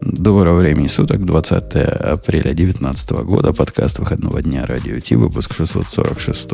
Доброго 0.00 0.60
времени 0.60 0.86
суток, 0.86 1.24
20 1.24 1.74
апреля 1.74 2.54
2019 2.54 3.10
года, 3.24 3.52
подкаст 3.52 3.98
выходного 3.98 4.40
дня 4.42 4.64
Радио 4.64 4.98
Ти, 5.00 5.16
выпуск 5.16 5.54
646, 5.54 6.48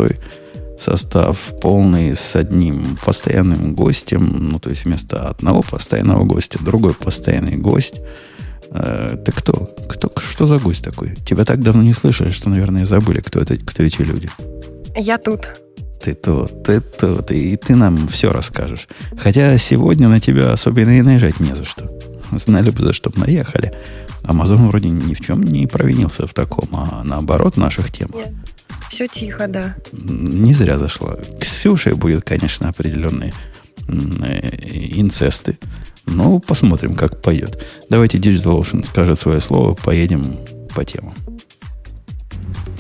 состав 0.81 1.39
полный 1.61 2.17
с 2.17 2.37
одним 2.37 2.97
постоянным 3.05 3.75
гостем, 3.75 4.49
ну, 4.49 4.59
то 4.59 4.71
есть 4.71 4.85
вместо 4.85 5.29
одного 5.29 5.63
постоянного 5.63 6.25
гостя, 6.25 6.59
другой 6.65 6.95
постоянный 6.95 7.57
гость. 7.57 8.01
Э, 8.71 9.17
ты 9.25 9.31
кто? 9.31 9.69
кто? 9.89 10.11
Что 10.17 10.47
за 10.47 10.59
гость 10.59 10.85
такой? 10.85 11.15
Тебя 11.15 11.45
так 11.45 11.63
давно 11.63 11.83
не 11.83 11.93
слышали, 11.93 12.31
что, 12.31 12.49
наверное, 12.49 12.87
забыли, 12.87 13.21
кто, 13.21 13.41
это, 13.41 13.57
кто 13.59 13.83
эти 13.83 14.03
люди. 14.03 14.29
Я 14.97 15.19
тут. 15.19 15.64
Ты 16.05 16.13
тут, 16.13 16.63
ты 16.65 16.83
тут, 16.83 17.33
и 17.33 17.57
ты 17.57 17.75
нам 17.75 17.97
все 18.09 18.31
расскажешь. 18.31 18.89
Хотя 19.17 19.57
сегодня 19.57 20.07
на 20.07 20.21
тебя 20.21 20.53
особенно 20.53 20.99
и 20.99 21.01
наезжать 21.01 21.41
не 21.41 21.55
за 21.55 21.65
что. 21.65 21.89
Знали 22.31 22.69
бы, 22.69 22.83
за 22.83 22.93
что 22.93 23.09
бы 23.09 23.21
наехали. 23.21 23.73
Амазон 24.23 24.69
вроде 24.69 24.91
ни 24.91 25.15
в 25.15 25.21
чем 25.23 25.43
не 25.43 25.67
провинился 25.67 26.27
в 26.27 26.35
таком, 26.35 26.69
а 26.73 27.03
наоборот 27.05 27.55
в 27.55 27.59
наших 27.59 27.91
темах. 27.91 28.17
Нет. 28.17 28.35
Все 28.91 29.07
тихо, 29.07 29.49
да. 29.49 29.77
Не 29.93 30.53
зря 30.53 30.77
зашла. 30.77 31.17
Ксюшей 31.41 31.95
будет, 31.95 32.23
конечно, 32.23 32.69
определенные 32.69 33.33
инцесты. 33.89 35.59
Но 36.05 36.39
посмотрим, 36.39 36.97
как 36.97 37.23
поет. 37.23 37.65
Давайте 37.89 38.19
DigitalOcean 38.19 38.85
скажет 38.85 39.19
свое 39.19 39.41
слово, 39.41 39.73
поедем 39.73 40.37
по 40.75 40.85
темам. 40.85 41.15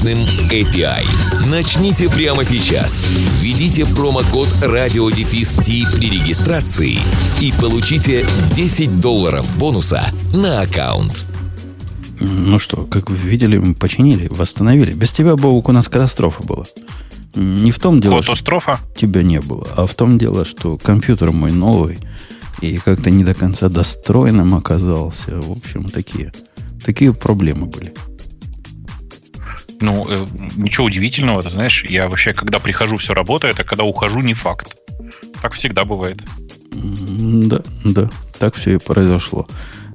мощным 0.00 0.18
API. 0.50 1.04
Начните 1.50 2.08
прямо 2.08 2.44
сейчас. 2.44 3.06
Введите 3.40 3.84
промокод 3.84 4.48
радиодефис 4.62 5.56
при 5.56 6.10
регистрации 6.10 6.98
и 7.40 7.52
получите 7.60 8.26
10 8.54 9.00
долларов 9.00 9.58
бонуса 9.58 10.02
на 10.32 10.62
аккаунт. 10.62 11.26
Ну 12.18 12.58
что, 12.58 12.86
как 12.86 13.10
вы 13.10 13.16
видели, 13.16 13.58
мы 13.58 13.74
починили, 13.74 14.28
восстановили. 14.28 14.92
Без 14.92 15.12
тебя, 15.12 15.36
Бог, 15.36 15.68
у 15.68 15.72
нас 15.72 15.88
катастрофа 15.88 16.42
была. 16.44 16.64
Не 17.34 17.70
в 17.70 17.78
том 17.78 18.00
дело, 18.00 18.20
Катастрофа? 18.20 18.78
что 18.78 19.00
тебя 19.00 19.22
не 19.22 19.40
было, 19.40 19.68
а 19.76 19.86
в 19.86 19.94
том 19.94 20.18
дело, 20.18 20.44
что 20.44 20.78
компьютер 20.78 21.30
мой 21.32 21.52
новый 21.52 21.98
и 22.60 22.78
как-то 22.78 23.10
не 23.10 23.24
до 23.24 23.34
конца 23.34 23.68
достроенным 23.68 24.54
оказался. 24.54 25.40
В 25.40 25.52
общем, 25.52 25.84
такие, 25.84 26.32
такие 26.84 27.12
проблемы 27.12 27.66
были. 27.66 27.92
Ну, 29.80 30.06
э, 30.08 30.26
ничего 30.56 30.86
удивительного, 30.86 31.42
ты 31.42 31.48
знаешь, 31.48 31.84
я 31.84 32.08
вообще, 32.08 32.32
когда 32.34 32.58
прихожу, 32.58 32.98
все 32.98 33.14
работает, 33.14 33.60
а 33.60 33.64
когда 33.64 33.84
ухожу, 33.84 34.20
не 34.20 34.34
факт. 34.34 34.76
Так 35.40 35.54
всегда 35.54 35.84
бывает. 35.84 36.22
Да, 36.72 37.62
да, 37.84 38.10
так 38.38 38.54
все 38.54 38.74
и 38.74 38.78
произошло. 38.78 39.48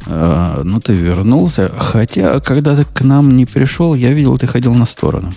А, 0.08 0.62
ну, 0.64 0.80
ты 0.80 0.94
вернулся. 0.94 1.72
Хотя, 1.78 2.40
когда 2.40 2.76
ты 2.76 2.86
к 2.86 3.02
нам 3.02 3.36
не 3.36 3.46
пришел, 3.46 3.96
я 3.96 4.12
видел, 4.12 4.38
ты 4.38 4.48
ходил 4.48 4.74
на 4.74 4.86
сторону. 4.86 5.32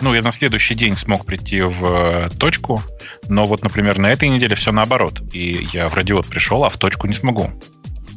Ну, 0.00 0.14
я 0.14 0.22
на 0.22 0.32
следующий 0.32 0.74
день 0.74 0.96
смог 0.96 1.24
прийти 1.24 1.60
в 1.60 1.84
э, 1.84 2.30
точку, 2.38 2.82
но 3.28 3.46
вот, 3.46 3.64
например, 3.64 3.98
на 3.98 4.12
этой 4.12 4.28
неделе 4.28 4.54
все 4.54 4.70
наоборот. 4.70 5.22
И 5.32 5.68
я 5.72 5.88
в 5.88 5.94
радиот 5.94 6.26
пришел, 6.26 6.62
а 6.64 6.68
в 6.68 6.76
точку 6.76 7.08
не 7.08 7.14
смогу. 7.14 7.50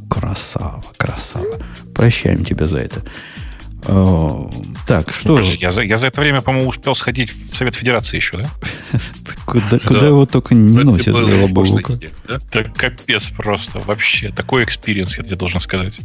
Красава, 0.09 0.83
красава. 0.97 1.59
Прощаем 1.95 2.45
тебя 2.45 2.67
за 2.67 2.79
это. 2.79 3.03
О, 3.87 4.49
так, 4.87 5.11
что... 5.11 5.35
Подожди, 5.35 5.57
я, 5.59 5.71
за, 5.71 5.81
я 5.81 5.97
за 5.97 6.07
это 6.07 6.21
время, 6.21 6.41
по-моему, 6.41 6.69
успел 6.69 6.95
сходить 6.95 7.31
в 7.31 7.55
Совет 7.55 7.75
Федерации 7.75 8.17
еще, 8.17 8.37
да? 8.37 8.49
Куда, 9.45 9.79
куда 9.79 10.07
его 10.07 10.25
только 10.25 10.53
не 10.55 10.83
носят, 10.83 11.13
для 11.13 11.47
Бобука. 11.47 11.99
Это 12.27 12.63
капец 12.63 13.29
просто. 13.29 13.79
Вообще, 13.79 14.29
такой 14.29 14.63
experience, 14.63 15.17
я 15.17 15.23
тебе 15.23 15.35
должен 15.35 15.59
сказать. 15.59 15.99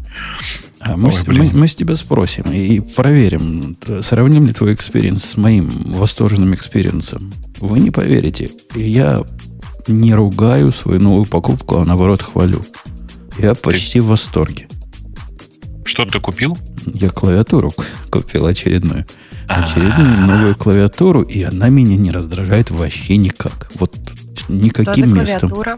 А 0.81 0.97
мы, 0.97 1.11
Ой, 1.11 1.23
мы, 1.27 1.51
мы 1.53 1.69
с 1.69 1.75
тебя 1.75 1.97
спросим 1.97 2.45
и 2.45 2.81
проверим, 2.81 3.77
сравним 4.03 4.47
ли 4.47 4.53
твой 4.53 4.75
experience 4.75 5.25
с 5.25 5.37
моим 5.37 5.69
восторженным 5.93 6.55
experience 6.55 7.10
'ом. 7.10 7.33
Вы 7.61 7.81
не 7.81 7.91
поверите, 7.91 8.51
я 8.75 9.23
не 9.87 10.15
ругаю 10.15 10.73
свою 10.73 11.01
новую 11.01 11.27
покупку, 11.27 11.77
а 11.77 11.85
наоборот 11.85 12.23
хвалю. 12.23 12.63
Я 13.39 13.55
почти 13.55 14.01
Ты... 14.01 14.03
в 14.03 14.07
восторге. 14.07 14.69
Что 15.85 16.05
ты 16.05 16.19
купил? 16.21 16.59
Я 16.87 17.11
клавиатуру 17.11 17.73
купил 18.11 18.47
очередную. 18.47 19.07
Очередную 19.49 20.27
новую 20.27 20.57
клавиатуру, 20.57 21.23
и 21.23 21.43
она 21.43 21.69
меня 21.69 21.97
не 21.97 22.11
раздражает 22.11 22.71
вообще 22.71 23.17
никак. 23.17 23.71
Вот 23.79 23.95
никаким 24.49 25.15
местом. 25.15 25.51
Клавиатура? 25.51 25.77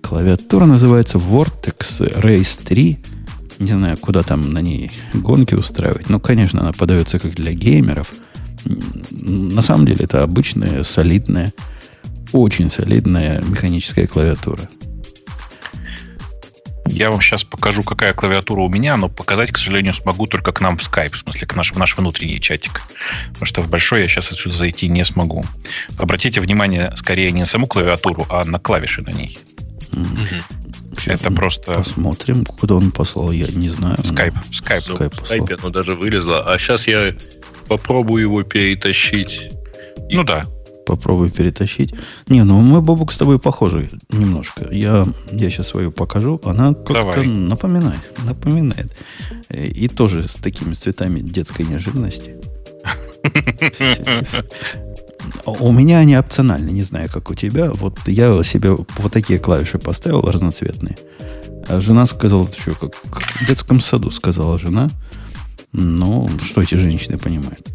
Клавиатура 0.00 0.66
называется 0.66 1.18
Vortex 1.18 2.00
Race 2.20 2.60
3. 2.64 2.98
Не 3.58 3.72
знаю, 3.72 3.96
куда 3.98 4.22
там 4.22 4.52
на 4.52 4.60
ней 4.60 4.90
гонки 5.12 5.54
устраивать. 5.54 6.08
Ну, 6.08 6.20
конечно, 6.20 6.60
она 6.60 6.72
подается 6.72 7.18
как 7.18 7.34
для 7.34 7.52
геймеров. 7.52 8.10
На 9.10 9.62
самом 9.62 9.86
деле 9.86 10.04
это 10.04 10.22
обычная, 10.22 10.82
солидная, 10.84 11.52
очень 12.32 12.70
солидная 12.70 13.42
механическая 13.42 14.06
клавиатура. 14.06 14.62
Я 16.92 17.10
вам 17.10 17.20
сейчас 17.20 17.44
покажу, 17.44 17.82
какая 17.82 18.12
клавиатура 18.12 18.62
у 18.62 18.68
меня, 18.68 18.96
но 18.96 19.08
показать, 19.08 19.52
к 19.52 19.58
сожалению, 19.58 19.94
смогу 19.94 20.26
только 20.26 20.52
к 20.52 20.60
нам 20.60 20.76
в 20.76 20.80
Skype, 20.80 21.14
в 21.14 21.18
смысле, 21.18 21.46
к 21.46 21.54
наш, 21.56 21.72
в 21.72 21.78
наш 21.78 21.96
внутренний 21.96 22.40
чатик. 22.40 22.82
Потому 23.28 23.46
что 23.46 23.62
в 23.62 23.68
большой 23.68 24.02
я 24.02 24.08
сейчас 24.08 24.32
отсюда 24.32 24.56
зайти 24.56 24.88
не 24.88 25.04
смогу. 25.04 25.44
Обратите 25.96 26.40
внимание 26.40 26.92
скорее 26.96 27.30
не 27.32 27.40
на 27.40 27.46
саму 27.46 27.66
клавиатуру, 27.66 28.26
а 28.28 28.44
на 28.44 28.58
клавиши 28.58 29.02
на 29.02 29.10
ней. 29.10 29.38
Сейчас 30.98 31.20
Это 31.20 31.30
просто... 31.30 31.74
Посмотрим, 31.74 32.44
куда 32.44 32.74
он 32.74 32.90
послал, 32.90 33.30
я 33.30 33.46
не 33.46 33.68
знаю. 33.68 33.96
В 33.96 34.04
Skype. 34.04 34.34
В 34.50 34.50
Skype. 34.50 34.80
В 34.80 35.00
Skype, 35.00 35.24
в 35.24 35.30
Skype 35.30 35.60
оно 35.60 35.70
даже 35.70 35.94
вылезло. 35.94 36.52
А 36.52 36.58
сейчас 36.58 36.86
я 36.86 37.14
попробую 37.68 38.22
его 38.22 38.42
перетащить. 38.42 39.52
Ну 40.10 40.24
да, 40.24 40.46
попробую 40.90 41.30
перетащить. 41.30 41.94
Не, 42.28 42.44
ну 42.44 42.60
мы, 42.60 42.80
Бобук, 42.80 43.12
с 43.12 43.16
тобой 43.16 43.38
похожи 43.38 43.88
немножко. 44.10 44.68
Я, 44.72 45.06
я 45.30 45.50
сейчас 45.50 45.68
свою 45.68 45.92
покажу. 45.92 46.40
Она 46.44 46.74
как-то 46.74 47.22
напоминает. 47.22 48.10
Напоминает. 48.24 48.90
И 49.50 49.88
тоже 49.88 50.28
с 50.28 50.34
такими 50.34 50.74
цветами 50.74 51.20
детской 51.20 51.62
неожиданности. 51.62 52.36
У 55.46 55.72
меня 55.72 55.98
они 55.98 56.16
опциональны, 56.18 56.70
не 56.70 56.82
знаю, 56.82 57.08
как 57.12 57.30
у 57.30 57.34
тебя. 57.34 57.70
Вот 57.70 57.98
я 58.06 58.42
себе 58.42 58.70
вот 58.70 59.12
такие 59.12 59.38
клавиши 59.38 59.78
поставил 59.78 60.22
разноцветные. 60.22 60.96
А 61.68 61.80
жена 61.80 62.06
сказала, 62.06 62.48
что 62.48 62.74
как 62.74 62.94
в 62.94 63.46
детском 63.46 63.80
саду, 63.80 64.10
сказала 64.10 64.58
жена. 64.58 64.88
Ну, 65.72 66.28
что 66.44 66.62
эти 66.62 66.74
женщины 66.74 67.16
понимают? 67.16 67.69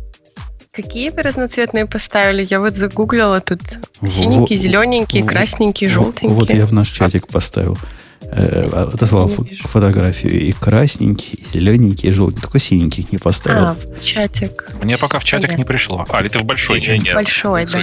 Какие 0.75 1.09
вы 1.09 1.21
разноцветные 1.21 1.85
поставили? 1.85 2.45
Я 2.49 2.59
вот 2.59 2.75
загуглила 2.75 3.39
тут 3.39 3.61
синенький, 4.01 4.57
зелененький, 4.57 5.23
красненький, 5.23 5.87
желтенький. 5.87 6.35
Вот 6.35 6.49
я 6.49 6.65
в 6.65 6.73
наш 6.73 6.89
чатик 6.89 7.27
поставил. 7.27 7.77
Э, 8.23 8.65
отослал 8.93 9.31
фотографию 9.61 10.33
и 10.33 10.51
красненький, 10.51 11.39
и 11.39 11.45
зелененький, 11.53 12.09
и 12.09 12.11
желтенький. 12.11 12.41
Только 12.41 12.59
синеньких 12.59 13.11
не 13.13 13.17
поставил. 13.17 13.67
А, 13.67 13.75
в 13.75 14.03
чатик. 14.03 14.71
Мне 14.81 14.97
пока 14.97 15.19
в 15.19 15.23
чатик 15.23 15.57
не 15.57 15.63
пришло. 15.63 16.05
А, 16.09 16.19
или 16.19 16.27
ты 16.27 16.39
в 16.39 16.43
большой 16.43 16.81
чатик? 16.81 17.13
Большой, 17.13 17.65
да. 17.67 17.79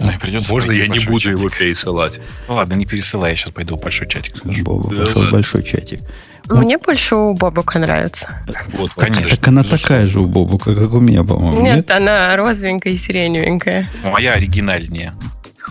Ой, 0.00 0.18
придется 0.20 0.50
Можно 0.50 0.72
я 0.72 0.88
не 0.88 0.98
буду 1.00 1.30
его 1.30 1.50
пересылать? 1.50 2.20
Ну 2.48 2.54
ладно, 2.54 2.74
не 2.74 2.86
пересылай, 2.86 3.30
я 3.30 3.36
сейчас 3.36 3.50
пойду 3.50 3.76
в 3.76 3.82
большой 3.82 4.08
чатик 4.08 4.36
скажу. 4.36 4.64
Боба 4.64 4.88
пошел 4.88 5.26
в 5.26 5.30
большой 5.30 5.62
чатик. 5.62 6.00
Мне 6.48 6.78
больше 6.78 7.16
у 7.16 7.34
Бобука 7.34 7.78
нравится. 7.78 8.44
Вот, 8.74 8.92
конечно. 8.94 9.30
Так 9.30 9.48
она 9.48 9.62
такая 9.62 10.06
же 10.06 10.20
у 10.20 10.26
Бобука, 10.26 10.74
как 10.74 10.92
у 10.92 11.00
меня, 11.00 11.24
по-моему. 11.24 11.62
Нет, 11.62 11.76
нет? 11.76 11.90
она 11.90 12.36
розовенькая 12.36 12.92
и 12.92 12.98
сиреневенькая. 12.98 13.88
Моя 14.04 14.34
оригинальнее. 14.34 15.14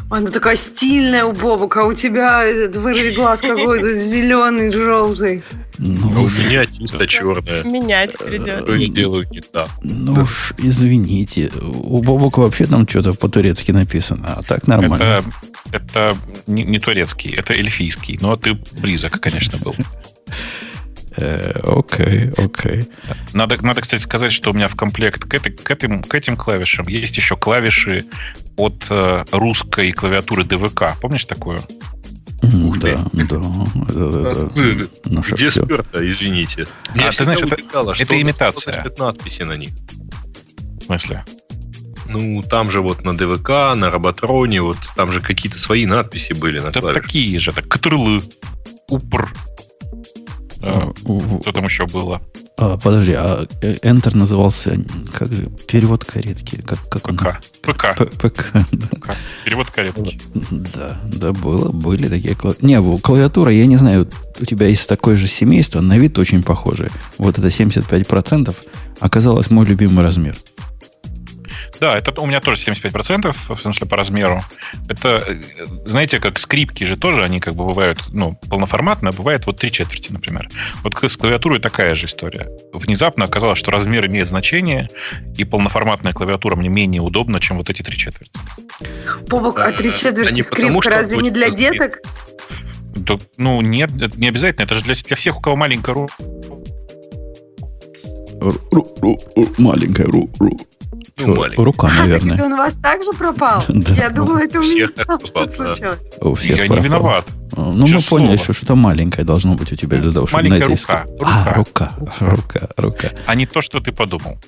Она 0.10 0.32
такая 0.32 0.56
стильная 0.56 1.26
у 1.26 1.34
Бобука, 1.34 1.82
а 1.82 1.86
у 1.86 1.94
тебя 1.94 2.44
этот 2.44 2.78
вырви 2.78 3.12
глаз 3.12 3.42
какой-то 3.42 3.94
зеленый, 4.00 4.72
желтый. 4.72 5.44
Ну, 5.78 6.18
а 6.18 6.22
у 6.22 6.30
меня 6.30 6.66
чисто 6.66 7.08
черная. 7.08 7.64
Менять 7.64 8.18
придется. 8.18 8.62
Что 8.62 8.74
я 8.74 8.88
делаю 8.90 9.28
не 9.30 9.42
так. 9.42 9.70
Ну 9.82 10.14
да. 10.14 10.22
уж, 10.22 10.54
извините. 10.58 11.52
У 11.62 12.02
Бобука 12.02 12.40
вообще 12.40 12.66
там 12.66 12.88
что-то 12.88 13.14
по-турецки 13.14 13.72
написано, 13.72 14.36
а 14.38 14.44
так 14.44 14.68
нормально. 14.68 14.96
Это, 14.96 15.24
это 15.72 16.18
не, 16.48 16.64
не 16.64 16.80
турецкий, 16.80 17.32
это 17.36 17.54
эльфийский. 17.54 18.18
Но 18.22 18.36
ты 18.36 18.58
близок, 18.72 19.20
конечно, 19.20 19.58
был. 19.60 19.76
Э, 21.18 21.60
окей, 21.64 22.32
окей. 22.38 22.90
Надо, 23.34 23.64
надо, 23.64 23.82
кстати, 23.82 24.02
сказать, 24.02 24.34
что 24.34 24.52
у 24.52 24.54
меня 24.54 24.68
в 24.68 24.76
комплект 24.76 25.26
к, 25.26 25.34
этой, 25.34 25.52
к, 25.52 25.70
этим, 25.70 26.04
к 26.04 26.16
этим 26.16 26.36
клавишам 26.36 26.88
есть 26.88 27.18
еще 27.18 27.36
клавиши 27.36 28.06
от 28.58 28.86
э, 28.90 29.26
русской 29.32 29.92
клавиатуры 29.92 30.44
ДВК. 30.44 30.96
Помнишь 31.02 31.26
такую? 31.26 31.60
Ух 32.42 32.80
да, 32.80 32.98
да. 33.14 33.22
Это, 33.22 34.50
Где 35.32 35.50
сперто, 35.50 36.08
извините? 36.08 36.68
А, 36.96 37.10
ты 37.12 37.24
знаешь, 37.24 37.42
это, 37.42 37.58
это 38.00 38.22
имитация. 38.22 38.92
надписи 38.98 39.44
на 39.44 39.54
них. 39.54 39.70
В 40.82 40.86
смысле? 40.86 41.24
Ну, 42.10 42.42
там 42.44 42.70
же 42.70 42.82
вот 42.82 43.04
на 43.04 43.16
ДВК, 43.16 43.50
на 43.76 43.90
Роботроне, 43.90 44.62
вот 44.62 44.78
там 44.96 45.12
же 45.12 45.22
какие-то 45.22 45.58
свои 45.58 45.86
надписи 45.86 46.34
были 46.34 46.60
на 46.60 46.68
Это 46.68 46.94
такие 46.94 47.40
же, 47.40 47.54
так, 47.54 47.68
КТРЛ, 47.68 48.22
УПР, 48.90 49.34
а, 50.64 50.94
что 51.42 51.52
там 51.52 51.66
еще 51.66 51.86
было? 51.86 52.22
А, 52.58 52.78
подожди, 52.78 53.14
а 53.14 53.46
э, 53.62 53.74
Enter 53.84 54.16
назывался 54.16 54.78
как 55.12 55.34
же 55.34 55.50
перевод 55.68 56.06
каретки? 56.06 56.62
Как, 56.62 56.80
как 56.88 57.04
ПК. 57.04 57.42
ПК. 57.62 57.96
ПК. 58.18 58.54
ПК. 58.92 59.16
Перевод 59.44 59.70
каретки. 59.70 60.22
Да, 60.52 61.02
да, 61.12 61.34
было, 61.34 61.70
были 61.70 62.08
такие 62.08 62.36
клавиатуры. 62.36 62.68
Не, 62.68 63.00
клавиатура, 63.00 63.52
я 63.52 63.66
не 63.66 63.76
знаю, 63.78 64.10
у 64.40 64.46
тебя 64.46 64.68
есть 64.68 64.88
такое 64.88 65.18
же 65.18 65.28
семейство, 65.28 65.82
на 65.82 65.98
вид 65.98 66.18
очень 66.18 66.44
похожее. 66.44 66.92
Вот 67.18 67.38
это 67.38 67.48
75% 67.48 68.56
оказалось 69.00 69.50
мой 69.50 69.66
любимый 69.66 70.04
размер. 70.06 70.38
Да, 71.80 71.98
это 71.98 72.20
у 72.22 72.26
меня 72.26 72.40
тоже 72.40 72.62
75%, 72.66 73.56
в 73.56 73.60
смысле 73.60 73.88
по 73.88 73.98
размеру. 73.98 74.42
Это, 74.88 75.38
знаете, 75.86 76.20
как 76.20 76.40
скрипки 76.40 76.84
же 76.84 76.98
тоже, 76.98 77.24
они 77.24 77.40
как 77.40 77.56
бы 77.56 77.66
бывают, 77.66 78.00
ну, 78.12 78.34
полноформатные, 78.50 79.10
а 79.10 79.14
бывает 79.14 79.46
вот 79.46 79.58
три 79.58 79.72
четверти, 79.72 80.12
например. 80.12 80.50
Вот 80.84 80.96
с 81.02 81.18
клавиатурой 81.18 81.60
такая 81.60 81.96
же 81.96 82.06
история. 82.06 82.50
Внезапно 82.72 83.26
оказалось, 83.26 83.60
что 83.60 83.72
размер 83.72 84.06
имеет 84.08 84.28
значение, 84.28 84.90
и 85.38 85.44
полноформатная 85.44 86.14
клавиатура 86.14 86.56
мне 86.56 86.70
менее 86.70 87.02
удобна, 87.02 87.40
чем 87.40 87.58
вот 87.58 87.70
эти 87.70 87.82
три 87.82 87.98
четверти. 87.98 88.32
Бобок, 89.28 89.60
а 89.60 89.72
три 89.72 89.96
четверти 89.96 90.42
скрипка 90.42 90.90
разве 90.90 91.18
не 91.18 91.32
для 91.32 91.50
деток? 91.50 92.00
Да, 92.96 93.18
ну, 93.38 93.62
нет, 93.62 93.92
это 94.02 94.20
не 94.20 94.28
обязательно. 94.28 94.66
Это 94.66 94.76
же 94.76 94.84
для, 94.84 94.94
для 94.94 95.16
всех, 95.16 95.38
у 95.38 95.42
кого 95.42 95.56
маленькая 95.56 95.94
рука. 95.94 96.14
Маленькая 99.58 100.06
рука. 100.06 100.46
Ну, 101.18 101.46
рука, 101.58 101.90
наверное. 101.90 102.38
А, 102.40 102.46
он 102.46 102.54
у 102.54 102.58
вас 102.58 102.74
также 102.82 103.12
пропал? 103.14 103.64
Я 103.70 104.10
думала, 104.10 104.40
это 104.40 104.60
у 104.60 104.64
меня 104.64 104.90
случилось. 105.26 105.82
У 106.22 106.34
всех 106.34 106.58
Я 106.58 106.68
не 106.68 106.80
виноват. 106.80 107.26
Ну, 107.56 107.86
мы 107.88 108.02
поняли, 108.02 108.38
что 108.38 108.54
что-то 108.54 108.76
маленькое 108.76 109.24
должно 109.26 109.54
быть 109.54 109.72
у 109.72 109.76
тебя 109.76 109.98
для 109.98 110.12
того, 110.12 110.26
чтобы 110.26 110.50
Маленькая 110.50 110.70
рука. 110.70 111.06
А, 111.22 111.54
рука, 111.54 111.92
рука, 112.20 112.68
рука. 112.78 113.12
А 113.28 113.36
не 113.36 113.46
то, 113.46 113.62
что 113.62 113.80
ты 113.80 113.92
подумал. 113.92 114.40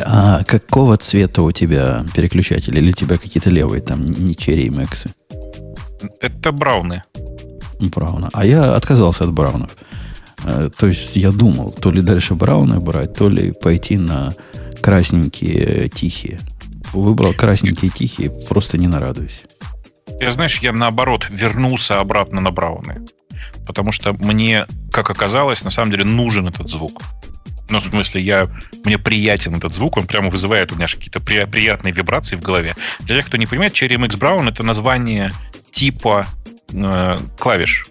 А 0.00 0.42
какого 0.44 0.96
цвета 0.96 1.42
у 1.42 1.52
тебя 1.52 2.04
переключатель? 2.14 2.76
Или 2.76 2.90
у 2.90 2.94
тебя 2.94 3.18
какие-то 3.18 3.50
левые 3.50 3.82
там, 3.82 4.04
не 4.04 4.34
черри 4.34 4.64
и 4.64 4.70
мэксы? 4.70 5.10
Это 6.20 6.52
брауны. 6.52 7.02
Брауна. 7.80 8.30
А 8.32 8.46
я 8.46 8.74
отказался 8.74 9.24
от 9.24 9.32
браунов. 9.32 9.76
Э, 10.44 10.70
то 10.76 10.86
есть 10.86 11.16
я 11.16 11.32
думал, 11.32 11.72
то 11.72 11.90
ли 11.90 12.00
дальше 12.00 12.34
брауны 12.34 12.80
брать, 12.80 13.14
то 13.14 13.28
ли 13.28 13.52
пойти 13.52 13.98
на 13.98 14.34
красненькие 14.84 15.88
тихие. 15.88 16.38
Выбрал 16.92 17.32
красненькие 17.32 17.90
тихие, 17.90 18.30
просто 18.50 18.76
не 18.76 18.86
нарадуюсь. 18.86 19.44
Я, 20.20 20.30
знаешь, 20.30 20.58
я 20.58 20.72
наоборот 20.72 21.26
вернулся 21.30 22.00
обратно 22.00 22.42
на 22.42 22.50
брауны. 22.50 23.00
Потому 23.66 23.92
что 23.92 24.12
мне, 24.12 24.66
как 24.92 25.08
оказалось, 25.08 25.64
на 25.64 25.70
самом 25.70 25.90
деле 25.90 26.04
нужен 26.04 26.48
этот 26.48 26.68
звук. 26.68 27.00
Ну, 27.70 27.80
в 27.80 27.84
смысле, 27.84 28.20
я, 28.20 28.50
мне 28.84 28.98
приятен 28.98 29.54
этот 29.56 29.72
звук, 29.72 29.96
он 29.96 30.06
прямо 30.06 30.28
вызывает 30.28 30.70
у 30.70 30.74
меня 30.74 30.86
какие-то 30.86 31.18
при, 31.18 31.46
приятные 31.46 31.94
вибрации 31.94 32.36
в 32.36 32.42
голове. 32.42 32.74
Для 33.00 33.16
тех, 33.16 33.26
кто 33.26 33.38
не 33.38 33.46
понимает, 33.46 33.72
Cherry 33.72 33.96
MX 33.96 34.18
Brown 34.18 34.50
это 34.50 34.66
название 34.66 35.32
типа 35.72 36.26
э, 36.74 37.16
клавиш. 37.38 37.86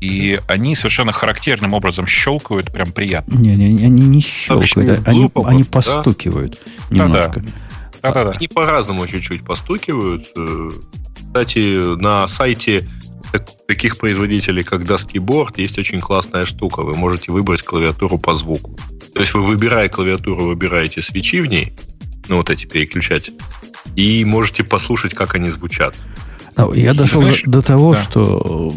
И 0.00 0.38
они 0.46 0.74
совершенно 0.76 1.12
характерным 1.12 1.72
образом 1.72 2.06
щелкают, 2.06 2.70
прям 2.72 2.92
приятно. 2.92 3.36
Не-не, 3.36 3.84
они 3.84 4.04
не 4.04 4.20
щелкают, 4.20 5.06
а 5.06 5.10
они, 5.10 5.30
они 5.44 5.64
постукивают 5.64 6.62
да? 6.90 7.04
немножко. 7.04 7.42
Да-да. 8.02 8.30
Они 8.32 8.46
по-разному 8.46 9.06
чуть-чуть 9.06 9.44
постукивают. 9.44 10.26
Э, 10.36 10.70
кстати, 11.16 11.96
на 11.96 12.28
сайте 12.28 12.88
таких 13.66 13.98
производителей, 13.98 14.62
как 14.62 14.82
Dusky 14.82 15.18
Board, 15.18 15.54
есть 15.56 15.78
очень 15.78 16.00
классная 16.00 16.44
штука. 16.44 16.82
Вы 16.82 16.94
можете 16.94 17.32
выбрать 17.32 17.62
клавиатуру 17.62 18.18
по 18.18 18.34
звуку. 18.34 18.78
То 19.14 19.20
есть 19.20 19.34
вы, 19.34 19.42
выбирая 19.42 19.88
клавиатуру, 19.88 20.44
выбираете 20.44 21.02
свечи 21.02 21.40
в 21.40 21.46
ней, 21.46 21.74
ну, 22.28 22.36
вот 22.36 22.50
эти 22.50 22.66
переключать, 22.66 23.30
и 23.96 24.24
можете 24.24 24.62
послушать, 24.64 25.14
как 25.14 25.34
они 25.34 25.48
звучат. 25.48 25.96
Ну, 26.56 26.72
я 26.72 26.94
дошел 26.94 27.20
Знаешь, 27.20 27.42
до, 27.44 27.60
того, 27.60 27.92
да. 27.92 28.02
что 28.02 28.72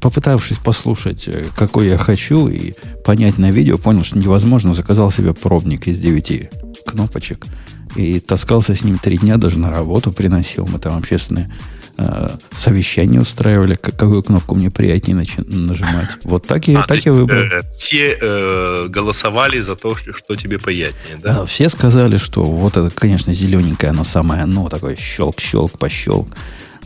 попытавшись 0.00 0.58
послушать, 0.58 1.28
э, 1.28 1.44
какой 1.56 1.86
я 1.86 1.96
хочу, 1.96 2.48
и 2.48 2.74
понять 3.04 3.38
на 3.38 3.52
видео, 3.52 3.78
понял, 3.78 4.02
что 4.02 4.18
невозможно, 4.18 4.74
заказал 4.74 5.12
себе 5.12 5.32
пробник 5.32 5.86
из 5.86 6.00
9 6.00 6.50
кнопочек. 6.84 7.46
И 7.94 8.18
таскался 8.18 8.74
с 8.74 8.82
ним 8.82 8.98
три 8.98 9.18
дня, 9.18 9.36
даже 9.36 9.60
на 9.60 9.70
работу 9.70 10.10
приносил. 10.10 10.66
Мы 10.66 10.80
там 10.80 10.98
общественные 10.98 11.52
э, 11.96 12.30
совещания 12.50 13.20
устраивали, 13.20 13.76
какую 13.76 14.24
кнопку 14.24 14.56
мне 14.56 14.70
приятнее 14.70 15.16
начи- 15.16 15.44
нажимать. 15.46 16.10
Вот 16.24 16.46
так, 16.46 16.66
и, 16.66 16.74
а, 16.74 16.82
так 16.82 17.06
я 17.06 17.12
выбрал. 17.12 17.38
Э, 17.38 17.60
все 17.72 18.18
э, 18.20 18.86
голосовали 18.88 19.60
за 19.60 19.76
то, 19.76 19.94
что, 19.94 20.12
что 20.12 20.34
тебе 20.34 20.58
приятнее, 20.58 21.18
да? 21.22 21.42
А, 21.42 21.46
все 21.46 21.68
сказали, 21.68 22.16
что 22.16 22.42
вот 22.42 22.76
это, 22.76 22.90
конечно, 22.90 23.32
зелененькое, 23.32 23.90
оно 23.90 24.02
самое, 24.02 24.42
оно 24.42 24.68
такое 24.68 24.96
щелк-щелк, 24.96 25.78
пощелк 25.78 26.28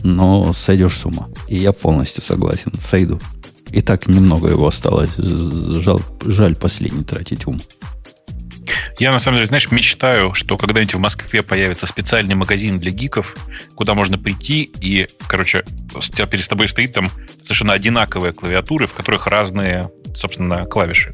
но 0.03 0.53
сойдешь 0.53 0.97
с 0.97 1.05
ума. 1.05 1.29
И 1.47 1.57
я 1.57 1.71
полностью 1.71 2.23
согласен, 2.23 2.71
сойду. 2.79 3.19
И 3.71 3.81
так 3.81 4.07
немного 4.07 4.49
его 4.49 4.67
осталось. 4.67 5.15
Жаль, 5.17 5.99
жаль 6.25 6.55
последний 6.55 7.03
тратить 7.03 7.47
ум. 7.47 7.61
Я, 8.99 9.11
на 9.11 9.19
самом 9.19 9.37
деле, 9.37 9.47
знаешь, 9.47 9.71
мечтаю, 9.71 10.33
что 10.33 10.57
когда-нибудь 10.57 10.95
в 10.95 10.99
Москве 10.99 11.43
появится 11.43 11.85
специальный 11.85 12.35
магазин 12.35 12.79
для 12.79 12.91
гиков, 12.91 13.35
куда 13.75 13.93
можно 13.93 14.17
прийти 14.17 14.63
и, 14.81 15.07
короче, 15.27 15.63
тебя 16.01 16.25
перед 16.25 16.47
тобой 16.47 16.67
стоит 16.67 16.93
там 16.93 17.09
совершенно 17.43 17.73
одинаковые 17.73 18.33
клавиатуры, 18.33 18.87
в 18.87 18.93
которых 18.93 19.27
разные, 19.27 19.91
собственно, 20.15 20.65
клавиши. 20.65 21.13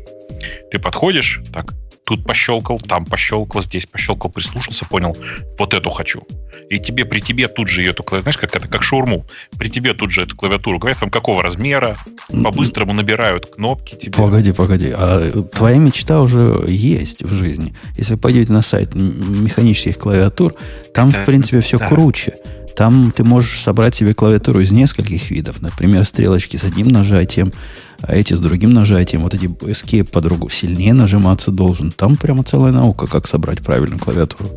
Ты 0.72 0.80
подходишь, 0.80 1.42
так, 1.54 1.74
тут 2.06 2.26
пощелкал, 2.26 2.80
там 2.80 3.06
пощелкал, 3.06 3.62
здесь 3.62 3.86
пощелкал, 3.86 4.32
прислушался, 4.32 4.86
понял, 4.86 5.16
вот 5.58 5.74
эту 5.74 5.90
хочу. 5.90 6.24
И 6.70 6.80
тебе 6.80 7.06
при 7.06 7.20
тебе 7.20 7.48
тут 7.48 7.68
же 7.68 7.84
эту 7.84 8.04
клавиатуру, 8.04 8.24
знаешь, 8.24 8.38
как 8.38 8.56
это, 8.56 8.68
как 8.68 8.84
шаурму, 8.84 9.26
при 9.58 9.70
тебе 9.70 9.94
тут 9.94 10.12
же 10.12 10.24
эту 10.24 10.36
клавиатуру, 10.36 10.80
говорят 10.80 11.02
вам 11.02 11.10
какого 11.10 11.42
размера, 11.42 11.98
по-быстрому 12.28 12.94
набирают 12.94 13.48
кнопки 13.48 13.96
тебе. 13.96 14.14
Погоди, 14.14 14.52
погоди, 14.52 14.94
а 14.96 15.32
твоя 15.44 15.78
мечта 15.78 16.22
уже 16.22 16.66
есть 16.68 17.24
в 17.24 17.34
жизни. 17.34 17.76
Если 17.98 18.16
пойдете 18.16 18.52
на 18.52 18.62
сайт 18.62 18.96
механических 18.96 19.98
клавиатур, 19.98 20.54
там, 20.94 21.12
да, 21.12 21.22
в 21.22 21.26
принципе, 21.26 21.60
все 21.62 21.78
да. 21.78 21.88
круче. 21.88 22.36
Там 22.76 23.12
ты 23.12 23.24
можешь 23.24 23.62
собрать 23.62 23.96
себе 23.96 24.14
клавиатуру 24.14 24.60
из 24.60 24.72
нескольких 24.72 25.30
видов. 25.30 25.62
Например, 25.62 26.06
стрелочки 26.06 26.58
с 26.58 26.64
одним 26.64 26.88
нажатием, 26.88 27.54
а 28.04 28.16
эти 28.16 28.34
с 28.34 28.40
другим 28.40 28.74
нажатием. 28.74 29.24
Вот 29.24 29.34
эти 29.34 29.46
escape 29.46 30.12
по 30.12 30.22
другу 30.22 30.50
сильнее 30.50 30.94
нажиматься 30.94 31.52
должен. 31.52 31.92
Там 31.92 32.18
прямо 32.18 32.44
целая 32.44 32.72
наука, 32.72 33.08
как 33.08 33.28
собрать 33.28 33.62
правильную 33.62 34.00
клавиатуру 34.00 34.50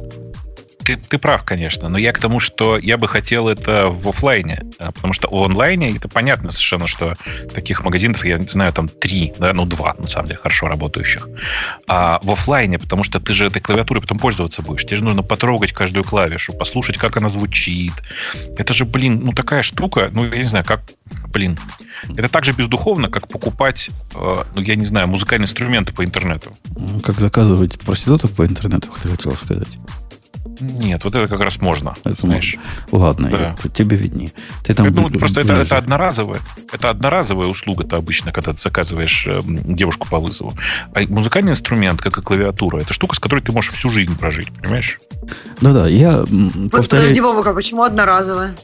ты, 0.86 0.96
ты 0.96 1.18
прав, 1.18 1.42
конечно, 1.42 1.88
но 1.88 1.98
я 1.98 2.12
к 2.12 2.20
тому, 2.20 2.38
что 2.38 2.78
я 2.78 2.96
бы 2.96 3.08
хотел 3.08 3.48
это 3.48 3.88
в 3.88 4.08
офлайне, 4.08 4.62
потому 4.78 5.12
что 5.12 5.28
в 5.28 5.42
онлайне 5.42 5.90
это 5.96 6.08
понятно 6.08 6.52
совершенно, 6.52 6.86
что 6.86 7.16
таких 7.52 7.84
магазинов, 7.84 8.24
я 8.24 8.38
не 8.38 8.46
знаю, 8.46 8.72
там 8.72 8.88
три, 8.88 9.34
да, 9.38 9.52
ну 9.52 9.66
два, 9.66 9.96
на 9.98 10.06
самом 10.06 10.28
деле, 10.28 10.38
хорошо 10.38 10.68
работающих. 10.68 11.28
А 11.88 12.20
в 12.22 12.30
офлайне, 12.30 12.78
потому 12.78 13.02
что 13.02 13.18
ты 13.18 13.32
же 13.32 13.46
этой 13.46 13.60
клавиатурой 13.60 14.00
потом 14.00 14.20
пользоваться 14.20 14.62
будешь, 14.62 14.84
тебе 14.84 14.98
же 14.98 15.04
нужно 15.04 15.24
потрогать 15.24 15.72
каждую 15.72 16.04
клавишу, 16.04 16.52
послушать, 16.52 16.98
как 16.98 17.16
она 17.16 17.28
звучит. 17.28 17.94
Это 18.56 18.72
же, 18.72 18.84
блин, 18.84 19.22
ну 19.24 19.32
такая 19.32 19.64
штука, 19.64 20.10
ну 20.12 20.24
я 20.24 20.36
не 20.36 20.44
знаю, 20.44 20.64
как, 20.64 20.82
блин, 21.32 21.58
это 22.16 22.28
так 22.28 22.44
же 22.44 22.52
бездуховно, 22.52 23.08
как 23.08 23.26
покупать, 23.26 23.90
э, 24.14 24.44
ну 24.54 24.62
я 24.62 24.76
не 24.76 24.84
знаю, 24.84 25.08
музыкальные 25.08 25.46
инструменты 25.46 25.92
по 25.92 26.04
интернету. 26.04 26.56
Как 27.02 27.18
заказывать 27.18 27.80
проституток 27.80 28.30
по 28.30 28.46
интернету, 28.46 28.88
хотел 28.92 29.32
сказать. 29.32 29.78
Нет, 30.60 31.04
вот 31.04 31.14
это 31.14 31.28
как 31.28 31.40
раз 31.40 31.60
можно. 31.60 31.94
Это 32.04 32.22
знаешь. 32.22 32.56
Ладно, 32.90 33.30
да. 33.30 33.56
я, 33.62 33.70
тебе 33.70 33.96
виднее. 33.96 34.32
Ты 34.64 34.74
там 34.74 34.88
ну, 34.90 35.10
просто 35.10 35.42
это, 35.42 35.54
это 35.54 35.76
одноразовая, 35.76 36.40
это 36.72 36.90
одноразовая 36.90 37.48
услуга-то 37.48 37.96
обычно, 37.96 38.32
когда 38.32 38.52
ты 38.52 38.60
заказываешь 38.60 39.26
э, 39.26 39.42
девушку 39.44 40.08
по 40.08 40.18
вызову. 40.18 40.54
А 40.94 41.00
музыкальный 41.08 41.52
инструмент, 41.52 42.00
как 42.00 42.18
и 42.18 42.22
клавиатура, 42.22 42.78
это 42.78 42.94
штука, 42.94 43.16
с 43.16 43.18
которой 43.18 43.40
ты 43.40 43.52
можешь 43.52 43.72
всю 43.72 43.90
жизнь 43.90 44.16
прожить, 44.16 44.50
понимаешь? 44.52 44.98
Да-да, 45.60 45.88
я 45.88 46.24
повторяю... 46.70 46.70
Подожди, 46.70 47.20
Вовка, 47.20 47.52
почему 47.52 47.82
одноразовая? 47.82 48.54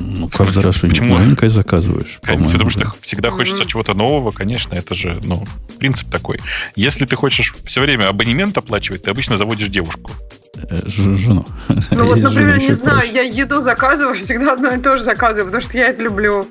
Ну, 0.00 0.28
каждый 0.28 0.62
раз 0.62 0.76
что-нибудь 0.76 1.02
новенькое 1.02 1.50
заказываешь. 1.50 2.18
Конечно, 2.22 2.52
потому 2.52 2.70
что 2.70 2.92
всегда 3.00 3.30
хочется 3.30 3.62
mm-hmm. 3.62 3.68
чего-то 3.68 3.94
нового, 3.94 4.30
конечно, 4.30 4.74
это 4.74 4.94
же, 4.94 5.20
ну, 5.24 5.46
принцип 5.78 6.10
такой. 6.10 6.40
Если 6.74 7.04
ты 7.04 7.16
хочешь 7.16 7.54
все 7.64 7.80
время 7.80 8.08
абонемент 8.08 8.56
оплачивать, 8.58 9.04
ты 9.04 9.10
обычно 9.10 9.36
заводишь 9.36 9.68
девушку. 9.68 10.10
Жену. 10.92 11.46
Ну 11.90 12.06
вот, 12.06 12.18
например, 12.18 12.58
не 12.58 12.72
знаю, 12.72 13.10
я 13.12 13.22
еду 13.22 13.60
заказываю, 13.60 14.14
всегда 14.16 14.54
одно 14.54 14.70
и 14.70 14.78
то 14.78 14.98
же 14.98 15.04
заказываю, 15.04 15.46
потому 15.46 15.62
что 15.62 15.78
я 15.78 15.88
это 15.88 16.02
люблю. 16.02 16.46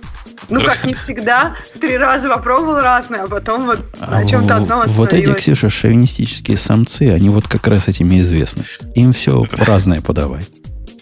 Ну 0.50 0.64
как, 0.64 0.84
не 0.84 0.94
всегда. 0.94 1.56
Три 1.80 1.98
раза 1.98 2.30
попробовал 2.30 2.82
разное, 2.82 3.24
а 3.24 3.28
потом 3.28 3.66
вот 3.66 3.80
а 4.00 4.18
о 4.18 4.26
чем-то 4.26 4.58
одном 4.58 4.86
Вот 4.88 5.14
эти, 5.14 5.34
Ксюша, 5.34 5.70
шовинистические 5.70 6.58
самцы, 6.58 7.12
они 7.12 7.30
вот 7.30 7.48
как 7.48 7.68
раз 7.68 7.88
этими 7.88 8.20
известны. 8.22 8.66
Им 8.96 9.14
все 9.14 9.46
разное 9.52 10.02
подавай. 10.02 10.46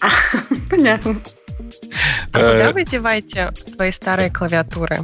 Понятно. 0.70 1.16
А 2.32 2.38
куда 2.38 2.70
э, 2.70 2.72
вы 2.72 2.84
деваете 2.84 3.52
свои 3.74 3.92
старые 3.92 4.30
клавиатуры? 4.30 5.00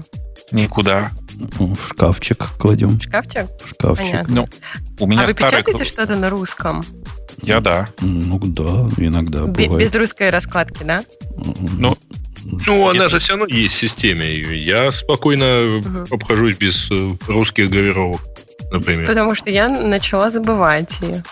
Никуда. 0.53 1.11
В 1.59 1.89
шкафчик 1.89 2.47
кладем. 2.59 2.99
В 2.99 3.03
шкафчик? 3.03 3.47
В 3.63 3.69
шкафчик. 3.69 4.29
Ну, 4.29 4.49
у 5.01 5.07
меня 5.07 5.23
а 5.23 5.27
вы 5.27 5.33
старые... 5.33 5.63
печатаете 5.63 5.91
что-то 5.91 6.15
на 6.15 6.31
русском? 6.31 6.85
Я 7.43 7.61
да. 7.61 7.89
Ну 8.01 8.39
да, 8.39 8.89
иногда 8.97 9.47
Б- 9.47 9.67
бывает. 9.67 9.89
Без 9.89 9.95
русской 9.99 10.31
раскладки, 10.31 10.83
да? 10.83 11.03
Ну, 11.79 11.97
ну, 12.67 12.89
она 12.89 13.09
же 13.09 13.19
все 13.19 13.37
равно 13.37 13.47
есть 13.47 13.75
в 13.75 13.79
системе. 13.79 14.33
Я 14.33 14.93
спокойно 14.93 15.79
угу. 15.79 16.15
обхожусь 16.15 16.57
без 16.57 16.91
э, 16.91 17.11
русских 17.27 17.71
гравировок, 17.71 18.21
например. 18.71 19.07
Потому 19.07 19.35
что 19.35 19.51
я 19.51 19.69
начала 19.69 20.31
забывать 20.31 20.93
ее. 21.01 21.23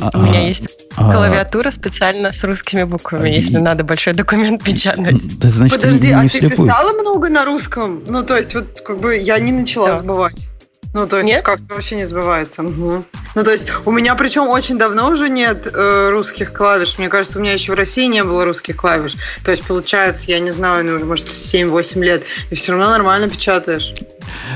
А, 0.00 0.10
У 0.16 0.22
меня 0.22 0.46
есть 0.46 0.68
а, 0.96 1.12
клавиатура 1.12 1.72
специально 1.72 2.30
с 2.30 2.44
русскими 2.44 2.84
буквами, 2.84 3.28
если 3.30 3.58
надо 3.58 3.82
большой 3.82 4.12
документ 4.12 4.62
печатать. 4.62 5.16
Подожди, 5.40 6.12
а 6.12 6.28
ты 6.28 6.48
писала 6.48 6.92
много 6.92 7.28
на 7.28 7.44
русском? 7.44 8.02
Ну, 8.06 8.22
то 8.22 8.36
есть, 8.36 8.54
вот 8.54 8.80
как 8.82 9.00
бы 9.00 9.16
я 9.16 9.38
не 9.40 9.50
начала 9.50 9.98
забывать. 9.98 10.48
Ну, 10.94 11.06
то 11.06 11.18
есть, 11.18 11.28
нет? 11.28 11.42
как-то 11.42 11.74
вообще 11.74 11.96
не 11.96 12.04
сбывается. 12.04 12.62
Угу. 12.62 13.04
Ну, 13.34 13.44
то 13.44 13.50
есть, 13.50 13.66
у 13.86 13.92
меня 13.92 14.14
причем 14.14 14.48
очень 14.48 14.76
давно 14.76 15.10
уже 15.10 15.30
нет 15.30 15.66
э, 15.72 16.10
русских 16.10 16.52
клавиш. 16.52 16.98
Мне 16.98 17.08
кажется, 17.08 17.38
у 17.38 17.42
меня 17.42 17.52
еще 17.52 17.72
в 17.72 17.74
России 17.74 18.06
не 18.06 18.22
было 18.22 18.44
русских 18.44 18.76
клавиш. 18.76 19.14
То 19.42 19.50
есть, 19.50 19.66
получается, 19.66 20.24
я 20.28 20.38
не 20.38 20.50
знаю, 20.50 20.84
ну, 20.84 20.96
уже, 20.96 21.06
может, 21.06 21.28
7-8 21.28 22.02
лет, 22.02 22.24
и 22.50 22.54
все 22.54 22.72
равно 22.72 22.90
нормально 22.90 23.30
печатаешь. 23.30 23.94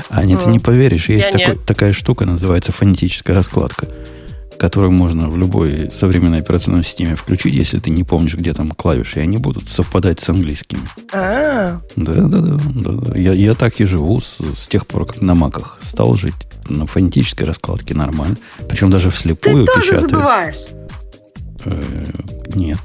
Аня, 0.09 0.35
ну, 0.35 0.43
ты 0.43 0.49
не 0.49 0.59
поверишь, 0.59 1.09
есть 1.09 1.31
такой, 1.31 1.57
такая 1.57 1.93
штука, 1.93 2.25
называется 2.25 2.71
фонетическая 2.71 3.35
раскладка 3.35 3.87
которую 4.57 4.91
можно 4.91 5.29
в 5.29 5.37
любой 5.37 5.89
современной 5.91 6.39
операционной 6.39 6.83
системе 6.83 7.15
включить, 7.15 7.53
если 7.53 7.79
ты 7.79 7.89
не 7.89 8.03
помнишь, 8.03 8.35
где 8.35 8.53
там 8.53 8.71
клавиши, 8.71 9.19
и 9.19 9.23
они 9.23 9.37
будут 9.37 9.69
совпадать 9.69 10.19
с 10.19 10.29
английскими. 10.29 10.81
А. 11.13 11.79
Да, 11.95 12.13
да, 12.13 12.27
да, 12.27 12.57
да. 12.57 13.17
Я, 13.17 13.33
я 13.33 13.53
так 13.53 13.79
и 13.79 13.85
живу 13.85 14.19
с, 14.21 14.37
с 14.55 14.67
тех 14.67 14.87
пор, 14.87 15.05
как 15.05 15.21
на 15.21 15.35
маках 15.35 15.77
стал 15.81 16.15
жить 16.15 16.33
на 16.69 16.85
фонетической 16.85 17.45
раскладке 17.45 17.93
нормально. 17.93 18.37
Причем 18.67 18.89
даже 18.89 19.11
вслепую 19.11 19.65
ты 19.65 19.79
печатаю. 19.79 20.01
Ты 20.01 20.09
забываешь? 20.09 20.67
Э, 21.65 21.81
нет. 22.55 22.79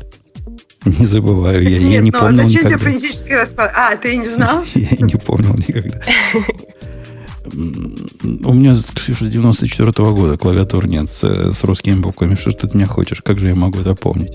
Не 0.85 1.07
забываю, 1.07 1.63
я, 1.63 1.79
Нет, 1.79 1.93
я 1.93 2.01
не 2.01 2.11
ну, 2.11 2.19
помнил 2.19 2.43
зачем 2.43 2.65
никогда. 2.65 2.79
тебе 2.79 2.91
фонетический 2.91 3.37
расклад? 3.37 3.73
А, 3.75 3.97
ты 3.97 4.17
не 4.17 4.27
знал? 4.27 4.65
Я 4.75 5.07
не 5.07 5.15
помнил 5.15 5.55
никогда. 5.55 6.01
У 7.45 8.53
меня, 8.53 8.75
Ксюша, 8.95 9.25
с 9.25 9.29
94 9.29 9.91
-го 9.91 10.15
года 10.15 10.37
клавиатур 10.37 10.87
нет 10.87 11.11
с, 11.11 11.53
с 11.53 11.65
русскими 11.65 11.95
буквами. 12.01 12.35
Что 12.35 12.53
ты 12.53 12.67
от 12.67 12.75
меня 12.75 12.87
хочешь? 12.87 13.21
Как 13.23 13.39
же 13.39 13.49
я 13.49 13.55
могу 13.55 13.81
это 13.81 13.95
помнить? 13.95 14.33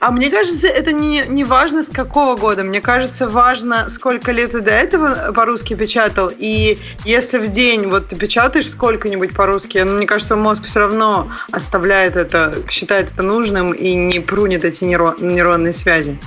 А 0.00 0.10
мне 0.10 0.30
кажется, 0.30 0.66
это 0.66 0.92
не, 0.92 1.24
не 1.26 1.44
важно 1.44 1.82
с 1.82 1.88
какого 1.88 2.36
года. 2.36 2.64
Мне 2.64 2.80
кажется, 2.80 3.28
важно, 3.28 3.88
сколько 3.88 4.32
лет 4.32 4.52
ты 4.52 4.60
до 4.60 4.70
этого 4.70 5.32
по-русски 5.32 5.74
печатал. 5.74 6.30
И 6.36 6.78
если 7.04 7.38
в 7.38 7.50
день 7.50 7.86
вот 7.86 8.08
ты 8.08 8.16
печатаешь 8.16 8.70
сколько-нибудь 8.70 9.34
по-русски, 9.34 9.78
ну, 9.78 9.96
мне 9.96 10.06
кажется, 10.06 10.36
мозг 10.36 10.64
все 10.64 10.80
равно 10.80 11.30
оставляет 11.50 12.16
это, 12.16 12.54
считает 12.68 13.12
это 13.12 13.22
нужным 13.22 13.72
и 13.72 13.94
не 13.94 14.20
прунет 14.20 14.64
эти 14.64 14.84
нейрон, 14.84 15.16
нейронные 15.20 15.72
связи. 15.72 16.18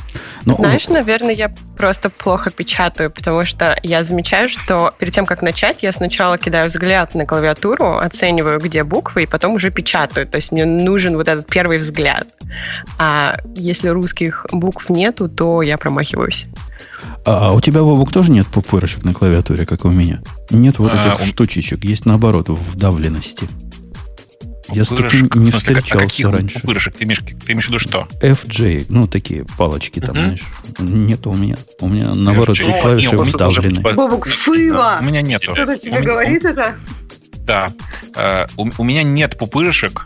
Ну, 0.46 0.56
Знаешь, 0.56 0.88
наверное, 0.88 1.34
я 1.34 1.52
просто 1.78 2.10
плохо 2.10 2.50
печатаю, 2.50 3.12
потому 3.12 3.46
что 3.46 3.78
я 3.84 4.04
замечаю, 4.04 4.50
что 4.50 4.94
перед 4.98 5.14
тем, 5.14 5.26
как 5.26 5.42
начать, 5.42 5.84
я 5.84 5.92
сначала 5.92 6.38
кидаю 6.38 6.70
взгляд 6.70 7.16
на 7.16 7.26
клавиатуру, 7.26 7.98
оцениваю, 7.98 8.60
где 8.60 8.84
буквы, 8.84 9.24
и 9.24 9.26
потом 9.26 9.54
уже 9.54 9.70
печатаю. 9.70 10.28
То 10.28 10.38
есть 10.38 10.52
мне 10.52 10.66
нужен 10.66 11.16
вот 11.16 11.28
этот 11.28 11.48
первый 11.48 11.78
взгляд. 11.78 12.28
А 12.98 13.38
если 13.56 13.90
русских 13.90 14.46
букв 14.52 14.90
нету, 14.90 15.30
то 15.30 15.62
я 15.62 15.78
промахиваюсь. 15.78 16.46
А, 17.26 17.50
а 17.50 17.54
у 17.54 17.62
тебя, 17.62 17.82
Вовок, 17.82 18.12
тоже 18.12 18.32
нет 18.32 18.48
пупырышек 18.48 19.04
на 19.04 19.14
клавиатуре, 19.14 19.66
как 19.66 19.86
и 19.86 19.88
у 19.88 19.92
меня? 19.92 20.22
Нет 20.50 20.80
вот 20.80 20.94
а, 20.94 21.02
этих 21.02 21.22
он... 21.22 21.28
штучечек, 21.28 21.84
есть 21.84 22.06
наоборот, 22.06 22.50
вдавленности. 22.50 23.48
Я 24.72 24.84
с 24.84 24.90
таким 24.90 25.30
не 25.36 25.52
встречался 25.52 25.96
а 25.96 25.98
каких 26.00 26.30
раньше. 26.30 26.60
Пупырышек? 26.60 26.96
Ты 26.96 27.06
имеешь, 27.06 27.20
ты 27.20 27.54
имеешь 27.54 27.66
в 27.66 27.70
виду 27.70 27.80
что? 27.80 28.08
FJ, 28.22 28.86
ну, 28.90 29.08
такие 29.08 29.46
палочки 29.58 30.00
там, 30.00 30.16
uh-huh. 30.16 30.24
знаешь. 30.24 30.44
Нет 30.80 31.26
у 31.26 31.34
меня. 31.34 31.58
У 31.80 31.88
меня, 31.88 32.14
наоборот, 32.14 32.56
три 32.56 32.72
клавиши 32.80 33.18
вдавлены. 33.18 33.82
Бобок, 33.82 34.28
фыва! 34.28 35.00
У 35.02 35.04
меня 35.04 35.22
нет. 35.22 35.42
Кто-то 35.42 35.78
тебе 35.78 36.02
говорит 36.02 36.46
это? 36.46 36.76
Да. 37.46 37.74
Э, 38.16 38.46
у 38.58 38.84
меня 38.84 39.02
нет 39.02 39.38
пупырышек, 39.38 40.06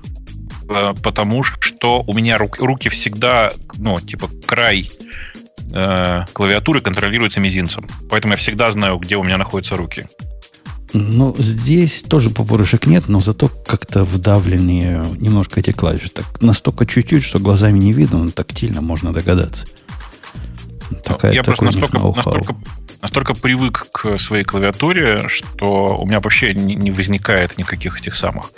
потому 1.01 1.43
что 1.43 2.03
у 2.05 2.13
меня 2.13 2.37
руки, 2.37 2.61
руки 2.61 2.89
всегда, 2.89 3.51
ну, 3.75 3.99
типа, 3.99 4.29
край 4.45 4.89
э, 5.71 6.25
клавиатуры 6.33 6.81
контролируется 6.81 7.39
мизинцем. 7.39 7.87
Поэтому 8.09 8.33
я 8.33 8.37
всегда 8.37 8.71
знаю, 8.71 8.97
где 8.97 9.17
у 9.17 9.23
меня 9.23 9.37
находятся 9.37 9.75
руки. 9.75 10.05
Ну, 10.93 11.35
здесь 11.39 12.03
тоже 12.03 12.29
пупырышек 12.29 12.85
нет, 12.85 13.09
но 13.09 13.19
зато 13.19 13.49
как-то 13.49 14.03
вдавленные 14.03 15.03
немножко 15.19 15.59
эти 15.59 15.71
клавиши. 15.71 16.09
Так 16.09 16.39
настолько 16.39 16.85
чуть-чуть, 16.85 17.23
что 17.23 17.39
глазами 17.39 17.79
не 17.79 17.93
видно, 17.93 18.19
но 18.19 18.31
тактильно 18.31 18.81
можно 18.81 19.11
догадаться. 19.11 19.65
Такая, 20.95 21.33
я 21.33 21.43
просто 21.43 21.65
настолько, 21.65 21.97
настолько 21.97 22.55
настолько 23.03 23.35
привык 23.35 23.87
к 23.91 24.17
своей 24.17 24.45
клавиатуре, 24.45 25.27
что 25.27 25.97
у 25.97 26.05
меня 26.05 26.21
вообще 26.21 26.53
не, 26.53 26.75
не 26.75 26.89
возникает 26.89 27.57
никаких 27.57 27.99
этих 27.99 28.15
самых. 28.15 28.51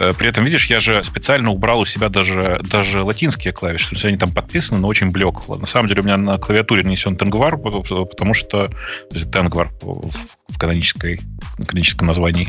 Э, 0.00 0.12
при 0.12 0.28
этом, 0.28 0.44
видишь, 0.44 0.66
я 0.66 0.80
же 0.80 1.04
специально 1.04 1.50
убрал 1.50 1.80
у 1.80 1.86
себя 1.86 2.08
даже, 2.08 2.60
даже 2.68 3.02
латинские 3.02 3.52
клавиши. 3.52 3.90
То 3.90 3.94
есть 3.94 4.04
они 4.04 4.16
там 4.16 4.32
подписаны, 4.32 4.80
но 4.80 4.88
очень 4.88 5.10
блекло. 5.10 5.56
На 5.56 5.66
самом 5.66 5.88
деле 5.88 6.02
у 6.02 6.04
меня 6.04 6.16
на 6.16 6.36
клавиатуре 6.38 6.82
нанесен 6.82 7.16
тенгвар, 7.16 7.56
потому 7.56 8.34
что 8.34 8.68
тенгвар 9.32 9.70
в, 9.80 10.10
в 10.48 10.58
канонической, 10.58 11.20
каноническом 11.64 12.08
названии. 12.08 12.48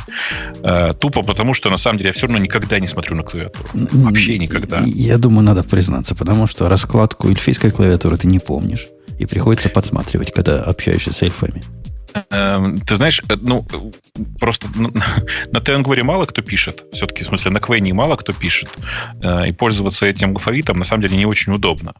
Э, 0.63 0.95
тупо 0.99 1.21
потому, 1.21 1.53
что 1.53 1.69
на 1.69 1.77
самом 1.77 1.99
деле 1.99 2.07
я 2.07 2.13
все 2.13 2.25
равно 2.25 2.39
никогда 2.39 2.79
не 2.79 2.87
смотрю 2.87 3.15
на 3.15 3.23
клавиатуру. 3.23 3.69
Вообще 3.73 4.39
никогда. 4.39 4.81
Я 4.85 5.19
думаю, 5.19 5.43
надо 5.43 5.63
признаться, 5.63 6.15
потому 6.15 6.47
что 6.47 6.67
раскладку 6.67 7.29
эльфийской 7.29 7.69
клавиатуры 7.69 8.17
ты 8.17 8.27
не 8.27 8.39
помнишь. 8.39 8.87
И 9.19 9.25
приходится 9.25 9.69
подсматривать, 9.69 10.31
когда 10.33 10.63
общаешься 10.63 11.13
с 11.13 11.21
эльфами. 11.21 11.63
Эм, 12.29 12.79
ты 12.79 12.95
знаешь, 12.95 13.21
э, 13.29 13.35
ну, 13.41 13.65
просто 14.39 14.67
на 15.51 15.61
Тенгваре 15.61 16.03
мало 16.03 16.25
кто 16.25 16.41
пишет. 16.41 16.85
Все-таки, 16.93 17.23
в 17.23 17.27
смысле, 17.27 17.51
на 17.51 17.59
Квене 17.59 17.93
мало 17.93 18.15
кто 18.15 18.33
пишет. 18.33 18.69
Э, 19.23 19.47
и 19.47 19.51
пользоваться 19.51 20.05
этим 20.05 20.31
алфавитом, 20.31 20.77
на 20.77 20.85
самом 20.85 21.03
деле, 21.03 21.17
не 21.17 21.25
очень 21.25 21.53
удобно. 21.53 21.93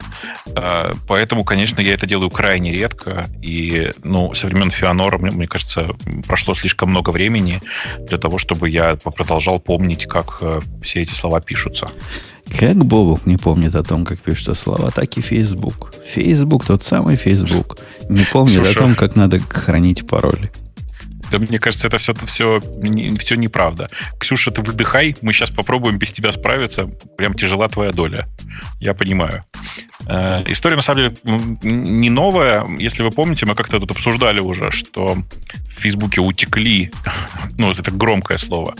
Э, 0.56 0.94
поэтому, 1.08 1.44
конечно, 1.44 1.82
я 1.82 1.94
это 1.94 2.06
делаю 2.06 2.30
крайне 2.30 2.72
редко. 2.72 3.28
И, 3.42 3.92
ну, 4.04 4.34
со 4.34 4.48
времен 4.48 4.72
Феонора, 4.72 5.18
мне, 5.18 5.32
мне 5.32 5.48
кажется, 5.48 5.90
прошло 6.28 6.54
слишком 6.56 6.90
много 6.90 7.10
времени 7.10 7.62
для 8.00 8.18
того, 8.18 8.38
чтобы 8.38 8.70
я 8.70 8.96
продолжал 8.96 9.60
помнить, 9.60 10.06
как 10.06 10.42
все 10.82 11.02
эти 11.02 11.14
слова 11.14 11.42
пишутся. 11.42 11.90
Как 12.60 12.76
Бобук 12.86 13.26
не 13.26 13.38
помнит 13.38 13.76
о 13.76 13.84
том, 13.84 14.06
как 14.06 14.20
пишутся 14.20 14.54
слова, 14.54 14.92
так 14.92 15.18
и 15.18 15.22
Facebook. 15.22 15.94
Facebook, 16.06 16.66
тот 16.66 16.84
самый 16.84 17.16
Facebook, 17.16 17.78
не 18.10 18.24
помнит 18.24 18.56
Слушай, 18.56 18.76
о 18.76 18.80
том, 18.80 18.96
как 18.96 19.16
надо 19.16 19.40
хранить 19.40 20.08
пароли. 20.08 20.52
Да 21.32 21.40
мне 21.40 21.60
кажется, 21.60 21.88
это 21.88 21.98
все, 21.98 22.14
все, 22.26 22.62
все 23.20 23.36
неправда. 23.36 23.90
Ксюша, 24.20 24.52
ты 24.52 24.62
выдыхай, 24.62 25.16
мы 25.22 25.34
сейчас 25.34 25.50
попробуем 25.50 25.98
без 25.98 26.12
тебя 26.12 26.32
справиться. 26.32 26.88
Прям 27.18 27.34
тяжела 27.34 27.68
твоя 27.70 27.92
доля. 27.92 28.28
Я 28.80 28.94
понимаю. 28.94 29.44
Э, 30.08 30.44
история, 30.48 30.76
на 30.76 30.82
самом 30.82 31.00
деле, 31.00 31.16
не 31.64 32.10
новая. 32.10 32.66
Если 32.78 33.04
вы 33.04 33.12
помните, 33.12 33.46
мы 33.46 33.56
как-то 33.56 33.80
тут 33.80 33.92
обсуждали 33.92 34.40
уже, 34.40 34.72
что 34.72 35.18
в 35.70 35.82
Фейсбуке 35.82 36.22
утекли 36.22 36.92
ну, 37.58 37.72
это 37.72 37.92
громкое 37.92 38.38
слово, 38.38 38.76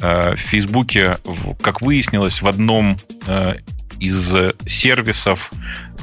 э, 0.00 0.34
в 0.34 0.40
Фейсбуке, 0.40 1.16
как 1.60 1.80
выяснилось, 1.80 2.42
в 2.42 2.46
одном 2.46 2.96
э, 3.26 3.54
из 4.00 4.34
сервисов 4.66 5.50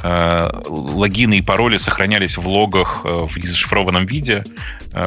э, 0.03 0.49
логины 0.67 1.37
и 1.37 1.41
пароли 1.41 1.77
сохранялись 1.77 2.37
в 2.37 2.47
логах 2.47 3.05
в 3.05 3.31
зашифрованном 3.41 4.05
виде 4.05 4.43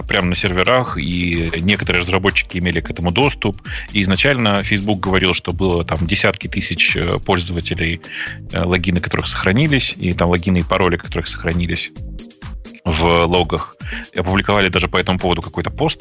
прямо 0.07 0.28
на 0.28 0.35
серверах, 0.35 0.77
и 0.97 1.50
некоторые 1.61 2.02
разработчики 2.02 2.58
имели 2.58 2.80
к 2.80 2.90
этому 2.90 3.11
доступ. 3.11 3.61
И 3.92 4.02
изначально 4.02 4.62
Facebook 4.62 5.00
говорил, 5.00 5.35
что 5.35 5.52
было 5.52 5.85
там 5.85 6.06
десятки 6.06 6.47
тысяч 6.47 6.97
пользователей, 7.25 8.00
логины 8.52 9.00
которых 9.00 9.26
сохранились, 9.26 9.94
и 9.97 10.12
там 10.12 10.28
логины 10.28 10.58
и 10.58 10.62
пароли 10.62 10.97
которых 10.97 11.28
сохранились 11.28 11.90
в 12.85 13.26
логах. 13.26 13.76
И 14.12 14.18
опубликовали 14.18 14.68
даже 14.68 14.88
по 14.88 14.97
этому 14.97 15.18
поводу 15.18 15.42
какой-то 15.42 15.70
пост, 15.70 16.00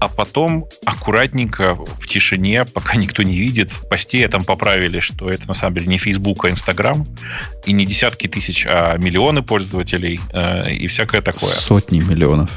а 0.00 0.08
потом 0.08 0.66
аккуратненько 0.84 1.74
в 1.74 2.06
тишине, 2.06 2.64
пока 2.64 2.96
никто 2.96 3.22
не 3.22 3.36
видит, 3.36 3.70
в 3.70 3.88
посте 3.88 4.26
там 4.28 4.44
поправили, 4.44 5.00
что 5.00 5.30
это 5.30 5.48
на 5.48 5.54
самом 5.54 5.76
деле 5.76 5.86
не 5.86 5.98
Facebook, 5.98 6.44
а 6.44 6.48
Instagram, 6.48 7.06
и 7.64 7.72
не 7.72 7.86
десятки 7.86 8.26
тысяч, 8.26 8.66
а 8.68 8.96
миллионы 8.98 9.42
пользователей 9.42 10.20
э, 10.32 10.72
и 10.72 10.86
всякое 10.86 11.22
такое. 11.22 11.52
Сотни 11.52 12.00
миллионов. 12.00 12.50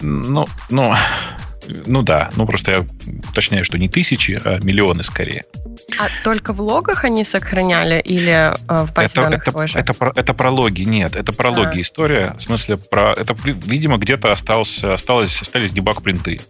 Ну, 0.00 0.46
ну, 0.70 0.94
ну 1.86 2.02
да, 2.02 2.30
ну 2.36 2.46
просто 2.46 2.70
я 2.72 2.86
уточняю, 3.30 3.64
что 3.64 3.78
не 3.78 3.88
тысячи, 3.88 4.40
а 4.44 4.58
миллионы 4.62 5.02
скорее. 5.02 5.44
А 5.98 6.08
только 6.24 6.52
в 6.52 6.60
логах 6.60 7.04
они 7.04 7.24
сохраняли 7.24 8.00
или 8.00 8.52
э, 8.52 8.86
в 8.86 8.92
базе 8.92 9.06
это, 9.06 9.22
данных 9.22 9.42
это, 9.42 9.52
тоже? 9.52 9.78
Это, 9.78 9.92
это, 9.92 10.12
это 10.14 10.34
про 10.34 10.50
логи, 10.50 10.82
нет, 10.82 11.16
это 11.16 11.32
про 11.32 11.50
логи 11.50 11.78
а. 11.78 11.80
история. 11.80 12.34
В 12.38 12.42
смысле, 12.42 12.76
про 12.76 13.12
это, 13.12 13.36
видимо, 13.44 13.96
где-то 13.98 14.32
остался, 14.32 14.94
осталось, 14.94 15.40
остались 15.40 15.72
дебаг-принты, 15.72 16.40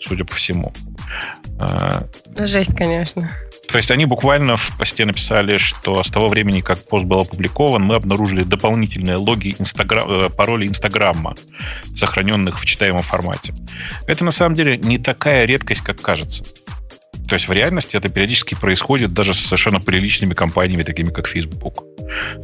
судя 0.00 0.24
по 0.24 0.34
всему. 0.34 0.72
А, 1.58 2.06
Жесть, 2.38 2.74
конечно. 2.76 3.30
То 3.68 3.76
есть 3.76 3.90
они 3.90 4.06
буквально 4.06 4.56
в 4.56 4.76
посте 4.78 5.04
написали, 5.04 5.58
что 5.58 6.02
с 6.02 6.08
того 6.08 6.28
времени, 6.28 6.60
как 6.60 6.78
пост 6.84 7.04
был 7.04 7.20
опубликован, 7.20 7.82
мы 7.82 7.94
обнаружили 7.94 8.44
дополнительные 8.44 9.16
логи 9.16 9.56
Инстаграм, 9.58 10.08
э, 10.08 10.30
пароли 10.30 10.66
Инстаграма, 10.66 11.34
сохраненных 11.94 12.60
в 12.60 12.66
читаемом 12.66 13.02
формате. 13.02 13.54
Это 14.06 14.24
на 14.24 14.32
самом 14.32 14.54
деле 14.54 14.76
не 14.76 14.98
такая 14.98 15.44
редкость, 15.44 15.80
как 15.80 16.00
кажется. 16.00 16.44
То 17.28 17.36
есть 17.36 17.48
в 17.48 17.52
реальности 17.52 17.96
это 17.96 18.08
периодически 18.08 18.54
происходит 18.54 19.12
даже 19.12 19.32
с 19.32 19.40
совершенно 19.40 19.80
приличными 19.80 20.34
компаниями, 20.34 20.82
такими 20.82 21.10
как 21.10 21.26
Facebook. 21.26 21.84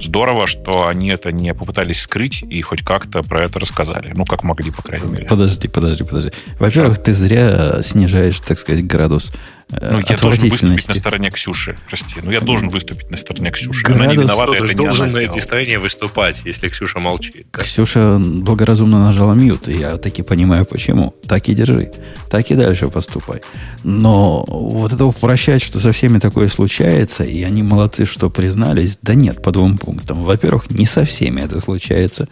Здорово, 0.01 0.47
что 0.47 0.87
они 0.87 1.11
это 1.11 1.33
не 1.33 1.53
попытались 1.55 2.01
скрыть 2.01 2.43
и 2.43 2.63
хоть 2.63 2.83
как-то 2.83 3.23
про 3.23 3.43
это 3.43 3.61
рассказали. 3.61 4.13
Ну, 4.17 4.25
как 4.25 4.43
могли, 4.43 4.71
по 4.71 4.83
крайней 4.83 5.11
мере. 5.11 5.27
Подожди, 5.27 5.69
подожди, 5.69 6.03
подожди. 6.03 6.33
Во-первых, 6.59 7.03
ты 7.03 7.13
зря 7.13 7.83
снижаешь, 7.83 8.41
так 8.41 8.59
сказать, 8.59 8.87
градус 8.87 9.33
ну, 9.73 10.01
я 10.09 10.17
должен 10.17 10.49
выступить 10.49 10.89
на 10.89 10.95
стороне 10.95 11.31
Ксюши, 11.31 11.77
прости. 11.89 12.17
Ну, 12.23 12.31
я 12.31 12.41
должен 12.41 12.69
выступить 12.69 13.11
на 13.11 13.17
стороне 13.17 13.51
Ксюши. 13.51 13.85
Градус... 13.85 14.03
Она 14.03 14.13
не 14.13 14.17
виновата, 14.17 14.53
это 14.53 14.67
не 14.67 14.75
должен 14.75 15.13
на 15.13 15.19
этой 15.19 15.41
стороне 15.41 15.79
выступать, 15.79 16.41
если 16.45 16.69
Ксюша 16.69 16.99
молчит. 16.99 17.47
Ксюша 17.53 18.19
благоразумно 18.19 19.05
нажала 19.05 19.35
мьют, 19.35 19.69
и 19.69 19.73
я 19.73 19.97
таки 19.97 20.23
понимаю, 20.23 20.65
почему. 20.65 21.15
Так 21.27 21.49
и 21.49 21.55
держи. 21.55 21.91
Так 22.31 22.51
и 22.51 22.55
дальше 22.55 22.89
поступай. 22.89 23.43
Но 23.85 24.45
вот 24.49 24.93
это 24.93 25.05
упрощать, 25.05 25.63
что 25.63 25.79
со 25.79 25.93
всеми 25.93 26.19
такое 26.19 26.49
случается, 26.49 27.23
и 27.23 27.43
они 27.43 27.63
молодцы, 27.63 28.07
что 28.07 28.29
признались, 28.31 28.99
да 29.03 29.15
нет, 29.15 29.43
по 29.43 29.53
двум 29.53 29.79
пунктам. 29.79 30.23
Во-первых, 30.23 30.71
не 30.71 30.87
со 30.87 31.05
всеми 31.05 31.43
это 31.43 31.61
случается, 31.61 32.29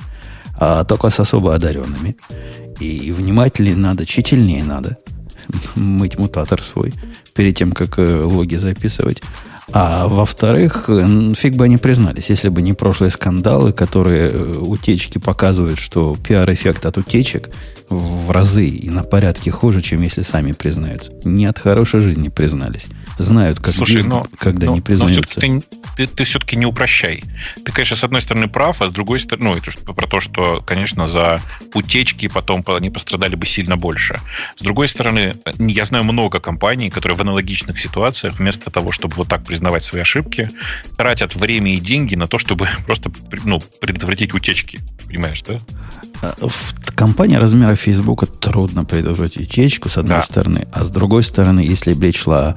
а 0.59 0.85
только 0.85 1.11
с 1.11 1.21
особо 1.21 1.55
одаренными. 1.55 2.17
И 2.81 3.13
внимательнее 3.13 3.77
надо, 3.77 4.07
тщательнее 4.07 4.65
надо 4.65 4.99
мыть 5.75 6.19
мутатор 6.19 6.63
свой 6.63 6.93
перед 7.35 7.57
тем, 7.57 7.73
как 7.73 7.99
э, 7.99 8.23
логи 8.25 8.57
записывать. 8.57 9.23
А 9.71 10.09
во-вторых, 10.09 10.89
фиг 11.37 11.57
бы 11.57 11.65
они 11.65 11.77
признались, 11.77 12.31
если 12.31 12.49
бы 12.49 12.63
не 12.63 12.73
прошлые 12.73 13.11
скандалы, 13.11 13.73
которые 13.73 14.31
э, 14.31 14.53
утечки 14.59 15.19
показывают, 15.19 15.79
что 15.79 16.17
пиар-эффект 16.17 16.87
от 16.87 16.97
утечек 16.97 17.51
в 17.91 18.31
разы 18.31 18.67
и 18.67 18.89
на 18.89 19.03
порядке 19.03 19.51
хуже, 19.51 19.83
чем 19.83 20.01
если 20.01 20.23
сами 20.23 20.53
признаются. 20.53 21.13
Не 21.25 21.47
от 21.47 21.59
хорошей 21.59 22.01
жизни 22.01 22.29
признались. 22.31 22.87
Знают, 23.19 23.59
как 23.59 23.75
Слушай, 23.75 24.05
но, 24.05 24.27
когда 24.39 24.67
но, 24.67 24.77
не 24.77 24.81
признаются. 24.81 25.21
Но 25.21 25.27
все-таки 25.27 25.67
ты, 25.97 26.07
ты, 26.07 26.25
все-таки 26.25 26.57
не 26.57 26.67
упрощай. 26.67 27.25
Ты, 27.65 27.73
конечно, 27.73 27.97
с 27.97 28.05
одной 28.05 28.21
стороны 28.23 28.47
прав, 28.49 28.81
а 28.81 28.89
с 28.89 28.93
другой 28.93 29.19
стороны, 29.19 29.51
ну, 29.51 29.57
это 29.57 29.71
про 29.93 30.07
то, 30.07 30.21
что, 30.21 30.63
конечно, 30.65 31.09
за 31.09 31.41
утечки 31.75 32.29
потом 32.29 32.65
они 32.69 32.91
пострадали 32.91 33.35
бы 33.35 33.45
сильно 33.45 33.77
больше. 33.77 34.21
С 34.57 34.63
другой 34.63 34.89
стороны, 34.89 35.35
я 35.59 35.85
знаю 35.85 36.05
много 36.05 36.39
компаний, 36.39 36.91
которые 36.91 37.17
в 37.17 37.21
аналогичных 37.21 37.81
ситуациях 37.81 38.39
вместо 38.39 38.71
того, 38.71 38.93
чтобы 38.93 39.17
вот 39.17 39.29
так 39.29 39.43
признавать 39.45 39.83
свои 39.83 40.03
ошибки, 40.03 40.51
тратят 40.97 41.35
время 41.35 41.75
и 41.75 41.81
деньги 41.81 42.15
на 42.15 42.29
то, 42.29 42.39
чтобы 42.39 42.69
просто 42.87 43.11
ну, 43.45 43.61
предотвратить 43.81 44.33
утечки. 44.33 44.79
Понимаешь, 45.07 45.43
да? 45.43 45.59
А, 46.23 46.35
в 46.41 46.95
компании 46.95 47.37
размера 47.37 47.75
Facebook 47.75 48.27
трудно 48.39 48.85
предотвратить 48.85 49.49
утечку, 49.49 49.89
с 49.89 49.99
одной 49.99 50.19
да. 50.19 50.23
стороны, 50.23 50.69
а 50.73 50.85
с 50.85 50.91
другой 50.91 51.25
стороны, 51.25 51.61
если 51.61 51.95
речь 51.95 52.21
шла 52.21 52.57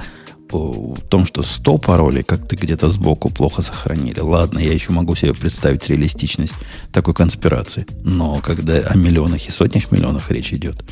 в 0.52 1.02
том, 1.10 1.26
что 1.26 1.44
100 1.44 1.78
паролей, 1.78 2.24
как 2.24 2.48
ты 2.48 2.56
где-то 2.56 2.90
сбоку 2.90 3.30
плохо 3.30 3.62
сохранили. 3.62 4.20
Ладно, 4.20 4.60
я 4.60 4.74
еще 4.74 4.92
могу 4.92 5.16
себе 5.16 5.34
представить 5.34 5.88
реалистичность 5.88 6.56
такой 6.92 7.14
конспирации. 7.14 7.86
Но 8.04 8.36
когда 8.42 8.80
о 8.80 8.96
миллионах 8.96 9.48
и 9.48 9.52
сотнях 9.52 9.92
миллионах 9.92 10.32
речь 10.32 10.54
идет, 10.54 10.84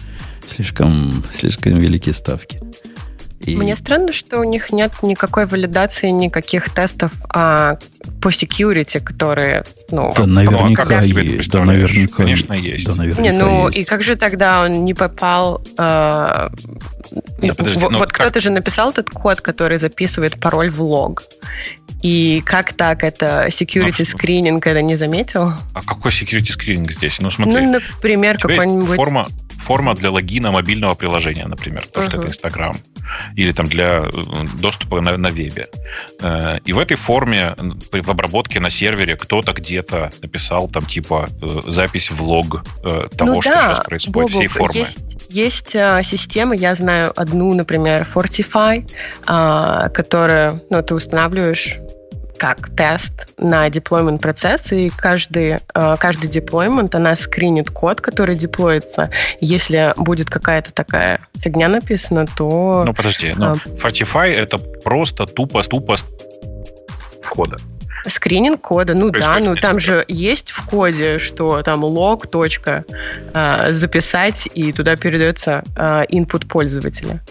слишком, 0.48 1.24
слишком 1.34 1.78
великие 1.78 2.14
ставки. 2.14 2.60
И... 3.42 3.56
Мне 3.56 3.76
странно, 3.76 4.12
что 4.12 4.40
у 4.40 4.44
них 4.44 4.72
нет 4.72 4.92
никакой 5.02 5.46
валидации, 5.46 6.10
никаких 6.10 6.70
тестов 6.74 7.14
а, 7.30 7.78
по 8.22 8.30
security, 8.30 9.00
которые, 9.00 9.64
ну, 9.92 10.14
да, 10.16 10.26
наверняка 10.26 10.86
ну, 10.86 10.98
а 10.98 11.04
есть. 11.04 11.52
Да, 11.52 11.64
наверняка, 11.64 12.24
конечно, 12.24 12.54
есть. 12.54 12.86
Да, 12.86 12.96
наверняка 12.96 13.22
не, 13.22 13.32
ну 13.32 13.68
есть. 13.68 13.80
и 13.80 13.84
как 13.86 14.04
же 14.04 14.18
тогда 14.18 14.64
он 14.64 14.84
не 14.84 14.94
попал? 14.94 15.64
Э, 15.78 16.50
Нет, 17.42 17.56
подожди, 17.56 17.80
вот, 17.80 17.96
вот 17.96 18.12
кто-то 18.12 18.42
же 18.42 18.50
написал 18.50 18.92
этот 18.92 19.10
код, 19.10 19.40
который 19.40 19.78
записывает 19.78 20.40
пароль 20.40 20.70
в 20.70 20.82
лог. 20.82 21.24
И 22.02 22.42
как 22.46 22.74
так 22.74 23.04
это 23.04 23.48
security 23.48 24.06
скрининг 24.06 24.66
это 24.68 24.82
не 24.82 24.98
заметил? 24.98 25.54
А 25.74 25.82
какой 25.82 26.12
security 26.12 26.52
скрининг 26.52 26.92
здесь? 26.92 27.20
Ну 27.20 27.32
смотри. 27.32 27.66
Ну, 27.66 27.80
например, 27.80 28.38
какой-нибудь 28.38 28.96
форма 28.96 29.28
форма 29.60 29.94
для 29.94 30.12
логина 30.12 30.52
мобильного 30.52 30.96
приложения, 30.96 31.46
например, 31.46 31.86
то, 31.86 32.00
uh-huh. 32.00 32.10
что 32.10 32.18
это 32.18 32.28
Инстаграм, 32.28 32.76
или 33.36 33.52
там 33.52 33.66
для 33.68 34.06
э, 34.06 34.10
доступа 34.62 35.02
на, 35.02 35.18
на 35.18 35.30
вебе. 35.30 35.68
Э, 36.22 36.58
и 36.66 36.74
в 36.74 36.80
этой 36.80 36.98
форме 36.98 37.56
в 37.58 38.10
обработке 38.10 38.60
на 38.60 38.70
сервере 38.70 39.16
кто-то 39.16 39.54
где-то 39.54 40.12
написал 40.22 40.68
там 40.68 40.86
типа 40.86 41.30
э, 41.42 41.70
запись 41.70 42.12
в 42.12 42.22
лог 42.22 42.64
того, 43.18 43.34
ну, 43.34 43.42
что 43.42 43.52
да, 43.52 43.74
сейчас 43.74 43.86
происходит, 43.86 44.14
Бобок, 44.14 44.32
всей 44.32 44.48
формы. 44.48 44.80
Есть, 44.80 45.00
есть 45.30 45.70
системы, 46.10 46.56
я 46.56 46.76
знаю 46.76 47.12
одну, 47.16 47.54
например, 47.54 48.08
Fortify, 48.14 48.90
а, 49.26 49.90
которая, 49.90 50.62
ну, 50.70 50.82
ты 50.82 50.96
устанавливаешь 50.96 51.80
как 52.40 52.70
тест 52.76 53.28
на 53.38 53.68
deployment 53.68 54.20
процесс, 54.20 54.72
и 54.72 54.90
каждый, 54.90 55.58
э, 55.74 55.96
каждый 56.00 56.30
deployment, 56.30 56.96
она 56.96 57.16
скринит 57.16 57.70
код, 57.70 58.02
который 58.02 58.36
деплоится. 58.36 59.12
Если 59.42 59.94
будет 59.98 60.30
какая-то 60.30 60.72
такая 60.72 61.20
фигня 61.36 61.68
написана, 61.68 62.26
то... 62.26 62.84
Ну, 62.86 62.94
подожди, 62.94 63.34
но 63.36 63.56
ну, 63.66 63.74
Fortify 63.76 64.34
это 64.34 64.58
просто 64.58 65.26
тупо-тупо 65.26 65.98
кода. 67.30 67.58
Скрининг 68.08 68.62
кода, 68.62 68.94
ну 68.94 69.10
да, 69.10 69.40
ну 69.40 69.56
там 69.56 69.80
же 69.80 70.06
есть 70.08 70.52
в 70.52 70.66
коде, 70.66 71.20
что 71.20 71.62
там 71.64 71.84
лог, 71.84 72.28
точка, 72.28 72.86
э, 73.34 73.74
записать, 73.74 74.48
и 74.54 74.72
туда 74.72 74.96
передается 74.96 75.64
э, 75.76 76.06
input 76.10 76.48
пользователя. 76.48 77.22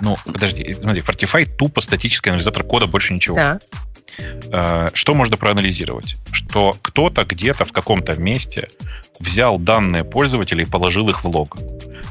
Ну, 0.00 0.16
подожди, 0.24 0.76
смотри, 0.80 1.00
Fortify 1.00 1.48
тупо 1.56 1.80
статический 1.80 2.30
анализатор 2.30 2.62
кода, 2.62 2.86
больше 2.86 3.14
ничего. 3.14 3.36
Да. 3.36 3.58
Э, 4.52 4.90
что 4.92 5.14
можно 5.14 5.36
проанализировать? 5.36 6.16
Что 6.32 6.76
кто-то 6.82 7.24
где-то 7.24 7.64
в 7.64 7.72
каком-то 7.72 8.16
месте 8.16 8.68
взял 9.18 9.58
данные 9.58 10.04
пользователей 10.04 10.64
и 10.64 10.66
положил 10.66 11.08
их 11.08 11.24
в 11.24 11.28
лог. 11.28 11.56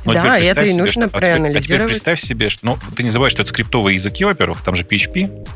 Но 0.05 0.13
да, 0.13 0.37
это 0.37 0.63
и 0.63 0.69
себе, 0.69 0.83
нужно 0.83 1.07
что, 1.07 1.17
проанализировать. 1.19 1.57
А 1.57 1.61
теперь, 1.61 1.75
а 1.75 1.79
теперь 1.79 1.87
представь 1.87 2.21
себе, 2.21 2.49
что, 2.49 2.65
ну, 2.65 2.77
ты 2.95 3.03
не 3.03 3.09
забывай, 3.09 3.29
что 3.31 3.41
это 3.41 3.49
скриптовые 3.49 3.95
языки, 3.95 4.23
во-первых, 4.23 4.61
там 4.61 4.75
же 4.75 4.83
PHP. 4.83 5.47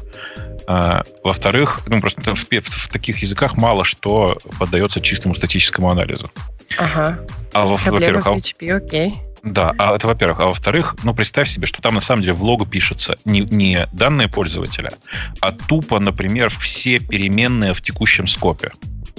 А, 0.67 1.03
во-вторых, 1.23 1.81
ну, 1.87 1.99
просто 1.99 2.35
в, 2.35 2.47
в, 2.47 2.51
в 2.51 2.87
таких 2.89 3.17
языках 3.19 3.57
мало 3.57 3.83
что 3.83 4.37
поддается 4.59 5.01
чистому 5.01 5.33
статическому 5.33 5.89
анализу. 5.89 6.31
Ага. 6.77 7.19
А, 7.53 7.65
во-первых, 7.65 8.27
а, 8.27 8.35
PHP, 8.35 8.71
окей. 8.71 9.15
Да, 9.43 9.73
а 9.77 9.95
это 9.95 10.07
во-первых. 10.07 10.39
А 10.39 10.45
во-вторых, 10.47 10.95
ну, 11.03 11.13
представь 11.13 11.49
себе, 11.49 11.65
что 11.65 11.81
там 11.81 11.95
на 11.95 12.01
самом 12.01 12.21
деле 12.21 12.33
в 12.33 12.43
логу 12.43 12.65
пишется 12.65 13.17
не, 13.25 13.41
не 13.41 13.87
данные 13.91 14.27
пользователя, 14.27 14.91
а 15.39 15.51
тупо, 15.51 15.99
например, 15.99 16.49
все 16.49 16.99
переменные 16.99 17.73
в 17.73 17.81
текущем 17.81 18.27
скопе. 18.27 18.71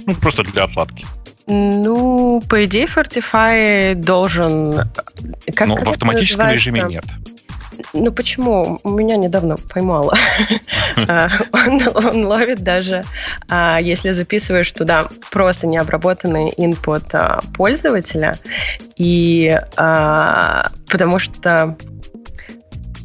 Ну, 0.05 0.15
просто 0.15 0.43
для 0.43 0.63
отладки. 0.63 1.05
Ну, 1.47 2.41
по 2.47 2.65
идее, 2.65 2.85
Fortify 2.85 3.95
должен... 3.95 4.73
Как, 5.53 5.67
Но 5.67 5.75
в 5.75 5.89
автоматическом 5.89 6.49
режиме 6.49 6.83
нет. 6.87 7.05
Ну 7.93 8.11
почему? 8.11 8.79
Меня 8.83 9.17
недавно 9.17 9.57
поймала. 9.57 10.15
А, 11.07 11.29
он 11.53 12.25
ловит 12.25 12.59
даже, 12.59 13.03
а, 13.49 13.79
если 13.79 14.11
записываешь 14.11 14.71
туда 14.71 15.07
просто 15.31 15.65
необработанный 15.65 16.51
input 16.57 17.05
а, 17.13 17.39
пользователя, 17.55 18.35
и 18.97 19.57
потому 19.75 21.19
что 21.19 21.77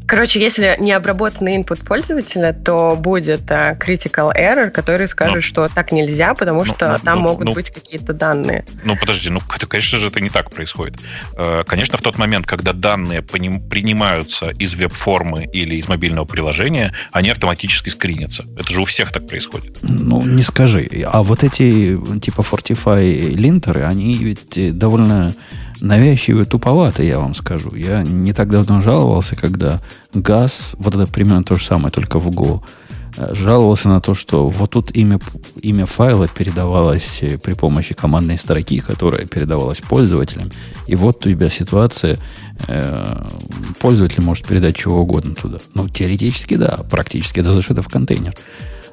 Короче, 0.06 0.40
если 0.40 0.76
не 0.78 0.92
обработанный 0.92 1.56
input 1.56 1.84
пользователя, 1.84 2.52
то 2.52 2.96
будет 2.96 3.42
uh, 3.42 3.76
critical 3.78 4.32
error, 4.34 4.70
который 4.70 5.08
скажет, 5.08 5.36
ну, 5.36 5.42
что 5.42 5.68
так 5.68 5.90
нельзя, 5.90 6.34
потому 6.34 6.64
ну, 6.64 6.74
что 6.74 6.92
ну, 6.92 6.98
там 7.04 7.18
ну, 7.18 7.24
могут 7.24 7.46
ну, 7.46 7.52
быть 7.52 7.70
какие-то 7.70 8.12
данные. 8.12 8.64
Ну, 8.84 8.96
подожди, 8.96 9.30
ну, 9.30 9.40
это, 9.54 9.66
конечно 9.66 9.98
же, 9.98 10.06
это 10.08 10.20
не 10.20 10.30
так 10.30 10.50
происходит. 10.50 10.96
Э, 11.36 11.64
конечно, 11.66 11.98
в 11.98 12.02
тот 12.02 12.18
момент, 12.18 12.46
когда 12.46 12.72
данные 12.72 13.22
принимаются 13.22 14.50
из 14.50 14.74
веб-формы 14.74 15.44
или 15.52 15.74
из 15.74 15.88
мобильного 15.88 16.24
приложения, 16.24 16.92
они 17.12 17.30
автоматически 17.30 17.88
скринятся. 17.88 18.44
Это 18.56 18.72
же 18.72 18.82
у 18.82 18.84
всех 18.84 19.12
так 19.12 19.26
происходит. 19.26 19.78
Ну, 19.82 20.22
не 20.22 20.42
скажи. 20.42 20.88
А 21.04 21.22
вот 21.22 21.42
эти 21.42 21.98
типа 22.20 22.42
Fortify 22.42 23.30
линтеры, 23.30 23.82
они 23.82 24.16
ведь 24.16 24.78
довольно 24.78 25.34
навязчивый 25.80 26.42
и 26.42 26.46
туповатый, 26.46 27.06
я 27.06 27.18
вам 27.18 27.34
скажу. 27.34 27.74
Я 27.74 28.02
не 28.02 28.32
так 28.32 28.50
давно 28.50 28.80
жаловался, 28.80 29.36
когда 29.36 29.80
газ, 30.14 30.72
вот 30.78 30.94
это 30.94 31.06
примерно 31.10 31.44
то 31.44 31.56
же 31.56 31.64
самое, 31.64 31.90
только 31.90 32.18
в 32.18 32.28
Go, 32.30 32.62
э, 33.16 33.34
жаловался 33.34 33.88
на 33.88 34.00
то, 34.00 34.14
что 34.14 34.48
вот 34.48 34.70
тут 34.70 34.94
имя, 34.94 35.20
имя 35.60 35.86
файла 35.86 36.28
передавалось 36.28 37.18
э, 37.22 37.38
при 37.38 37.52
помощи 37.52 37.94
командной 37.94 38.38
строки, 38.38 38.80
которая 38.80 39.26
передавалась 39.26 39.78
пользователям. 39.78 40.50
И 40.86 40.96
вот 40.96 41.24
у 41.26 41.30
тебя 41.30 41.50
ситуация, 41.50 42.18
э, 42.68 43.26
пользователь 43.80 44.22
может 44.22 44.46
передать 44.46 44.76
чего 44.76 45.00
угодно 45.00 45.34
туда. 45.34 45.58
Ну, 45.74 45.88
теоретически 45.88 46.56
да, 46.56 46.84
практически 46.90 47.40
это 47.40 47.52
зашито 47.52 47.82
в 47.82 47.88
контейнер. 47.88 48.34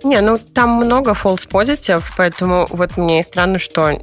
Не, 0.04 0.22
ну 0.22 0.38
там 0.38 0.70
много 0.70 1.12
false 1.12 1.48
positive, 1.50 2.04
поэтому 2.18 2.68
вот 2.70 2.98
мне 2.98 3.22
и 3.22 3.24
странно, 3.24 3.60
что 3.60 4.00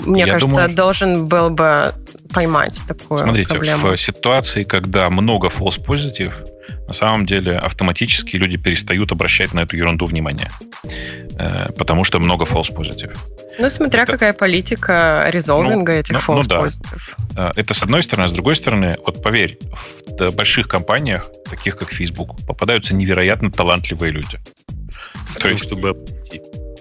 мне 0.00 0.22
Я 0.24 0.32
кажется, 0.34 0.54
думаю, 0.54 0.74
должен 0.74 1.26
был 1.26 1.50
бы 1.50 1.92
поймать 2.32 2.78
такую 2.86 3.20
смотрите, 3.20 3.48
проблему. 3.48 3.88
в 3.88 3.96
ситуации, 3.96 4.64
когда 4.64 5.08
много 5.10 5.48
false 5.48 5.82
positive, 5.82 6.34
на 6.86 6.92
самом 6.92 7.26
деле 7.26 7.56
автоматически 7.56 8.36
люди 8.36 8.56
перестают 8.56 9.12
обращать 9.12 9.54
на 9.54 9.60
эту 9.60 9.76
ерунду 9.76 10.06
внимание. 10.06 10.50
Э, 11.38 11.72
потому 11.72 12.04
что 12.04 12.18
много 12.18 12.44
false 12.44 12.74
positive. 12.74 13.16
Ну, 13.58 13.68
смотря 13.70 14.02
это... 14.02 14.12
какая 14.12 14.32
политика 14.32 15.24
резолвинга 15.28 15.92
ну, 15.92 15.98
этих 15.98 16.12
ну, 16.12 16.18
false 16.18 16.42
ну, 16.42 16.48
да. 16.48 16.60
positive. 16.60 17.00
Э, 17.36 17.50
это 17.56 17.74
с 17.74 17.82
одной 17.82 18.02
стороны. 18.02 18.28
С 18.28 18.32
другой 18.32 18.56
стороны, 18.56 18.96
вот 19.04 19.22
поверь, 19.22 19.58
в 20.06 20.30
больших 20.30 20.68
компаниях, 20.68 21.28
таких 21.50 21.76
как 21.76 21.90
Facebook, 21.90 22.36
попадаются 22.46 22.94
невероятно 22.94 23.50
талантливые 23.50 24.12
люди. 24.12 24.38
То 25.40 25.48
есть, 25.48 25.64
чтобы... 25.64 25.96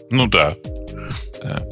Ну 0.10 0.28
да, 0.28 0.56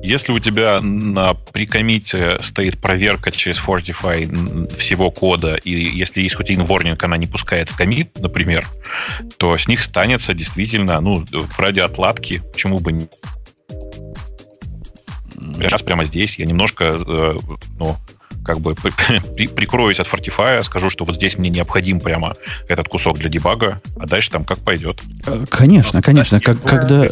если 0.02 0.32
у 0.32 0.40
тебя 0.40 0.82
на 0.82 1.34
прикомите 1.34 2.38
стоит 2.42 2.80
проверка 2.80 3.32
через 3.32 3.60
Fortify 3.60 4.74
всего 4.76 5.12
кода, 5.12 5.56
и 5.56 5.72
если 5.72 6.22
есть 6.22 6.36
хоть 6.36 6.50
один 6.50 6.64
ворнинг, 6.64 7.04
она 7.04 7.18
не 7.18 7.28
пускает 7.28 7.70
в 7.70 7.78
комит, 7.78 8.18
например, 8.20 8.68
то 9.38 9.58
с 9.58 9.68
них 9.68 9.82
станется 9.82 10.34
действительно, 10.34 11.00
ну, 11.02 11.26
ради 11.58 11.80
отладки, 11.80 12.42
почему 12.52 12.80
бы 12.80 12.92
не 12.92 13.08
сейчас 15.62 15.82
прямо 15.82 16.06
здесь 16.06 16.40
я 16.40 16.46
немножко, 16.46 16.98
э, 17.06 17.34
ну, 17.80 17.98
как 18.44 18.60
бы 18.60 18.76
прикроюсь 19.56 20.00
от 20.00 20.08
Fortify, 20.08 20.62
скажу, 20.64 20.90
что 20.90 21.06
вот 21.06 21.16
здесь 21.16 21.38
мне 21.38 21.50
необходим 21.50 22.00
прямо 22.00 22.36
этот 22.68 22.88
кусок 22.88 23.18
для 23.20 23.30
дебага, 23.30 23.82
а 23.98 24.06
дальше 24.06 24.32
там 24.32 24.46
как 24.46 24.60
пойдет. 24.60 25.02
Э, 25.26 25.46
конечно, 25.50 26.02
конечно. 26.02 26.40
Как, 26.40 26.62
когда, 26.62 27.08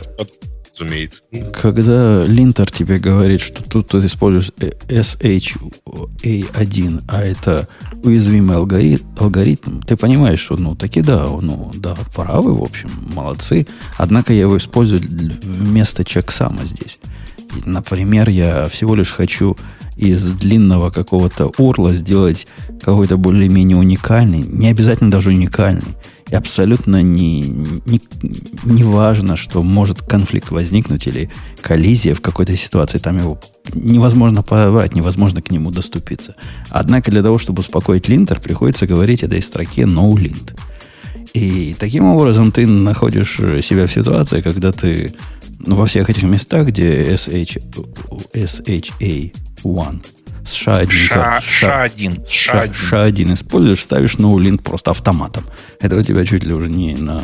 разумеется. 0.81 1.21
Когда 1.53 2.25
линтер 2.25 2.71
тебе 2.71 2.97
говорит, 2.97 3.41
что 3.41 3.63
тут 3.63 3.89
ты 3.89 4.05
используешь 4.05 4.51
SHA1, 4.87 7.03
а 7.07 7.21
это 7.21 7.67
уязвимый 8.03 8.57
алгоритм, 8.57 9.05
алгоритм, 9.17 9.81
ты 9.81 9.95
понимаешь, 9.95 10.39
что, 10.39 10.57
ну, 10.57 10.75
таки 10.75 11.01
да, 11.01 11.27
ну, 11.27 11.71
да, 11.75 11.95
правы, 12.15 12.53
в 12.53 12.61
общем, 12.61 12.89
молодцы. 13.13 13.67
Однако 13.97 14.33
я 14.33 14.41
его 14.41 14.57
использую 14.57 15.01
вместо 15.43 16.03
чексама 16.03 16.65
здесь. 16.65 16.99
Например, 17.65 18.29
я 18.29 18.67
всего 18.67 18.95
лишь 18.95 19.11
хочу 19.11 19.57
из 19.97 20.23
длинного 20.33 20.89
какого-то 20.89 21.51
урла 21.57 21.93
сделать 21.93 22.47
какой-то 22.81 23.17
более-менее 23.17 23.77
уникальный, 23.77 24.39
не 24.39 24.69
обязательно 24.69 25.11
даже 25.11 25.29
уникальный, 25.29 25.95
и 26.31 26.35
абсолютно 26.35 27.03
не, 27.03 27.41
не, 27.41 28.01
не 28.63 28.83
важно, 28.83 29.35
что 29.35 29.61
может 29.61 30.01
конфликт 30.01 30.49
возникнуть 30.49 31.05
или 31.07 31.29
коллизия 31.61 32.15
в 32.15 32.21
какой-то 32.21 32.55
ситуации. 32.55 32.99
Там 32.99 33.17
его 33.17 33.39
невозможно 33.73 34.41
подобрать, 34.41 34.95
невозможно 34.95 35.41
к 35.41 35.51
нему 35.51 35.71
доступиться. 35.71 36.35
Однако 36.69 37.11
для 37.11 37.21
того, 37.21 37.37
чтобы 37.37 37.59
успокоить 37.59 38.07
линтер, 38.07 38.39
приходится 38.39 38.87
говорить 38.87 39.23
этой 39.23 39.41
строке 39.41 39.81
no 39.81 40.13
lint. 40.13 40.57
И 41.33 41.75
таким 41.77 42.05
образом 42.05 42.53
ты 42.53 42.65
находишь 42.65 43.35
себя 43.35 43.85
в 43.87 43.91
ситуации, 43.91 44.39
когда 44.41 44.71
ты 44.71 45.13
ну, 45.59 45.75
во 45.75 45.85
всех 45.85 46.09
этих 46.09 46.23
местах, 46.23 46.67
где 46.67 47.13
SH, 47.13 47.61
SHA1 50.53 51.41
с 51.41 51.63
SHA-1. 51.63 52.25
SHA-1. 52.25 52.73
SHA-1 52.73 53.33
используешь, 53.33 53.83
ставишь 53.83 54.17
ноулинт 54.17 54.63
просто 54.63 54.91
автоматом. 54.91 55.43
Это 55.79 55.97
у 55.97 56.03
тебя 56.03 56.25
чуть 56.25 56.43
ли 56.43 56.53
уже 56.53 56.69
не 56.69 56.95
на, 56.95 57.23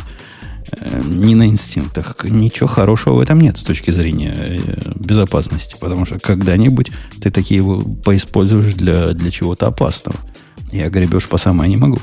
э, 0.72 1.00
не 1.04 1.34
на 1.34 1.46
инстинктах. 1.46 2.16
Ничего 2.24 2.68
хорошего 2.68 3.14
в 3.14 3.20
этом 3.20 3.40
нет 3.40 3.58
с 3.58 3.62
точки 3.62 3.90
зрения 3.90 4.34
э, 4.36 4.58
безопасности, 4.96 5.76
потому 5.80 6.06
что 6.06 6.18
когда-нибудь 6.18 6.90
ты 7.20 7.30
такие 7.30 7.58
его 7.58 7.80
поиспользуешь 7.80 8.74
для, 8.74 9.12
для 9.12 9.30
чего-то 9.30 9.66
опасного. 9.66 10.18
Я 10.70 10.90
гребешь 10.90 11.28
по 11.28 11.38
самое 11.38 11.70
не 11.70 11.76
могу. 11.76 11.98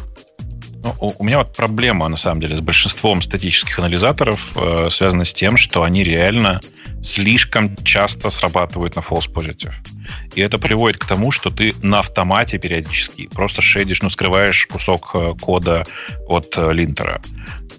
Ну, 0.86 1.16
у 1.18 1.24
меня 1.24 1.40
вот 1.40 1.52
проблема, 1.56 2.08
на 2.10 2.16
самом 2.16 2.42
деле, 2.42 2.56
с 2.56 2.62
большинством 2.62 3.24
статических 3.24 3.80
анализаторов 3.80 4.52
э, 4.56 4.90
связана 4.92 5.26
с 5.26 5.34
тем, 5.34 5.58
что 5.58 5.82
они 5.82 6.04
реально 6.04 6.62
слишком 7.02 7.76
часто 7.78 8.30
срабатывают 8.30 8.96
на 8.96 9.00
false 9.00 9.28
positive. 9.28 9.74
И 10.36 10.42
это 10.42 10.60
приводит 10.60 11.00
к 11.00 11.08
тому, 11.08 11.32
что 11.32 11.50
ты 11.50 11.74
на 11.82 12.00
автомате 12.00 12.60
периодически 12.60 13.26
просто 13.34 13.64
шедишь, 13.64 14.04
ну, 14.04 14.12
скрываешь 14.12 14.68
кусок 14.68 15.10
э, 15.16 15.34
кода 15.42 15.88
от 16.28 16.54
э, 16.56 16.72
линтера. 16.72 17.20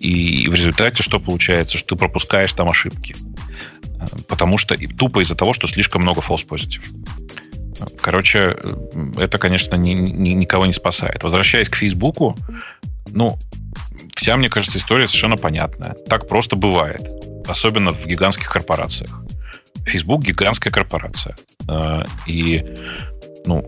И 0.00 0.48
в 0.48 0.54
результате 0.54 1.04
что 1.04 1.20
получается? 1.20 1.78
Что 1.78 1.90
ты 1.90 1.96
пропускаешь 1.96 2.52
там 2.54 2.68
ошибки. 2.68 3.14
Э, 4.00 4.06
потому 4.26 4.58
что 4.58 4.76
тупо 4.98 5.22
из-за 5.22 5.36
того, 5.36 5.52
что 5.52 5.68
слишком 5.68 6.02
много 6.02 6.22
false 6.22 6.44
positive. 6.44 6.82
Короче, 8.00 8.56
это, 9.16 9.38
конечно, 9.38 9.76
ни, 9.76 9.90
ни, 9.90 10.30
никого 10.30 10.66
не 10.66 10.72
спасает. 10.72 11.22
Возвращаясь 11.22 11.68
к 11.68 11.76
Фейсбуку, 11.76 12.36
ну, 13.08 13.38
вся, 14.14 14.36
мне 14.36 14.48
кажется, 14.48 14.78
история 14.78 15.06
совершенно 15.06 15.36
понятная. 15.36 15.94
Так 16.08 16.28
просто 16.28 16.56
бывает. 16.56 17.08
Особенно 17.46 17.92
в 17.92 18.06
гигантских 18.06 18.50
корпорациях. 18.50 19.22
Facebook 19.84 20.22
гигантская 20.22 20.72
корпорация. 20.72 21.36
А, 21.68 22.04
и, 22.26 22.64
ну, 23.46 23.66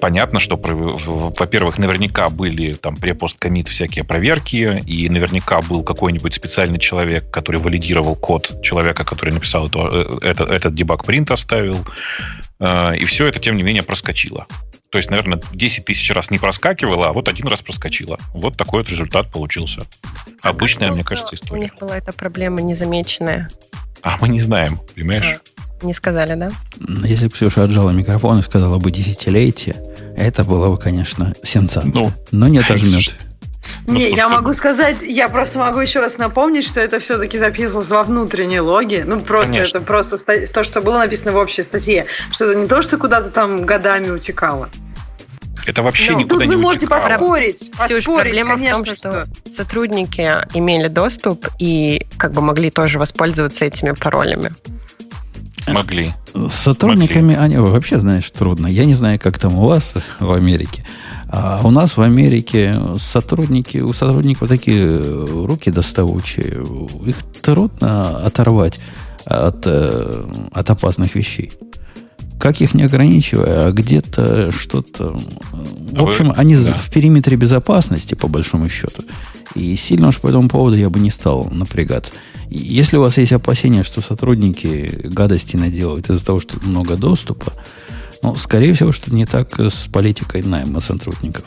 понятно, 0.00 0.40
что, 0.40 0.56
во-первых, 0.56 1.78
наверняка 1.78 2.28
были 2.28 2.72
там 2.72 2.96
препост-комит 2.96 3.68
всякие 3.68 4.04
проверки, 4.04 4.82
и 4.86 5.08
наверняка 5.08 5.60
был 5.60 5.82
какой-нибудь 5.82 6.34
специальный 6.34 6.78
человек, 6.78 7.30
который 7.30 7.60
валидировал 7.60 8.16
код 8.16 8.62
человека, 8.62 9.04
который 9.04 9.34
написал 9.34 9.68
это, 9.68 9.88
э, 9.90 10.18
это, 10.22 10.44
этот 10.44 10.74
дебаг-принт 10.74 11.30
оставил. 11.30 11.84
А, 12.60 12.92
и 12.92 13.04
все 13.04 13.26
это, 13.26 13.40
тем 13.40 13.56
не 13.56 13.62
менее, 13.62 13.82
проскочило. 13.82 14.46
То 14.90 14.98
есть, 14.98 15.10
наверное, 15.10 15.40
10 15.52 15.84
тысяч 15.84 16.10
раз 16.12 16.30
не 16.30 16.38
проскакивало, 16.38 17.08
а 17.08 17.12
вот 17.12 17.28
один 17.28 17.46
раз 17.48 17.60
проскочило. 17.60 18.18
Вот 18.32 18.56
такой 18.56 18.80
вот 18.80 18.90
результат 18.90 19.30
получился. 19.30 19.82
Обычная, 20.42 20.90
мне 20.90 21.04
кажется, 21.04 21.34
история. 21.34 21.60
У 21.60 21.62
них 21.62 21.74
была 21.76 21.98
эта 21.98 22.12
проблема 22.12 22.62
незамеченная. 22.62 23.50
А 24.02 24.16
мы 24.20 24.28
не 24.28 24.40
знаем, 24.40 24.80
понимаешь? 24.94 25.40
А, 25.56 25.84
не 25.84 25.92
сказали, 25.92 26.34
да? 26.34 26.50
Если 27.04 27.26
бы 27.26 27.32
Ксюша 27.32 27.64
отжала 27.64 27.90
микрофон 27.90 28.38
и 28.38 28.42
сказала 28.42 28.78
бы 28.78 28.90
десятилетие, 28.90 29.76
это 30.16 30.44
было 30.44 30.70
бы, 30.70 30.78
конечно, 30.78 31.34
сенсация. 31.42 31.92
Ну, 31.92 32.12
Но 32.30 32.48
не 32.48 32.58
отожмет. 32.58 33.14
Ну, 33.86 33.94
не, 33.94 34.10
я 34.10 34.28
могу 34.28 34.52
сказать, 34.52 34.98
я 35.02 35.28
просто 35.28 35.58
могу 35.58 35.80
еще 35.80 36.00
раз 36.00 36.18
напомнить, 36.18 36.66
что 36.66 36.80
это 36.80 36.98
все-таки 36.98 37.38
записывалось 37.38 37.88
во 37.88 38.02
внутренней 38.02 38.60
логе. 38.60 39.04
Ну, 39.06 39.20
просто 39.20 39.52
Конечно. 39.54 39.78
это 39.78 39.86
просто 39.86 40.18
то, 40.18 40.64
что 40.64 40.80
было 40.80 40.98
написано 40.98 41.32
в 41.32 41.36
общей 41.36 41.62
статье. 41.62 42.06
Что 42.30 42.46
это 42.46 42.58
не 42.58 42.66
то, 42.66 42.82
что 42.82 42.98
куда-то 42.98 43.30
там 43.30 43.64
годами 43.64 44.10
утекало. 44.10 44.68
Это 45.66 45.82
вообще 45.82 46.12
ну, 46.12 46.20
никуда 46.20 46.36
тут 46.36 46.46
не 46.46 46.56
вы 46.56 46.62
можете 46.62 46.86
утекало. 46.86 47.08
поспорить. 47.08 47.70
поспорить 47.76 48.04
проблема 48.04 48.54
конечно, 48.54 48.78
в 48.78 48.86
том, 48.86 48.96
что, 48.96 48.96
что 48.96 49.52
сотрудники 49.54 50.46
имели 50.54 50.88
доступ 50.88 51.46
и 51.58 52.06
как 52.16 52.32
бы 52.32 52.40
могли 52.40 52.70
тоже 52.70 52.98
воспользоваться 52.98 53.66
этими 53.66 53.92
паролями. 53.92 54.52
Могли. 55.72 56.14
С 56.34 56.54
сотрудниками, 56.54 57.34
Могли. 57.34 57.56
они 57.56 57.56
вообще, 57.56 57.98
знаешь, 57.98 58.30
трудно. 58.30 58.66
Я 58.66 58.84
не 58.84 58.94
знаю, 58.94 59.18
как 59.18 59.38
там 59.38 59.58
у 59.58 59.66
вас 59.66 59.94
в 60.20 60.32
Америке. 60.32 60.84
А 61.28 61.60
у 61.62 61.70
нас 61.70 61.96
в 61.96 62.00
Америке 62.00 62.74
сотрудники, 62.96 63.78
у 63.78 63.92
сотрудников 63.92 64.48
такие 64.48 64.98
руки 65.00 65.70
доставучие. 65.70 66.64
Их 67.06 67.16
трудно 67.42 68.18
оторвать 68.24 68.80
от, 69.24 69.66
э, 69.66 70.24
от 70.52 70.70
опасных 70.70 71.14
вещей. 71.14 71.52
Как 72.38 72.60
их 72.60 72.74
не 72.74 72.84
ограничивая, 72.84 73.66
а 73.66 73.72
где-то 73.72 74.50
что-то... 74.50 75.18
В 75.50 76.02
общем, 76.02 76.32
они 76.36 76.56
да. 76.56 76.74
в 76.74 76.90
периметре 76.90 77.36
безопасности, 77.36 78.14
по 78.14 78.28
большому 78.28 78.68
счету. 78.68 79.02
И 79.54 79.74
сильно 79.76 80.08
уж 80.08 80.18
по 80.18 80.28
этому 80.28 80.48
поводу 80.48 80.76
я 80.76 80.88
бы 80.90 81.00
не 81.00 81.10
стал 81.10 81.44
напрягаться. 81.50 82.12
Если 82.48 82.96
у 82.96 83.00
вас 83.00 83.18
есть 83.18 83.32
опасения, 83.32 83.82
что 83.82 84.00
сотрудники 84.00 85.00
гадости 85.04 85.56
наделают 85.56 86.08
из-за 86.10 86.24
того, 86.24 86.40
что 86.40 86.58
много 86.62 86.96
доступа, 86.96 87.52
ну, 88.22 88.34
скорее 88.36 88.74
всего, 88.74 88.92
что 88.92 89.14
не 89.14 89.26
так 89.26 89.58
с 89.58 89.86
политикой 89.86 90.42
найма 90.42 90.80
сотрудников. 90.80 91.44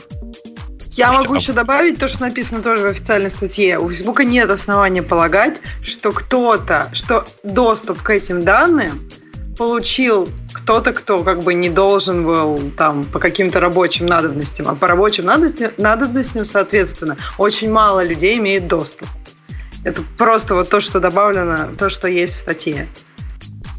Я 0.92 1.08
Слушайте, 1.08 1.28
могу 1.28 1.34
а... 1.34 1.38
еще 1.38 1.54
добавить 1.54 2.00
то, 2.00 2.08
что 2.08 2.22
написано 2.22 2.62
тоже 2.62 2.84
в 2.84 2.88
официальной 2.88 3.30
статье. 3.30 3.80
У 3.80 3.88
Фейсбука 3.90 4.26
нет 4.26 4.52
основания 4.52 5.02
полагать, 5.02 5.62
что 5.82 6.12
кто-то, 6.12 6.90
что 6.92 7.26
доступ 7.44 8.02
к 8.02 8.10
этим 8.10 8.42
данным 8.42 9.10
получил 9.58 10.30
кто-то, 10.54 10.94
кто 10.94 11.24
как 11.24 11.40
бы 11.40 11.54
не 11.54 11.70
должен 11.70 12.26
был 12.26 12.60
там 12.78 13.04
по 13.04 13.20
каким-то 13.20 13.60
рабочим 13.60 14.06
надобностям, 14.06 14.68
а 14.68 14.76
по 14.76 14.88
рабочим 14.88 15.26
надобностям, 15.26 15.72
надобностям 15.78 16.46
соответственно, 16.46 17.18
очень 17.38 17.72
мало 17.72 18.04
людей 18.04 18.38
имеет 18.38 18.68
доступ. 18.68 19.08
Это 19.84 20.02
просто 20.18 20.56
вот 20.56 20.70
то, 20.70 20.80
что 20.80 21.00
добавлено, 21.00 21.70
то, 21.78 21.90
что 21.90 22.08
есть 22.08 22.36
в 22.36 22.38
статье. 22.38 22.88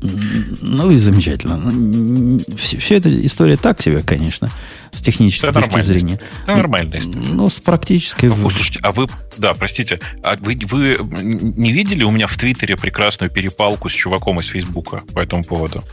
Ну 0.02 0.90
и 0.90 0.98
замечательно. 0.98 2.40
Все, 2.56 2.78
все 2.78 2.96
эта 2.96 3.26
история 3.26 3.56
так 3.56 3.80
себе, 3.80 4.02
конечно, 4.02 4.50
с 4.90 5.00
технической 5.00 5.50
это 5.50 5.62
точки 5.62 5.80
зрения. 5.80 6.20
Это 6.44 6.56
нормальная 6.56 6.98
история. 6.98 7.28
Ну, 7.28 7.48
с 7.48 7.58
практической... 7.60 8.26
Ну, 8.26 8.50
слушайте, 8.50 8.80
а 8.82 8.92
вы, 8.92 9.06
да, 9.38 9.54
простите, 9.54 10.00
а 10.22 10.36
вы, 10.40 10.58
вы 10.68 10.98
не 11.00 11.72
видели 11.72 12.02
у 12.02 12.10
меня 12.10 12.26
в 12.26 12.36
Твиттере 12.36 12.76
прекрасную 12.76 13.30
перепалку 13.30 13.88
с 13.88 13.92
чуваком 13.92 14.40
из 14.40 14.46
Фейсбука 14.46 15.02
по 15.14 15.20
этому 15.20 15.44
поводу? 15.44 15.84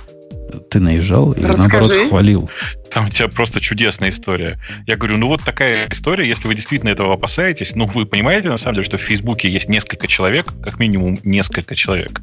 Ты 0.69 0.79
наезжал 0.79 1.31
или 1.33 1.45
Расскажи. 1.45 1.69
наоборот 1.69 2.09
хвалил? 2.09 2.49
Там 2.91 3.05
у 3.05 3.09
тебя 3.09 3.27
просто 3.27 3.59
чудесная 3.59 4.09
история. 4.09 4.59
Я 4.87 4.97
говорю, 4.97 5.17
ну 5.17 5.27
вот 5.27 5.41
такая 5.43 5.87
история, 5.89 6.27
если 6.27 6.47
вы 6.47 6.55
действительно 6.55 6.89
этого 6.89 7.13
опасаетесь, 7.13 7.75
ну 7.75 7.85
вы 7.85 8.05
понимаете 8.05 8.49
на 8.49 8.57
самом 8.57 8.75
деле, 8.75 8.85
что 8.85 8.97
в 8.97 9.01
Фейсбуке 9.01 9.49
есть 9.49 9.69
несколько 9.69 10.07
человек, 10.07 10.53
как 10.63 10.79
минимум 10.79 11.17
несколько 11.23 11.75
человек, 11.75 12.21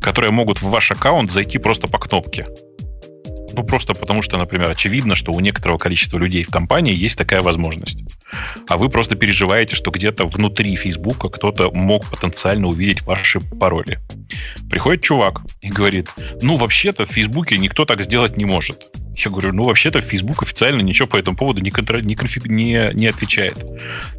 которые 0.00 0.30
могут 0.30 0.60
в 0.60 0.68
ваш 0.70 0.90
аккаунт 0.90 1.30
зайти 1.30 1.58
просто 1.58 1.88
по 1.88 1.98
кнопке. 1.98 2.46
Ну, 3.56 3.62
просто 3.62 3.94
потому 3.94 4.22
что, 4.22 4.36
например, 4.36 4.70
очевидно, 4.70 5.14
что 5.14 5.32
у 5.32 5.40
некоторого 5.40 5.78
количества 5.78 6.18
людей 6.18 6.42
в 6.42 6.50
компании 6.50 6.94
есть 6.94 7.16
такая 7.16 7.40
возможность. 7.40 7.98
А 8.68 8.76
вы 8.76 8.88
просто 8.88 9.14
переживаете, 9.14 9.76
что 9.76 9.90
где-то 9.90 10.26
внутри 10.26 10.74
Фейсбука 10.74 11.28
кто-то 11.28 11.70
мог 11.70 12.04
потенциально 12.10 12.66
увидеть 12.66 13.02
ваши 13.02 13.40
пароли. 13.40 14.00
Приходит 14.68 15.02
чувак 15.02 15.42
и 15.60 15.68
говорит, 15.68 16.10
ну, 16.42 16.56
вообще-то 16.56 17.06
в 17.06 17.10
Фейсбуке 17.10 17.58
никто 17.58 17.84
так 17.84 18.02
сделать 18.02 18.36
не 18.36 18.44
может. 18.44 18.88
Я 19.16 19.30
говорю, 19.30 19.52
ну, 19.52 19.64
вообще-то 19.64 20.00
Facebook 20.00 20.42
официально 20.42 20.80
ничего 20.80 21.06
по 21.06 21.16
этому 21.16 21.36
поводу 21.36 21.60
не, 21.60 21.70
контр... 21.70 22.00
не, 22.00 22.16
конфиг... 22.16 22.46
не, 22.46 22.90
не 22.94 23.06
отвечает. 23.06 23.64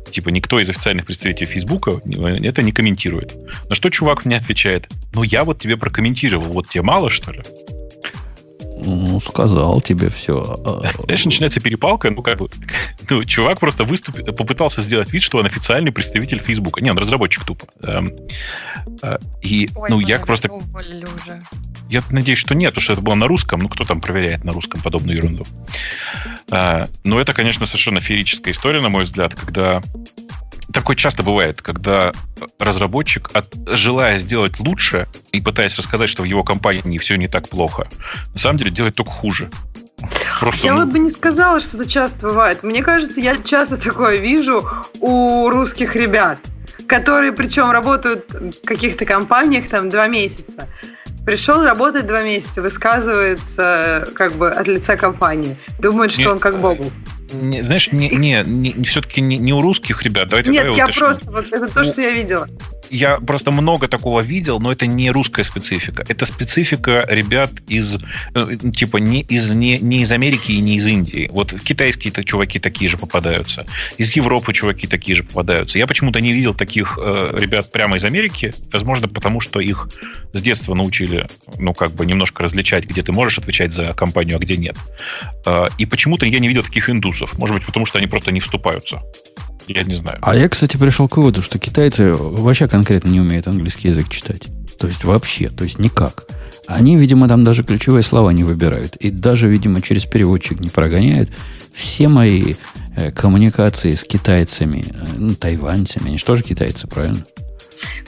Типа, 0.10 0.30
никто 0.30 0.62
из 0.62 0.70
официальных 0.70 1.06
представителей 1.06 1.48
Facebook 1.48 1.90
это 2.08 2.64
не 2.64 2.72
комментирует. 2.72 3.36
На 3.68 3.76
что 3.76 3.90
чувак 3.90 4.24
мне 4.24 4.38
отвечает, 4.38 4.88
ну, 5.14 5.24
я 5.24 5.44
вот 5.44 5.60
тебе 5.60 5.76
прокомментировал, 5.76 6.46
вот 6.46 6.70
тебе 6.70 6.84
мало, 6.84 7.10
что 7.10 7.34
ли? 7.34 7.42
Ну, 8.86 9.20
сказал 9.20 9.82
тебе 9.82 10.10
все. 10.10 10.60
Дальше 11.08 11.26
начинается 11.26 11.60
перепалка. 11.60 12.10
Ну, 12.12 12.22
как 12.22 12.40
бы, 12.40 12.50
ну, 13.10 13.24
чувак 13.24 13.60
просто 13.60 13.84
выступил, 13.84 14.26
попытался 14.34 14.82
сделать 14.82 15.12
вид, 15.12 15.24
что 15.24 15.40
он 15.40 15.46
официальный 15.46 15.92
представитель 15.92 16.40
Фейсбука. 16.40 16.82
Не, 16.82 16.92
он 16.92 16.98
разработчик 16.98 17.44
тупо. 17.44 17.68
Эм, 17.84 18.12
э, 19.02 19.18
и, 19.42 19.70
Ой, 19.76 19.90
ну, 19.90 20.00
я 20.00 20.20
просто... 20.20 20.52
Уже. 20.52 21.42
Я 21.90 22.02
надеюсь, 22.10 22.40
что 22.40 22.56
нет, 22.56 22.72
потому 22.72 22.84
что 22.84 22.94
это 22.94 23.02
было 23.02 23.16
на 23.16 23.28
русском. 23.28 23.60
Ну, 23.60 23.70
кто 23.70 23.84
там 23.84 24.02
проверяет 24.02 24.44
на 24.44 24.52
русском 24.52 24.82
подобную 24.82 25.18
ерунду? 25.18 25.46
Э, 26.52 26.86
но 27.04 27.20
это, 27.20 27.34
конечно, 27.34 27.66
совершенно 27.66 28.00
феерическая 28.00 28.54
история, 28.54 28.82
на 28.82 28.90
мой 28.90 29.04
взгляд, 29.04 29.34
когда 29.36 29.82
такое 30.76 30.96
часто 30.96 31.24
бывает, 31.24 31.62
когда 31.62 32.12
разработчик, 32.60 33.30
от, 33.34 33.52
желая 33.66 34.18
сделать 34.20 34.60
лучше 34.60 35.08
и 35.32 35.42
пытаясь 35.42 35.78
рассказать, 35.78 36.10
что 36.10 36.22
в 36.22 36.26
его 36.26 36.44
компании 36.44 36.98
все 36.98 37.16
не 37.16 37.28
так 37.28 37.50
плохо, 37.50 37.88
на 38.34 38.38
самом 38.38 38.58
деле 38.58 38.72
делает 38.72 38.96
только 38.96 39.12
хуже. 39.12 39.50
Просто, 40.40 40.68
я 40.68 40.74
ну... 40.74 40.82
вот 40.82 40.90
бы 40.90 41.00
не 41.00 41.10
сказала, 41.10 41.60
что 41.62 41.78
это 41.78 41.90
часто 41.90 42.28
бывает. 42.28 42.62
Мне 42.64 42.84
кажется, 42.84 43.22
я 43.22 43.38
часто 43.38 43.78
такое 43.78 44.18
вижу 44.18 44.70
у 45.00 45.50
русских 45.50 45.96
ребят, 45.96 46.40
которые 46.88 47.32
причем 47.32 47.72
работают 47.72 48.30
в 48.32 48.66
каких-то 48.66 49.06
компаниях 49.06 49.70
там 49.70 49.90
два 49.90 50.08
месяца. 50.08 50.68
Пришел 51.26 51.64
работать 51.64 52.06
два 52.06 52.22
месяца, 52.22 52.62
высказывается 52.62 54.08
как 54.14 54.34
бы 54.34 54.50
от 54.50 54.68
лица 54.68 54.96
компании. 54.96 55.58
Думает, 55.80 56.12
что 56.12 56.22
Нет, 56.22 56.32
он 56.32 56.40
как 56.40 56.60
Богу 56.60 56.92
не, 57.34 57.62
знаешь, 57.62 57.92
не, 57.92 58.10
не, 58.10 58.44
не, 58.46 58.84
все-таки 58.86 59.22
не, 59.22 59.38
не 59.38 59.54
у 59.54 59.62
русских 59.62 60.04
ребят. 60.04 60.30
Давайте 60.30 60.52
Нет, 60.52 60.72
я 60.76 60.88
просто, 60.88 61.30
вот 61.32 61.52
это 61.52 61.68
то, 61.68 61.84
что 61.84 62.02
я 62.02 62.12
видела 62.12 62.48
я 62.90 63.18
просто 63.18 63.52
много 63.52 63.88
такого 63.88 64.22
видел, 64.22 64.60
но 64.60 64.72
это 64.72 64.86
не 64.88 65.12
русская 65.12 65.44
специфика. 65.44 66.06
Это 66.08 66.26
специфика 66.26 67.06
ребят 67.10 67.52
из, 67.68 67.98
э, 68.34 68.58
типа, 68.76 68.98
не 68.98 69.22
из, 69.22 69.50
не, 69.50 69.80
не 69.80 70.02
из 70.02 70.12
Америки 70.12 70.52
и 70.52 70.60
не 70.60 70.76
из 70.78 70.86
Индии. 70.86 71.30
Вот 71.32 71.54
китайские-то 71.54 72.24
чуваки 72.24 72.60
такие 72.60 72.90
же 72.90 72.98
попадаются. 72.98 73.66
Из 73.98 74.16
Европы 74.16 74.54
чуваки 74.54 74.88
такие 74.88 75.16
же 75.16 75.24
попадаются. 75.24 75.78
Я 75.78 75.88
почему-то 75.88 76.20
не 76.22 76.34
видел 76.34 76.54
таких 76.54 76.98
э, 77.02 77.36
ребят 77.38 77.72
прямо 77.72 77.98
из 77.98 78.04
Америки. 78.04 78.54
Возможно, 78.72 79.08
потому 79.08 79.40
что 79.40 79.60
их 79.60 79.90
с 80.34 80.42
детства 80.42 80.74
научили, 80.74 81.28
ну, 81.58 81.74
как 81.74 81.92
бы 81.92 82.06
немножко 82.06 82.44
различать, 82.44 82.86
где 82.86 83.02
ты 83.02 83.12
можешь 83.12 83.38
отвечать 83.38 83.74
за 83.74 83.94
компанию, 83.94 84.38
а 84.38 84.40
где 84.40 84.58
нет. 84.58 84.76
Э, 85.46 85.68
и 85.78 85.86
почему-то 85.86 86.26
я 86.26 86.40
не 86.40 86.48
видел 86.48 86.64
таких 86.64 86.90
индусов. 86.90 87.38
Может 87.38 87.56
быть, 87.56 87.66
потому 87.66 87.86
что 87.86 87.98
они 87.98 88.08
просто 88.08 88.32
не 88.32 88.40
вступаются. 88.40 89.02
Я 89.68 89.84
не 89.84 89.96
знаю. 89.96 90.20
А 90.22 90.36
я, 90.36 90.48
кстати, 90.48 90.78
пришел 90.78 91.08
к 91.08 91.18
выводу, 91.18 91.42
что 91.42 91.58
китайцы 91.58 92.14
вообще 92.14 92.68
конкретно 92.68 93.10
не 93.10 93.20
умеют 93.20 93.48
английский 93.48 93.90
язык 93.90 94.10
читать. 94.10 94.44
То 94.78 94.88
есть 94.88 95.04
вообще, 95.04 95.50
то 95.50 95.64
есть 95.64 95.80
никак. 95.80 96.26
Они, 96.68 96.98
видимо, 96.98 97.28
там 97.28 97.44
даже 97.44 97.64
ключевые 97.64 98.04
слова 98.04 98.32
не 98.32 98.44
выбирают. 98.44 98.96
И 98.98 99.10
даже, 99.10 99.48
видимо, 99.48 99.82
через 99.82 100.06
переводчик 100.06 100.60
не 100.60 100.70
прогоняют. 100.70 101.30
Все 101.74 102.08
мои 102.08 102.56
э, 102.96 103.12
коммуникации 103.12 103.92
с 103.92 104.04
китайцами, 104.04 104.86
э, 104.90 105.06
ну, 105.18 105.36
тайваньцами, 105.36 106.08
они 106.08 106.18
же 106.18 106.26
тоже 106.26 106.44
китайцы, 106.44 106.88
правильно? 106.88 107.26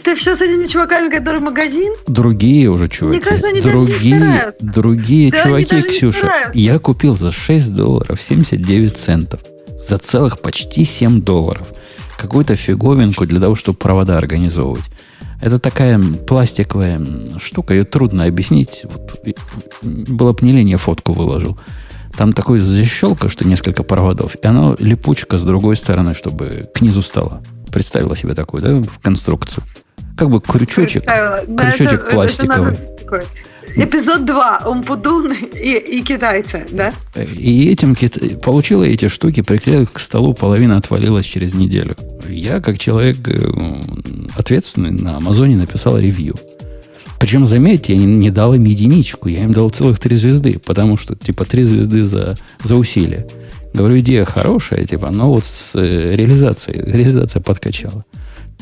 Ты 0.03 0.15
все 0.15 0.35
с 0.35 0.41
этими 0.41 0.65
чуваками, 0.65 1.09
которые 1.09 1.41
магазин? 1.41 1.93
Другие 2.07 2.69
уже 2.69 2.87
чуваки. 2.87 3.17
Мне 3.17 3.25
кажется, 3.25 3.49
они 3.49 3.61
другие, 3.61 4.19
даже 4.19 4.55
не 4.61 4.71
Другие 4.71 5.31
да, 5.31 5.43
чуваки, 5.43 5.81
Ксюша. 5.81 6.51
Я 6.53 6.79
купил 6.79 7.17
за 7.17 7.31
6 7.31 7.75
долларов 7.75 8.21
79 8.21 8.97
центов 8.97 9.41
за 9.79 9.97
целых 9.97 10.39
почти 10.39 10.85
7 10.85 11.21
долларов. 11.21 11.67
Какую-то 12.17 12.55
фиговинку 12.55 13.25
для 13.25 13.39
того, 13.39 13.55
чтобы 13.55 13.77
провода 13.77 14.17
организовывать. 14.17 14.85
Это 15.39 15.59
такая 15.59 15.99
пластиковая 15.99 16.99
штука, 17.39 17.73
ее 17.73 17.83
трудно 17.83 18.25
объяснить. 18.25 18.81
Вот, 18.83 19.19
было 19.83 20.33
бы 20.33 20.45
не 20.45 20.51
лень, 20.51 20.69
я 20.69 20.77
фотку 20.77 21.13
выложил. 21.13 21.59
Там 22.17 22.33
такой 22.33 22.59
защелка, 22.59 23.29
что 23.29 23.47
несколько 23.47 23.83
проводов, 23.83 24.35
и 24.41 24.47
оно 24.47 24.75
липучка 24.79 25.37
с 25.37 25.43
другой 25.43 25.75
стороны, 25.75 26.15
чтобы 26.15 26.67
к 26.73 26.81
низу 26.81 27.03
стало. 27.03 27.43
Представила 27.71 28.15
себе 28.15 28.33
такую, 28.33 28.63
да, 28.63 28.81
в 28.81 28.99
конструкцию. 29.03 29.63
Как 30.17 30.31
бы 30.31 30.41
крючочек, 30.41 31.03
крючочек 31.05 32.01
это, 32.01 32.11
пластиковый. 32.11 32.73
Это 32.73 33.23
Эпизод 33.79 34.25
2. 34.25 34.63
Умпудун 34.65 35.31
и, 35.33 35.77
и 35.77 36.01
китайцы, 36.01 36.65
да? 36.71 36.91
И 37.15 37.69
этим 37.69 37.95
получила 38.39 38.83
эти 38.83 39.07
штуки, 39.07 39.41
приклеил 39.41 39.85
к 39.85 39.99
столу, 39.99 40.33
половина 40.33 40.77
отвалилась 40.77 41.25
через 41.25 41.53
неделю. 41.53 41.95
Я, 42.27 42.59
как 42.59 42.79
человек 42.79 43.17
э, 43.27 43.51
ответственный 44.35 44.89
на 44.89 45.17
Амазоне, 45.17 45.57
написал 45.57 45.99
ревью. 45.99 46.33
Причем, 47.19 47.45
заметьте, 47.45 47.93
я 47.93 47.99
не, 47.99 48.05
не 48.07 48.31
дал 48.31 48.55
им 48.55 48.63
единичку, 48.63 49.29
я 49.29 49.43
им 49.43 49.53
дал 49.53 49.69
целых 49.69 49.99
три 49.99 50.17
звезды, 50.17 50.57
потому 50.57 50.97
что, 50.97 51.15
типа, 51.15 51.45
три 51.45 51.63
звезды 51.63 52.03
за, 52.03 52.35
за 52.63 52.75
усилие. 52.75 53.27
Говорю, 53.75 53.99
идея 53.99 54.25
хорошая, 54.25 54.87
типа, 54.87 55.11
но 55.11 55.31
вот 55.31 55.45
с 55.45 55.75
э, 55.75 56.15
реализацией, 56.15 56.81
реализация 56.81 57.43
подкачала. 57.43 58.05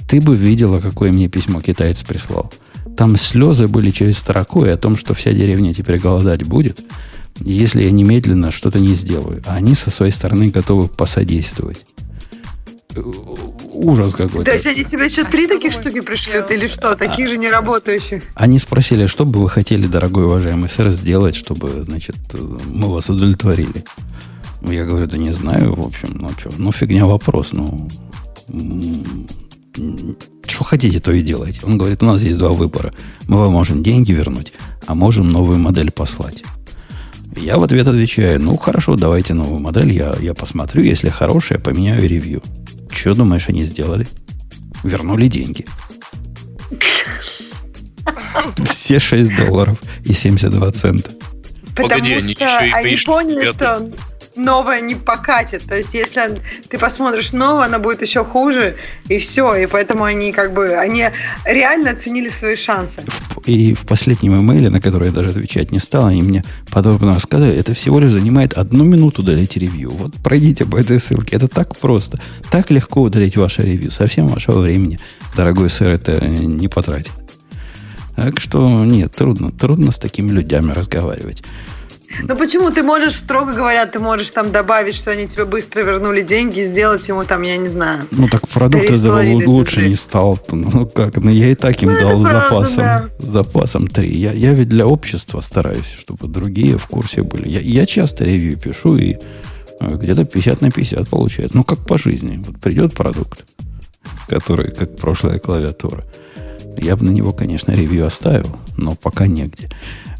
Ты 0.09 0.19
бы 0.19 0.35
видела, 0.35 0.81
какое 0.81 1.13
мне 1.13 1.29
письмо 1.29 1.61
китаец 1.61 2.03
прислал. 2.03 2.51
Там 2.97 3.17
слезы 3.17 3.67
были 3.67 3.89
через 3.89 4.17
строку 4.19 4.65
и 4.65 4.69
о 4.69 4.77
том, 4.77 4.95
что 4.97 5.13
вся 5.13 5.31
деревня 5.31 5.73
теперь 5.73 5.99
голодать 5.99 6.43
будет, 6.45 6.79
если 7.39 7.83
я 7.83 7.91
немедленно 7.91 8.51
что-то 8.51 8.79
не 8.79 8.93
сделаю. 8.93 9.41
А 9.45 9.55
они 9.55 9.75
со 9.75 9.89
своей 9.89 10.11
стороны 10.11 10.49
готовы 10.49 10.87
посодействовать. 10.87 11.85
ужас 13.73 14.13
какой-то. 14.13 14.45
То 14.45 14.53
есть 14.53 14.65
они 14.65 14.85
тебе 14.85 15.05
еще 15.05 15.25
три 15.25 15.47
таких 15.47 15.73
штуки 15.73 15.99
пришлют 15.99 16.49
или 16.51 16.67
что? 16.67 16.95
Таких 16.95 17.27
же 17.27 17.37
неработающих? 17.37 18.23
Они 18.35 18.57
спросили, 18.59 19.07
что 19.07 19.25
бы 19.25 19.41
вы 19.41 19.49
хотели, 19.49 19.87
дорогой 19.87 20.25
уважаемый 20.25 20.69
сэр, 20.69 20.91
сделать, 20.91 21.35
чтобы, 21.35 21.83
значит, 21.83 22.15
мы 22.65 22.91
вас 22.91 23.09
удовлетворили. 23.09 23.83
Я 24.61 24.85
говорю, 24.85 25.07
да 25.07 25.17
не 25.17 25.31
знаю, 25.31 25.75
в 25.75 25.85
общем, 25.85 26.15
ну 26.15 26.29
что, 26.37 26.49
ну 26.57 26.71
фигня 26.71 27.05
вопрос, 27.05 27.51
ну 27.51 27.87
что 30.47 30.63
хотите, 30.63 30.99
то 30.99 31.11
и 31.11 31.21
делайте. 31.21 31.61
Он 31.63 31.77
говорит, 31.77 32.03
у 32.03 32.05
нас 32.05 32.21
есть 32.21 32.37
два 32.37 32.49
выбора. 32.49 32.93
Мы 33.27 33.37
вам 33.37 33.53
можем 33.53 33.83
деньги 33.83 34.11
вернуть, 34.11 34.53
а 34.85 34.95
можем 34.95 35.27
новую 35.27 35.59
модель 35.59 35.91
послать. 35.91 36.43
Я 37.35 37.57
в 37.57 37.63
ответ 37.63 37.87
отвечаю, 37.87 38.41
ну 38.41 38.55
хорошо, 38.57 38.95
давайте 38.95 39.33
новую 39.33 39.59
модель, 39.59 39.91
я, 39.91 40.15
я 40.19 40.33
посмотрю, 40.33 40.83
если 40.83 41.09
хорошая, 41.09 41.59
поменяю 41.59 42.07
ревью. 42.07 42.41
Что 42.89 43.13
думаешь, 43.13 43.49
они 43.49 43.65
сделали? 43.65 44.07
Вернули 44.83 45.27
деньги. 45.27 45.65
Все 48.69 48.99
6 48.99 49.35
долларов 49.35 49.81
и 50.03 50.13
72 50.13 50.71
цента. 50.71 51.11
Потому 51.75 51.89
Погоди, 51.89 52.13
что 52.13 52.19
они, 52.19 52.31
еще 52.31 52.67
и 52.67 52.71
они 52.71 52.97
поняли, 53.05 53.51
что 53.51 53.89
новое 54.37 54.81
не 54.81 54.95
покатит. 54.95 55.63
То 55.63 55.75
есть, 55.75 55.93
если 55.93 56.41
ты 56.69 56.77
посмотришь 56.77 57.33
новое, 57.33 57.65
оно 57.65 57.79
будет 57.79 58.01
еще 58.01 58.23
хуже, 58.23 58.77
и 59.07 59.17
все. 59.17 59.55
И 59.55 59.65
поэтому 59.65 60.03
они 60.03 60.31
как 60.31 60.53
бы, 60.53 60.75
они 60.75 61.05
реально 61.45 61.91
оценили 61.91 62.29
свои 62.29 62.55
шансы. 62.55 63.01
И 63.45 63.73
в 63.73 63.85
последнем 63.85 64.39
имейле, 64.39 64.69
на 64.69 64.81
который 64.81 65.07
я 65.07 65.13
даже 65.13 65.29
отвечать 65.29 65.71
не 65.71 65.79
стал, 65.79 66.07
они 66.07 66.21
мне 66.21 66.43
подробно 66.71 67.13
рассказывали, 67.13 67.55
это 67.55 67.73
всего 67.73 67.99
лишь 67.99 68.09
занимает 68.09 68.53
одну 68.53 68.83
минуту 68.83 69.21
удалить 69.21 69.57
ревью. 69.57 69.91
Вот 69.91 70.13
пройдите 70.23 70.65
по 70.65 70.77
этой 70.77 70.99
ссылке. 70.99 71.35
Это 71.35 71.47
так 71.47 71.77
просто. 71.77 72.19
Так 72.49 72.71
легко 72.71 73.01
удалить 73.01 73.37
ваше 73.37 73.61
ревью. 73.61 73.91
Совсем 73.91 74.27
вашего 74.27 74.59
времени, 74.59 74.99
дорогой 75.35 75.69
сэр, 75.69 75.89
это 75.89 76.25
не 76.25 76.67
потратит. 76.67 77.11
Так 78.15 78.39
что 78.39 78.85
нет, 78.85 79.13
трудно, 79.13 79.51
трудно 79.51 79.91
с 79.91 79.97
такими 79.97 80.31
людьми 80.31 80.71
разговаривать. 80.71 81.43
Ну 82.23 82.35
почему? 82.35 82.71
Ты 82.71 82.83
можешь, 82.83 83.17
строго 83.17 83.53
говоря, 83.53 83.85
ты 83.85 83.99
можешь 83.99 84.31
там 84.31 84.51
добавить, 84.51 84.95
что 84.95 85.11
они 85.11 85.27
тебе 85.27 85.45
быстро 85.45 85.81
вернули 85.83 86.21
деньги, 86.21 86.61
сделать 86.61 87.07
ему 87.07 87.23
там, 87.23 87.41
я 87.41 87.57
не 87.57 87.69
знаю. 87.69 88.07
Ну 88.11 88.27
так 88.27 88.47
продукт 88.47 88.89
этого 88.89 89.21
лучше 89.45 89.87
не 89.87 89.95
стал. 89.95 90.39
Ну 90.51 90.85
как, 90.87 91.17
ну 91.17 91.29
я 91.29 91.49
и 91.49 91.55
так 91.55 91.81
им 91.83 91.93
ну, 91.93 91.99
дал 91.99 92.17
с 92.17 92.21
запасом. 92.21 92.83
Да. 92.83 93.09
С 93.19 93.25
запасом 93.25 93.87
3. 93.87 94.09
Я, 94.09 94.31
я 94.31 94.53
ведь 94.53 94.69
для 94.69 94.87
общества 94.87 95.41
стараюсь, 95.41 95.95
чтобы 95.97 96.27
другие 96.27 96.77
в 96.77 96.87
курсе 96.87 97.23
были. 97.23 97.49
Я, 97.49 97.59
я 97.59 97.85
часто 97.85 98.23
ревью 98.23 98.57
пишу 98.57 98.95
и 98.95 99.17
э, 99.79 99.95
где-то 99.95 100.25
50 100.25 100.61
на 100.61 100.71
50 100.71 101.09
получается. 101.09 101.57
Ну 101.57 101.63
как 101.63 101.85
по 101.85 101.97
жизни. 101.97 102.41
Вот 102.45 102.59
придет 102.59 102.93
продукт, 102.93 103.45
который 104.27 104.71
как 104.71 104.97
прошлая 104.97 105.39
клавиатура. 105.39 106.05
Я 106.77 106.95
бы 106.95 107.05
на 107.05 107.09
него, 107.09 107.31
конечно, 107.31 107.71
ревью 107.71 108.05
оставил, 108.05 108.57
но 108.77 108.95
пока 108.95 109.27
негде. 109.27 109.69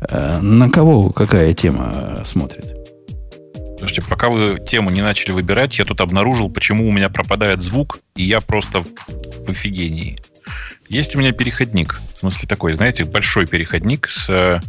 Э, 0.01 0.39
на 0.39 0.69
кого 0.69 1.10
какая 1.10 1.53
тема 1.53 2.21
смотрит? 2.23 2.75
Слушайте, 3.77 4.03
пока 4.03 4.29
вы 4.29 4.60
тему 4.60 4.89
не 4.89 5.01
начали 5.01 5.31
выбирать, 5.31 5.77
я 5.77 5.86
тут 5.86 6.01
обнаружил, 6.01 6.49
почему 6.49 6.88
у 6.88 6.91
меня 6.91 7.10
пропадает 7.10 7.62
звук, 7.62 7.99
и 8.15 8.23
я 8.23 8.39
просто 8.41 8.84
в 8.84 9.49
офигении. 9.49 10.19
Есть 10.88 11.15
у 11.15 11.19
меня 11.19 11.31
переходник, 11.31 11.99
в 12.13 12.17
смысле 12.17 12.47
такой, 12.47 12.73
знаете, 12.73 13.05
большой 13.05 13.47
переходник 13.47 14.08
с 14.08 14.29
э, 14.29 14.60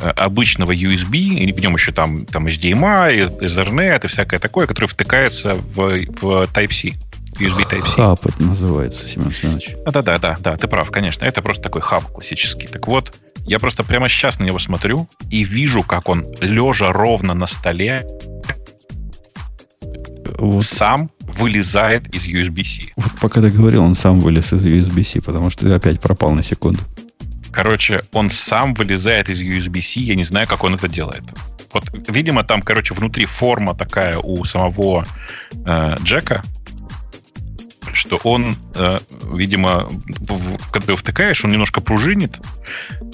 обычного 0.00 0.72
USB, 0.72 1.16
и 1.16 1.52
в 1.52 1.60
нем 1.60 1.74
еще 1.74 1.92
там, 1.92 2.26
там 2.26 2.46
HDMI, 2.46 3.40
Ethernet 3.40 4.04
и 4.04 4.08
всякое 4.08 4.38
такое, 4.38 4.66
которое 4.66 4.86
втыкается 4.86 5.54
в, 5.54 5.74
в 5.74 6.48
Type-C. 6.52 6.92
USB 7.34 7.68
Type-C. 7.68 7.96
Хаб 7.96 8.26
это 8.26 8.42
называется, 8.42 9.08
Семен 9.08 9.32
Семенович. 9.32 9.74
Да-да-да, 9.84 10.18
да, 10.18 10.36
да, 10.38 10.56
ты 10.56 10.68
прав, 10.68 10.90
конечно. 10.90 11.24
Это 11.24 11.42
просто 11.42 11.62
такой 11.62 11.82
хаб 11.82 12.04
классический. 12.04 12.66
Так 12.66 12.86
вот, 12.86 13.14
я 13.46 13.58
просто 13.58 13.84
прямо 13.84 14.08
сейчас 14.08 14.38
на 14.38 14.44
него 14.44 14.58
смотрю 14.58 15.08
и 15.30 15.44
вижу, 15.44 15.82
как 15.82 16.08
он 16.08 16.24
лежа 16.40 16.92
ровно 16.92 17.34
на 17.34 17.46
столе 17.46 18.06
вот. 20.38 20.62
сам 20.62 21.10
вылезает 21.20 22.14
из 22.14 22.26
USB-C. 22.26 22.92
Вот 22.96 23.12
пока 23.20 23.40
ты 23.40 23.50
говорил, 23.50 23.82
он 23.82 23.94
сам 23.94 24.20
вылез 24.20 24.52
из 24.52 24.64
USB-C, 24.64 25.20
потому 25.20 25.50
что 25.50 25.66
ты 25.66 25.72
опять 25.72 26.00
пропал 26.00 26.32
на 26.32 26.42
секунду. 26.42 26.80
Короче, 27.52 28.02
он 28.12 28.30
сам 28.30 28.74
вылезает 28.74 29.28
из 29.28 29.40
USB-C, 29.40 30.00
я 30.00 30.14
не 30.16 30.24
знаю, 30.24 30.46
как 30.48 30.64
он 30.64 30.74
это 30.74 30.88
делает. 30.88 31.22
Вот, 31.72 31.84
видимо, 32.08 32.44
там, 32.44 32.62
короче, 32.62 32.94
внутри 32.94 33.26
форма 33.26 33.74
такая 33.74 34.18
у 34.18 34.44
самого 34.44 35.04
э, 35.66 35.96
Джека, 36.02 36.42
что 37.94 38.18
он, 38.24 38.56
э, 38.74 38.98
видимо, 39.32 39.88
в, 39.88 40.70
когда 40.70 40.88
ты 40.88 40.96
втыкаешь, 40.96 41.44
он 41.44 41.50
немножко 41.50 41.80
пружинит, 41.80 42.38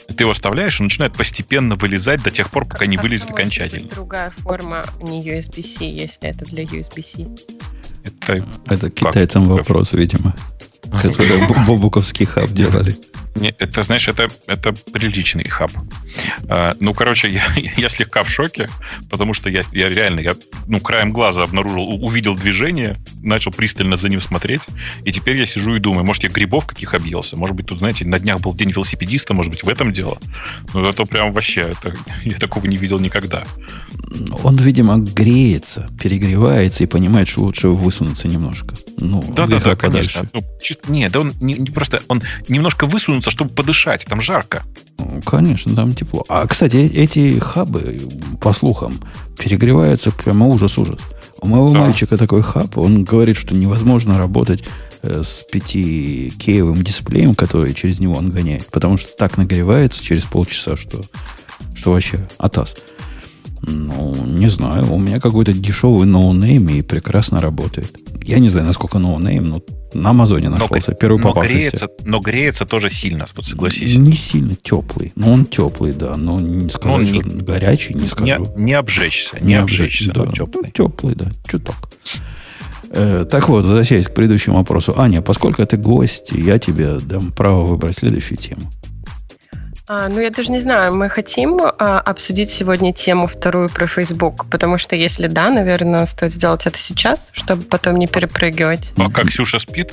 ты 0.08 0.24
его 0.24 0.30
оставляешь, 0.30 0.80
он 0.80 0.86
начинает 0.86 1.12
постепенно 1.12 1.76
вылезать 1.76 2.22
до 2.22 2.30
тех 2.30 2.50
пор, 2.50 2.66
пока 2.66 2.86
не 2.86 2.96
вылезет 2.96 3.30
окончательно. 3.30 3.88
Другая 3.88 4.32
форма 4.38 4.84
не 5.00 5.22
USB-C, 5.24 5.84
если 5.84 6.28
это 6.28 6.44
для 6.44 6.64
USB-C. 6.64 7.28
Это, 8.04 8.46
это 8.66 8.90
китайцам 8.90 9.44
вопрос, 9.44 9.92
видимо, 9.92 10.34
который 11.02 11.46
бобуковский 11.66 12.26
хаб 12.26 12.50
делали. 12.50 12.96
Не, 13.36 13.54
это, 13.58 13.82
знаешь, 13.82 14.08
это, 14.08 14.28
это 14.46 14.72
приличный 14.72 15.48
хаб. 15.48 15.70
А, 16.48 16.76
ну, 16.80 16.94
короче, 16.94 17.30
я, 17.30 17.44
я 17.76 17.88
слегка 17.88 18.24
в 18.24 18.30
шоке, 18.30 18.68
потому 19.08 19.34
что 19.34 19.48
я, 19.48 19.62
я 19.72 19.88
реально, 19.88 20.20
я, 20.20 20.34
ну, 20.66 20.80
краем 20.80 21.12
глаза 21.12 21.44
обнаружил, 21.44 21.88
увидел 22.04 22.34
движение, 22.34 22.96
начал 23.22 23.52
пристально 23.52 23.96
за 23.96 24.08
ним 24.08 24.20
смотреть, 24.20 24.62
и 25.04 25.12
теперь 25.12 25.36
я 25.36 25.46
сижу 25.46 25.76
и 25.76 25.78
думаю, 25.78 26.04
может, 26.04 26.24
я 26.24 26.28
грибов 26.28 26.66
каких 26.66 26.94
объелся, 26.94 27.36
может 27.36 27.54
быть, 27.54 27.66
тут, 27.66 27.78
знаете, 27.78 28.04
на 28.04 28.18
днях 28.18 28.40
был 28.40 28.52
день 28.52 28.72
велосипедиста, 28.72 29.32
может 29.32 29.52
быть, 29.52 29.62
в 29.62 29.68
этом 29.68 29.92
дело. 29.92 30.18
Ну, 30.74 30.84
это 30.84 31.04
прям 31.04 31.32
вообще, 31.32 31.72
это, 31.72 31.94
я 32.24 32.36
такого 32.36 32.66
не 32.66 32.76
видел 32.76 32.98
никогда. 32.98 33.44
Он, 34.42 34.56
видимо, 34.56 34.98
греется, 34.98 35.88
перегревается 36.02 36.82
и 36.82 36.86
понимает, 36.86 37.28
что 37.28 37.42
лучше 37.42 37.68
высунуться 37.68 38.26
немножко. 38.26 38.74
Ну, 38.98 39.22
да, 39.34 39.46
да, 39.46 39.60
да, 39.60 39.76
конечно. 39.76 40.26
Ну, 40.32 40.42
чисто, 40.60 40.79
нет, 40.88 41.12
да 41.12 41.20
он 41.20 41.32
не, 41.40 41.54
не 41.54 41.70
просто, 41.70 42.00
он 42.08 42.22
немножко 42.48 42.86
высунуться, 42.86 43.30
чтобы 43.30 43.50
подышать. 43.50 44.04
Там 44.06 44.20
жарко. 44.20 44.62
Конечно, 45.24 45.74
там 45.74 45.94
тепло. 45.94 46.24
А, 46.28 46.46
кстати, 46.46 46.76
э, 46.76 47.02
эти 47.02 47.38
хабы, 47.38 47.98
по 48.40 48.52
слухам, 48.52 48.94
перегреваются 49.38 50.10
прямо 50.10 50.46
ужас-ужас. 50.46 51.00
У 51.40 51.46
моего 51.46 51.70
да. 51.70 51.80
мальчика 51.80 52.16
такой 52.16 52.42
хаб, 52.42 52.76
он 52.76 53.04
говорит, 53.04 53.36
что 53.36 53.54
невозможно 53.54 54.18
работать 54.18 54.62
э, 55.02 55.22
с 55.24 55.46
5-кеевым 55.52 56.82
дисплеем, 56.82 57.34
который 57.34 57.72
через 57.72 57.98
него 57.98 58.14
он 58.14 58.30
гоняет, 58.30 58.66
потому 58.66 58.98
что 58.98 59.08
так 59.16 59.38
нагревается 59.38 60.02
через 60.02 60.24
полчаса, 60.24 60.76
что, 60.76 61.02
что 61.74 61.92
вообще 61.92 62.28
атас. 62.38 62.76
Ну, 63.62 64.14
не 64.26 64.46
знаю. 64.46 64.92
У 64.92 64.98
меня 64.98 65.20
какой-то 65.20 65.52
дешевый 65.52 66.06
ноунейм 66.06 66.68
и 66.68 66.82
прекрасно 66.82 67.40
работает. 67.40 67.96
Я 68.22 68.38
не 68.38 68.48
знаю, 68.48 68.66
насколько 68.66 68.98
ноунейм, 68.98 69.48
но 69.48 69.62
на 69.92 70.10
Амазоне 70.10 70.48
нашелся. 70.48 70.92
Но, 70.92 70.96
первый 70.96 71.20
но 71.20 71.32
Греется, 71.32 71.88
но 72.04 72.20
греется 72.20 72.64
тоже 72.64 72.90
сильно, 72.90 73.24
тут 73.26 73.46
согласись. 73.46 73.96
Не 73.96 74.12
сильно 74.12 74.54
теплый. 74.54 75.12
Ну, 75.16 75.32
он 75.32 75.44
теплый, 75.44 75.92
да. 75.92 76.16
Но 76.16 76.40
не 76.40 76.70
скажу, 76.70 76.98
ну, 76.98 77.06
что 77.06 77.22
не, 77.22 77.42
горячий, 77.42 77.94
не 77.94 78.06
скажу. 78.06 78.26
Не, 78.56 78.64
не 78.64 78.72
обжечься, 78.74 79.36
не, 79.40 79.48
не 79.48 79.54
обжечься, 79.54 80.12
да. 80.12 80.26
теплый. 80.26 80.66
Ну, 80.66 80.70
теплый, 80.70 81.14
да. 81.14 81.26
Чуток. 81.46 81.76
Э, 82.92 83.24
так 83.30 83.48
вот, 83.48 83.64
возвращаясь 83.64 84.06
к 84.06 84.14
предыдущему 84.14 84.56
вопросу. 84.56 84.94
Аня, 84.96 85.22
поскольку 85.22 85.64
ты 85.64 85.76
гость, 85.76 86.32
я 86.32 86.58
тебе 86.58 86.98
дам 86.98 87.32
право 87.32 87.64
выбрать 87.64 87.98
следующую 87.98 88.38
тему. 88.38 88.62
А, 89.92 90.08
ну, 90.08 90.20
я 90.20 90.30
даже 90.30 90.52
не 90.52 90.60
знаю, 90.60 90.94
мы 90.94 91.08
хотим 91.08 91.60
а, 91.60 91.98
обсудить 91.98 92.48
сегодня 92.48 92.92
тему 92.92 93.26
вторую 93.26 93.68
про 93.68 93.88
Facebook, 93.88 94.48
потому 94.48 94.78
что 94.78 94.94
если 94.94 95.26
да, 95.26 95.50
наверное, 95.50 96.06
стоит 96.06 96.32
сделать 96.32 96.64
это 96.64 96.78
сейчас, 96.78 97.30
чтобы 97.32 97.64
потом 97.64 97.96
не 97.96 98.06
перепрыгивать. 98.06 98.92
А 98.96 99.10
как 99.10 99.26
Ксюша 99.26 99.58
спит? 99.58 99.92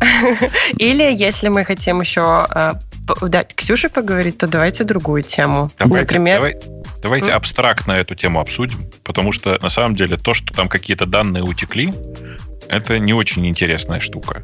Или 0.76 1.04
если 1.14 1.46
мы 1.46 1.64
хотим 1.64 2.00
еще 2.00 2.22
а, 2.22 2.80
дать 3.20 3.54
Ксюше 3.54 3.90
поговорить, 3.90 4.38
то 4.38 4.48
давайте 4.48 4.82
другую 4.82 5.22
тему. 5.22 5.70
Давайте, 5.78 6.00
Например, 6.00 6.38
давай, 6.38 6.56
давайте 7.00 7.30
mm? 7.30 7.34
абстрактно 7.34 7.92
эту 7.92 8.16
тему 8.16 8.40
обсудим, 8.40 8.90
потому 9.04 9.30
что 9.30 9.56
на 9.62 9.70
самом 9.70 9.94
деле 9.94 10.16
то, 10.16 10.34
что 10.34 10.52
там 10.52 10.68
какие-то 10.68 11.06
данные 11.06 11.44
утекли, 11.44 11.94
это 12.68 12.98
не 12.98 13.14
очень 13.14 13.46
интересная 13.46 14.00
штука. 14.00 14.42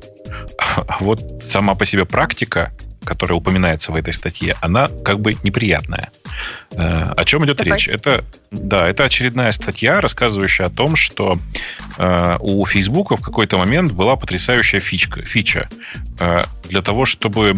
А 0.57 0.99
вот 1.01 1.43
сама 1.45 1.75
по 1.75 1.85
себе 1.85 2.05
практика 2.05 2.73
которая 3.09 3.39
упоминается 3.39 3.91
в 3.91 3.97
этой 3.97 4.13
статье, 4.13 4.55
она 4.61 4.89
как 5.03 5.21
бы 5.21 5.35
неприятная. 5.43 6.11
Э, 6.73 7.15
о 7.17 7.25
чем 7.25 7.43
идет 7.47 7.57
Давай. 7.57 7.73
речь? 7.73 7.89
Это, 7.89 8.23
да, 8.51 8.87
это 8.87 9.05
очередная 9.05 9.51
статья, 9.53 10.03
рассказывающая 10.03 10.67
о 10.67 10.71
том, 10.71 10.95
что 10.95 11.39
э, 11.97 12.37
у 12.41 12.67
Facebook 12.67 13.19
в 13.19 13.23
какой-то 13.23 13.57
момент 13.57 13.93
была 13.93 14.17
потрясающая 14.17 14.81
фичка, 14.81 15.23
фича 15.23 15.71
э, 16.21 16.45
для 16.69 16.83
того, 16.83 17.07
чтобы 17.07 17.55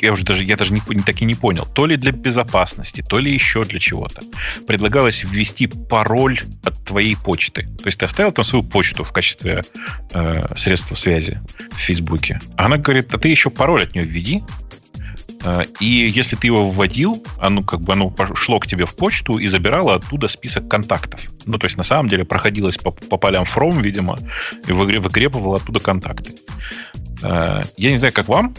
я 0.00 0.12
уже 0.12 0.24
даже, 0.24 0.42
я 0.42 0.56
даже 0.56 0.72
не, 0.72 0.80
так 0.80 1.22
и 1.22 1.24
не 1.24 1.34
понял, 1.34 1.66
то 1.66 1.86
ли 1.86 1.96
для 1.96 2.12
безопасности, 2.12 3.04
то 3.08 3.18
ли 3.18 3.32
еще 3.32 3.64
для 3.64 3.78
чего-то, 3.78 4.22
предлагалось 4.66 5.24
ввести 5.24 5.66
пароль 5.66 6.40
от 6.64 6.84
твоей 6.84 7.16
почты. 7.16 7.62
То 7.62 7.86
есть 7.86 7.98
ты 7.98 8.06
оставил 8.06 8.32
там 8.32 8.44
свою 8.44 8.64
почту 8.64 9.04
в 9.04 9.12
качестве 9.12 9.62
э, 10.12 10.56
средства 10.56 10.94
связи 10.94 11.40
в 11.72 11.78
Фейсбуке. 11.78 12.40
Она 12.56 12.78
говорит, 12.78 13.12
а 13.14 13.18
ты 13.18 13.28
еще 13.28 13.50
пароль 13.50 13.82
от 13.82 13.94
нее 13.94 14.04
введи, 14.04 14.42
э, 15.44 15.64
и 15.80 15.86
если 15.86 16.36
ты 16.36 16.48
его 16.48 16.68
вводил, 16.68 17.24
оно 17.38 17.62
как 17.62 17.80
бы 17.80 17.92
оно 17.92 18.14
шло 18.34 18.58
к 18.58 18.66
тебе 18.66 18.86
в 18.86 18.96
почту 18.96 19.38
и 19.38 19.46
забирало 19.46 19.94
оттуда 19.94 20.28
список 20.28 20.68
контактов. 20.68 21.20
Ну, 21.46 21.58
то 21.58 21.66
есть, 21.66 21.76
на 21.76 21.84
самом 21.84 22.08
деле, 22.08 22.24
проходилось 22.24 22.76
по, 22.76 22.90
по 22.90 23.16
полям 23.18 23.44
From, 23.44 23.80
видимо, 23.80 24.18
и 24.66 24.72
выгребывало 24.72 25.58
оттуда 25.58 25.80
контакты. 25.80 26.34
Э, 27.22 27.62
я 27.76 27.90
не 27.90 27.98
знаю, 27.98 28.12
как 28.12 28.28
вам, 28.28 28.54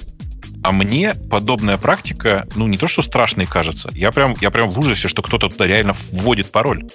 а 0.65 0.71
мне 0.71 1.13
подобная 1.29 1.77
практика, 1.77 2.47
ну, 2.55 2.65
не 2.65 2.77
то, 2.77 2.87
что 2.87 3.03
страшной 3.03 3.45
кажется. 3.45 3.91
Я 3.93 4.11
прям, 4.11 4.35
я 4.41 4.49
прям 4.49 4.71
в 4.71 4.79
ужасе, 4.79 5.07
что 5.07 5.21
кто-то 5.21 5.47
туда 5.47 5.67
реально 5.67 5.93
вводит 6.11 6.51
пароль. 6.51 6.85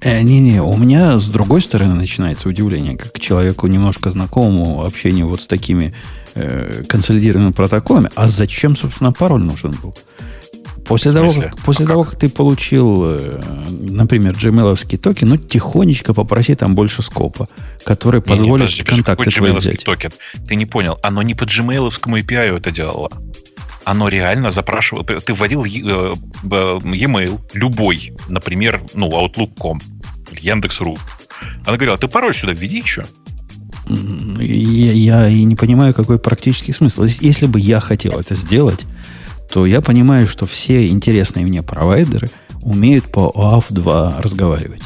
Э, 0.00 0.22
не-не, 0.22 0.62
у 0.62 0.76
меня 0.76 1.18
с 1.18 1.28
другой 1.28 1.60
стороны 1.60 1.94
начинается 1.94 2.48
удивление, 2.48 2.96
как 2.96 3.18
человеку 3.18 3.66
немножко 3.66 4.10
знакомому 4.10 4.84
общению 4.84 5.26
вот 5.26 5.42
с 5.42 5.48
такими 5.48 5.92
э, 6.34 6.84
консолидированными 6.88 7.52
протоколами. 7.52 8.10
А 8.14 8.28
зачем, 8.28 8.76
собственно, 8.76 9.12
пароль 9.12 9.42
нужен 9.42 9.72
был? 9.72 9.96
После, 10.90 11.12
того, 11.12 11.30
как, 11.30 11.56
после 11.58 11.84
а 11.84 11.88
того, 11.88 12.02
как? 12.02 12.14
как 12.14 12.20
ты 12.20 12.28
получил, 12.28 13.04
э, 13.04 13.40
например, 13.70 14.34
gmail 14.34 14.98
токен, 14.98 15.28
ну, 15.28 15.36
тихонечко 15.36 16.12
попроси 16.14 16.56
там 16.56 16.74
больше 16.74 17.02
скопа, 17.02 17.48
который 17.84 18.20
позволит 18.20 18.70
не, 18.70 18.78
не, 18.78 18.82
подожди, 18.82 18.82
контакты 18.82 19.30
твои 19.30 19.52
взять. 19.52 19.84
токен? 19.84 20.10
Ты 20.48 20.56
не 20.56 20.66
понял. 20.66 20.98
Оно 21.04 21.22
не 21.22 21.36
по 21.36 21.44
gmail 21.44 21.90
API 21.90 22.56
это 22.56 22.72
делало. 22.72 23.08
Оно 23.84 24.08
реально 24.08 24.50
запрашивало... 24.50 25.04
Ты 25.04 25.32
вводил 25.32 25.64
э, 25.64 25.68
e-mail, 25.68 27.38
любой, 27.54 28.12
например, 28.28 28.82
ну, 28.92 29.08
Outlook.com, 29.10 29.80
Яндекс.ру. 30.40 30.98
Она 31.66 31.76
говорила, 31.76 31.98
ты 31.98 32.08
пароль 32.08 32.34
сюда 32.34 32.52
введи 32.52 32.78
еще. 32.78 33.04
Я, 33.88 34.92
я 34.92 35.28
и 35.28 35.44
не 35.44 35.54
понимаю, 35.54 35.94
какой 35.94 36.18
практический 36.18 36.72
смысл. 36.72 37.04
Если 37.04 37.46
бы 37.46 37.60
я 37.60 37.78
хотел 37.78 38.18
это 38.18 38.34
сделать, 38.34 38.86
то 39.50 39.66
я 39.66 39.80
понимаю, 39.80 40.26
что 40.26 40.46
все 40.46 40.86
интересные 40.88 41.44
мне 41.44 41.62
провайдеры 41.62 42.28
умеют 42.62 43.06
по 43.06 43.32
OAuth 43.34 43.66
2 43.70 44.20
разговаривать. 44.20 44.82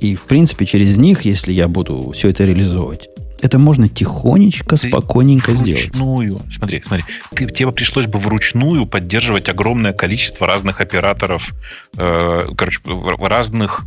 И, 0.00 0.16
в 0.16 0.24
принципе, 0.24 0.66
через 0.66 0.96
них, 0.96 1.22
если 1.22 1.52
я 1.52 1.68
буду 1.68 2.10
все 2.10 2.30
это 2.30 2.44
реализовывать, 2.44 3.08
это 3.40 3.58
можно 3.58 3.88
тихонечко, 3.88 4.76
ты 4.76 4.88
спокойненько 4.88 5.50
вручную, 5.50 5.76
сделать. 5.76 5.96
Вручную. 5.96 6.42
Смотри, 6.56 6.82
смотри. 6.82 7.04
Ты, 7.34 7.46
тебе 7.46 7.72
пришлось 7.72 8.06
бы 8.06 8.18
вручную 8.18 8.86
поддерживать 8.86 9.48
огромное 9.48 9.92
количество 9.92 10.46
разных 10.46 10.80
операторов, 10.80 11.54
э, 11.96 12.46
короче, 12.56 12.80
разных 13.18 13.84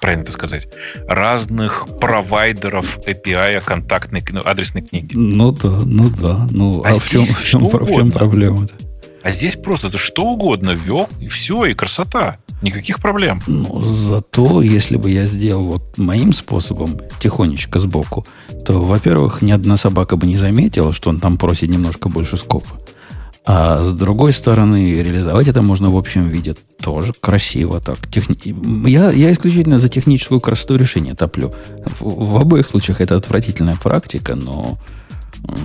правильно 0.00 0.22
это 0.22 0.32
сказать, 0.32 0.68
разных 1.08 1.86
провайдеров 2.00 2.98
API 3.06 3.62
контактной 3.64 4.22
ну, 4.30 4.42
адресной 4.44 4.82
книги. 4.82 5.14
Ну 5.14 5.52
да, 5.52 5.80
ну 5.84 6.10
да. 6.10 6.46
Ну, 6.50 6.82
а, 6.84 6.90
а 6.90 6.94
в 6.94 7.08
чем, 7.08 7.24
в 7.24 7.44
чем, 7.44 7.64
в 7.64 7.88
чем 7.88 8.10
проблема-то? 8.10 8.74
А 9.26 9.32
здесь 9.32 9.56
просто 9.56 9.90
ты 9.90 9.98
что 9.98 10.24
угодно 10.24 10.70
ввел, 10.70 11.08
и 11.18 11.26
все, 11.26 11.64
и 11.64 11.74
красота. 11.74 12.36
Никаких 12.62 13.00
проблем. 13.00 13.40
Ну, 13.48 13.80
зато, 13.80 14.62
если 14.62 14.96
бы 14.96 15.10
я 15.10 15.26
сделал 15.26 15.64
вот 15.64 15.98
моим 15.98 16.32
способом, 16.32 17.00
тихонечко 17.18 17.80
сбоку, 17.80 18.24
то, 18.64 18.74
во-первых, 18.74 19.42
ни 19.42 19.50
одна 19.50 19.76
собака 19.76 20.14
бы 20.14 20.28
не 20.28 20.36
заметила, 20.36 20.92
что 20.92 21.10
он 21.10 21.18
там 21.18 21.38
просит 21.38 21.70
немножко 21.70 22.08
больше 22.08 22.36
скопа. 22.36 22.68
А 23.44 23.82
с 23.82 23.94
другой 23.94 24.32
стороны, 24.32 24.94
реализовать 24.94 25.48
это 25.48 25.60
можно 25.60 25.90
в 25.90 25.96
общем 25.96 26.28
виде 26.28 26.54
тоже 26.80 27.12
красиво 27.20 27.80
так. 27.80 27.98
Техни... 28.08 28.36
Я, 28.88 29.10
я 29.10 29.32
исключительно 29.32 29.80
за 29.80 29.88
техническую 29.88 30.38
красоту 30.38 30.76
решения 30.76 31.16
топлю. 31.16 31.52
В, 31.98 32.34
в 32.34 32.36
обоих 32.40 32.68
случаях 32.68 33.00
это 33.00 33.16
отвратительная 33.16 33.74
практика, 33.74 34.36
но 34.36 34.78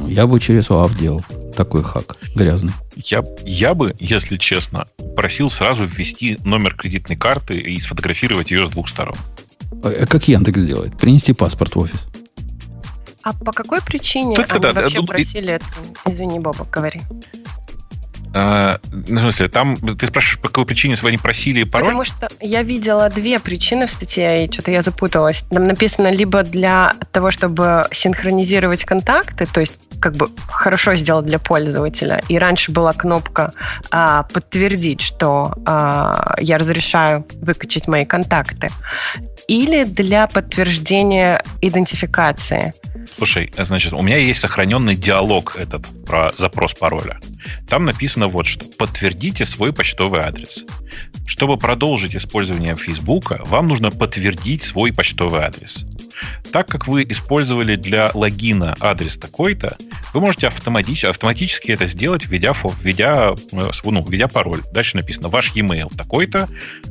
я 0.07 0.27
бы 0.27 0.39
через 0.39 0.69
УАВ 0.69 0.97
делал 0.97 1.23
такой 1.55 1.83
хак 1.83 2.17
грязный. 2.35 2.73
Я, 2.95 3.23
я 3.45 3.73
бы, 3.73 3.95
если 3.99 4.37
честно, 4.37 4.87
просил 5.15 5.49
сразу 5.49 5.85
ввести 5.85 6.37
номер 6.43 6.75
кредитной 6.75 7.15
карты 7.15 7.57
и 7.57 7.79
сфотографировать 7.79 8.51
ее 8.51 8.65
с 8.65 8.69
двух 8.69 8.87
сторон. 8.89 9.15
А 9.83 10.05
как 10.05 10.27
Яндекс 10.27 10.61
делает? 10.63 10.97
Принести 10.97 11.33
паспорт 11.33 11.75
в 11.75 11.79
офис. 11.79 12.07
А 13.23 13.33
по 13.33 13.51
какой 13.51 13.81
причине 13.81 14.35
Тут, 14.35 14.51
они 14.51 14.61
да, 14.61 14.73
вообще 14.73 14.97
тут, 14.97 15.07
просили 15.07 15.53
это? 15.53 15.65
Извини, 16.05 16.39
Боба, 16.39 16.65
говори. 16.71 17.01
А, 18.33 18.79
ну, 18.91 19.17
в 19.17 19.21
смысле, 19.21 19.49
там 19.49 19.77
ты 19.77 20.07
спрашиваешь, 20.07 20.39
по 20.39 20.47
какой 20.47 20.65
причине 20.65 20.95
они 21.01 21.17
просили 21.17 21.63
пароль? 21.63 21.87
Потому 21.87 22.05
что 22.05 22.29
я 22.39 22.63
видела 22.63 23.09
две 23.09 23.39
причины 23.39 23.87
в 23.87 23.91
статье, 23.91 24.45
и 24.45 24.51
что-то 24.51 24.71
я 24.71 24.81
запуталась. 24.81 25.43
Там 25.49 25.67
написано 25.67 26.11
либо 26.11 26.43
для 26.43 26.93
того, 27.11 27.31
чтобы 27.31 27.85
синхронизировать 27.91 28.85
контакты, 28.85 29.45
то 29.45 29.59
есть 29.59 29.73
как 29.99 30.15
бы 30.15 30.29
хорошо 30.47 30.95
сделать 30.95 31.25
для 31.25 31.39
пользователя. 31.39 32.21
И 32.27 32.37
раньше 32.37 32.71
была 32.71 32.93
кнопка 32.93 33.53
а, 33.91 34.23
подтвердить, 34.23 35.01
что 35.01 35.53
а, 35.65 36.35
я 36.39 36.57
разрешаю 36.57 37.25
выкачать 37.41 37.87
мои 37.87 38.05
контакты. 38.05 38.69
Или 39.47 39.83
для 39.83 40.27
подтверждения 40.27 41.43
идентификации. 41.61 42.73
Слушай, 43.11 43.53
значит, 43.57 43.93
у 43.93 44.01
меня 44.01 44.17
есть 44.17 44.39
сохраненный 44.39 44.95
диалог 44.95 45.55
этот 45.57 45.85
про 46.05 46.31
запрос 46.37 46.73
пароля. 46.73 47.19
Там 47.67 47.85
написано 47.85 48.20
вот 48.27 48.47
что. 48.47 48.65
Подтвердите 48.77 49.45
свой 49.45 49.73
почтовый 49.73 50.21
адрес. 50.21 50.65
Чтобы 51.25 51.57
продолжить 51.57 52.15
использование 52.15 52.75
Фейсбука, 52.75 53.41
вам 53.45 53.67
нужно 53.67 53.91
подтвердить 53.91 54.63
свой 54.63 54.91
почтовый 54.91 55.41
адрес. 55.41 55.85
Так 56.51 56.67
как 56.67 56.87
вы 56.87 57.03
использовали 57.03 57.75
для 57.75 58.11
логина 58.13 58.75
адрес 58.79 59.17
такой-то, 59.17 59.77
вы 60.13 60.21
можете 60.21 60.47
автоматически, 60.47 61.07
автоматически 61.07 61.71
это 61.71 61.87
сделать, 61.87 62.25
введя, 62.25 62.53
введя, 62.53 63.35
э, 63.51 63.71
ну, 63.83 64.05
введя 64.05 64.27
пароль. 64.27 64.61
Дальше 64.73 64.97
написано 64.97 65.29
ваш 65.29 65.53
e-mail 65.55 65.95
такой-то, 65.95 66.49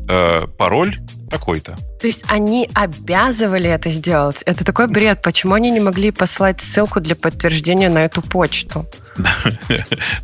э, 0.08 0.46
пароль 0.58 0.98
такой-то. 1.30 1.76
То 2.00 2.06
есть 2.06 2.24
они 2.28 2.68
обязывали 2.74 3.70
это 3.70 3.90
сделать. 3.90 4.42
Это 4.46 4.64
такой 4.64 4.88
бред. 4.88 5.22
Почему 5.22 5.54
они 5.54 5.70
не 5.70 5.80
могли 5.80 6.10
послать 6.10 6.60
ссылку 6.60 7.00
для 7.00 7.14
подтверждения 7.14 7.88
на 7.88 8.04
эту 8.04 8.20
почту? 8.22 8.86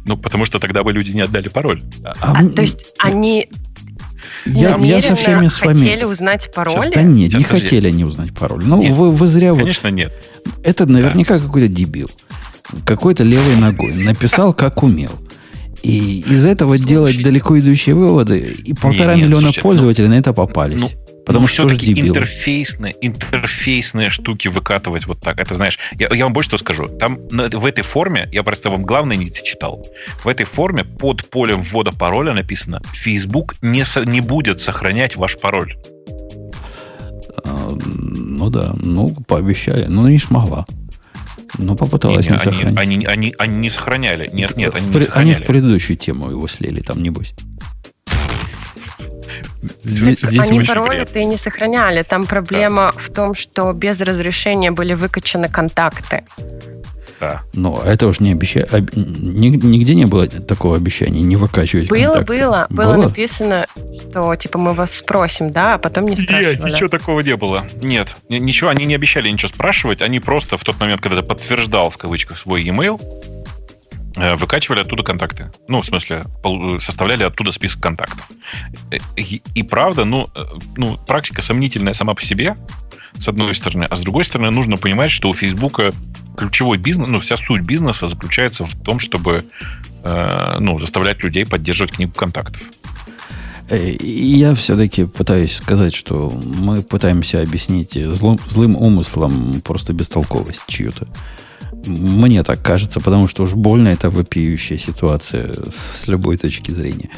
Ну, 0.04 0.16
потому 0.16 0.46
что 0.46 0.58
тогда 0.58 0.82
бы 0.82 0.92
люди 0.92 1.10
не 1.10 1.22
отдали 1.22 1.48
пароль. 1.48 1.82
А, 2.04 2.14
а 2.20 2.44
то 2.48 2.62
есть 2.62 2.86
они 2.98 3.48
я, 4.46 4.76
я 4.76 5.00
со 5.00 5.16
всеми 5.16 5.48
с 5.48 5.60
вами... 5.60 5.78
хотели 5.78 6.04
узнать 6.04 6.50
пароль? 6.54 6.90
Да 6.94 7.02
нет, 7.02 7.32
Сейчас, 7.32 7.40
не 7.40 7.44
подожди. 7.44 7.66
хотели 7.66 7.88
они 7.88 8.04
узнать 8.04 8.34
пароль. 8.34 8.62
Ну, 8.64 8.80
нет, 8.80 8.92
вы, 8.92 9.10
вы 9.10 9.26
зря... 9.26 9.54
Конечно, 9.54 9.90
вот... 9.90 9.96
нет. 9.96 10.12
Это 10.62 10.86
наверняка 10.86 11.38
да. 11.38 11.44
какой-то 11.44 11.68
дебил. 11.68 12.10
Какой-то 12.84 13.22
левой 13.24 13.56
ногой. 13.56 13.92
Написал, 14.04 14.52
как 14.52 14.82
умел. 14.82 15.12
И 15.82 16.24
из 16.28 16.44
этого 16.44 16.76
Слушай, 16.76 16.88
делать 16.88 17.22
далеко 17.22 17.58
идущие 17.58 17.94
выводы, 17.94 18.38
и 18.38 18.74
полтора 18.74 19.14
не, 19.14 19.20
не, 19.20 19.26
миллиона 19.26 19.46
слушайте, 19.46 19.60
пользователей 19.62 20.08
ну, 20.08 20.14
на 20.14 20.18
это 20.18 20.32
попались. 20.32 20.80
Ну, 20.80 20.90
Потому 21.26 21.42
ну, 21.42 21.46
что 21.48 21.66
все-таки 21.66 21.92
интерфейсные, 21.92 22.94
интерфейсные 23.00 24.10
штуки 24.10 24.46
выкатывать 24.46 25.06
вот 25.06 25.20
так. 25.20 25.40
Это 25.40 25.56
знаешь, 25.56 25.76
я, 25.98 26.08
я 26.14 26.24
вам 26.24 26.32
больше 26.32 26.50
что 26.50 26.58
скажу. 26.58 26.88
Там 26.88 27.18
в 27.28 27.66
этой 27.66 27.82
форме, 27.82 28.28
я 28.30 28.44
просто 28.44 28.70
вам 28.70 28.84
главное 28.84 29.16
не 29.16 29.30
читал. 29.32 29.84
В 30.22 30.28
этой 30.28 30.46
форме 30.46 30.84
под 30.84 31.28
полем 31.28 31.62
ввода 31.62 31.90
пароля 31.90 32.32
написано: 32.32 32.80
Facebook 32.92 33.56
не, 33.60 33.84
со, 33.84 34.04
не 34.04 34.20
будет 34.20 34.62
сохранять 34.62 35.16
ваш 35.16 35.36
пароль. 35.38 35.76
А, 37.44 37.70
ну 37.74 38.48
да, 38.48 38.74
ну 38.76 39.08
пообещали. 39.26 39.86
Ну, 39.86 40.06
не 40.08 40.20
смогла. 40.20 40.64
Ну, 41.58 41.74
попыталась 41.74 42.28
не, 42.28 42.34
не, 42.34 42.38
не 42.38 42.44
сохранить. 42.44 42.78
Они, 42.78 42.96
они, 42.96 43.06
они, 43.06 43.34
они 43.36 43.56
не 43.58 43.70
сохраняли. 43.70 44.30
Нет, 44.32 44.56
нет, 44.56 44.76
они 44.76 44.86
в, 44.86 44.94
не 44.94 45.00
сохраняли. 45.00 45.34
Они 45.34 45.42
в 45.42 45.46
предыдущую 45.46 45.96
тему 45.96 46.30
его 46.30 46.46
слили, 46.46 46.82
там, 46.82 47.02
небось. 47.02 47.34
Здесь, 49.82 50.20
здесь 50.20 50.50
Они 50.50 50.60
пароли-то 50.60 51.18
и 51.18 51.24
не 51.24 51.36
сохраняли. 51.36 52.02
Там 52.02 52.24
проблема 52.24 52.92
да. 52.94 53.00
в 53.00 53.12
том, 53.12 53.34
что 53.34 53.72
без 53.72 54.00
разрешения 54.00 54.70
были 54.70 54.94
выкачаны 54.94 55.48
контакты. 55.48 56.24
Да. 57.20 57.42
Но 57.54 57.82
это 57.84 58.06
уж 58.08 58.20
не 58.20 58.32
обещание. 58.32 58.68
Нигде 58.94 59.94
не 59.94 60.04
было 60.04 60.26
такого 60.26 60.76
обещания 60.76 61.22
не 61.22 61.36
выкачивать 61.36 61.88
Было, 61.88 62.14
контакты. 62.14 62.24
было. 62.26 62.66
Было, 62.68 62.86
было 62.86 62.96
написано, 62.96 63.66
что 64.10 64.34
типа 64.36 64.58
мы 64.58 64.74
вас 64.74 64.92
спросим, 64.92 65.50
да, 65.50 65.74
а 65.74 65.78
потом 65.78 66.06
не 66.06 66.16
спрашивали. 66.16 66.56
Нет, 66.56 66.64
ничего 66.64 66.88
такого 66.88 67.20
не 67.20 67.36
было. 67.36 67.66
Нет, 67.82 68.16
ничего, 68.28 68.70
они 68.70 68.84
не 68.84 68.94
обещали 68.94 69.30
ничего 69.30 69.48
спрашивать. 69.48 70.02
Они 70.02 70.20
просто 70.20 70.58
в 70.58 70.64
тот 70.64 70.78
момент, 70.78 71.00
когда 71.00 71.22
ты 71.22 71.26
подтверждал 71.26 71.90
в 71.90 71.96
кавычках 71.96 72.38
свой 72.38 72.62
e-mail, 72.62 73.00
выкачивали 74.16 74.80
оттуда 74.80 75.02
контакты. 75.02 75.52
Ну, 75.68 75.82
в 75.82 75.86
смысле, 75.86 76.24
составляли 76.80 77.22
оттуда 77.22 77.52
список 77.52 77.82
контактов. 77.82 78.28
Э, 78.90 78.98
и, 79.16 79.42
и 79.54 79.62
правда, 79.62 80.04
ну, 80.04 80.28
э, 80.34 80.44
ну, 80.76 80.96
практика 81.06 81.42
сомнительная 81.42 81.92
сама 81.92 82.14
по 82.14 82.22
себе, 82.22 82.56
с 83.18 83.28
одной 83.28 83.54
стороны, 83.54 83.84
а 83.84 83.96
с 83.96 84.00
другой 84.00 84.24
стороны, 84.24 84.50
нужно 84.50 84.76
понимать, 84.76 85.10
что 85.10 85.28
у 85.28 85.34
Фейсбука 85.34 85.92
ключевой 86.36 86.78
бизнес, 86.78 87.08
ну, 87.08 87.20
вся 87.20 87.36
суть 87.36 87.62
бизнеса 87.62 88.08
заключается 88.08 88.64
в 88.64 88.74
том, 88.82 88.98
чтобы 88.98 89.44
э, 90.02 90.56
ну, 90.60 90.78
заставлять 90.78 91.22
людей 91.22 91.46
поддерживать 91.46 91.92
книгу 91.92 92.12
контактов. 92.12 92.62
Э, 93.68 93.96
я 94.00 94.54
все-таки 94.54 95.04
пытаюсь 95.04 95.56
сказать, 95.56 95.94
что 95.94 96.30
мы 96.30 96.82
пытаемся 96.82 97.42
объяснить 97.42 97.94
злом, 98.12 98.38
злым 98.48 98.76
умыслом 98.76 99.60
просто 99.62 99.92
бестолковость 99.92 100.64
чью-то. 100.68 101.06
Мне 101.86 102.42
так 102.42 102.62
кажется, 102.62 103.00
потому 103.00 103.28
что 103.28 103.44
уж 103.44 103.54
больно 103.54 103.88
это 103.88 104.10
вопиющая 104.10 104.78
ситуация 104.78 105.54
с 105.94 106.08
любой 106.08 106.36
точки 106.36 106.70
зрения. 106.70 107.10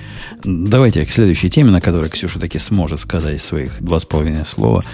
Давайте 0.45 1.05
к 1.05 1.11
следующей 1.11 1.51
теме, 1.51 1.71
на 1.71 1.81
которой 1.81 2.11
Ксюша 2.11 2.39
таки 2.39 2.59
сможет 2.59 3.01
сказать 3.01 3.41
своих 3.41 3.83
два 3.83 3.99
с 3.99 4.05
половиной 4.05 4.45
слова. 4.45 4.85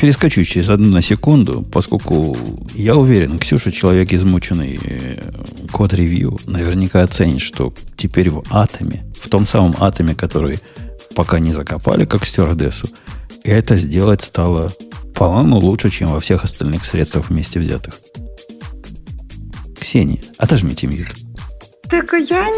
Перескочу 0.00 0.44
через 0.44 0.68
одну 0.68 0.90
на 0.90 1.02
секунду, 1.02 1.62
поскольку 1.62 2.36
я 2.74 2.94
уверен, 2.96 3.38
Ксюша, 3.38 3.72
человек 3.72 4.12
измученный 4.12 4.78
э, 4.80 5.32
код-ревью, 5.72 6.38
наверняка 6.46 7.02
оценит, 7.02 7.40
что 7.40 7.74
теперь 7.96 8.30
в 8.30 8.44
атоме, 8.50 9.04
в 9.20 9.28
том 9.28 9.44
самом 9.44 9.74
атоме, 9.80 10.14
который 10.14 10.58
пока 11.16 11.40
не 11.40 11.52
закопали, 11.52 12.04
как 12.04 12.26
стюардессу, 12.26 12.88
это 13.42 13.76
сделать 13.76 14.22
стало, 14.22 14.70
по-моему, 15.14 15.58
лучше, 15.58 15.90
чем 15.90 16.08
во 16.08 16.20
всех 16.20 16.44
остальных 16.44 16.84
средствах 16.84 17.30
вместе 17.30 17.58
взятых. 17.58 17.94
Ксения, 19.86 20.18
отожмите 20.36 20.88
мьют. 20.88 21.06
Так 21.88 22.12
я... 22.14 22.48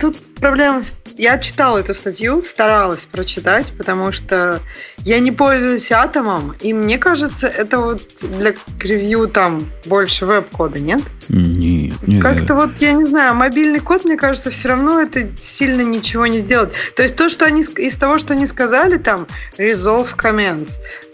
Тут 0.00 0.16
проблема 0.36 0.84
я 1.16 1.38
читала 1.38 1.78
эту 1.78 1.94
статью, 1.94 2.42
старалась 2.42 3.06
прочитать, 3.06 3.72
потому 3.76 4.12
что 4.12 4.60
я 4.98 5.18
не 5.18 5.32
пользуюсь 5.32 5.90
атомом, 5.90 6.54
и 6.60 6.72
мне 6.72 6.98
кажется, 6.98 7.48
это 7.48 7.80
вот 7.80 8.02
для 8.38 8.54
ревью 8.80 9.26
там 9.26 9.68
больше 9.86 10.26
веб-кода, 10.26 10.78
нет? 10.78 11.02
Нет, 11.28 11.94
нет. 12.06 12.22
Как-то 12.22 12.54
вот, 12.54 12.78
я 12.78 12.92
не 12.92 13.04
знаю, 13.04 13.34
мобильный 13.34 13.80
код, 13.80 14.04
мне 14.04 14.16
кажется, 14.16 14.50
все 14.50 14.68
равно 14.68 15.00
это 15.00 15.28
сильно 15.40 15.82
ничего 15.82 16.26
не 16.26 16.38
сделает. 16.38 16.72
То 16.94 17.02
есть 17.02 17.16
то, 17.16 17.28
что 17.28 17.44
они 17.46 17.62
из 17.62 17.96
того, 17.96 18.18
что 18.18 18.34
они 18.34 18.46
сказали, 18.46 18.96
там, 18.96 19.26
resolve 19.58 20.16
comments, 20.16 20.70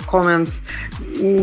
comments, 0.07 0.61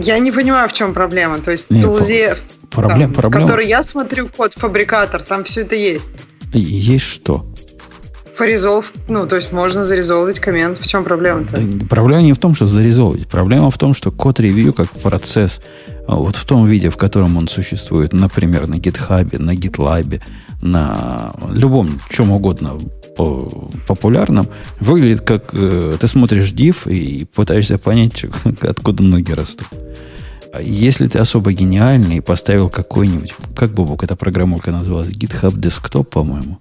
я 0.04 0.20
не 0.20 0.32
понимаю, 0.32 0.70
в 0.70 0.74
чем 0.74 0.94
проблема. 0.94 1.40
То 1.40 1.52
есть 1.52 1.68
в 1.70 1.82
тулзе, 1.82 2.38
проблем, 2.72 3.14
там, 3.14 3.22
проблема. 3.22 3.46
в 3.46 3.48
которой 3.48 3.68
я 3.68 3.84
смотрю 3.84 4.30
код 4.30 4.54
фабрикатор, 4.54 5.22
там 5.22 5.44
все 5.44 5.62
это 5.62 5.76
есть. 5.76 6.08
Есть 6.54 7.06
что? 7.06 7.46
Порезолв, 8.38 8.94
ну, 9.10 9.26
то 9.26 9.36
есть 9.36 9.52
можно 9.52 9.84
зарезолвить 9.84 10.40
коммент. 10.40 10.78
В 10.78 10.88
чем 10.88 11.04
проблема-то? 11.04 11.60
Да, 11.60 11.86
проблема 11.88 12.22
не 12.22 12.34
в 12.34 12.38
том, 12.38 12.54
что 12.54 12.68
зарезолвить. 12.68 13.28
Проблема 13.28 13.72
в 13.72 13.78
том, 13.80 13.96
что 13.96 14.12
код-ревью 14.12 14.74
как 14.74 14.92
процесс, 14.92 15.60
а, 16.08 16.16
вот 16.18 16.36
в 16.36 16.46
том 16.46 16.68
виде, 16.68 16.92
в 16.92 16.98
котором 16.98 17.36
он 17.38 17.48
существует, 17.48 18.14
например, 18.14 18.68
на 18.68 18.76
GitHub, 18.76 19.40
на 19.40 19.56
GitLab, 19.56 20.22
на 20.62 21.34
любом, 21.50 21.90
чем 22.10 22.32
угодно 22.32 22.78
популярном, 23.88 24.48
выглядит 24.80 25.22
как 25.22 25.50
э, 25.54 25.98
ты 26.00 26.08
смотришь 26.08 26.52
div 26.52 26.92
и 26.92 27.26
пытаешься 27.26 27.80
понять, 27.80 28.26
откуда 28.62 29.04
ноги 29.04 29.32
растут. 29.32 29.68
А 30.54 30.62
если 30.62 31.08
ты 31.08 31.20
особо 31.20 31.54
гениальный 31.54 32.18
и 32.18 32.22
поставил 32.22 32.70
какой-нибудь, 32.70 33.34
как 33.56 33.72
бы 33.72 33.86
Бог, 33.86 34.04
эта 34.04 34.16
программулка 34.16 34.72
называлась, 34.72 35.10
GitHub 35.10 35.54
Desktop, 35.54 36.06
по-моему, 36.06 36.60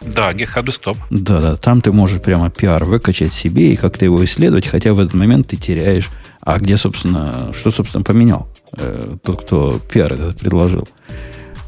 да, 0.00 0.32
GitHub 0.32 0.64
Desktop. 0.64 0.96
Да, 1.10 1.40
да, 1.40 1.56
там 1.56 1.80
ты 1.80 1.92
можешь 1.92 2.20
прямо 2.20 2.50
пиар 2.50 2.84
выкачать 2.84 3.32
себе 3.32 3.72
и 3.72 3.76
как-то 3.76 4.04
его 4.04 4.24
исследовать, 4.24 4.66
хотя 4.66 4.94
в 4.94 5.00
этот 5.00 5.14
момент 5.14 5.48
ты 5.48 5.56
теряешь, 5.56 6.08
а 6.40 6.58
где, 6.58 6.76
собственно, 6.76 7.52
что, 7.58 7.70
собственно, 7.70 8.04
поменял 8.04 8.48
э, 8.76 9.16
тот, 9.22 9.42
кто 9.42 9.80
пиар 9.92 10.12
этот 10.12 10.38
предложил. 10.38 10.88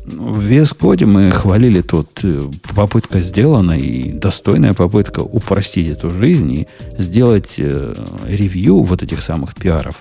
В 0.05 0.49
VS 0.49 0.77
Code 0.77 1.07
мы 1.07 1.31
хвалили 1.31 1.81
тут, 1.83 2.21
э, 2.23 2.41
попытка 2.75 3.21
сделана 3.21 3.73
и 3.73 4.12
достойная 4.12 4.75
попытка 4.75 5.21
упростить 5.21 5.89
эту 5.89 6.11
жизнь 6.11 6.53
и 6.53 6.68
сделать 6.99 7.55
э, 7.59 7.95
ревью 8.27 8.83
вот 8.83 9.03
этих 9.03 9.23
самых 9.23 9.55
пиаров 9.55 10.01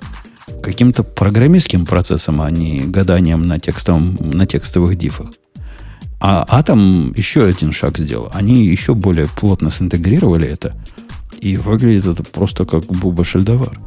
каким-то 0.62 1.04
программистским 1.04 1.86
процессом, 1.86 2.42
а 2.42 2.52
не 2.52 2.82
гаданием 2.82 3.46
на, 3.46 3.60
текстовом, 3.60 4.18
на 4.20 4.46
текстовых 4.46 4.96
дифах. 4.96 5.32
А 6.22 6.46
Атом 6.50 7.14
еще 7.14 7.46
один 7.46 7.72
шаг 7.72 7.98
сделал. 7.98 8.30
Они 8.34 8.66
еще 8.66 8.94
более 8.94 9.28
плотно 9.28 9.72
синтегрировали 9.72 10.48
это. 10.48 10.76
И 11.40 11.56
выглядит 11.56 12.06
это 12.06 12.24
просто 12.24 12.66
как 12.66 12.86
буба 12.86 13.24
шельдовар. 13.24 13.80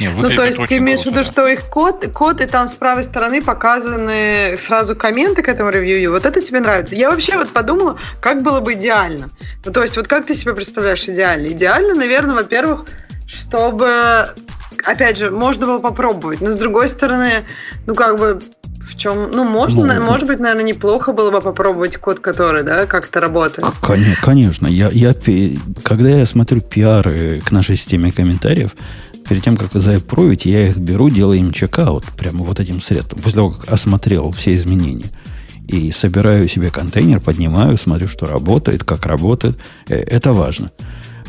Не, 0.00 0.08
ну, 0.08 0.30
то 0.30 0.44
есть 0.44 0.58
ты 0.68 0.78
имеешь 0.78 1.00
в 1.00 1.06
виду, 1.06 1.22
что 1.22 1.46
их 1.46 1.68
код, 1.68 2.06
код, 2.12 2.40
и 2.40 2.46
там 2.46 2.66
с 2.66 2.74
правой 2.74 3.04
стороны 3.04 3.42
показаны 3.42 4.56
сразу 4.58 4.96
комменты 4.96 5.42
к 5.42 5.48
этому 5.48 5.70
ревью. 5.70 6.12
Вот 6.12 6.24
это 6.24 6.40
тебе 6.40 6.60
нравится. 6.60 6.94
Я 6.94 7.10
вообще 7.10 7.36
вот 7.36 7.50
подумала, 7.50 7.98
как 8.20 8.42
было 8.42 8.60
бы 8.60 8.72
идеально. 8.72 9.28
Ну, 9.64 9.72
то 9.72 9.82
есть, 9.82 9.96
вот 9.96 10.08
как 10.08 10.26
ты 10.26 10.34
себе 10.34 10.54
представляешь 10.54 11.06
идеально? 11.08 11.48
Идеально, 11.48 11.94
наверное, 11.94 12.34
во-первых, 12.34 12.86
чтобы 13.26 14.28
опять 14.84 15.18
же, 15.18 15.30
можно 15.30 15.66
было 15.66 15.78
попробовать. 15.78 16.40
Но 16.40 16.52
с 16.52 16.56
другой 16.56 16.88
стороны, 16.88 17.44
ну 17.86 17.94
как 17.94 18.18
бы 18.18 18.40
в 18.80 18.96
чем, 18.96 19.30
ну, 19.30 19.44
можно, 19.44 19.94
ну, 19.94 20.02
может 20.02 20.26
быть, 20.26 20.40
наверное, 20.40 20.64
неплохо 20.64 21.12
было 21.12 21.30
бы 21.30 21.40
попробовать 21.40 21.96
код, 21.96 22.20
который, 22.20 22.64
да, 22.64 22.86
как-то 22.86 23.20
работает. 23.20 23.66
Конечно, 24.20 24.66
я, 24.66 24.88
я, 24.92 25.14
когда 25.82 26.10
я 26.10 26.26
смотрю 26.26 26.60
пиары 26.60 27.40
к 27.44 27.52
нашей 27.52 27.76
системе 27.76 28.10
комментариев, 28.10 28.72
перед 29.28 29.42
тем, 29.42 29.56
как 29.56 29.72
заапровить, 29.72 30.46
я 30.46 30.68
их 30.68 30.76
беру, 30.76 31.08
делаю 31.10 31.38
им 31.38 31.52
чекаут, 31.52 32.04
прямо 32.18 32.44
вот 32.44 32.60
этим 32.60 32.80
средством, 32.80 33.20
после 33.20 33.36
того, 33.36 33.50
как 33.50 33.72
осмотрел 33.72 34.32
все 34.32 34.54
изменения. 34.54 35.06
И 35.68 35.92
собираю 35.92 36.48
себе 36.48 36.70
контейнер, 36.70 37.20
поднимаю, 37.20 37.78
смотрю, 37.78 38.08
что 38.08 38.26
работает, 38.26 38.84
как 38.84 39.06
работает. 39.06 39.58
Э, 39.88 39.94
это 39.94 40.32
важно. 40.32 40.70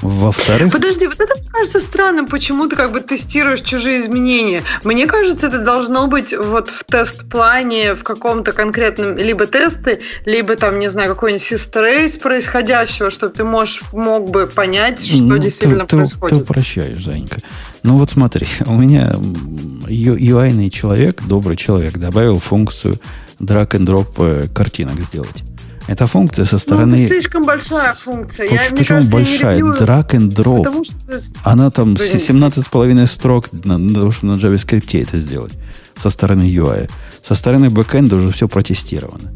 Во-вторых... 0.01 0.71
Подожди, 0.71 1.07
вот 1.07 1.19
это 1.19 1.32
кажется 1.53 1.79
странным, 1.79 2.27
почему 2.27 2.67
ты 2.67 2.75
как 2.75 2.91
бы 2.91 2.99
тестируешь 2.99 3.61
чужие 3.61 4.01
изменения. 4.01 4.63
Мне 4.83 5.05
кажется, 5.05 5.47
это 5.47 5.59
должно 5.59 6.07
быть 6.07 6.33
вот 6.35 6.69
в 6.69 6.83
тест-плане, 6.83 7.93
в 7.93 8.03
каком-то 8.03 8.51
конкретном 8.51 9.17
либо 9.17 9.45
тесты, 9.45 10.01
либо 10.25 10.55
там, 10.55 10.79
не 10.79 10.89
знаю, 10.89 11.09
какой-нибудь 11.09 11.43
систер 11.43 11.83
происходящего, 12.21 13.11
чтобы 13.11 13.33
ты 13.33 13.43
можешь, 13.43 13.81
мог 13.91 14.29
бы 14.31 14.47
понять, 14.47 15.05
что 15.05 15.21
ну, 15.21 15.37
действительно 15.37 15.85
ты, 15.85 15.97
происходит. 15.97 16.37
Ты 16.37 16.43
упрощаешь, 16.43 17.03
Занька. 17.03 17.37
Ну 17.83 17.97
вот 17.97 18.09
смотри, 18.09 18.47
у 18.65 18.75
меня 18.75 19.11
UI-ный 19.13 20.69
человек, 20.69 21.21
добрый 21.23 21.57
человек, 21.57 21.97
добавил 21.97 22.39
функцию 22.39 22.99
drag 23.39 23.69
and 23.71 23.85
drop 23.85 24.07
э, 24.17 24.47
картинок 24.47 24.99
сделать. 25.01 25.43
Эта 25.88 26.07
функция 26.07 26.45
со 26.45 26.59
стороны... 26.59 26.97
Ну, 26.97 27.03
это 27.03 27.07
слишком 27.07 27.45
большая 27.45 27.93
функция. 27.93 28.47
Почему, 28.47 28.63
я, 28.63 28.69
почему 28.71 28.97
кажется, 28.97 29.11
большая? 29.11 29.59
Drag 29.59 30.07
and 30.11 30.29
drop. 30.29 30.63
Потому 30.63 30.84
что... 30.84 30.95
Она 31.43 31.69
там 31.71 31.95
Блин. 31.95 32.15
17,5 32.15 33.07
строк 33.07 33.49
на, 33.51 33.77
на 33.77 33.93
того, 33.93 34.11
чтобы 34.11 34.34
на 34.34 34.38
JavaScript 34.38 35.01
это 35.01 35.17
сделать. 35.17 35.53
Со 35.95 36.09
стороны 36.09 36.43
UI. 36.43 36.89
Со 37.21 37.36
стороны 37.36 37.69
бэкэнда 37.69 38.15
уже 38.15 38.31
все 38.31 38.47
протестировано. 38.47 39.31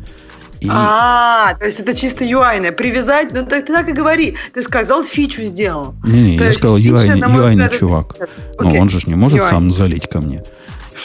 И... 0.61 0.67
А, 0.71 1.53
то 1.59 1.65
есть 1.65 1.79
это 1.79 1.93
чисто 1.93 2.23
UI. 2.23 2.71
Привязать, 2.71 3.33
ну 3.33 3.45
ты, 3.45 3.61
ты 3.61 3.73
так 3.73 3.89
и 3.89 3.91
говори. 3.91 4.37
Ты 4.53 4.63
сказал, 4.63 5.03
фичу 5.03 5.43
сделал. 5.43 5.95
Не-не, 6.03 6.37
я 6.37 6.53
сказал 6.53 6.77
UI, 6.77 7.19
UI 7.19 7.77
чувак. 7.77 8.15
Okay. 8.17 8.29
Ну, 8.61 8.81
он 8.81 8.89
же 8.89 8.99
не 9.05 9.15
может 9.15 9.39
UI. 9.39 9.49
сам 9.49 9.69
залить 9.69 10.09
ко 10.09 10.19
мне. 10.19 10.43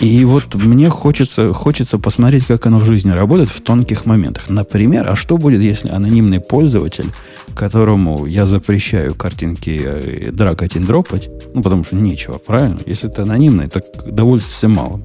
И 0.01 0.25
вот 0.25 0.55
мне 0.55 0.89
хочется, 0.89 1.53
хочется 1.53 1.99
посмотреть, 1.99 2.47
как 2.47 2.67
оно 2.67 2.79
в 2.79 2.85
жизни 2.85 3.11
работает 3.11 3.51
в 3.51 3.61
тонких 3.61 4.07
моментах. 4.07 4.49
Например, 4.49 5.09
а 5.09 5.17
что 5.17 5.37
будет, 5.37 5.61
если 5.61 5.89
анонимный 5.89 6.41
пользователь, 6.41 7.07
которому 7.55 8.27
я 8.27 8.47
запрещаю 8.47 9.15
картинки 9.15 9.81
э, 9.85 10.31
дракать 10.33 10.77
и 10.77 10.79
дропать, 10.79 11.29
ну, 11.55 11.63
потому 11.63 11.85
что 11.85 11.97
нечего, 11.97 12.39
правильно? 12.39 12.79
Если 12.87 13.11
это 13.11 13.23
анонимный, 13.23 13.69
так 13.69 13.85
довольствие 14.07 14.71
малым. 14.71 15.05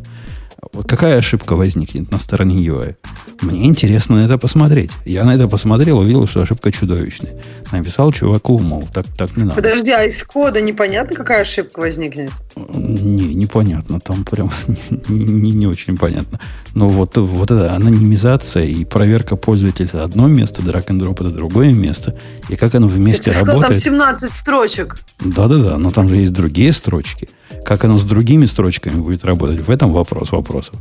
Вот 0.74 0.88
какая 0.88 1.18
ошибка 1.18 1.56
возникнет 1.56 2.12
на 2.12 2.20
стороне 2.20 2.58
UI? 2.66 2.96
Мне 3.42 3.66
интересно 3.66 4.16
на 4.18 4.26
это 4.26 4.38
посмотреть. 4.38 4.92
Я 5.06 5.24
на 5.24 5.36
это 5.36 5.48
посмотрел, 5.48 6.00
увидел, 6.00 6.28
что 6.28 6.42
ошибка 6.42 6.72
чудовищная. 6.72 7.36
Написал 7.72 8.12
чуваку, 8.12 8.58
мол, 8.60 8.88
так, 8.94 9.06
так 9.16 9.38
не 9.38 9.44
надо. 9.44 9.56
Подожди, 9.56 9.92
а 9.92 10.04
из 10.04 10.24
кода 10.24 10.60
непонятно, 10.60 11.16
какая 11.16 11.42
ошибка 11.42 11.80
возникнет? 11.82 12.32
Не, 12.56 13.36
непонятно. 13.36 14.00
Там 14.00 14.24
прям 14.24 14.52
не, 15.08 15.26
не, 15.26 15.52
не 15.52 15.68
очень 15.68 15.98
понятно. 15.98 16.40
Но 16.74 16.90
вот, 16.90 17.18
вот 17.18 17.52
эта 17.52 17.74
анонимизация 17.74 18.66
и 18.66 18.86
проверка 18.86 19.36
пользователя 19.36 19.86
это 19.86 20.04
одно 20.04 20.28
место, 20.28 20.62
and 20.62 21.00
drop 21.00 21.16
это 21.16 21.30
другое 21.30 21.74
место. 21.74 22.16
И 22.50 22.56
как 22.56 22.74
оно 22.76 22.88
вместе 22.88 23.32
Ты 23.32 23.40
работает. 23.40 23.78
Что, 23.78 23.90
там 23.90 24.00
17 24.00 24.32
строчек. 24.32 24.98
Да-да-да, 25.20 25.78
но 25.78 25.92
там 25.92 26.10
же 26.10 26.16
есть 26.16 26.34
другие 26.34 26.74
строчки. 26.74 27.30
Как 27.66 27.84
оно 27.84 27.98
с 27.98 28.04
другими 28.04 28.46
строчками 28.46 28.96
будет 28.96 29.26
работать, 29.26 29.62
в 29.62 29.70
этом 29.70 29.94
вопрос 29.94 30.32
вопросов. 30.32 30.76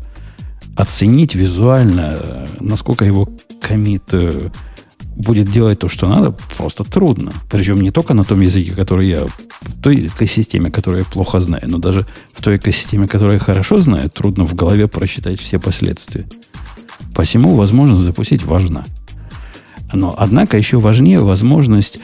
Оценить 0.76 1.34
визуально, 1.34 2.46
насколько 2.60 3.04
его 3.04 3.28
комит 3.60 4.02
э, 4.12 4.50
будет 5.16 5.50
делать 5.50 5.78
то, 5.78 5.88
что 5.88 6.08
надо, 6.08 6.34
просто 6.56 6.84
трудно. 6.84 7.32
Причем 7.50 7.80
не 7.80 7.90
только 7.90 8.14
на 8.14 8.24
том 8.24 8.40
языке, 8.40 8.72
который 8.72 9.08
я, 9.08 9.26
в 9.26 9.82
той 9.82 10.06
экосистеме, 10.06 10.70
которую 10.70 11.00
я 11.00 11.06
плохо 11.10 11.40
знаю, 11.40 11.64
но 11.66 11.78
даже 11.78 12.06
в 12.34 12.42
той 12.42 12.56
экосистеме, 12.56 13.08
которую 13.08 13.34
я 13.34 13.40
хорошо 13.40 13.78
знаю, 13.78 14.10
трудно 14.10 14.44
в 14.44 14.54
голове 14.54 14.86
просчитать 14.86 15.40
все 15.40 15.58
последствия. 15.58 16.26
Посему 17.14 17.56
возможность 17.56 18.04
запустить 18.04 18.44
важна. 18.44 18.84
Но, 19.92 20.14
однако, 20.16 20.58
еще 20.58 20.78
важнее 20.78 21.20
возможность 21.20 21.98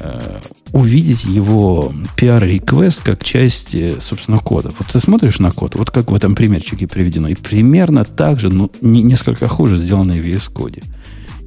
э, 0.00 0.40
увидеть 0.76 1.24
его 1.24 1.92
PR-реквест 2.16 3.02
как 3.02 3.24
часть, 3.24 3.74
э, 3.74 3.96
собственно, 4.00 4.38
кода. 4.38 4.72
Вот 4.78 4.88
ты 4.88 5.00
смотришь 5.00 5.38
на 5.38 5.50
код, 5.50 5.74
вот 5.74 5.90
как 5.90 6.10
в 6.10 6.14
этом 6.14 6.34
примерчике 6.34 6.86
приведено, 6.86 7.28
и 7.28 7.34
примерно 7.34 8.04
так 8.04 8.38
же, 8.38 8.50
но 8.50 8.70
не, 8.82 9.02
несколько 9.02 9.48
хуже 9.48 9.78
сделано 9.78 10.12
в 10.12 10.16
VS 10.16 10.52
Code. 10.52 10.84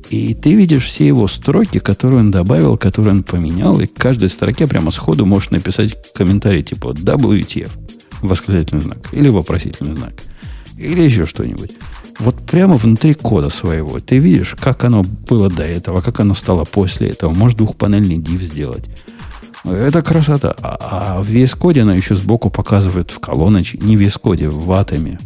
И 0.10 0.34
ты 0.34 0.54
видишь 0.54 0.86
все 0.86 1.06
его 1.06 1.28
строки, 1.28 1.78
которые 1.78 2.22
он 2.22 2.32
добавил, 2.32 2.76
которые 2.76 3.18
он 3.18 3.24
поменял, 3.24 3.80
и 3.80 3.86
к 3.86 3.94
каждой 3.94 4.30
строке 4.30 4.66
прямо 4.66 4.90
сходу 4.90 5.28
можешь 5.28 5.52
написать 5.52 5.96
комментарий 6.14 6.64
типа 6.64 6.94
WTF, 6.94 7.70
восклицательный 8.22 8.82
знак, 8.82 9.10
или 9.12 9.30
вопросительный 9.30 9.94
знак, 9.94 10.14
или 10.76 11.02
еще 11.04 11.28
что-нибудь. 11.28 11.72
Вот 12.18 12.36
прямо 12.38 12.74
внутри 12.76 13.14
кода 13.14 13.52
своего 13.52 14.00
ты 14.00 14.18
видишь, 14.18 14.56
как 14.60 14.84
оно 14.84 15.04
было 15.04 15.50
до 15.50 15.64
этого, 15.64 16.02
как 16.02 16.20
оно 16.20 16.34
стало 16.34 16.66
после 16.66 17.10
этого. 17.10 17.32
Можешь 17.32 17.58
двухпанельный 17.58 18.18
div 18.18 18.42
сделать. 18.42 18.90
Это 19.66 20.02
красота. 20.02 20.56
А, 20.62 20.78
а 21.18 21.22
в 21.22 21.30
VS 21.30 21.58
Code 21.58 21.82
она 21.82 21.94
еще 21.94 22.16
сбоку 22.16 22.50
показывает 22.50 23.12
в 23.12 23.20
колоночке, 23.20 23.78
не 23.80 23.98
в 23.98 24.02
VS 24.02 24.20
Code, 24.22 24.50
в 24.50 24.72
атоме. 24.72 25.20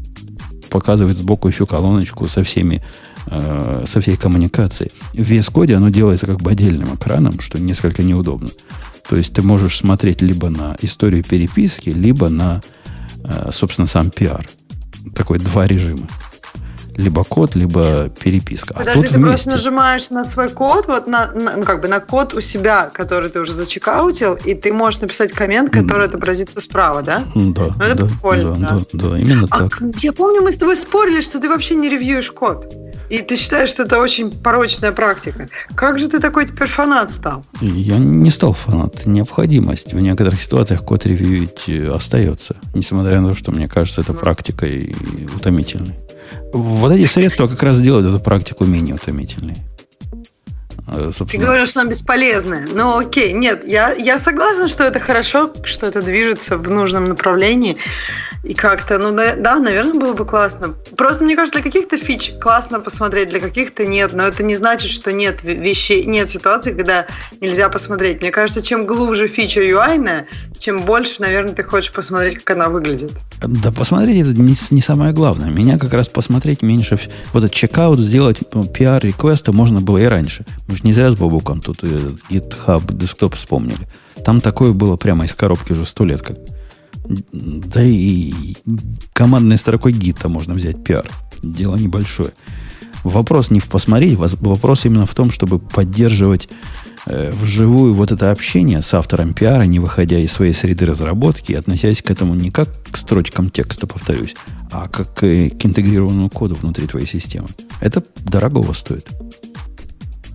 Показывает 0.70 1.18
сбоку 1.18 1.48
еще 1.48 1.66
колоночку 1.66 2.28
со 2.28 2.44
всеми 2.44 2.82
э, 3.28 3.84
со 3.86 4.02
всей 4.02 4.16
коммуникацией. 4.16 4.92
В 5.14 5.32
VS 5.32 5.52
Code 5.52 5.74
оно 5.74 5.90
делается 5.90 6.26
как 6.26 6.42
бы 6.42 6.52
отдельным 6.52 6.96
экраном, 6.96 7.40
что 7.40 7.60
несколько 7.60 8.02
неудобно. 8.02 8.50
То 9.08 9.18
есть 9.18 9.34
ты 9.34 9.42
можешь 9.42 9.78
смотреть 9.78 10.22
либо 10.22 10.50
на 10.50 10.76
историю 10.82 11.24
переписки, 11.24 11.90
либо 11.90 12.30
на, 12.30 12.62
э, 13.24 13.50
собственно, 13.52 13.88
сам 13.88 14.10
пиар. 14.10 14.48
Такой 15.14 15.38
два 15.38 15.68
режима 15.68 16.08
либо 16.96 17.24
код, 17.24 17.56
либо 17.56 18.10
переписка. 18.10 18.74
А 18.76 18.80
Подожди, 18.80 19.00
а 19.00 19.04
тут 19.04 19.12
ты 19.12 19.20
вместе. 19.20 19.30
просто 19.30 19.50
нажимаешь 19.52 20.10
на 20.10 20.26
свой 20.26 20.50
код, 20.50 20.88
вот 20.88 21.08
на, 21.08 21.32
на, 21.34 21.58
ну, 21.58 21.64
как 21.64 21.82
бы 21.82 21.88
на 21.88 22.00
код 22.00 22.34
у 22.34 22.42
себя, 22.42 22.90
который 22.94 23.30
ты 23.30 23.40
уже 23.40 23.54
зачекаутил, 23.54 24.36
и 24.46 24.54
ты 24.54 24.74
можешь 24.74 25.02
написать 25.02 25.32
коммент, 25.32 25.72
который 25.72 26.06
отобразится 26.06 26.62
справа, 26.62 27.02
да? 27.02 27.24
Да. 27.36 27.68
Ну, 27.78 27.84
это 27.84 27.96
да, 27.96 28.06
прикольно, 28.06 28.56
да, 28.56 28.68
да. 28.68 28.78
Да, 28.94 29.10
да, 29.10 29.20
именно 29.20 29.48
а, 29.50 29.60
так. 29.60 29.82
Я 30.02 30.14
помню, 30.14 30.42
мы 30.42 30.52
с 30.52 30.58
тобой 30.58 30.78
спорили, 30.78 31.22
что 31.22 31.40
ты 31.40 31.50
вообще 31.50 31.76
не 31.76 31.90
ревьюешь 31.90 32.32
код. 32.32 32.74
И 33.10 33.20
ты 33.20 33.36
считаешь, 33.36 33.70
что 33.70 33.84
это 33.84 34.00
очень 34.00 34.32
порочная 34.32 34.92
практика. 34.92 35.48
Как 35.76 36.00
же 36.00 36.08
ты 36.08 36.20
такой 36.20 36.48
теперь 36.48 36.68
фанат 36.68 37.12
стал? 37.12 37.46
Я 37.62 37.98
не 37.98 38.32
стал 38.32 38.54
фанат. 38.54 39.06
Необходимость. 39.06 39.94
В 39.94 40.00
некоторых 40.00 40.42
ситуациях 40.42 40.84
код 40.84 41.06
ревьюить 41.06 41.68
э, 41.68 41.92
остается. 41.92 42.56
Несмотря 42.74 43.22
на 43.22 43.30
то, 43.30 43.38
что 43.38 43.52
мне 43.52 43.68
кажется, 43.68 44.02
это 44.02 44.14
практикой 44.14 44.96
утомительной. 45.36 45.96
Вот 46.54 46.92
эти 46.92 47.08
средства 47.08 47.48
как 47.48 47.62
раз 47.64 47.82
делают 47.82 48.08
эту 48.08 48.24
практику 48.24 48.66
менее 48.66 48.96
утомительной. 48.96 49.58
Э, 50.88 51.12
собственно. 51.14 51.30
Ты 51.30 51.38
говоришь, 51.38 51.70
что 51.70 51.82
она 51.82 51.90
бесполезная. 51.90 52.68
Ну, 52.74 52.98
окей, 52.98 53.34
нет, 53.34 53.68
я, 53.68 53.94
я 53.94 54.20
согласна, 54.20 54.68
что 54.68 54.84
это 54.84 55.00
хорошо, 55.00 55.54
что 55.64 55.88
это 55.88 56.02
движется 56.02 56.58
в 56.58 56.70
нужном 56.70 57.06
направлении. 57.06 57.78
И 58.44 58.54
как-то, 58.54 58.98
ну 58.98 59.16
да, 59.16 59.36
да, 59.38 59.56
наверное, 59.56 59.94
было 59.94 60.14
бы 60.14 60.26
классно. 60.26 60.76
Просто, 60.98 61.24
мне 61.24 61.38
кажется, 61.38 61.62
для 61.62 61.72
каких-то 61.72 61.98
фич 61.98 62.34
классно 62.42 62.82
посмотреть, 62.82 63.30
для 63.30 63.40
каких-то 63.40 63.86
нет. 63.86 64.12
Но 64.12 64.24
это 64.24 64.44
не 64.44 64.56
значит, 64.56 64.92
что 64.92 65.14
нет 65.14 65.44
вещей, 65.44 66.04
нет 66.04 66.30
ситуации, 66.30 66.74
когда 66.74 67.08
нельзя 67.40 67.70
посмотреть. 67.70 68.20
Мне 68.20 68.32
кажется, 68.32 68.62
чем 68.62 68.86
глубже 68.86 69.30
фича 69.30 69.62
UI, 69.62 70.26
чем 70.60 70.82
больше, 70.82 71.22
наверное, 71.22 71.54
ты 71.54 71.64
хочешь 71.64 71.94
посмотреть, 71.94 72.44
как 72.44 72.58
она 72.58 72.68
выглядит. 72.68 73.14
Да, 73.42 73.72
посмотреть 73.72 74.28
это 74.28 74.32
не, 74.32 74.56
не 74.72 74.82
самое 74.82 75.14
главное. 75.14 75.50
Меня 75.50 75.78
как 75.78 75.94
раз 75.94 76.10
посмотреть 76.10 76.62
меньше... 76.62 77.00
Вот 77.32 77.44
этот 77.44 77.56
чекаут 77.56 78.00
сделать, 78.00 78.40
PR-реквесты 78.40 79.54
можно 79.54 79.80
было 79.80 80.00
и 80.00 80.06
раньше. 80.06 80.46
Мы 80.74 80.78
же 80.78 80.84
не 80.86 80.94
зря 80.94 81.12
с 81.12 81.16
Бобуком 81.16 81.62
тут 81.62 81.84
GitHub 81.84 82.92
десктоп 82.92 83.36
вспомнили. 83.36 83.88
Там 84.26 84.42
такое 84.42 84.74
было 84.74 84.96
прямо 84.96 85.26
из 85.26 85.36
коробки 85.36 85.74
уже 85.74 85.86
сто 85.86 86.04
лет 86.04 86.24
как. 86.24 86.38
Да 87.04 87.84
и 87.84 88.34
командной 89.14 89.60
строкой 89.60 89.92
гита 89.92 90.30
можно 90.30 90.56
взять 90.56 90.84
пиар. 90.84 91.08
Дело 91.44 91.76
небольшое. 91.76 92.32
Вопрос 93.04 93.52
не 93.52 93.60
в 93.60 93.68
посмотреть, 93.68 94.16
вопрос 94.16 94.86
именно 94.86 95.06
в 95.06 95.14
том, 95.14 95.30
чтобы 95.30 95.60
поддерживать 95.60 96.50
э, 97.06 97.32
вживую 97.32 97.94
вот 97.94 98.12
это 98.12 98.32
общение 98.32 98.82
с 98.82 98.96
автором 98.96 99.36
пиара, 99.36 99.64
не 99.66 99.78
выходя 99.78 100.18
из 100.18 100.32
своей 100.32 100.54
среды 100.54 100.86
разработки 100.86 101.54
относясь 101.54 102.02
к 102.02 102.10
этому 102.10 102.34
не 102.34 102.50
как 102.50 102.70
к 102.90 102.98
строчкам 102.98 103.52
текста, 103.52 103.86
повторюсь, 103.86 104.36
а 104.72 104.88
как 104.88 105.14
к 105.14 105.24
интегрированному 105.24 106.32
коду 106.32 106.56
внутри 106.56 106.88
твоей 106.88 107.06
системы. 107.06 107.50
Это 107.80 108.04
дорогого 108.26 108.74
стоит. 108.74 109.08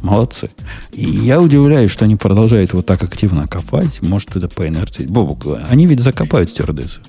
Молодцы. 0.02 0.50
И 0.92 1.04
я 1.04 1.40
удивляюсь, 1.40 1.90
что 1.90 2.04
они 2.04 2.16
продолжают 2.16 2.72
вот 2.72 2.86
так 2.86 3.02
активно 3.02 3.46
копать. 3.46 4.00
Может, 4.00 4.36
это 4.36 4.48
по 4.48 4.66
инерции. 4.66 5.06
Бобук, 5.06 5.46
они 5.68 5.86
ведь 5.86 6.00
закопают 6.00 6.50
стюардессу. 6.50 7.00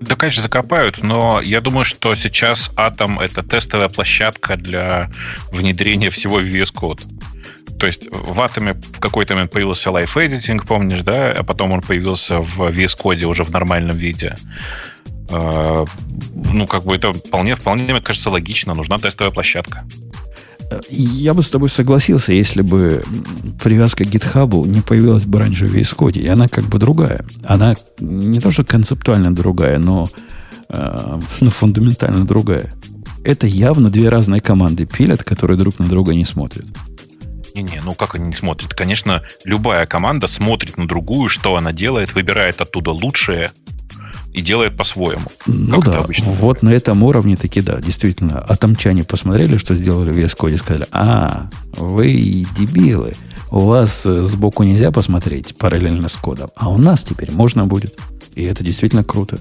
Да, 0.00 0.16
конечно, 0.16 0.42
закопают, 0.42 1.02
но 1.02 1.42
я 1.42 1.60
думаю, 1.60 1.84
что 1.84 2.14
сейчас 2.14 2.70
Atom— 2.76 3.20
это 3.20 3.42
тестовая 3.42 3.88
площадка 3.88 4.56
для 4.56 5.10
внедрения 5.52 6.08
всего 6.08 6.38
в 6.38 6.42
VS 6.42 6.72
Code. 6.72 7.02
То 7.78 7.86
есть 7.86 8.06
в 8.10 8.38
Atom 8.38 8.72
в 8.94 9.00
какой-то 9.00 9.34
момент 9.34 9.52
появился 9.52 9.90
Life 9.90 10.14
Editing, 10.14 10.66
помнишь, 10.66 11.02
да? 11.02 11.32
А 11.32 11.42
потом 11.42 11.72
он 11.72 11.82
появился 11.82 12.40
в 12.40 12.60
VS 12.60 12.98
Code 12.98 13.24
уже 13.24 13.44
в 13.44 13.50
нормальном 13.50 13.96
виде. 13.96 14.36
А, 15.30 15.84
ну, 16.34 16.66
как 16.66 16.84
бы 16.84 16.96
это 16.96 17.12
вполне, 17.12 17.54
вполне, 17.54 17.84
мне 17.84 18.00
кажется, 18.00 18.30
логично. 18.30 18.74
Нужна 18.74 18.98
тестовая 18.98 19.32
площадка. 19.32 19.84
Я 20.88 21.34
бы 21.34 21.42
с 21.42 21.50
тобой 21.50 21.68
согласился, 21.68 22.32
если 22.32 22.62
бы 22.62 23.02
привязка 23.62 24.04
к 24.04 24.08
GitHub 24.08 24.66
не 24.66 24.80
появилась 24.80 25.24
бы 25.24 25.38
раньше 25.38 25.66
в 25.66 25.74
VS 25.74 25.96
Code. 25.96 26.18
И 26.18 26.26
она 26.26 26.48
как 26.48 26.64
бы 26.64 26.78
другая. 26.78 27.24
Она 27.44 27.74
не 27.98 28.40
то, 28.40 28.50
что 28.50 28.64
концептуально 28.64 29.34
другая, 29.34 29.78
но, 29.78 30.06
э, 30.68 31.20
но 31.40 31.50
фундаментально 31.50 32.24
другая. 32.24 32.72
Это 33.24 33.46
явно 33.46 33.90
две 33.90 34.08
разные 34.08 34.40
команды 34.40 34.86
пилят, 34.86 35.24
которые 35.24 35.58
друг 35.58 35.78
на 35.78 35.86
друга 35.86 36.14
не 36.14 36.24
смотрят. 36.24 36.66
Не-не, 37.54 37.80
ну 37.84 37.94
как 37.94 38.14
они 38.14 38.28
не 38.28 38.34
смотрят? 38.34 38.72
Конечно, 38.74 39.22
любая 39.44 39.86
команда 39.86 40.26
смотрит 40.28 40.76
на 40.78 40.86
другую, 40.86 41.28
что 41.28 41.56
она 41.56 41.72
делает, 41.72 42.14
выбирает 42.14 42.60
оттуда 42.60 42.92
лучшее, 42.92 43.50
и 44.32 44.42
делает 44.42 44.76
по-своему. 44.76 45.24
Ну 45.46 45.82
да, 45.82 46.06
вот 46.24 46.62
на 46.62 46.70
этом 46.70 47.02
уровне 47.02 47.36
таки 47.36 47.60
да, 47.60 47.80
действительно. 47.80 48.40
Атомчане 48.40 49.04
посмотрели, 49.04 49.56
что 49.56 49.74
сделали 49.74 50.12
в 50.12 50.18
VS 50.18 50.36
Code 50.38 50.54
и 50.54 50.56
сказали, 50.56 50.86
а, 50.92 51.50
вы 51.72 52.46
дебилы, 52.56 53.14
у 53.50 53.60
вас 53.60 54.06
э, 54.06 54.22
сбоку 54.22 54.62
нельзя 54.62 54.92
посмотреть 54.92 55.56
параллельно 55.56 56.08
с 56.08 56.14
кодом, 56.14 56.50
а 56.54 56.70
у 56.70 56.78
нас 56.78 57.02
теперь 57.02 57.32
можно 57.32 57.66
будет. 57.66 57.98
И 58.36 58.44
это 58.44 58.62
действительно 58.62 59.02
круто. 59.02 59.38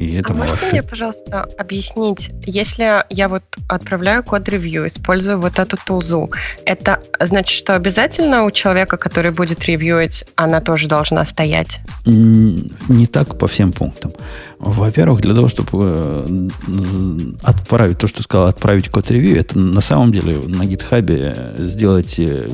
И 0.00 0.14
это 0.14 0.32
а 0.32 0.34
молодцы. 0.34 0.54
можете 0.54 0.72
мне, 0.72 0.82
пожалуйста, 0.82 1.46
объяснить, 1.58 2.30
если 2.46 3.04
я 3.10 3.28
вот 3.28 3.42
отправляю 3.68 4.24
код-ревью, 4.24 4.88
использую 4.88 5.38
вот 5.38 5.58
эту 5.58 5.76
тулзу, 5.76 6.30
это 6.64 7.02
значит, 7.20 7.54
что 7.54 7.74
обязательно 7.74 8.44
у 8.44 8.50
человека, 8.50 8.96
который 8.96 9.30
будет 9.30 9.62
ревьюить, 9.66 10.24
она 10.36 10.62
тоже 10.62 10.88
должна 10.88 11.26
стоять? 11.26 11.80
Не 12.06 13.06
так 13.06 13.36
по 13.36 13.46
всем 13.46 13.72
пунктам. 13.72 14.12
Во-первых, 14.58 15.20
для 15.20 15.34
того, 15.34 15.48
чтобы 15.48 16.24
э, 16.26 17.30
отправить 17.42 17.98
то, 17.98 18.06
что 18.06 18.22
сказал, 18.22 18.46
отправить 18.46 18.88
код-ревью, 18.88 19.38
это 19.38 19.58
на 19.58 19.82
самом 19.82 20.12
деле 20.12 20.38
на 20.38 20.64
гитхабе 20.64 21.52
сделать 21.58 22.18
э, 22.18 22.48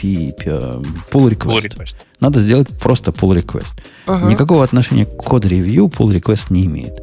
pull 0.00 0.34
request. 0.34 1.36
Pull 1.44 1.60
request. 1.60 2.05
Надо 2.20 2.40
сделать 2.40 2.68
просто 2.78 3.10
pull 3.10 3.36
request. 3.36 3.74
Uh-huh. 4.06 4.28
Никакого 4.28 4.64
отношения 4.64 5.04
к 5.04 5.16
код-ревью 5.16 5.86
pull 5.86 6.14
request 6.14 6.46
не 6.50 6.64
имеет. 6.66 6.94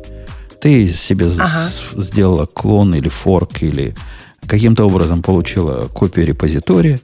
Ты 0.59 0.87
себе 0.89 1.27
uh-huh. 1.27 2.01
сделала 2.01 2.45
клон 2.45 2.95
или 2.95 3.09
форк, 3.09 3.61
или 3.61 3.95
каким-то 4.47 4.85
образом 4.85 5.21
получила 5.21 5.87
копию 5.87 6.25
репозитория, 6.25 6.99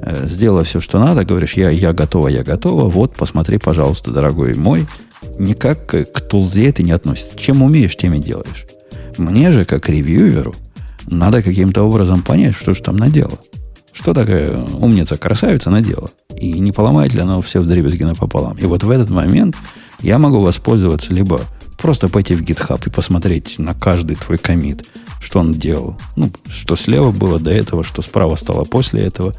э, 0.00 0.26
сделала 0.26 0.64
все, 0.64 0.80
что 0.80 0.98
надо, 0.98 1.24
говоришь, 1.24 1.54
я, 1.54 1.70
я 1.70 1.92
готова, 1.92 2.28
я 2.28 2.42
готова, 2.42 2.88
вот, 2.88 3.14
посмотри, 3.14 3.58
пожалуйста, 3.58 4.10
дорогой 4.10 4.54
мой. 4.54 4.86
Никак 5.38 5.86
к 5.86 6.20
тулзе 6.20 6.68
это 6.68 6.82
не 6.82 6.92
относится. 6.92 7.38
Чем 7.38 7.62
умеешь, 7.62 7.96
тем 7.96 8.14
и 8.14 8.18
делаешь. 8.18 8.66
Мне 9.18 9.52
же, 9.52 9.64
как 9.64 9.88
ревьюверу, 9.88 10.54
надо 11.06 11.42
каким-то 11.42 11.82
образом 11.82 12.22
понять, 12.22 12.56
что 12.56 12.74
же 12.74 12.82
там 12.82 12.96
наделала. 12.96 13.38
Что 13.92 14.14
такая 14.14 14.56
умница, 14.58 15.16
красавица 15.16 15.70
надела? 15.70 16.10
И 16.36 16.58
не 16.58 16.72
поломает 16.72 17.12
ли 17.12 17.20
она 17.20 17.40
все 17.42 17.60
в 17.60 17.66
дребезги 17.66 18.02
напополам? 18.04 18.56
И 18.58 18.64
вот 18.64 18.82
в 18.82 18.90
этот 18.90 19.10
момент 19.10 19.56
я 20.00 20.18
могу 20.18 20.40
воспользоваться 20.40 21.12
либо 21.12 21.40
просто 21.78 22.08
пойти 22.08 22.34
в 22.34 22.42
GitHub 22.42 22.86
и 22.86 22.90
посмотреть 22.90 23.58
на 23.58 23.74
каждый 23.74 24.16
твой 24.16 24.38
комит, 24.38 24.88
что 25.20 25.40
он 25.40 25.52
делал. 25.52 25.98
Ну, 26.16 26.30
что 26.48 26.76
слева 26.76 27.12
было 27.12 27.38
до 27.38 27.50
этого, 27.50 27.84
что 27.84 28.02
справа 28.02 28.36
стало 28.36 28.64
после 28.64 29.02
этого. 29.02 29.34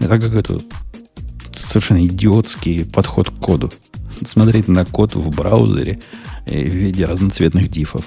Это 0.00 0.18
какой-то 0.18 0.60
совершенно 1.56 2.04
идиотский 2.04 2.84
подход 2.84 3.30
к 3.30 3.34
коду. 3.34 3.72
Смотреть 4.26 4.68
на 4.68 4.84
код 4.84 5.14
в 5.14 5.30
браузере 5.30 6.00
в 6.46 6.50
виде 6.50 7.06
разноцветных 7.06 7.68
дифов. 7.68 8.04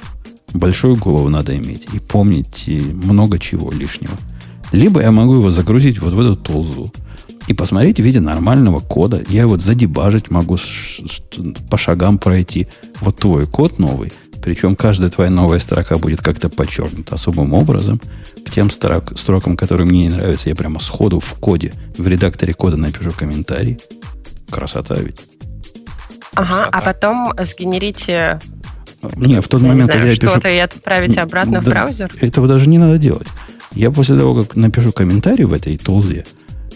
Большую 0.53 0.95
голову 0.95 1.29
надо 1.29 1.55
иметь 1.57 1.87
и 1.93 1.99
помнить 1.99 2.67
много 2.67 3.39
чего 3.39 3.71
лишнего. 3.71 4.13
Либо 4.71 5.01
я 5.01 5.11
могу 5.11 5.35
его 5.35 5.49
загрузить 5.49 5.99
вот 5.99 6.13
в 6.13 6.19
эту 6.19 6.35
толзу 6.35 6.91
и 7.47 7.53
посмотреть 7.53 7.99
в 7.99 8.03
виде 8.03 8.19
нормального 8.19 8.79
кода. 8.79 9.23
Я 9.29 9.47
вот 9.47 9.61
задебажить 9.61 10.31
могу, 10.31 10.57
по 11.69 11.77
шагам 11.77 12.17
пройти. 12.17 12.67
Вот 13.01 13.17
твой 13.17 13.45
код 13.47 13.79
новый. 13.79 14.11
Причем 14.41 14.75
каждая 14.75 15.09
твоя 15.09 15.31
новая 15.31 15.59
строка 15.59 15.97
будет 15.97 16.21
как-то 16.21 16.49
подчеркнута 16.49 17.15
особым 17.15 17.53
образом. 17.53 17.99
К 18.45 18.51
тем 18.51 18.69
строк, 18.69 19.17
строкам, 19.17 19.57
которые 19.57 19.87
мне 19.87 20.03
не 20.03 20.09
нравятся, 20.09 20.49
я 20.49 20.55
прямо 20.55 20.79
сходу 20.79 21.19
в 21.19 21.33
коде, 21.33 21.73
в 21.97 22.07
редакторе 22.07 22.53
кода 22.53 22.77
напишу 22.77 23.11
комментарий. 23.11 23.79
Красота 24.49 24.95
ведь. 24.95 25.21
Ага, 26.35 26.67
а 26.71 26.81
потом 26.81 27.33
сгенерите 27.39 28.39
не, 29.15 29.41
в 29.41 29.47
тот 29.47 29.61
момент, 29.61 29.85
знаю, 29.85 29.99
когда 29.99 30.11
я 30.11 30.17
пишу... 30.17 30.31
Что-то 30.31 30.49
и 30.49 30.57
отправите 30.57 31.21
обратно 31.21 31.53
да, 31.53 31.61
в 31.61 31.65
браузер? 31.65 32.11
Этого 32.21 32.47
даже 32.47 32.67
не 32.67 32.77
надо 32.77 32.97
делать. 32.97 33.27
Я 33.75 33.91
после 33.91 34.17
того, 34.17 34.41
как 34.41 34.55
напишу 34.55 34.91
комментарий 34.91 35.45
в 35.45 35.53
этой 35.53 35.77
тулзе, 35.77 36.25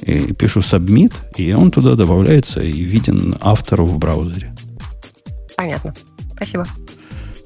и 0.02 0.34
пишу 0.34 0.60
submit, 0.60 1.14
и 1.36 1.54
он 1.54 1.72
туда 1.72 1.96
добавляется 1.96 2.62
и 2.62 2.72
виден 2.72 3.38
автору 3.42 3.86
в 3.86 3.98
браузере. 3.98 4.54
Понятно. 5.58 5.94
Спасибо. 6.36 6.66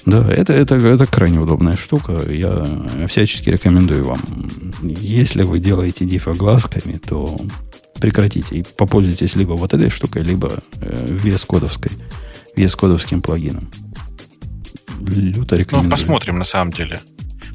Да, 0.06 0.30
это, 0.32 0.54
это, 0.54 0.76
это 0.76 1.06
крайне 1.06 1.39
удобная 1.39 1.78
штука. 1.78 2.22
Я 2.30 2.68
всячески 3.08 3.49
рекомендую 3.49 4.04
вам. 4.04 4.20
Если 4.82 5.43
вы 5.43 5.60
делаете 5.60 6.06
дифа 6.06 6.34
глазками, 6.34 6.97
то 6.97 7.39
прекратите 7.99 8.58
и 8.58 8.66
попользуйтесь 8.78 9.36
либо 9.36 9.54
вот 9.54 9.74
этой 9.74 9.89
штукой, 9.89 10.24
либо 10.24 10.62
э, 10.82 11.18
VS-кодовской, 11.24 11.91
VS-кодовским 12.58 13.22
плагином. 13.22 13.70
Люто 14.99 15.56
рекомендую. 15.56 15.89
Ну, 15.89 15.89
посмотрим 15.89 16.38
на 16.38 16.43
самом 16.43 16.74
деле. 16.74 16.99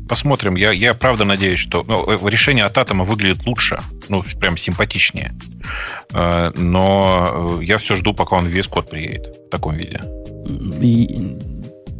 Посмотрим. 0.08 0.56
Я, 0.56 0.72
я 0.72 0.94
правда 0.94 1.24
надеюсь, 1.24 1.58
что 1.58 1.84
ну, 1.86 2.10
э, 2.10 2.30
решение 2.30 2.64
от 2.64 2.78
атома 2.78 3.04
выглядит 3.04 3.46
лучше, 3.46 3.80
ну, 4.08 4.24
прям 4.40 4.56
симпатичнее. 4.56 5.32
Э, 6.14 6.50
но 6.56 7.58
я 7.62 7.78
все 7.78 7.94
жду, 7.94 8.14
пока 8.14 8.36
он 8.36 8.46
весь 8.46 8.66
код 8.66 8.88
приедет 8.90 9.26
в 9.46 9.50
таком 9.50 9.76
виде. 9.76 10.00
И, 10.80 11.36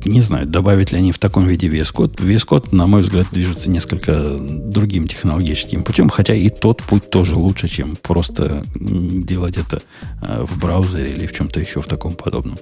не 0.04 0.20
знаю, 0.22 0.46
добавят 0.46 0.90
ли 0.90 0.98
они 0.98 1.12
в 1.12 1.18
таком 1.18 1.46
виде 1.46 1.68
весь 1.68 1.90
код. 1.90 2.18
Весь 2.18 2.44
код, 2.44 2.72
на 2.72 2.86
мой 2.86 3.02
взгляд, 3.02 3.26
движется 3.30 3.68
несколько 3.68 4.38
другим 4.38 5.06
технологическим 5.06 5.84
путем, 5.84 6.08
хотя 6.08 6.34
и 6.34 6.48
тот 6.48 6.82
путь 6.82 7.10
тоже 7.10 7.36
лучше, 7.36 7.68
чем 7.68 7.94
просто 7.96 8.62
делать 8.74 9.58
это 9.58 9.80
э, 10.22 10.44
в 10.44 10.58
браузере 10.58 11.12
или 11.12 11.26
в 11.26 11.34
чем-то 11.34 11.60
еще 11.60 11.82
в 11.82 11.86
таком 11.86 12.12
подобном. 12.14 12.56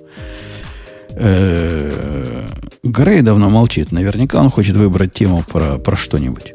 Э, 1.16 2.46
Грей 2.82 3.22
давно 3.22 3.48
молчит. 3.48 3.90
Наверняка 3.90 4.40
он 4.40 4.50
хочет 4.50 4.76
выбрать 4.76 5.14
тему 5.14 5.42
про, 5.50 5.78
про 5.78 5.96
что-нибудь. 5.96 6.52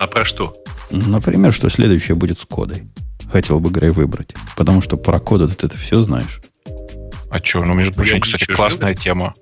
А 0.00 0.06
про 0.06 0.24
что? 0.24 0.54
Например, 0.90 1.52
что 1.52 1.68
следующее 1.68 2.14
будет 2.14 2.38
с 2.38 2.44
кодой. 2.44 2.84
Хотел 3.30 3.60
бы 3.60 3.70
Грей 3.70 3.90
выбрать. 3.90 4.34
Потому 4.56 4.80
что 4.80 4.96
про 4.96 5.20
коду 5.20 5.48
ты 5.48 5.66
это 5.66 5.76
все 5.76 6.02
знаешь. 6.02 6.40
А 7.30 7.38
что? 7.42 7.62
Ну, 7.62 7.74
между 7.74 7.92
прочим, 7.92 8.20
кстати, 8.20 8.44
классная 8.44 8.94
тема. 8.94 9.34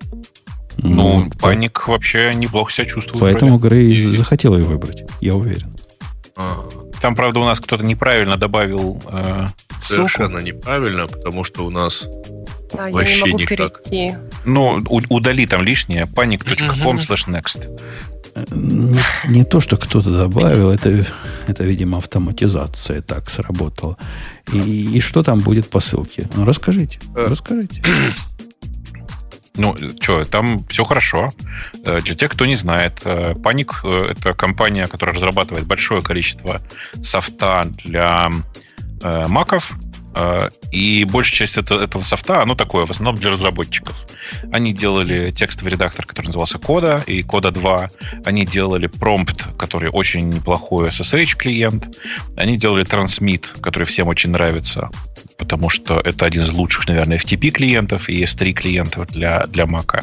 Ну, 0.79 1.21
ну 1.21 1.31
паник 1.41 1.85
по... 1.87 1.93
вообще 1.93 2.35
неплохо 2.35 2.73
себя 2.73 2.87
чувствует. 2.87 3.21
Поэтому 3.21 3.59
вроде. 3.59 3.77
Грей 3.77 3.93
и... 3.93 4.17
захотел 4.17 4.57
ее 4.57 4.65
выбрать, 4.65 5.05
я 5.21 5.35
уверен. 5.37 5.77
А. 6.37 6.69
Там, 7.01 7.15
правда, 7.15 7.41
у 7.41 7.45
нас 7.45 7.61
кто-то 7.61 7.85
неправильно 7.85 8.37
добавил 8.37 9.01
э, 9.09 9.47
Совершенно 9.81 10.39
неправильно, 10.39 11.07
потому 11.07 11.45
что 11.45 11.65
у 11.65 11.71
нас 11.71 12.07
да, 12.73 12.89
Вообще 12.91 13.19
я 13.19 13.25
не 13.25 13.33
могу 13.33 13.39
никак. 13.43 13.83
перейти. 13.85 14.17
Ну, 14.45 14.85
удали 15.09 15.47
там 15.47 15.63
лишнее. 15.63 16.05
panic.com 16.07 16.97
slash 16.97 17.29
next. 17.29 17.69
Не, 18.51 19.03
не 19.29 19.45
то, 19.45 19.61
что 19.61 19.77
кто-то 19.77 20.11
добавил, 20.11 20.71
это, 20.71 21.07
это, 21.47 21.65
видимо, 21.65 21.99
автоматизация 21.99 23.01
так 23.01 23.31
сработала. 23.31 23.97
И, 24.53 24.97
и 24.97 25.01
что 25.01 25.23
там 25.23 25.41
будет 25.41 25.71
по 25.71 25.81
ссылке? 25.81 26.29
Ну, 26.35 26.45
расскажите, 26.45 26.99
э, 27.15 27.25
расскажите. 27.29 27.83
Ну, 29.59 29.75
что, 30.03 30.23
там 30.27 30.67
все 30.69 30.85
хорошо. 30.85 31.33
Э, 31.83 32.03
для 32.03 32.15
тех, 32.15 32.31
кто 32.31 32.45
не 32.45 32.57
знает, 32.57 33.01
Panic 33.05 33.71
э,— 33.85 34.11
это 34.11 34.35
компания, 34.35 34.87
которая 34.87 35.17
разрабатывает 35.17 35.65
большое 35.67 36.03
количество 36.03 36.61
софта 37.01 37.67
для 37.83 38.31
маков, 39.03 39.73
и 40.71 41.05
большая 41.05 41.47
часть 41.47 41.57
этого, 41.59 41.83
этого 41.83 42.03
софта, 42.03 42.43
оно 42.43 42.55
такое, 42.55 42.87
в 42.87 42.91
основном 42.91 43.17
для 43.17 43.31
разработчиков. 43.31 44.07
Они 44.53 44.73
делали 44.73 45.31
текстовый 45.31 45.73
редактор, 45.73 46.07
который 46.07 46.27
назывался 46.27 46.59
Кода, 46.59 47.03
и 47.07 47.23
Кода 47.23 47.51
2. 47.51 47.91
Они 48.25 48.47
делали 48.47 48.89
Prompt, 48.89 49.57
который 49.57 49.91
очень 49.91 50.29
неплохой 50.29 50.89
SSH-клиент. 50.89 51.99
Они 52.37 52.57
делали 52.57 52.85
Transmit, 52.85 53.61
который 53.61 53.85
всем 53.85 54.09
очень 54.09 54.31
нравится, 54.31 54.91
потому 55.39 55.69
что 55.69 56.01
это 56.01 56.25
один 56.25 56.43
из 56.43 56.51
лучших, 56.51 56.89
наверное, 56.89 57.19
FTP-клиентов 57.19 58.09
и 58.09 58.23
S3 58.23 58.53
клиентов 58.53 59.09
для, 59.09 59.47
для 59.47 59.65
Mac. 59.65 60.03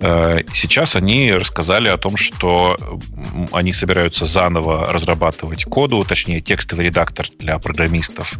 А, 0.00 0.38
сейчас 0.52 0.96
они 0.96 1.32
рассказали 1.32 1.88
о 1.88 1.96
том, 1.96 2.16
что 2.16 2.76
они 3.52 3.72
собираются 3.72 4.26
заново 4.26 4.92
разрабатывать 4.92 5.64
коду, 5.64 6.04
точнее, 6.04 6.40
текстовый 6.40 6.86
редактор 6.86 7.26
для 7.38 7.58
программистов 7.58 8.38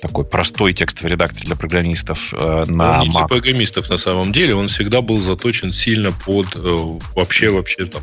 такой 0.00 0.24
простой 0.24 0.72
текстовый 0.72 1.12
редактор 1.12 1.44
для 1.44 1.56
программистов 1.56 2.32
э, 2.32 2.64
на 2.66 3.02
он 3.02 3.10
Mac. 3.10 3.28
программистов 3.28 3.90
на 3.90 3.98
самом 3.98 4.32
деле, 4.32 4.54
он 4.54 4.68
всегда 4.68 5.00
был 5.00 5.20
заточен 5.20 5.72
сильно 5.72 6.12
под 6.12 6.54
э, 6.54 6.76
вообще 7.14 7.50
вообще 7.50 7.86
там. 7.86 8.02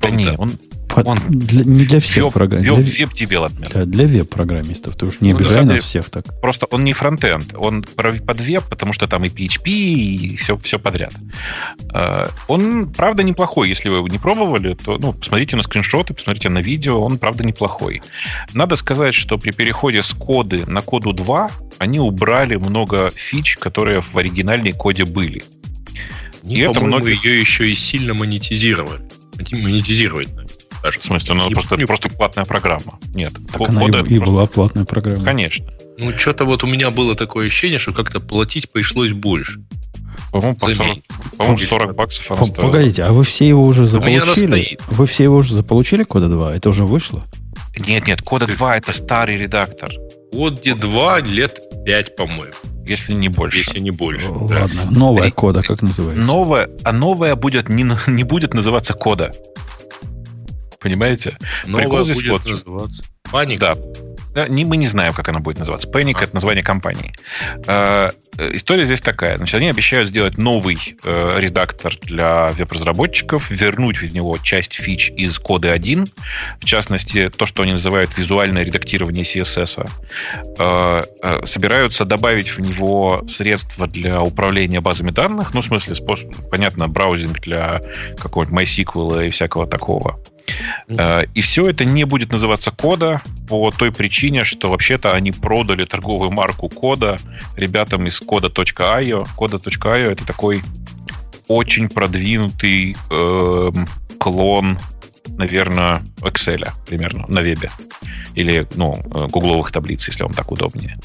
Да 0.00 0.10
не, 0.10 0.30
он 0.36 0.52
под, 0.88 1.06
он 1.06 1.18
для, 1.28 1.64
не 1.64 1.84
для 1.84 2.00
всех 2.00 2.24
веб, 2.24 2.32
программистов. 2.32 2.98
Web 2.98 3.13
development. 3.13 3.72
Для, 3.72 3.84
для 3.84 4.06
веб-программистов. 4.06 4.96
Ты 4.96 5.06
уж 5.06 5.20
не 5.20 5.32
ну, 5.32 5.36
обижай 5.36 5.64
нас 5.64 5.82
всех 5.82 6.10
так. 6.10 6.40
Просто 6.40 6.66
он 6.66 6.84
не 6.84 6.92
фронтенд. 6.92 7.54
Он 7.56 7.82
под 7.82 8.40
веб, 8.40 8.64
потому 8.68 8.92
что 8.92 9.06
там 9.06 9.24
и 9.24 9.28
PHP, 9.28 9.68
и 9.68 10.36
все, 10.36 10.56
все 10.58 10.78
подряд. 10.78 11.12
Uh, 11.92 12.30
он, 12.48 12.92
правда, 12.92 13.22
неплохой. 13.22 13.68
Если 13.68 13.88
вы 13.88 13.98
его 13.98 14.08
не 14.08 14.18
пробовали, 14.18 14.74
то 14.74 14.98
ну, 14.98 15.12
посмотрите 15.12 15.56
на 15.56 15.62
скриншоты, 15.62 16.14
посмотрите 16.14 16.48
на 16.48 16.58
видео. 16.58 17.00
Он, 17.00 17.18
правда, 17.18 17.44
неплохой. 17.44 18.00
Надо 18.54 18.76
сказать, 18.76 19.14
что 19.14 19.38
при 19.38 19.50
переходе 19.50 20.02
с 20.02 20.12
коды 20.12 20.64
на 20.66 20.80
коду 20.80 21.12
2 21.12 21.50
они 21.78 22.00
убрали 22.00 22.56
много 22.56 23.12
фич, 23.14 23.56
которые 23.56 24.00
в 24.00 24.16
оригинальной 24.16 24.72
коде 24.72 25.04
были. 25.04 25.42
И 26.44 26.60
это 26.60 26.80
много 26.80 27.08
ее 27.08 27.38
еще 27.38 27.70
и 27.70 27.74
сильно 27.74 28.14
монетизировали. 28.14 29.02
Монетизировать, 29.38 30.28
даже. 30.82 30.98
В 30.98 31.04
смысле, 31.04 31.32
она 31.34 31.48
просто, 31.48 31.68
помню. 31.70 31.86
просто 31.86 32.08
платная 32.08 32.44
программа. 32.44 32.98
Нет. 33.14 33.32
Так 33.52 33.68
она 33.68 33.84
и, 33.86 34.14
и 34.14 34.18
была 34.18 34.46
платная 34.46 34.84
программа. 34.84 35.24
Конечно. 35.24 35.66
Ну, 35.98 36.16
что-то 36.16 36.44
вот 36.44 36.62
у 36.62 36.66
меня 36.66 36.90
было 36.90 37.14
такое 37.16 37.48
ощущение, 37.48 37.78
что 37.78 37.92
как-то 37.92 38.20
платить 38.20 38.70
пришлось 38.70 39.12
больше. 39.12 39.60
По-моему, 40.30 40.56
по 40.56 40.72
40, 40.72 40.98
по 41.38 41.58
40 41.58 41.94
баксов 41.96 42.30
она 42.30 42.44
стоила. 42.44 42.70
Погодите, 42.70 43.02
а 43.02 43.12
вы 43.12 43.24
все 43.24 43.48
его 43.48 43.62
уже 43.62 43.86
заполучили? 43.86 44.78
Вы 44.88 45.06
все 45.06 45.24
его 45.24 45.36
уже 45.36 45.54
заполучили, 45.54 46.04
Кода 46.04 46.28
2? 46.28 46.56
Это 46.56 46.68
уже 46.68 46.84
вышло? 46.84 47.24
Нет, 47.78 48.06
нет, 48.06 48.22
Кода 48.22 48.46
2 48.46 48.76
это 48.76 48.92
старый 48.92 49.38
редактор. 49.38 49.90
Коде 50.32 50.74
2 50.74 51.20
лет 51.20 51.58
5, 51.84 52.16
по-моему. 52.16 52.52
Если 52.88 53.12
не 53.12 53.28
больше. 53.28 53.58
Если 53.58 53.80
не 53.80 53.90
больше. 53.90 54.30
Ладно. 54.30 54.84
Да. 54.84 54.90
Новая 54.90 55.30
кода, 55.30 55.62
как 55.62 55.82
называется? 55.82 56.22
Новая, 56.22 56.70
а 56.84 56.92
новая 56.92 57.34
будет 57.36 57.68
не, 57.68 57.86
не 58.06 58.24
будет 58.24 58.54
называться 58.54 58.94
кода. 58.94 59.32
Понимаете? 60.80 61.36
Новая 61.66 61.84
Прикол 61.84 62.04
здесь 62.04 62.22
будет 62.22 62.30
вот. 62.30 62.50
называться. 62.50 63.02
Паник. 63.30 63.60
Да. 63.60 63.76
Не, 64.48 64.64
мы 64.64 64.76
не 64.76 64.86
знаем, 64.86 65.12
как 65.14 65.28
она 65.28 65.40
будет 65.40 65.58
называться. 65.58 65.88
Panic 65.88 66.16
а. 66.20 66.24
это 66.24 66.34
название 66.34 66.62
компании. 66.62 67.12
Э, 67.66 68.10
история 68.52 68.84
здесь 68.84 69.00
такая. 69.00 69.36
Значит, 69.36 69.56
они 69.56 69.68
обещают 69.68 70.10
сделать 70.10 70.38
новый 70.38 70.96
э, 71.02 71.34
редактор 71.38 71.94
для 72.02 72.48
веб-разработчиков, 72.48 73.50
вернуть 73.50 74.00
в 74.00 74.14
него 74.14 74.38
часть 74.38 74.74
фич 74.74 75.10
из 75.10 75.38
кода 75.38 75.72
1, 75.72 76.08
в 76.60 76.64
частности, 76.64 77.30
то, 77.30 77.46
что 77.46 77.62
они 77.62 77.72
называют 77.72 78.16
визуальное 78.16 78.64
редактирование 78.64 79.24
CSS. 79.24 79.90
Э, 80.58 81.02
э, 81.22 81.46
собираются 81.46 82.04
добавить 82.04 82.56
в 82.56 82.60
него 82.60 83.24
средства 83.28 83.86
для 83.86 84.22
управления 84.22 84.80
базами 84.80 85.10
данных, 85.10 85.54
ну, 85.54 85.62
в 85.62 85.64
смысле, 85.64 85.94
способ, 85.94 86.32
понятно, 86.50 86.86
браузинг 86.86 87.40
для 87.40 87.80
какого-нибудь 88.18 88.62
MySQL 88.62 89.26
и 89.26 89.30
всякого 89.30 89.66
такого. 89.66 90.20
Э, 90.88 91.24
и 91.34 91.40
все 91.40 91.68
это 91.68 91.84
не 91.84 92.04
будет 92.04 92.32
называться 92.32 92.70
кода 92.70 93.22
по 93.48 93.70
той 93.70 93.92
причине, 93.92 94.44
что 94.44 94.70
вообще-то 94.70 95.12
они 95.12 95.32
продали 95.32 95.84
торговую 95.84 96.30
марку 96.30 96.68
кода 96.68 97.18
ребятам 97.56 98.06
из 98.06 98.20
кода.io. 98.20 99.26
Кода.io 99.36 100.10
это 100.10 100.26
такой 100.26 100.62
очень 101.48 101.88
продвинутый 101.88 102.96
э, 103.10 103.72
клон, 104.18 104.78
наверное, 105.26 106.02
Excel 106.20 106.68
примерно 106.86 107.24
на 107.28 107.40
вебе. 107.40 107.70
Или, 108.34 108.66
ну, 108.74 108.94
э, 108.96 109.26
гугловых 109.28 109.72
таблиц, 109.72 110.06
если 110.06 110.22
вам 110.22 110.34
так 110.34 110.52
удобнее. 110.52 110.98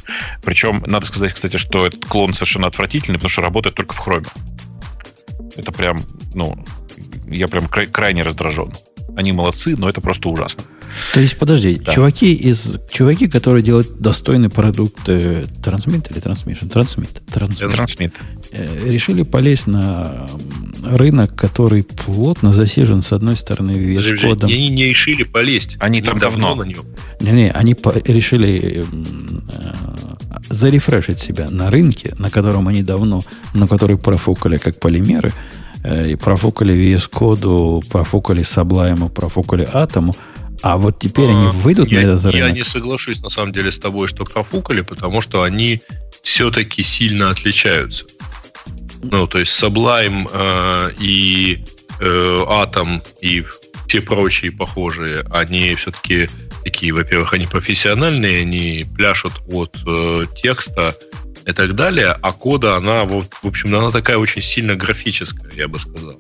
Причем, 0.44 0.84
надо 0.86 1.06
сказать, 1.06 1.34
кстати, 1.34 1.58
что 1.58 1.86
этот 1.86 2.06
клон 2.06 2.34
совершенно 2.34 2.68
отвратительный, 2.68 3.18
потому 3.18 3.30
что 3.30 3.42
работает 3.42 3.76
только 3.76 3.96
в 3.96 4.00
хроме. 4.00 4.28
Это 5.56 5.72
прям, 5.72 6.02
ну, 6.34 6.58
я 7.28 7.48
прям 7.48 7.68
крайне 7.68 8.24
раздражен. 8.24 8.74
Они 9.16 9.32
молодцы, 9.32 9.76
но 9.78 9.90
это 9.90 10.02
просто 10.02 10.30
ужасно. 10.30 10.64
То 11.14 11.20
есть, 11.20 11.38
подожди, 11.38 11.76
да. 11.76 11.92
чуваки, 11.92 12.34
из, 12.34 12.78
чуваки, 12.92 13.28
которые 13.28 13.64
делают 13.64 14.00
достойный 14.00 14.50
продукт 14.50 15.08
э, 15.08 15.46
Transmit 15.62 16.12
или 16.12 16.22
Transmission? 16.22 16.70
Transmit. 16.70 17.22
Transmit. 17.28 17.72
Transmit. 17.72 18.14
Э, 18.52 18.90
решили 18.90 19.24
полезть 19.24 19.68
на 19.68 20.28
рынок, 20.84 21.36
который 21.36 21.84
плотно 21.84 22.54
засижен, 22.54 23.02
с 23.02 23.12
одной 23.12 23.36
стороны, 23.36 23.72
вес 23.72 24.22
кодом. 24.22 24.50
Они 24.50 24.70
не 24.70 24.86
решили 24.86 25.24
полезть. 25.24 25.78
Они 25.80 26.02
там 26.02 26.20
давно. 26.20 26.50
давно 26.50 26.64
на 26.64 26.68
нем. 26.68 26.86
Не-не, 27.20 27.52
они 27.52 27.74
по- 27.74 27.94
решили 28.06 28.84
э, 28.84 29.74
зарефрешить 30.50 31.20
себя 31.20 31.50
на 31.50 31.70
рынке, 31.70 32.16
на 32.18 32.30
котором 32.30 32.68
они 32.68 32.84
давно, 32.84 33.22
на 33.54 33.68
который 33.68 33.98
профукали 33.98 34.58
как 34.58 34.80
полимеры, 34.80 35.32
и 35.84 36.16
профукали 36.16 36.74
VS 36.74 37.10
коду, 37.10 37.84
профукали 37.90 38.42
Sublime, 38.42 39.10
профукали 39.10 39.68
Атому, 39.72 40.16
а 40.64 40.78
вот 40.78 40.98
теперь 41.00 41.30
они 41.30 41.48
а, 41.48 41.52
выйдут 41.52 41.92
я, 41.92 42.00
на 42.00 42.04
этот 42.04 42.26
рынок? 42.26 42.48
Я 42.48 42.52
не 42.52 42.64
соглашусь, 42.64 43.22
на 43.22 43.30
самом 43.30 43.52
деле, 43.52 43.70
с 43.70 43.78
тобой, 43.78 44.08
что 44.08 44.24
профукали, 44.24 44.80
потому 44.80 45.20
что 45.20 45.44
они 45.44 45.82
все-таки 46.22 46.84
сильно 46.84 47.32
отличаются. 47.32 48.06
Ну, 49.04 49.28
то 49.28 49.40
есть 49.40 49.62
Sublime 49.62 50.30
э, 50.32 50.92
и 51.00 51.66
э, 52.00 52.46
Atom 52.48 53.02
и 53.20 53.44
все 53.88 54.02
прочие 54.02 54.54
похожие, 54.54 55.26
они 55.30 55.76
все-таки 55.76 56.30
такие, 56.64 56.94
во-первых, 56.94 57.34
они 57.34 57.46
профессиональные, 57.46 58.42
они 58.42 58.86
пляшут 58.96 59.34
от 59.52 59.78
э, 59.86 60.22
текста 60.36 60.96
и 61.46 61.52
так 61.52 61.76
далее, 61.76 62.16
а 62.22 62.32
кода, 62.32 62.78
она, 62.78 63.04
в, 63.06 63.22
в 63.22 63.46
общем, 63.46 63.76
она 63.76 63.92
такая 63.92 64.18
очень 64.18 64.42
сильно 64.42 64.76
графическая, 64.76 65.52
я 65.56 65.68
бы 65.68 65.80
сказал. 65.80 66.16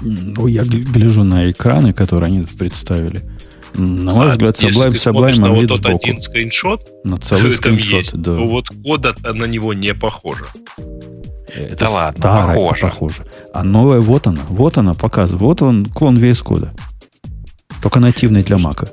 Ну, 0.00 0.46
я 0.46 0.62
гляжу 0.62 1.24
на 1.24 1.50
экраны, 1.50 1.92
которые 1.92 2.28
они 2.28 2.46
представили. 2.58 3.22
На 3.74 4.14
мой 4.14 4.28
а, 4.28 4.30
взгляд, 4.32 4.56
Sublime, 4.56 4.90
Sublime 4.90 5.40
на 5.40 5.50
вот 5.50 5.68
тот 5.68 5.78
сбоку. 5.78 5.98
один 6.02 6.20
скриншот, 6.20 7.04
на 7.04 7.16
целый 7.18 7.52
скриншот, 7.52 7.98
есть, 7.98 8.12
да. 8.16 8.36
то 8.36 8.46
вот 8.46 8.68
кода 8.84 9.14
на 9.22 9.44
него 9.44 9.74
не 9.74 9.94
похоже. 9.94 10.44
Это 11.54 11.84
да 11.84 11.90
ладно, 11.90 12.18
старое, 12.18 12.56
похоже. 12.56 12.80
похоже. 12.80 13.26
А 13.52 13.62
новое, 13.62 14.00
вот 14.00 14.26
она, 14.26 14.42
вот 14.48 14.78
она 14.78 14.94
показывает. 14.94 15.42
Вот 15.42 15.62
он, 15.62 15.86
клон 15.86 16.18
VS 16.18 16.42
кода. 16.42 16.72
Только 17.82 18.00
нативный 18.00 18.42
для 18.42 18.58
Мака. 18.58 18.88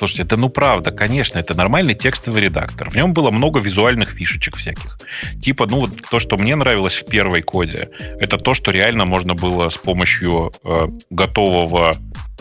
Слушайте, 0.00 0.22
это 0.22 0.38
ну 0.38 0.48
правда, 0.48 0.92
конечно, 0.92 1.38
это 1.38 1.54
нормальный 1.54 1.94
текстовый 1.94 2.40
редактор. 2.40 2.88
В 2.88 2.96
нем 2.96 3.12
было 3.12 3.30
много 3.30 3.60
визуальных 3.60 4.08
фишечек 4.12 4.56
всяких. 4.56 4.96
Типа, 5.42 5.66
ну 5.66 5.80
вот 5.80 5.90
то, 6.10 6.18
что 6.18 6.38
мне 6.38 6.56
нравилось 6.56 6.94
в 6.94 7.04
первой 7.04 7.42
коде, 7.42 7.90
это 8.18 8.38
то, 8.38 8.54
что 8.54 8.70
реально 8.70 9.04
можно 9.04 9.34
было 9.34 9.68
с 9.68 9.76
помощью 9.76 10.52
э, 10.64 10.88
готового 11.10 11.98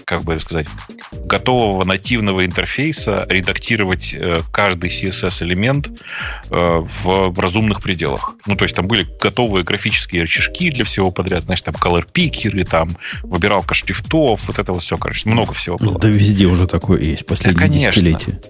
как 0.09 0.23
бы 0.23 0.39
сказать, 0.39 0.65
готового 1.11 1.85
нативного 1.85 2.43
интерфейса 2.43 3.27
редактировать 3.29 4.15
э, 4.17 4.41
каждый 4.51 4.89
CSS-элемент 4.89 5.91
э, 6.49 6.79
в 7.03 7.39
разумных 7.39 7.79
пределах. 7.79 8.33
Ну, 8.47 8.55
то 8.55 8.63
есть 8.65 8.75
там 8.75 8.87
были 8.87 9.07
готовые 9.21 9.63
графические 9.63 10.23
рычажки 10.23 10.71
для 10.71 10.83
всего 10.83 11.11
подряд, 11.11 11.43
значит, 11.43 11.65
там 11.65 11.75
color 11.75 12.07
picker, 12.11 12.63
там 12.63 12.97
выбиралка 13.21 13.75
шрифтов, 13.75 14.47
вот 14.47 14.57
это 14.57 14.73
вот 14.73 14.81
все, 14.81 14.97
короче, 14.97 15.29
много 15.29 15.53
всего 15.53 15.77
было. 15.77 15.99
Да 15.99 16.09
везде 16.09 16.47
уже 16.47 16.65
такое 16.65 16.99
есть, 17.01 17.27
последние 17.27 17.67
да, 17.67 17.73
десятилетия. 17.73 18.41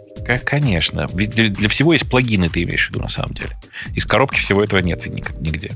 Конечно. 0.46 1.08
Для, 1.08 1.50
для 1.50 1.68
всего 1.68 1.92
есть 1.92 2.10
плагины, 2.10 2.48
ты 2.48 2.64
имеешь 2.64 2.88
в 2.88 2.92
виду, 2.92 3.02
на 3.02 3.10
самом 3.10 3.34
деле. 3.34 3.58
Из 3.96 4.06
коробки 4.06 4.40
всего 4.40 4.64
этого 4.64 4.80
нет 4.80 5.06
нигде. 5.06 5.74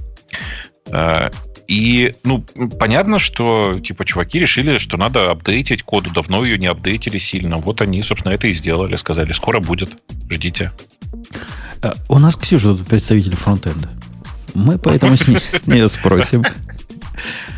Э, 1.64 1.74
и, 1.74 2.16
ну, 2.24 2.44
понятно, 2.80 3.20
что, 3.20 3.80
типа, 3.80 4.06
чуваки 4.06 4.40
решили, 4.40 4.78
что 4.78 4.98
надо 4.98 5.32
апдейтить 5.32 5.84
коду. 5.84 6.12
Давно 6.12 6.44
ее 6.46 6.58
не 6.58 6.68
апдейтили 6.68 7.18
сильно. 7.18 7.58
Вот 7.58 7.82
они, 7.82 8.02
собственно, 8.04 8.34
это 8.34 8.48
и 8.48 8.54
сделали. 8.54 8.96
Сказали, 8.96 9.34
скоро 9.34 9.60
будет. 9.60 9.92
Ждите. 10.30 10.72
А, 11.82 11.94
у 12.10 12.20
нас 12.20 12.36
Ксюша 12.36 12.76
тут 12.76 12.88
представитель 12.88 13.36
фронтенда. 13.36 13.90
Мы 14.54 14.78
поэтому 14.78 15.18
с, 15.18 15.28
ней, 15.28 15.40
с 15.54 15.66
нее 15.68 15.88
спросим. 15.90 16.44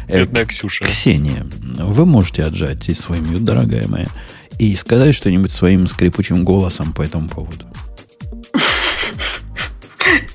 Бедная 0.07 0.45
Ксюша. 0.45 0.85
Ксения, 0.85 1.45
вы 1.79 2.05
можете 2.05 2.43
отжать 2.43 2.87
и 2.89 2.93
свой 2.93 3.19
мьют, 3.19 3.43
дорогая 3.43 3.87
моя, 3.87 4.07
и 4.59 4.75
сказать 4.75 5.15
что-нибудь 5.15 5.51
своим 5.51 5.87
скрипучим 5.87 6.45
голосом 6.45 6.93
по 6.93 7.01
этому 7.01 7.27
поводу. 7.27 7.65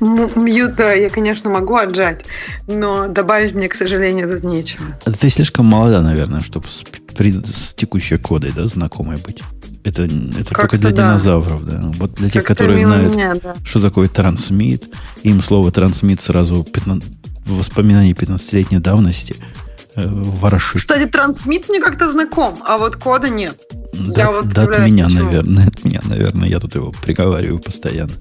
Мьюта 0.00 0.94
я, 0.94 1.10
конечно, 1.10 1.50
могу 1.50 1.76
отжать, 1.76 2.24
но 2.66 3.08
добавить 3.08 3.54
мне, 3.54 3.68
к 3.68 3.74
сожалению, 3.74 4.28
тут 4.28 4.44
нечего. 4.44 4.84
Ты 5.18 5.28
слишком 5.28 5.66
молода, 5.66 6.02
наверное, 6.02 6.40
чтобы 6.40 6.68
с, 6.68 6.82
с 6.82 7.74
текущей 7.74 8.16
кодой 8.16 8.52
да, 8.52 8.66
знакомой 8.66 9.16
быть. 9.16 9.42
Это, 9.82 10.04
это 10.04 10.54
только 10.54 10.76
для 10.76 10.90
да. 10.90 11.02
динозавров, 11.04 11.64
да. 11.64 11.90
Вот 11.94 12.14
для 12.14 12.28
тех, 12.28 12.44
которые 12.44 12.84
знают, 12.84 13.12
меня, 13.12 13.34
да. 13.42 13.54
что 13.64 13.80
такое 13.80 14.08
трансмит, 14.08 14.84
им 15.22 15.40
слово 15.40 15.72
трансмит 15.72 16.20
сразу 16.20 16.64
15, 16.64 17.10
воспоминания 17.46 18.12
15-летней 18.12 18.78
давности 18.78 19.36
э, 19.96 20.06
ворошит. 20.06 20.82
Кстати, 20.82 21.06
трансмит 21.06 21.68
мне 21.70 21.80
как-то 21.80 22.08
знаком, 22.08 22.58
а 22.66 22.76
вот 22.76 22.96
кода 22.96 23.30
нет. 23.30 23.58
Да, 23.94 24.22
я 24.22 24.30
вот 24.30 24.48
да 24.48 24.62
от 24.64 24.78
меня, 24.80 25.06
почему. 25.06 25.24
наверное, 25.24 25.66
от 25.74 25.84
меня, 25.84 26.00
наверное, 26.04 26.48
я 26.48 26.60
тут 26.60 26.74
его 26.74 26.92
приговариваю 26.92 27.58
постоянно. 27.58 28.12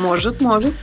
Может, 0.00 0.40
может. 0.40 0.74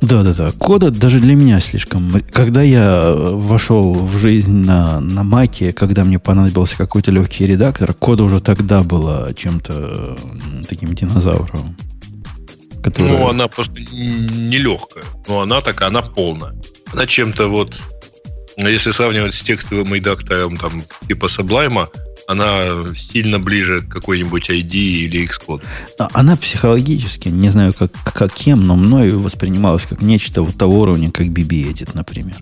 Да, 0.00 0.22
да, 0.22 0.32
да. 0.32 0.52
Кода 0.52 0.90
даже 0.90 1.18
для 1.18 1.34
меня 1.34 1.60
слишком. 1.60 2.10
Когда 2.32 2.62
я 2.62 3.12
вошел 3.12 3.92
в 3.92 4.16
жизнь 4.16 4.64
на, 4.64 5.00
на 5.00 5.22
Маке, 5.24 5.72
когда 5.72 6.04
мне 6.04 6.18
понадобился 6.18 6.76
какой-то 6.76 7.10
легкий 7.10 7.46
редактор, 7.46 7.92
кода 7.92 8.22
уже 8.22 8.40
тогда 8.40 8.82
была 8.82 9.32
чем-то 9.34 10.16
таким 10.68 10.94
динозавром. 10.94 11.76
Который... 12.82 13.10
Ну, 13.10 13.28
она 13.28 13.46
просто 13.48 13.74
не 13.78 14.58
легкая. 14.58 15.04
Но 15.28 15.42
она 15.42 15.60
такая, 15.60 15.88
она 15.90 16.02
полная. 16.02 16.54
Она 16.92 17.06
чем-то 17.06 17.48
вот... 17.48 17.78
Если 18.56 18.90
сравнивать 18.90 19.34
с 19.34 19.42
текстовым 19.42 19.94
редактором 19.94 20.56
там, 20.56 20.82
типа 21.08 21.26
Sublime, 21.26 21.88
она 22.30 22.94
сильно 22.94 23.40
ближе 23.40 23.80
к 23.80 23.88
какой-нибудь 23.88 24.50
ID 24.50 24.74
или 24.74 25.28
Xcode. 25.28 25.64
А, 25.98 26.08
она 26.12 26.36
психологически, 26.36 27.28
не 27.28 27.48
знаю 27.48 27.72
как, 27.72 27.92
каким, 28.14 28.60
но 28.60 28.76
мною 28.76 29.20
воспринималась 29.20 29.84
как 29.84 30.00
нечто 30.00 30.42
вот 30.42 30.56
того 30.56 30.80
уровня, 30.80 31.10
как 31.10 31.26
BB 31.26 31.72
Edit, 31.72 31.90
например. 31.94 32.36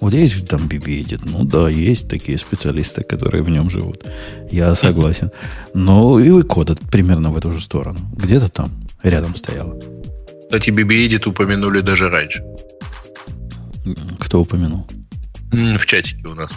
Вот 0.00 0.14
есть 0.14 0.46
там 0.48 0.60
BB 0.62 1.02
Edit? 1.02 1.20
Ну 1.24 1.44
да, 1.44 1.68
есть 1.68 2.08
такие 2.08 2.38
специалисты, 2.38 3.02
которые 3.02 3.42
в 3.42 3.48
нем 3.48 3.70
живут. 3.70 4.04
Я 4.50 4.74
согласен. 4.74 5.30
Но 5.74 6.20
и 6.20 6.42
код 6.42 6.78
примерно 6.90 7.30
в 7.30 7.36
эту 7.36 7.50
же 7.50 7.60
сторону. 7.60 7.98
Где-то 8.12 8.48
там 8.48 8.70
рядом 9.02 9.34
стояла. 9.34 9.78
Кстати, 10.42 10.70
BB 10.70 11.08
Edit 11.08 11.28
упомянули 11.28 11.80
даже 11.80 12.10
раньше. 12.10 12.42
Кто 14.18 14.40
упомянул? 14.40 14.86
В 15.50 15.86
чатике 15.86 16.28
у 16.28 16.34
нас. 16.34 16.50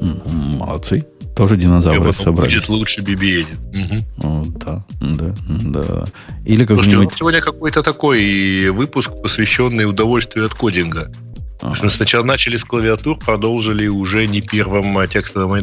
Молодцы. 0.00 1.06
Тоже 1.36 1.58
динозавры 1.58 2.14
собрались. 2.14 2.54
Будет 2.54 2.68
лучше 2.70 3.02
BB 3.02 3.44
Edit. 3.44 4.04
Угу. 4.18 4.54
да, 4.58 4.84
да, 5.00 5.34
да. 5.48 6.04
Или 6.46 6.64
как-нибудь... 6.64 7.14
сегодня 7.14 7.42
какой-то 7.42 7.82
такой 7.82 8.70
выпуск, 8.70 9.10
посвященный 9.22 9.84
удовольствию 9.84 10.46
от 10.46 10.54
кодинга. 10.54 11.12
Ага. 11.60 11.90
Сначала 11.90 12.24
начали 12.24 12.56
с 12.56 12.64
клавиатур, 12.64 13.18
продолжили 13.18 13.86
уже 13.86 14.26
не 14.26 14.40
первым 14.40 14.96
а 14.96 15.06
текстовым. 15.06 15.62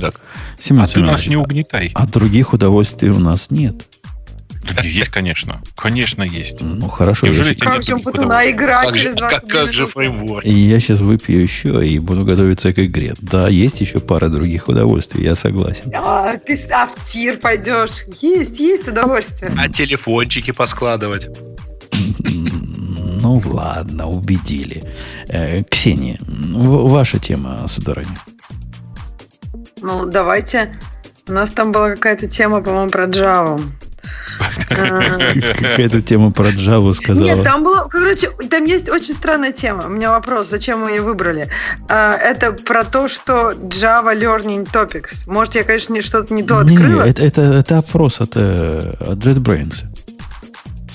Семен 0.60 0.84
а 0.84 0.88
ты 0.88 1.02
нас 1.02 1.26
не 1.26 1.38
угнетай. 1.38 1.92
А 1.96 2.06
других 2.06 2.54
удовольствий 2.54 3.10
у 3.10 3.20
нас 3.20 3.50
нет. 3.50 3.88
Есть, 4.84 5.10
конечно. 5.10 5.62
Конечно, 5.76 6.24
есть. 6.24 6.62
Ну, 6.62 6.88
хорошо. 6.88 7.28
Неужели 7.28 7.54
Путуна 7.54 8.42
как 9.48 9.74
же 9.74 9.88
фреймворк? 9.88 10.46
И 10.46 10.52
я 10.52 10.80
сейчас 10.80 11.02
выпью 11.02 11.42
еще 11.42 11.86
и 11.86 12.00
буду 12.00 12.26
готовиться 12.26 12.74
к 12.74 12.80
игре. 12.80 13.14
Да, 13.20 13.50
есть 13.50 13.82
еще 13.82 14.00
пара 14.00 14.30
других 14.30 14.68
удовольствий, 14.68 15.24
я 15.24 15.36
согласен. 15.36 15.92
А, 15.96 16.34
а 16.72 16.88
в 16.88 17.12
тир 17.12 17.38
пойдешь. 17.38 18.06
Есть, 18.22 18.60
есть 18.60 18.88
удовольствие. 18.88 19.52
А 19.58 19.70
телефончики 19.70 20.52
поскладывать? 20.52 21.28
Ну 23.24 23.42
ладно, 23.46 24.10
убедили. 24.10 24.84
Э, 25.30 25.64
Ксения, 25.64 26.20
ваша 26.28 27.20
тема, 27.20 27.66
сударыня. 27.68 28.18
Ну, 29.82 30.06
давайте. 30.06 30.78
У 31.28 31.32
нас 31.32 31.50
там 31.52 31.72
была 31.72 31.92
какая-то 31.92 32.28
тема, 32.28 32.62
по-моему, 32.62 32.90
про 32.90 33.06
Java. 33.06 33.62
Какая-то 34.68 36.02
тема 36.02 36.32
про 36.32 36.50
Java 36.50 36.94
сказала. 36.94 37.26
Нет, 37.26 37.44
там 37.44 37.64
было, 37.64 37.88
короче, 37.90 38.30
там 38.50 38.66
есть 38.66 38.90
очень 38.90 39.14
странная 39.14 39.52
тема. 39.52 39.86
У 39.86 39.90
меня 39.90 40.12
вопрос, 40.12 40.50
зачем 40.50 40.82
мы 40.82 40.92
ее 40.92 41.02
выбрали? 41.02 41.50
А, 41.90 42.16
это 42.16 42.52
про 42.52 42.84
то, 42.84 43.08
что 43.08 43.52
Java 43.52 44.14
Learning 44.18 44.68
Topics. 44.72 45.24
Может, 45.28 45.56
я, 45.56 45.64
конечно, 45.64 46.02
что-то 46.02 46.34
не 46.34 46.44
то 46.44 46.60
открыла? 46.60 47.04
Не, 47.04 47.10
это, 47.10 47.24
это, 47.24 47.42
это 47.42 47.78
опрос 47.78 48.22
от, 48.22 48.32
э, 48.36 48.94
от 49.00 49.20
JetBrains. 49.20 49.84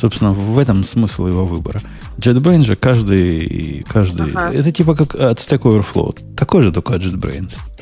Собственно, 0.00 0.32
в 0.32 0.58
этом 0.58 0.84
смысл 0.84 1.26
его 1.26 1.44
выбора. 1.44 1.80
JetBrains 2.18 2.62
же 2.62 2.76
каждый... 2.76 3.84
каждый 3.88 4.30
ага. 4.32 4.52
Это 4.52 4.70
типа 4.72 4.94
как 4.94 5.14
от 5.14 5.38
Stack 5.38 5.62
Overflow. 5.62 6.36
Такой 6.36 6.62
же, 6.62 6.72
только 6.72 6.94
от 6.94 7.02
JetBrains. 7.02 7.56
Э, 7.56 7.77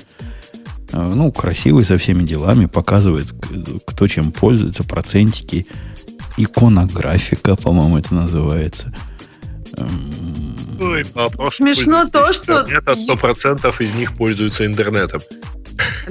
ну, 0.93 1.32
красивый 1.32 1.84
со 1.84 1.99
всеми 1.99 2.22
делами, 2.22 2.66
показывает, 2.66 3.26
кто 3.87 4.07
чем 4.07 4.32
пользуется, 4.32 4.84
процентики, 4.84 5.66
иконографика, 6.37 7.57
по-моему, 7.57 7.99
это 7.99 8.14
называется. 8.14 8.95
Эм, 9.76 10.57
Ой, 10.80 11.05
Смешно 11.51 12.07
то, 12.07 12.32
что... 12.32 12.61
Это 12.61 12.97
сто 12.97 13.16
процентов 13.16 13.80
из 13.80 13.95
них 13.95 14.14
пользуются 14.14 14.66
интернетом. 14.66 15.20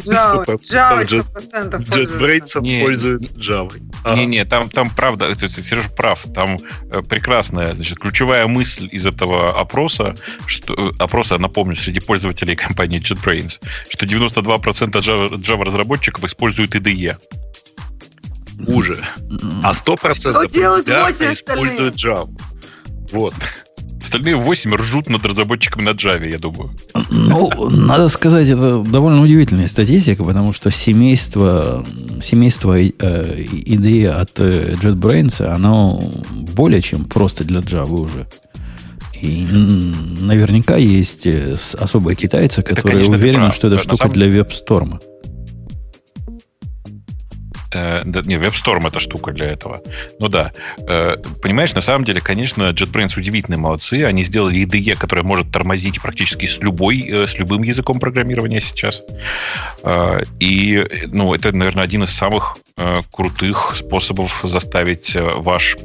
Java, 0.03 0.45
Java 0.63 1.03
100% 1.03 1.85
JetBrains 1.85 2.81
пользуют 2.81 3.23
Java. 3.37 3.71
Не-не, 4.15 4.45
там, 4.45 4.69
там 4.69 4.89
правда, 4.89 5.33
Сережа 5.35 5.89
прав, 5.89 6.23
там 6.33 6.57
э, 6.91 7.01
прекрасная, 7.01 7.73
значит, 7.73 7.99
ключевая 7.99 8.47
мысль 8.47 8.87
из 8.91 9.05
этого 9.05 9.59
опроса, 9.59 10.15
что, 10.45 10.73
э, 10.73 10.91
опроса, 10.99 11.37
напомню, 11.37 11.75
среди 11.75 11.99
пользователей 11.99 12.55
компании 12.55 12.99
JetBrains, 13.01 13.61
что 13.89 14.05
92% 14.05 14.91
Java, 14.91 15.29
Java 15.31 15.63
разработчиков 15.63 16.23
используют 16.23 16.75
IDE. 16.75 17.17
Уже. 18.67 19.03
А 19.63 19.73
100% 19.73 21.33
используют 21.33 21.95
Java. 21.95 22.29
Вот. 23.11 23.33
Остальные 24.05 24.35
8 24.35 24.75
ржут 24.75 25.09
над 25.09 25.25
разработчиками 25.25 25.83
на 25.83 25.89
Java, 25.89 26.29
я 26.29 26.37
думаю. 26.37 26.69
Ну, 27.09 27.69
надо 27.71 28.07
сказать, 28.09 28.47
это 28.47 28.83
довольно 28.83 29.23
удивительная 29.23 29.65
статистика, 29.65 30.23
потому 30.23 30.53
что 30.53 30.69
семейство, 30.69 31.83
семейство 32.21 32.77
э, 32.77 33.45
идеи 33.51 34.05
от 34.05 34.39
э, 34.39 34.75
JetBrains, 34.79 35.43
оно 35.43 35.99
более 36.31 36.83
чем 36.83 37.05
просто 37.05 37.45
для 37.45 37.61
Java 37.61 37.99
уже. 37.99 38.27
И 39.19 39.47
наверняка 40.21 40.75
есть 40.75 41.25
э, 41.25 41.55
особые 41.79 42.15
китайцы, 42.15 42.61
которые 42.61 42.81
это, 42.81 42.87
конечно, 42.87 43.15
уверены, 43.15 43.51
что 43.51 43.69
это 43.69 43.79
штука 43.79 43.95
самом... 43.95 44.13
для 44.13 44.27
веб-сторма. 44.27 44.99
Э, 47.75 48.03
не, 48.05 48.35
WebStorm 48.35 48.87
эта 48.87 48.99
штука 48.99 49.31
для 49.31 49.47
этого. 49.47 49.81
Ну 50.19 50.29
да. 50.29 50.53
Э, 50.87 51.17
понимаешь, 51.41 51.73
на 51.73 51.81
самом 51.81 52.05
деле, 52.05 52.21
конечно, 52.21 52.69
JetBrains 52.71 53.17
удивительные 53.17 53.59
молодцы. 53.59 54.03
Они 54.05 54.23
сделали 54.23 54.65
IDE, 54.65 54.95
которая 54.95 55.25
может 55.25 55.51
тормозить 55.51 56.01
практически 56.01 56.45
с 56.45 56.59
любой, 56.59 57.01
э, 57.01 57.27
с 57.27 57.37
любым 57.37 57.63
языком 57.63 57.99
программирования 57.99 58.61
сейчас. 58.61 59.01
Э, 59.83 60.21
и, 60.39 60.85
ну, 61.07 61.33
это, 61.33 61.51
наверное, 61.51 61.83
один 61.83 62.03
из 62.03 62.11
самых 62.11 62.57
крутых 63.13 63.71
способов 63.73 64.41
заставить 64.43 65.15
ваш 65.15 65.77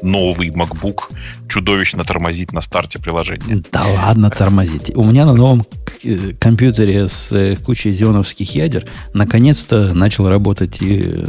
новый 0.00 0.50
MacBook 0.50 1.10
чудовищно 1.48 2.04
тормозить 2.04 2.52
на 2.52 2.60
старте 2.60 3.00
приложения. 3.00 3.64
Да 3.72 3.84
ладно 3.84 4.30
тормозить. 4.30 4.92
У 4.94 5.02
меня 5.02 5.26
на 5.26 5.34
новом 5.34 5.66
компьютере 6.38 7.08
с 7.08 7.56
кучей 7.64 7.90
зионовских 7.90 8.54
ядер 8.54 8.84
наконец-то 9.12 9.92
начал 9.92 10.28
работать 10.28 10.80
и 10.80 11.24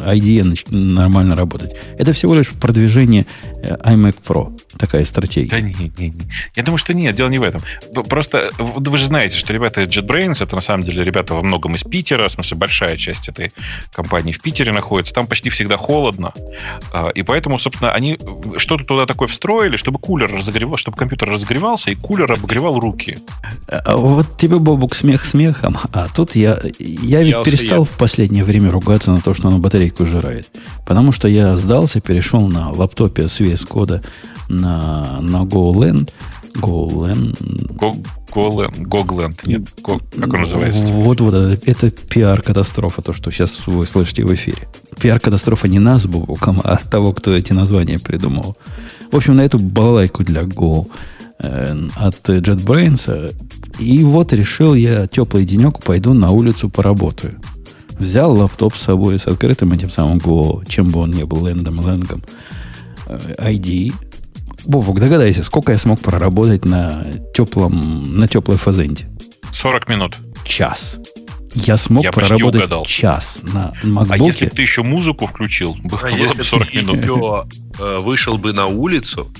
IDE 0.00 0.44
нормально 0.70 1.34
работать. 1.34 1.74
Это 1.98 2.12
всего 2.12 2.34
лишь 2.34 2.50
продвижение 2.50 3.26
э, 3.62 3.76
iMac 3.76 4.16
Pro. 4.26 4.52
Такая 4.82 5.04
стратегия. 5.04 5.48
Да 5.48 5.60
не, 5.60 5.72
не, 5.96 6.08
не. 6.08 6.22
Я 6.56 6.64
думаю, 6.64 6.76
что 6.76 6.92
нет, 6.92 7.14
дело 7.14 7.28
не 7.28 7.38
в 7.38 7.44
этом. 7.44 7.62
Просто 8.08 8.50
вы 8.58 8.98
же 8.98 9.04
знаете, 9.04 9.38
что 9.38 9.52
ребята 9.52 9.82
из 9.82 9.86
JetBrains, 9.86 10.42
это 10.42 10.56
на 10.56 10.60
самом 10.60 10.82
деле 10.82 11.04
ребята 11.04 11.34
во 11.34 11.42
многом 11.42 11.76
из 11.76 11.84
Питера, 11.84 12.26
в 12.26 12.32
смысле 12.32 12.56
большая 12.56 12.96
часть 12.96 13.28
этой 13.28 13.52
компании 13.92 14.32
в 14.32 14.40
Питере 14.40 14.72
находится. 14.72 15.14
Там 15.14 15.28
почти 15.28 15.50
всегда 15.50 15.76
холодно. 15.76 16.32
А, 16.92 17.10
и 17.10 17.22
поэтому, 17.22 17.60
собственно, 17.60 17.92
они 17.92 18.18
что-то 18.56 18.82
туда 18.82 19.06
такое 19.06 19.28
встроили, 19.28 19.76
чтобы 19.76 20.00
кулер 20.00 20.34
разогревал, 20.34 20.76
чтобы 20.76 20.96
компьютер 20.96 21.30
разогревался, 21.30 21.92
и 21.92 21.94
кулер 21.94 22.32
обогревал 22.32 22.80
руки. 22.80 23.20
А 23.68 23.94
вот 23.94 24.36
тебе, 24.36 24.58
Бобук, 24.58 24.96
смех 24.96 25.24
смехом. 25.24 25.78
А 25.92 26.08
тут 26.08 26.34
я, 26.34 26.60
я 26.80 27.22
ведь 27.22 27.34
я 27.34 27.44
перестал 27.44 27.84
в 27.84 27.90
последнее 27.90 28.42
время 28.42 28.68
ругаться 28.68 29.12
на 29.12 29.20
то, 29.20 29.32
что 29.32 29.46
оно 29.46 29.58
батарейку 29.58 30.04
жирает. 30.06 30.48
Потому 30.84 31.12
что 31.12 31.28
я 31.28 31.56
сдался, 31.56 32.00
перешел 32.00 32.48
на 32.48 32.72
лаптопе 32.72 33.28
с 33.28 33.40
VS 33.40 33.64
кода 33.64 34.02
на, 34.48 34.71
на 35.20 35.42
GoLand. 35.44 36.10
GoLand. 36.54 37.38
GoLand. 38.30 38.76
GoLand. 38.86 39.40
Нет, 39.46 39.62
Go, 39.82 40.02
как 40.18 40.32
он 40.32 40.40
называется? 40.40 40.84
Вот, 40.84 41.20
вот, 41.20 41.34
это, 41.34 41.70
это 41.70 41.90
пиар-катастрофа, 41.90 43.02
то, 43.02 43.12
что 43.12 43.30
сейчас 43.30 43.66
вы 43.66 43.86
слышите 43.86 44.24
в 44.24 44.34
эфире. 44.34 44.68
Пиар-катастрофа 45.00 45.68
не 45.68 45.78
нас, 45.78 46.06
Бубуком, 46.06 46.60
а 46.64 46.76
того, 46.76 47.12
кто 47.12 47.34
эти 47.34 47.52
названия 47.52 47.98
придумал. 47.98 48.56
В 49.10 49.16
общем, 49.16 49.34
на 49.34 49.42
эту 49.42 49.58
балалайку 49.58 50.24
для 50.24 50.42
Go 50.42 50.88
э, 51.38 51.88
от 51.96 52.28
JetBrains. 52.28 53.34
И 53.78 54.04
вот 54.04 54.32
решил 54.32 54.74
я 54.74 55.06
теплый 55.06 55.44
денек 55.44 55.82
пойду 55.82 56.12
на 56.12 56.30
улицу 56.30 56.68
поработаю. 56.68 57.40
Взял 57.98 58.32
лаптоп 58.36 58.76
с 58.76 58.82
собой 58.82 59.18
с 59.18 59.26
открытым 59.26 59.72
этим 59.72 59.90
самым 59.90 60.18
Go, 60.18 60.64
чем 60.68 60.88
бы 60.88 61.00
он 61.00 61.10
ни 61.10 61.22
был, 61.22 61.46
лендом, 61.46 61.80
ленгом, 61.80 62.22
ID. 63.06 63.92
Бобок, 64.64 65.00
догадайся, 65.00 65.42
сколько 65.42 65.72
я 65.72 65.78
смог 65.78 66.00
проработать 66.00 66.64
на 66.64 67.04
теплом, 67.34 68.16
на 68.18 68.28
теплой 68.28 68.56
фазенде? 68.56 69.08
40 69.52 69.88
минут. 69.88 70.16
Час. 70.44 70.98
Я 71.54 71.76
смог 71.76 72.04
я 72.04 72.12
проработать 72.12 72.86
час 72.86 73.42
на 73.42 73.72
MacBook. 73.82 74.06
А 74.10 74.16
если 74.16 74.46
бы 74.46 74.50
ты 74.52 74.62
еще 74.62 74.82
музыку 74.82 75.26
включил, 75.26 75.74
было 75.82 76.00
а 76.02 76.10
если 76.10 76.38
бы 76.38 76.44
40 76.44 76.74
минут. 76.74 76.96
Еще, 76.96 77.44
э, 77.78 77.98
вышел 77.98 78.38
бы 78.38 78.52
на 78.52 78.66
улицу, 78.66 79.30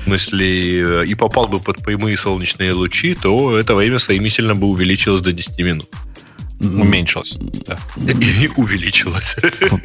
в 0.00 0.04
смысле, 0.04 1.02
э, 1.02 1.06
и 1.06 1.14
попал 1.14 1.48
бы 1.48 1.60
под 1.60 1.78
прямые 1.78 2.16
солнечные 2.16 2.72
лучи, 2.74 3.14
то 3.14 3.56
это 3.56 3.74
время 3.74 3.98
стремительно 3.98 4.54
бы 4.54 4.66
увеличилось 4.66 5.22
до 5.22 5.32
10 5.32 5.58
минут. 5.58 5.88
Уменьшилось. 6.60 7.38
Да. 7.66 7.78
И 8.12 8.48
увеличилось. 8.56 9.36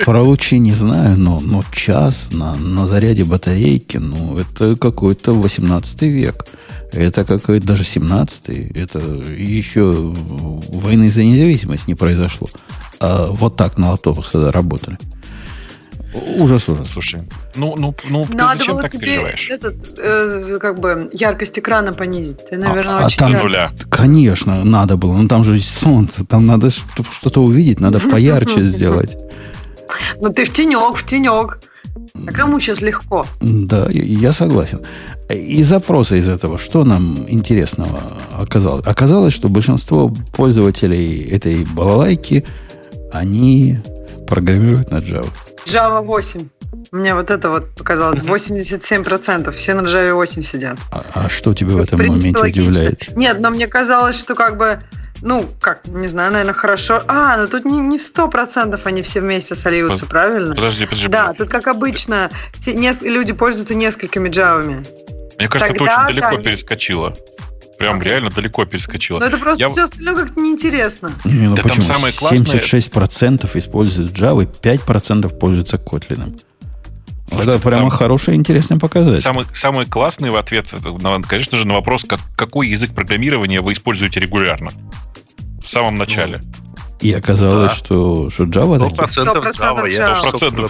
Про 0.06 0.24
лучи 0.24 0.60
не 0.60 0.74
знаю, 0.74 1.18
но, 1.18 1.40
но 1.40 1.64
час 1.72 2.30
на, 2.32 2.56
на 2.56 2.86
заряде 2.86 3.24
батарейки, 3.24 3.98
ну, 3.98 4.38
это 4.38 4.76
какой-то 4.76 5.32
18 5.32 6.02
век. 6.04 6.46
Это 6.92 7.26
какой-то 7.26 7.68
даже 7.68 7.84
17 7.84 8.50
Это 8.76 9.00
еще 9.00 9.92
войны 10.70 11.10
за 11.10 11.24
независимость 11.24 11.88
не 11.88 11.96
произошло. 11.96 12.48
А 13.00 13.28
вот 13.28 13.56
так 13.56 13.78
на 13.78 13.92
лаптопах 13.92 14.32
тогда 14.32 14.52
работали. 14.52 14.98
Ужас, 16.38 16.70
ужас. 16.70 16.90
Слушай, 16.90 17.22
ну, 17.56 17.76
ну, 17.78 17.94
ну 18.10 18.26
Надо 18.30 18.54
ты 18.54 18.60
зачем 18.60 18.82
так 18.82 18.92
тебе 18.92 19.06
переживаешь? 19.06 19.50
Этот, 19.50 19.76
э, 19.98 20.58
как 20.62 20.80
бы 20.80 21.10
яркость 21.12 21.60
экрана 21.60 21.94
понизить. 21.94 22.46
Ты, 22.50 22.58
наверное, 22.58 23.00
а, 23.00 23.06
очень 23.06 23.22
а 23.22 23.32
там, 23.32 23.34
нуля. 23.34 23.70
Конечно, 23.90 24.64
надо 24.64 24.98
было. 24.98 25.18
Но 25.18 25.28
там 25.28 25.44
же 25.44 25.60
солнце. 25.60 26.26
Там 26.26 26.46
надо 26.46 26.70
что-то 26.70 27.44
увидеть, 27.44 27.80
надо 27.80 28.00
поярче 28.12 28.62
сделать. 28.64 29.18
Ну 30.22 30.32
ты 30.32 30.46
в 30.46 30.54
тенек, 30.54 30.98
в 30.98 31.06
тенек. 31.06 31.60
А 32.28 32.32
кому 32.32 32.60
сейчас 32.60 32.82
легко? 32.82 33.26
Да, 33.42 33.88
я 33.92 34.32
согласен. 34.32 34.82
И 35.30 35.64
запросы 35.64 36.18
из 36.18 36.28
этого, 36.28 36.58
что 36.58 36.84
нам 36.84 37.26
интересного 37.30 38.00
оказалось? 38.34 38.86
Оказалось, 38.86 39.34
что 39.34 39.50
большинство 39.50 40.14
пользователей 40.36 41.30
этой 41.30 41.66
балалайки, 41.66 42.46
они 43.12 43.80
программируют 44.28 44.92
на 44.92 44.98
Java. 44.98 45.28
Java 45.66 46.02
8. 46.02 46.50
Мне 46.92 47.16
вот 47.16 47.32
это 47.32 47.50
вот 47.50 47.76
показалось. 47.76 48.22
87%. 48.22 49.52
Все 49.52 49.74
на 49.74 49.82
Java 49.82 50.14
8 50.14 50.42
сидят. 50.42 50.78
А, 50.92 51.04
а 51.14 51.30
что 51.30 51.54
тебе 51.54 51.72
в 51.72 51.82
этом 51.82 51.98
в 51.98 52.02
принципе, 52.02 52.32
моменте 52.32 52.40
логично. 52.40 52.70
удивляет? 52.70 53.18
Нет, 53.18 53.40
но 53.40 53.50
мне 53.50 53.68
казалось, 53.68 54.18
что 54.18 54.36
как 54.36 54.58
бы 54.58 54.80
ну, 55.22 55.46
как, 55.62 55.88
не 55.88 56.08
знаю, 56.08 56.32
наверное, 56.32 56.54
хорошо. 56.54 57.02
А, 57.08 57.38
ну 57.38 57.48
тут 57.48 57.66
не, 57.66 57.80
не 57.80 58.00
сто 58.00 58.28
процентов 58.28 58.86
они 58.86 59.02
все 59.02 59.22
вместе 59.22 59.56
сольются, 59.56 60.06
правильно? 60.06 60.54
Подожди, 60.54 60.86
подожди. 60.86 61.08
Да, 61.08 61.34
тут, 61.34 61.50
как 61.50 61.68
обычно, 61.68 62.30
те, 62.60 62.74
не, 62.74 62.94
люди 63.02 63.34
пользуются 63.34 63.76
несколькими 63.76 64.30
джавами. 64.30 64.86
Мне 65.38 65.48
кажется, 65.48 65.74
Тогда, 65.74 65.86
ты 65.86 66.02
очень 66.02 66.16
далеко 66.16 66.38
да, 66.38 66.44
перескочила. 66.44 67.16
Прям 67.78 68.02
реально 68.02 68.30
далеко 68.30 68.66
перескочила. 68.66 69.20
Но 69.20 69.26
это 69.26 69.38
просто 69.38 69.64
я... 69.64 69.70
все 69.70 69.84
остальное 69.84 70.16
как-то 70.16 70.40
неинтересно. 70.40 71.12
Не, 71.26 71.50
ну 71.50 71.56
да 71.56 71.64
почему? 71.64 71.86
там 71.86 71.96
самое 71.96 72.14
классное... 72.14 72.60
76% 72.60 73.58
используют 73.58 74.12
Java, 74.12 74.48
5% 74.48 75.38
пользуются 75.38 75.78
Kotlin. 75.78 76.42
Слушай, 77.30 77.56
это 77.56 77.64
прямо 77.64 77.90
там 77.90 77.90
хороший, 77.90 78.36
интересный 78.36 78.80
показатель. 78.80 79.22
Самый, 79.22 79.46
самый 79.52 79.86
классный 79.86 80.30
в 80.30 80.36
ответ, 80.36 80.68
конечно 81.28 81.58
же, 81.58 81.66
на 81.66 81.74
вопрос, 81.74 82.06
как, 82.08 82.20
какой 82.36 82.68
язык 82.70 82.94
программирования 82.94 83.62
вы 83.62 83.74
используете 83.74 84.20
регулярно. 84.20 84.70
В 85.64 85.70
самом 85.70 85.96
начале. 85.96 86.42
Ну, 86.44 86.66
и 87.02 87.14
оказалось, 87.14 87.72
да. 87.72 87.76
что, 87.78 88.30
что 88.30 88.46
Java... 88.46 88.78
100% 88.78 89.52
Java. 89.52 89.90
Я 89.90 90.14
100% 90.14 90.70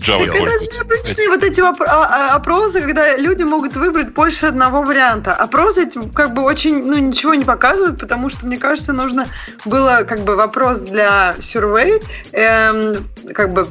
Java. 0.00 0.26
Так 0.26 0.36
это 0.36 0.74
же 0.74 0.80
обычные 0.80 1.28
вот 1.28 1.42
эти 1.42 1.60
а, 1.60 1.74
а, 1.80 2.34
опросы, 2.36 2.80
когда 2.80 3.16
люди 3.16 3.42
могут 3.42 3.74
выбрать 3.74 4.12
больше 4.12 4.46
одного 4.46 4.82
варианта. 4.82 5.34
Опросы 5.34 5.84
эти 5.84 5.98
как 6.10 6.32
бы 6.32 6.42
очень, 6.42 6.84
ну, 6.84 6.96
ничего 6.98 7.34
не 7.34 7.44
показывают, 7.44 7.98
потому 7.98 8.30
что, 8.30 8.46
мне 8.46 8.56
кажется, 8.56 8.92
нужно 8.92 9.26
было 9.64 10.04
как 10.08 10.20
бы 10.20 10.36
вопрос 10.36 10.78
для 10.78 11.34
survey, 11.38 12.04
эм, 12.32 13.08
как 13.34 13.52
бы 13.52 13.66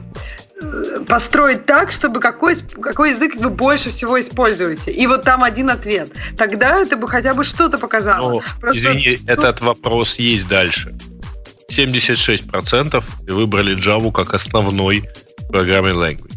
э, 0.61 0.99
построить 1.07 1.65
так, 1.65 1.91
чтобы 1.91 2.19
какой, 2.19 2.55
какой 2.81 3.11
язык 3.11 3.35
вы 3.37 3.49
больше 3.49 3.91
всего 3.91 4.19
используете. 4.19 4.91
И 4.91 5.07
вот 5.07 5.23
там 5.23 5.41
один 5.41 5.69
ответ. 5.69 6.11
Тогда 6.37 6.81
это 6.81 6.97
бы 6.97 7.07
хотя 7.07 7.33
бы 7.33 7.45
что-то 7.45 7.77
показало. 7.77 8.33
Ну, 8.33 8.41
Просто... 8.59 8.77
Извини, 8.77 9.19
этот 9.25 9.61
вопрос 9.61 10.15
есть 10.15 10.49
дальше. 10.49 10.93
76% 11.71 13.03
выбрали 13.27 13.77
Java 13.77 14.11
как 14.11 14.33
основной 14.33 15.03
программный 15.49 15.93
language. 15.93 16.33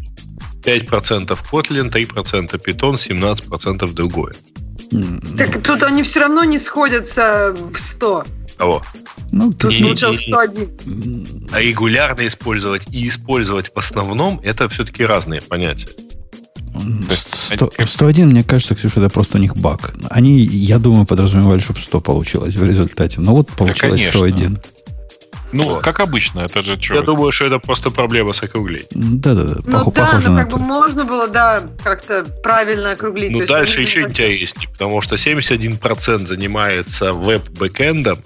5% 0.63 1.37
Kotlin, 1.51 1.91
3% 1.91 2.61
Python, 2.63 2.95
17% 2.95 3.93
другое. 3.93 4.33
Так 5.37 5.63
тут 5.63 5.83
они 5.83 6.03
все 6.03 6.19
равно 6.19 6.43
не 6.43 6.59
сходятся 6.59 7.55
в 7.55 7.77
100. 7.79 8.25
Кого? 8.57 8.83
Ну, 9.31 9.51
тут 9.53 9.71
и, 9.71 9.83
получилось 9.83 10.21
101. 10.21 11.49
А 11.51 11.61
регулярно 11.61 12.27
использовать 12.27 12.87
и 12.91 13.07
использовать 13.07 13.71
в 13.73 13.77
основном 13.77 14.39
это 14.43 14.67
все-таки 14.69 15.05
разные 15.05 15.41
понятия. 15.41 15.89
100, 17.09 17.71
101, 17.85 18.29
мне 18.29 18.43
кажется, 18.43 18.75
Ксюша, 18.75 18.99
это 18.99 19.09
просто 19.09 19.37
у 19.37 19.41
них 19.41 19.57
баг. 19.57 19.93
Они, 20.09 20.39
я 20.39 20.79
думаю, 20.79 21.05
подразумевали, 21.05 21.59
чтобы 21.59 21.79
100 21.79 21.99
получилось 22.01 22.55
в 22.55 22.63
результате. 22.63 23.19
Но 23.21 23.35
вот 23.35 23.47
получилось 23.49 24.03
да, 24.05 24.09
101. 24.09 24.59
Ну, 25.51 25.63
вот. 25.63 25.83
как 25.83 25.99
обычно, 25.99 26.41
это 26.41 26.61
же 26.61 26.81
что? 26.81 26.95
Я 26.95 27.01
думаю, 27.01 27.31
что 27.31 27.45
это 27.45 27.59
просто 27.59 27.91
проблема 27.91 28.33
с 28.33 28.43
округлением. 28.43 28.87
Да-да-да. 28.91 29.57
Ну 29.65 29.91
да, 29.91 30.19
но 30.23 30.35
как 30.35 30.49
бы 30.49 30.57
можно 30.57 31.05
было, 31.05 31.27
да, 31.27 31.63
как-то 31.83 32.23
правильно 32.43 32.91
округлить. 32.91 33.31
Ну, 33.31 33.45
дальше 33.45 33.81
еще 33.81 34.01
интереснее, 34.01 34.69
потому 34.69 35.01
что 35.01 35.15
71% 35.15 36.27
занимается 36.27 37.13
веб-бэкэндом, 37.13 38.21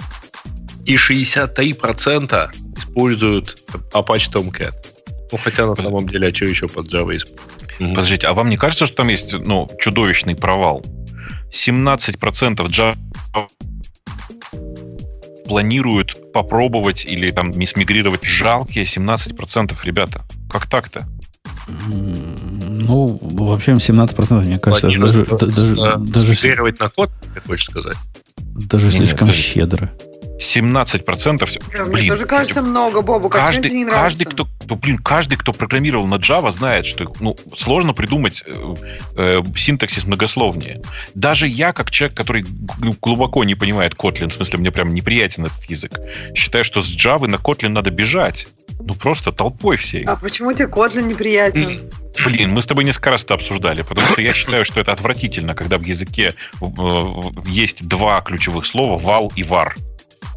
и 0.85 0.95
63% 0.95 2.49
используют 2.77 3.57
Apache 3.93 4.31
Tomcat. 4.31 4.73
Ну, 5.31 5.37
хотя 5.43 5.65
на 5.65 5.75
самом 5.75 6.07
деле, 6.07 6.29
а 6.29 6.35
что 6.35 6.45
еще 6.45 6.67
под 6.67 6.93
Java 6.93 7.15
используют? 7.15 7.41
Подождите, 7.77 8.27
а 8.27 8.33
вам 8.33 8.49
не 8.49 8.57
кажется, 8.57 8.85
что 8.85 8.97
там 8.97 9.09
есть 9.09 9.33
ну, 9.33 9.69
чудовищный 9.79 10.35
провал? 10.35 10.85
17% 11.51 12.55
Java 12.67 12.95
планируют 15.45 16.33
попробовать 16.33 17.05
или 17.05 17.31
там 17.31 17.53
смигрировать 17.65 18.23
жалкие 18.23 18.85
17%, 18.85 19.73
ребята. 19.83 20.21
Как 20.49 20.67
так-то? 20.67 21.07
Ну, 21.67 23.19
вообще 23.21 23.71
17%, 23.71 24.41
мне 24.41 24.59
кажется, 24.59 24.87
даже, 24.87 25.25
даже, 25.25 25.97
даже... 25.97 26.35
Смигрировать 26.35 26.79
на 26.79 26.89
код, 26.89 27.09
ты 27.33 27.41
хочешь 27.41 27.65
сказать? 27.69 27.97
Даже 28.37 28.85
не, 28.85 28.91
слишком 28.91 29.27
нет, 29.27 29.35
щедро. 29.35 29.91
17%. 30.39 31.59
Да, 31.71 31.83
блин, 31.83 31.91
мне 31.91 32.09
тоже 32.09 32.25
кажется 32.25 32.61
много, 32.61 33.01
Бобу. 33.01 33.29
Каждый, 33.29 33.71
не 33.71 33.85
каждый, 33.85 34.25
кто, 34.25 34.47
ну, 34.67 34.75
блин, 34.75 34.97
каждый, 34.97 35.37
кто 35.37 35.53
программировал 35.53 36.07
на 36.07 36.15
Java, 36.15 36.51
знает, 36.51 36.85
что 36.85 37.11
ну, 37.19 37.37
сложно 37.55 37.93
придумать 37.93 38.43
э, 38.45 38.75
э, 39.15 39.41
синтаксис 39.55 40.05
многословнее. 40.05 40.81
Даже 41.13 41.47
я, 41.47 41.73
как 41.73 41.91
человек, 41.91 42.17
который 42.17 42.45
глубоко 43.01 43.43
не 43.43 43.55
понимает 43.55 43.93
Kotlin, 43.93 44.29
в 44.29 44.33
смысле, 44.33 44.59
мне 44.59 44.71
прям 44.71 44.93
неприятен 44.93 45.45
этот 45.45 45.63
язык, 45.65 45.99
считаю, 46.35 46.65
что 46.65 46.81
с 46.81 46.87
Java 46.87 47.27
на 47.27 47.35
Kotlin 47.35 47.69
надо 47.69 47.91
бежать. 47.91 48.47
Ну, 48.79 48.93
просто 48.93 49.31
толпой 49.31 49.77
всей. 49.77 50.03
А 50.03 50.15
почему 50.17 50.51
тебе 50.53 50.67
Kotlin 50.67 51.03
неприятен? 51.03 51.89
Блин, 52.23 52.51
мы 52.51 52.61
с 52.61 52.65
тобой 52.65 52.83
несколько 52.83 53.11
раз 53.11 53.23
это 53.23 53.33
обсуждали, 53.33 53.81
потому 53.81 54.07
что 54.07 54.21
я 54.21 54.33
считаю, 54.33 54.65
что 54.65 54.79
это 54.79 54.91
отвратительно, 54.91 55.55
когда 55.55 55.77
в 55.77 55.83
языке 55.83 56.33
есть 57.45 57.87
два 57.87 58.21
ключевых 58.21 58.65
слова 58.65 58.97
«вал» 58.97 59.31
и 59.35 59.43
«вар». 59.43 59.75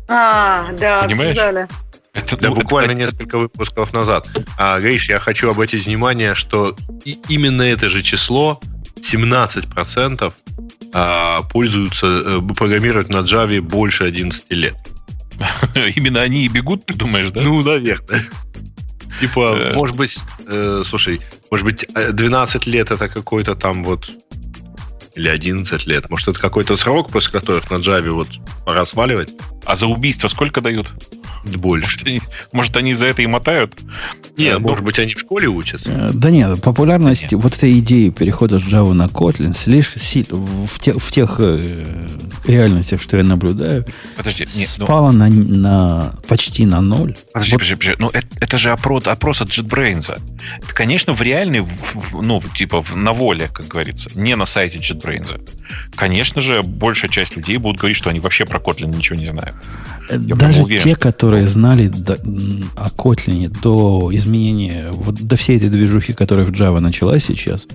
А, 0.08 0.72
да, 0.72 1.02
Понимаешь? 1.02 1.30
обсуждали. 1.30 1.68
Это, 2.14 2.36
да, 2.36 2.48
ну, 2.48 2.54
буквально 2.56 2.92
это... 2.92 3.00
несколько 3.00 3.38
выпусков 3.38 3.92
назад. 3.92 4.28
А, 4.56 4.80
Гриш, 4.80 5.08
я 5.08 5.18
хочу 5.18 5.50
обратить 5.50 5.86
внимание, 5.86 6.34
что 6.34 6.76
и 7.04 7.18
именно 7.28 7.62
это 7.62 7.88
же 7.88 8.02
число, 8.02 8.60
17% 9.00 10.32
а, 10.92 11.42
пользуются, 11.42 12.06
а, 12.06 12.40
программируют 12.54 13.10
на 13.10 13.18
Java 13.18 13.60
больше 13.60 14.04
11 14.04 14.44
лет. 14.50 14.76
Именно 15.94 16.22
они 16.22 16.44
и 16.44 16.48
бегут, 16.48 16.86
ты 16.86 16.94
думаешь, 16.94 17.30
да? 17.30 17.42
Ну, 17.42 17.62
наверное. 17.62 18.24
Типа, 19.20 19.56
э. 19.58 19.74
может 19.74 19.96
быть, 19.96 20.16
э, 20.46 20.82
слушай, 20.84 21.20
может 21.50 21.64
быть, 21.64 21.86
12 21.92 22.66
лет 22.66 22.90
это 22.90 23.08
какой-то 23.08 23.56
там 23.56 23.82
вот 23.82 24.10
или 25.14 25.28
11 25.28 25.86
лет. 25.86 26.08
Может, 26.10 26.28
это 26.28 26.40
какой-то 26.40 26.76
срок, 26.76 27.10
после 27.10 27.32
которых 27.32 27.70
на 27.70 27.76
Java 27.76 28.10
вот 28.10 28.28
пора 28.64 28.86
сваливать? 28.86 29.34
А 29.64 29.76
за 29.76 29.86
убийство 29.86 30.28
сколько 30.28 30.60
дают? 30.60 30.88
Больше. 31.56 31.86
Может, 31.86 32.06
они, 32.06 32.20
может, 32.52 32.76
они 32.76 32.94
за 32.94 33.06
это 33.06 33.22
и 33.22 33.26
мотают? 33.26 33.74
Нет, 34.36 34.56
а, 34.56 34.58
может 34.58 34.84
быть, 34.84 34.98
они 34.98 35.14
в 35.14 35.18
школе 35.18 35.48
учатся? 35.48 35.90
Э, 35.90 36.10
да 36.12 36.30
нет, 36.30 36.60
популярность, 36.62 37.32
нет. 37.32 37.32
вот 37.34 37.56
этой 37.56 37.78
идеи 37.78 38.10
перехода 38.10 38.58
с 38.58 38.62
Java 38.62 38.92
на 38.92 39.06
Kotlin 39.06 39.56
слишком 39.56 40.00
сильно 40.00 40.36
в, 40.36 40.78
те, 40.78 40.92
в 40.92 41.10
тех 41.10 41.36
э, 41.38 42.06
реальностях, 42.46 43.02
что 43.02 43.16
я 43.16 43.24
наблюдаю, 43.24 43.84
Подожди, 44.16 44.46
нет, 44.56 44.68
ну 44.78 44.84
спала 44.84 45.12
ну... 45.12 45.18
на, 45.18 45.28
на 45.28 46.12
почти 46.28 46.66
на 46.66 46.80
ноль. 46.80 47.16
Подожди, 47.32 47.52
вот. 47.52 47.58
подожди, 47.58 47.74
подожди. 47.74 47.96
Ну, 47.98 48.10
это, 48.12 48.26
это 48.40 48.58
же 48.58 48.70
опрос, 48.70 49.06
опрос 49.06 49.40
от 49.40 49.48
JetBrains. 49.48 50.20
Это, 50.58 50.74
конечно, 50.74 51.14
в 51.14 51.22
реальной, 51.22 51.64
ну, 52.12 52.42
типа 52.54 52.84
на 52.94 53.12
воле, 53.12 53.48
как 53.52 53.66
говорится, 53.66 54.10
не 54.14 54.36
на 54.36 54.46
сайте 54.46 54.78
JetBrains. 54.78 55.40
Конечно 55.94 56.40
же, 56.40 56.62
большая 56.62 57.10
часть 57.10 57.36
людей 57.36 57.56
будут 57.58 57.80
говорить, 57.80 57.96
что 57.96 58.10
они 58.10 58.20
вообще 58.20 58.44
про 58.44 58.58
Kotlin 58.58 58.94
ничего 58.94 59.16
не 59.16 59.26
знают. 59.26 59.56
Я 60.10 60.34
Даже 60.34 60.62
уверен, 60.62 60.84
те, 60.84 60.96
которые 60.96 61.37
знали 61.46 61.88
до, 61.88 62.14
о 62.76 62.88
Kotlin 62.88 63.54
до 63.62 64.10
изменения, 64.12 64.90
вот 64.92 65.14
до 65.16 65.36
всей 65.36 65.56
этой 65.56 65.68
движухи, 65.68 66.12
которая 66.12 66.46
в 66.46 66.50
Java 66.50 66.80
началась 66.80 67.24
сейчас, 67.24 67.66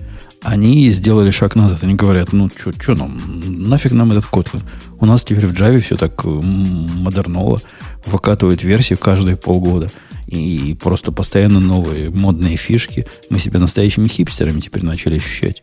они 0.42 0.90
сделали 0.90 1.30
шаг 1.30 1.54
назад. 1.54 1.82
Они 1.82 1.94
говорят, 1.94 2.32
ну, 2.32 2.50
что 2.78 2.94
нам, 2.94 3.18
нафиг 3.46 3.92
нам 3.92 4.12
этот 4.12 4.24
Kotlin? 4.24 4.62
У 5.00 5.06
нас 5.06 5.24
теперь 5.24 5.46
в 5.46 5.54
Java 5.54 5.80
все 5.80 5.96
так 5.96 6.24
модерново, 6.24 7.60
выкатывают 8.06 8.62
версию 8.62 8.98
каждые 8.98 9.36
полгода. 9.36 9.90
И 10.26 10.76
просто 10.80 11.12
постоянно 11.12 11.60
новые 11.60 12.10
модные 12.10 12.56
фишки. 12.56 13.06
Мы 13.30 13.38
себя 13.38 13.60
настоящими 13.60 14.08
хипстерами 14.08 14.60
теперь 14.60 14.84
начали 14.84 15.16
ощущать. 15.16 15.62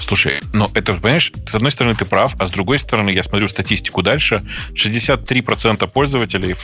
Слушай, 0.00 0.40
ну 0.52 0.68
это, 0.74 0.94
понимаешь, 0.94 1.32
с 1.46 1.54
одной 1.54 1.70
стороны 1.70 1.94
ты 1.94 2.04
прав, 2.04 2.34
а 2.38 2.46
с 2.46 2.50
другой 2.50 2.78
стороны 2.78 3.10
я 3.10 3.22
смотрю 3.22 3.48
статистику 3.48 4.02
дальше. 4.02 4.42
63% 4.74 5.86
пользователей 5.88 6.54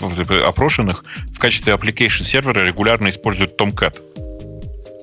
опрошенных 0.47 1.05
в 1.35 1.39
качестве 1.39 1.73
application 1.73 2.25
сервера 2.25 2.65
регулярно 2.65 3.09
используют 3.09 3.61
Tomcat. 3.61 4.01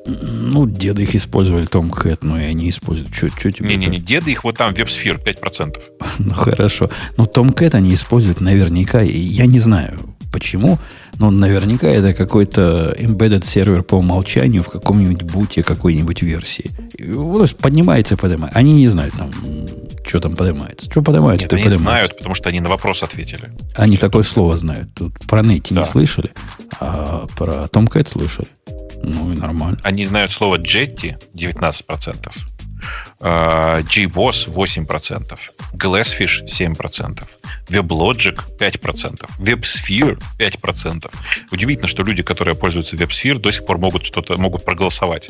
Ну, 0.05 0.65
деды 0.67 1.03
их 1.03 1.15
использовали 1.15 1.67
Tomcat, 1.67 2.19
но 2.21 2.39
и 2.39 2.45
они 2.45 2.69
используют. 2.69 3.11
Тебе 3.13 3.69
Не-не-не, 3.69 3.99
деды 3.99 4.31
их 4.31 4.43
вот 4.43 4.57
там, 4.57 4.73
WebSphere 4.73 5.23
5%. 5.23 5.75
ну, 6.19 6.33
хорошо. 6.33 6.89
Но 7.17 7.25
Tomcat 7.25 7.75
они 7.75 7.93
используют 7.93 8.41
наверняка, 8.41 9.03
и 9.03 9.17
я 9.17 9.45
не 9.45 9.59
знаю, 9.59 10.08
почему, 10.31 10.79
но 11.17 11.31
наверняка 11.31 11.87
это 11.87 12.13
какой-то 12.13 12.95
embedded 12.97 13.45
сервер 13.45 13.83
по 13.83 13.95
умолчанию 13.95 14.63
в 14.63 14.69
каком-нибудь 14.69 15.23
буте 15.23 15.63
какой-нибудь 15.63 16.21
версии. 16.21 16.71
То 16.97 17.41
есть 17.41 17.57
поднимается 17.57 18.15
и 18.15 18.17
поднимается. 18.17 18.57
Они 18.57 18.73
не 18.73 18.87
знают 18.87 19.13
там, 19.15 19.31
что 20.05 20.19
там 20.19 20.35
поднимается. 20.35 20.89
Что 20.89 21.01
поднимается, 21.01 21.45
Нет, 21.45 21.49
то 21.49 21.55
они 21.55 21.65
поднимается. 21.65 21.91
знают, 21.91 22.17
потому 22.17 22.35
что 22.35 22.49
они 22.49 22.59
на 22.59 22.69
вопрос 22.69 23.03
ответили. 23.03 23.51
Они 23.75 23.97
такое 23.97 24.21
это... 24.21 24.31
слово 24.31 24.57
знают. 24.57 24.93
Тут 24.93 25.19
про 25.27 25.41
Нети 25.41 25.73
да. 25.73 25.81
не 25.81 25.85
слышали, 25.85 26.31
а 26.79 27.27
про 27.35 27.65
Tomcat 27.65 28.09
слышали. 28.09 28.47
Ну 29.01 29.31
и 29.31 29.37
нормально. 29.37 29.77
Они 29.83 30.05
знают 30.05 30.31
слово 30.31 30.57
Jetty 30.57 31.15
19%. 31.33 32.31
JBoss 33.21 34.47
8%, 34.47 35.37
Glassfish 35.73 36.45
7%, 36.45 37.23
WebLogic 37.69 38.39
5%, 38.57 39.29
WebSphere 39.39 40.21
5%. 40.37 41.11
Удивительно, 41.51 41.87
что 41.87 42.03
люди, 42.03 42.23
которые 42.23 42.55
пользуются 42.55 42.95
WebSphere, 42.95 43.39
до 43.39 43.51
сих 43.51 43.65
пор 43.65 43.77
могут 43.77 44.05
что-то 44.05 44.37
могут 44.37 44.63
проголосовать. 44.63 45.29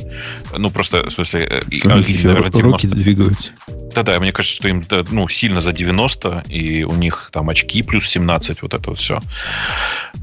Ну, 0.55 0.69
просто, 0.69 1.05
в 1.05 1.09
смысле... 1.09 1.47
Э, 1.49 1.61
у 1.67 1.97
них 1.97 2.09
еще 2.09 2.27
наверное, 2.27 2.51
90... 2.51 2.61
руки 2.61 2.87
двигаются. 2.87 3.51
Да-да, 3.95 4.19
мне 4.19 4.31
кажется, 4.31 4.55
что 4.55 4.67
им 4.67 4.83
ну, 5.11 5.27
сильно 5.27 5.61
за 5.61 5.71
90, 5.71 6.43
и 6.47 6.83
у 6.83 6.93
них 6.93 7.29
там 7.33 7.49
очки 7.49 7.81
плюс 7.81 8.07
17, 8.07 8.61
вот 8.61 8.73
это 8.73 8.89
вот 8.91 8.99
все. 8.99 9.19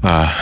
А, 0.01 0.33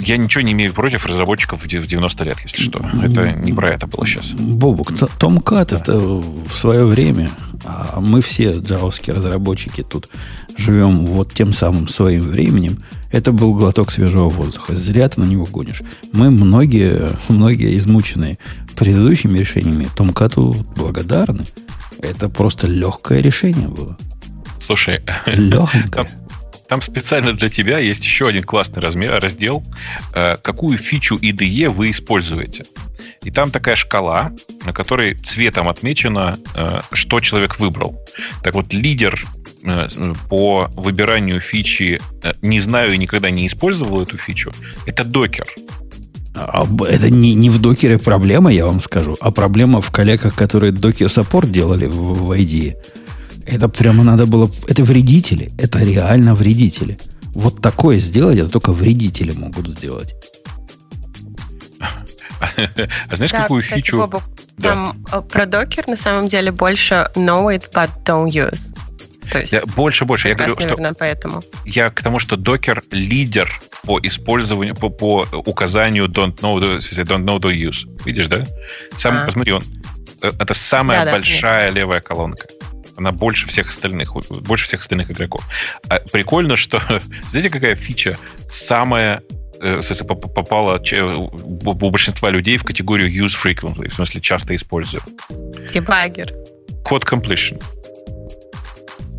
я 0.00 0.16
ничего 0.16 0.42
не 0.42 0.52
имею 0.52 0.72
против 0.72 1.06
разработчиков 1.06 1.62
в 1.62 1.66
90 1.68 2.24
лет, 2.24 2.40
если 2.40 2.62
что. 2.62 2.84
Это 3.02 3.32
не 3.32 3.52
про 3.52 3.70
это 3.70 3.86
было 3.86 4.06
сейчас. 4.06 4.32
Бобук, 4.32 4.92
Tomcat 4.92 5.66
да. 5.70 5.76
это 5.76 5.98
в 5.98 6.54
свое 6.72 6.86
время, 6.86 7.28
а 7.66 8.00
мы 8.00 8.22
все 8.22 8.52
джавовские 8.52 9.14
разработчики 9.14 9.82
тут 9.82 10.08
живем 10.56 11.04
вот 11.04 11.34
тем 11.34 11.52
самым 11.52 11.86
своим 11.86 12.22
временем, 12.22 12.78
это 13.10 13.30
был 13.30 13.52
глоток 13.52 13.90
свежего 13.90 14.30
воздуха. 14.30 14.74
Зря 14.74 15.06
ты 15.10 15.20
на 15.20 15.26
него 15.26 15.44
гонишь. 15.44 15.82
Мы 16.12 16.30
многие, 16.30 17.10
многие 17.28 17.76
измученные 17.76 18.38
предыдущими 18.74 19.38
решениями 19.38 19.86
Томкату 19.94 20.66
благодарны. 20.74 21.44
Это 21.98 22.30
просто 22.30 22.68
легкое 22.68 23.20
решение 23.20 23.68
было. 23.68 23.98
Слушай, 24.58 25.02
легкое. 25.26 26.08
Там 26.72 26.80
специально 26.80 27.34
для 27.34 27.50
тебя 27.50 27.78
есть 27.78 28.02
еще 28.02 28.28
один 28.28 28.44
классный 28.44 28.80
размер, 28.80 29.20
раздел, 29.20 29.62
э, 30.14 30.38
какую 30.38 30.78
фичу 30.78 31.16
IDE 31.16 31.68
вы 31.68 31.90
используете. 31.90 32.64
И 33.22 33.30
там 33.30 33.50
такая 33.50 33.76
шкала, 33.76 34.32
на 34.64 34.72
которой 34.72 35.12
цветом 35.12 35.68
отмечено, 35.68 36.38
э, 36.54 36.80
что 36.90 37.20
человек 37.20 37.58
выбрал. 37.58 38.02
Так 38.42 38.54
вот, 38.54 38.72
лидер 38.72 39.22
э, 39.64 39.88
по 40.30 40.70
выбиранию 40.74 41.40
фичи 41.40 42.00
«не 42.40 42.58
знаю 42.58 42.94
и 42.94 42.96
никогда 42.96 43.28
не 43.28 43.46
использовал 43.46 44.00
эту 44.00 44.16
фичу»— 44.16 44.50
это 44.86 45.04
докер. 45.04 45.44
А, 46.34 46.66
это 46.88 47.10
не, 47.10 47.34
не 47.34 47.50
в 47.50 47.60
докере 47.60 47.98
проблема, 47.98 48.50
я 48.50 48.64
вам 48.64 48.80
скажу, 48.80 49.14
а 49.20 49.30
проблема 49.30 49.82
в 49.82 49.90
коллегах, 49.90 50.34
которые 50.34 50.72
докер 50.72 51.10
саппорт 51.10 51.52
делали 51.52 51.84
в, 51.84 52.14
в 52.14 52.32
IDE. 52.32 52.76
Это 53.46 53.68
прямо 53.68 54.04
надо 54.04 54.26
было... 54.26 54.50
Это 54.68 54.84
вредители. 54.84 55.50
Это 55.58 55.78
реально 55.80 56.34
вредители. 56.34 56.98
Вот 57.34 57.60
такое 57.62 57.98
сделать, 57.98 58.38
это 58.38 58.48
только 58.48 58.72
вредители 58.72 59.32
могут 59.32 59.68
сделать. 59.68 60.14
А 63.08 63.16
знаешь, 63.16 63.30
да, 63.30 63.42
какую 63.42 63.62
кстати, 63.62 63.80
фичу? 63.80 63.98
Бобок, 63.98 64.22
да. 64.58 64.68
Там 64.70 65.04
э, 65.12 65.20
про 65.22 65.46
докер 65.46 65.86
на 65.86 65.96
самом 65.96 66.26
деле 66.26 66.50
больше 66.50 67.08
know 67.14 67.46
it, 67.46 67.70
but 67.72 67.90
don't 68.04 68.28
use. 68.28 68.74
То 69.30 69.38
есть, 69.38 69.52
я, 69.52 69.62
больше, 69.64 70.04
больше. 70.04 70.28
Я 70.28 70.34
говорю, 70.34 70.58
что 70.58 70.94
поэтому. 70.98 71.42
Я 71.64 71.90
к 71.90 72.02
тому, 72.02 72.18
что 72.18 72.36
докер 72.36 72.82
лидер 72.90 73.48
по 73.84 73.98
использованию, 74.02 74.74
по, 74.74 74.90
по 74.90 75.26
указанию 75.46 76.06
don't 76.06 76.36
know, 76.40 76.58
don't 76.58 77.24
know, 77.24 77.38
don't 77.38 77.54
use. 77.54 77.88
Видишь, 78.04 78.26
да? 78.26 78.44
Сам, 78.96 79.16
а. 79.16 79.24
посмотри, 79.24 79.52
он, 79.52 79.62
э, 80.20 80.32
это 80.38 80.54
самая 80.54 81.04
да, 81.04 81.12
большая 81.12 81.70
да, 81.70 81.78
левая 81.78 82.00
колонка. 82.00 82.46
Она 82.96 83.12
больше 83.12 83.46
всех 83.46 83.68
остальных, 83.68 84.14
больше 84.42 84.66
всех 84.66 84.80
остальных 84.80 85.10
игроков. 85.10 85.46
А 85.88 86.00
прикольно, 86.12 86.56
что, 86.56 86.80
знаете, 87.28 87.50
какая 87.50 87.74
фича 87.74 88.16
самая 88.48 89.22
э, 89.60 89.80
попала 90.34 90.80
у 90.80 91.90
большинства 91.90 92.30
людей 92.30 92.56
в 92.56 92.64
категорию 92.64 93.08
use 93.08 93.34
frequently, 93.42 93.88
в 93.88 93.94
смысле 93.94 94.20
часто 94.20 94.54
использую. 94.54 95.02
Дебаггер. 95.72 96.32
Код 96.84 97.04
completion. 97.04 97.62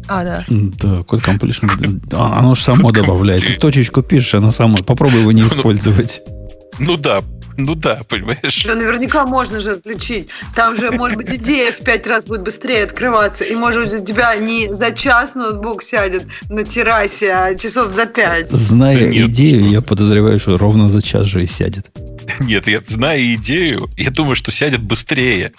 А, 0.08 0.24
да. 0.24 0.46
Да, 0.50 1.04
код 1.04 1.22
completion. 1.22 2.02
Оно 2.16 2.56
же 2.56 2.62
само 2.62 2.92
добавляет. 2.92 3.46
Ты 3.46 3.56
точечку 3.56 4.02
пишешь, 4.02 4.36
оно 4.36 4.52
само. 4.52 4.78
Попробуй 4.78 5.22
его 5.22 5.32
не 5.32 5.42
ну, 5.44 5.48
использовать. 5.48 6.22
Ну 6.80 6.98
да, 6.98 7.22
ну 7.58 7.76
да, 7.76 8.02
понимаешь? 8.08 8.64
Да 8.66 8.76
наверняка 8.76 9.26
можно 9.26 9.60
же 9.60 9.72
отключить. 9.72 10.30
Там 10.56 10.76
же, 10.76 10.92
может 10.92 11.18
быть, 11.18 11.30
идея 11.30 11.72
в 11.72 11.78
пять 11.78 12.08
раз 12.08 12.26
будет 12.26 12.42
быстрее 12.42 12.84
открываться. 12.84 13.44
И, 13.44 13.56
может 13.56 13.84
быть, 13.84 13.94
у 13.94 14.04
тебя 14.04 14.36
не 14.36 14.74
за 14.74 14.92
час 14.92 15.36
ноутбук 15.36 15.84
сядет 15.84 16.26
на 16.50 16.64
террасе, 16.64 17.32
а 17.32 17.56
часов 17.56 17.92
за 17.94 18.06
пять. 18.06 18.48
Зная 18.48 19.08
Нет, 19.08 19.30
идею, 19.30 19.70
я 19.70 19.82
подозреваю, 19.82 20.40
что 20.40 20.58
ровно 20.58 20.90
за 20.90 21.02
час 21.02 21.28
же 21.28 21.44
и 21.44 21.48
сядет. 21.48 21.92
Нет, 22.40 22.68
я 22.68 22.82
зная 22.86 23.22
идею, 23.36 23.90
я 23.98 24.10
думаю, 24.10 24.36
что 24.36 24.52
сядет 24.52 24.82
быстрее 24.82 25.52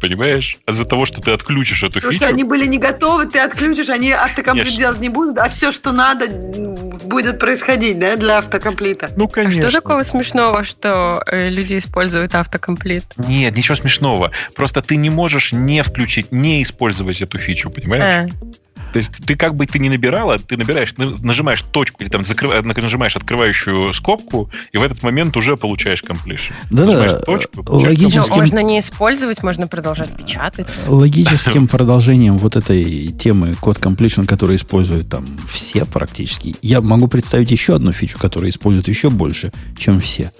понимаешь? 0.00 0.58
А 0.66 0.72
из-за 0.72 0.84
того, 0.84 1.06
что 1.06 1.20
ты 1.20 1.30
отключишь 1.30 1.82
эту 1.82 1.94
Потому 1.94 2.12
фичу... 2.12 2.24
что 2.24 2.32
они 2.32 2.44
были 2.44 2.66
не 2.66 2.78
готовы, 2.78 3.26
ты 3.26 3.38
отключишь, 3.38 3.90
они 3.90 4.12
автокомплит 4.12 4.76
делать 4.76 5.00
не 5.00 5.08
будут, 5.08 5.38
а 5.38 5.48
все, 5.48 5.72
что 5.72 5.92
надо, 5.92 6.26
будет 6.26 7.38
происходить, 7.38 7.98
да, 7.98 8.16
для 8.16 8.38
автокомплита. 8.38 9.10
Ну, 9.16 9.28
конечно. 9.28 9.66
А 9.66 9.70
что 9.70 9.80
такого 9.80 10.02
смешного, 10.04 10.64
что 10.64 11.22
э, 11.26 11.48
люди 11.48 11.78
используют 11.78 12.34
автокомплит? 12.34 13.04
Нет, 13.16 13.56
ничего 13.56 13.74
смешного. 13.74 14.30
Просто 14.54 14.82
ты 14.82 14.96
не 14.96 15.10
можешь 15.10 15.52
не 15.52 15.82
включить, 15.82 16.32
не 16.32 16.62
использовать 16.62 17.20
эту 17.20 17.38
фичу, 17.38 17.70
понимаешь? 17.70 18.30
А. 18.32 18.50
То 18.92 18.98
есть 18.98 19.12
ты 19.24 19.36
как 19.36 19.54
бы 19.54 19.66
ты 19.66 19.78
не 19.78 19.88
набирала, 19.88 20.38
ты 20.38 20.56
набираешь, 20.56 20.94
нажимаешь 20.96 21.62
точку 21.62 22.02
или 22.02 22.10
там 22.10 22.24
закрыв, 22.24 22.64
нажимаешь 22.64 23.16
открывающую 23.16 23.92
скобку, 23.92 24.50
и 24.72 24.78
в 24.78 24.82
этот 24.82 25.02
момент 25.02 25.36
уже 25.36 25.56
получаешь 25.56 26.02
completion. 26.02 26.52
Да, 26.70 26.84
да. 26.84 27.18
Точку, 27.20 27.64
логическим... 27.66 28.34
можно 28.34 28.62
не 28.62 28.80
использовать, 28.80 29.42
можно 29.42 29.68
продолжать 29.68 30.16
печатать. 30.16 30.68
Логическим 30.86 31.68
продолжением 31.68 32.38
вот 32.38 32.56
этой 32.56 33.08
темы 33.08 33.54
код 33.54 33.78
completion, 33.78 34.26
который 34.26 34.56
используют 34.56 35.08
там 35.08 35.26
все 35.50 35.84
практически, 35.84 36.56
я 36.62 36.80
могу 36.80 37.08
представить 37.08 37.50
еще 37.50 37.76
одну 37.76 37.92
фичу, 37.92 38.18
которую 38.18 38.50
используют 38.50 38.88
еще 38.88 39.10
больше, 39.10 39.52
чем 39.78 40.00
все. 40.00 40.32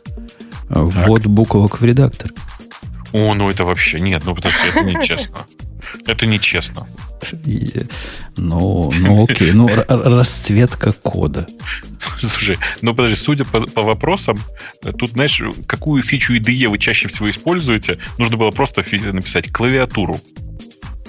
Ввод 0.68 1.26
буквок 1.26 1.80
в 1.80 1.84
редактор. 1.84 2.32
О, 3.12 3.34
ну 3.34 3.50
это 3.50 3.64
вообще 3.64 3.98
нет, 3.98 4.22
ну 4.24 4.34
подожди, 4.34 4.58
это 4.68 4.82
нечестно. 4.82 5.38
Это 6.06 6.26
нечестно. 6.26 6.86
Ну, 8.36 8.90
ну 8.98 9.24
окей, 9.24 9.52
ну 9.52 9.68
расцветка 9.88 10.92
кода. 10.92 11.46
Слушай, 12.18 12.58
ну 12.82 12.94
подожди, 12.94 13.16
судя 13.16 13.44
по, 13.44 13.60
по 13.60 13.82
вопросам, 13.82 14.38
тут, 14.98 15.10
знаешь, 15.10 15.42
какую 15.66 16.02
фичу 16.02 16.34
IDE 16.34 16.68
вы 16.68 16.78
чаще 16.78 17.08
всего 17.08 17.30
используете, 17.30 17.98
нужно 18.18 18.36
было 18.36 18.50
просто 18.50 18.84
написать 19.12 19.52
клавиатуру. 19.52 20.20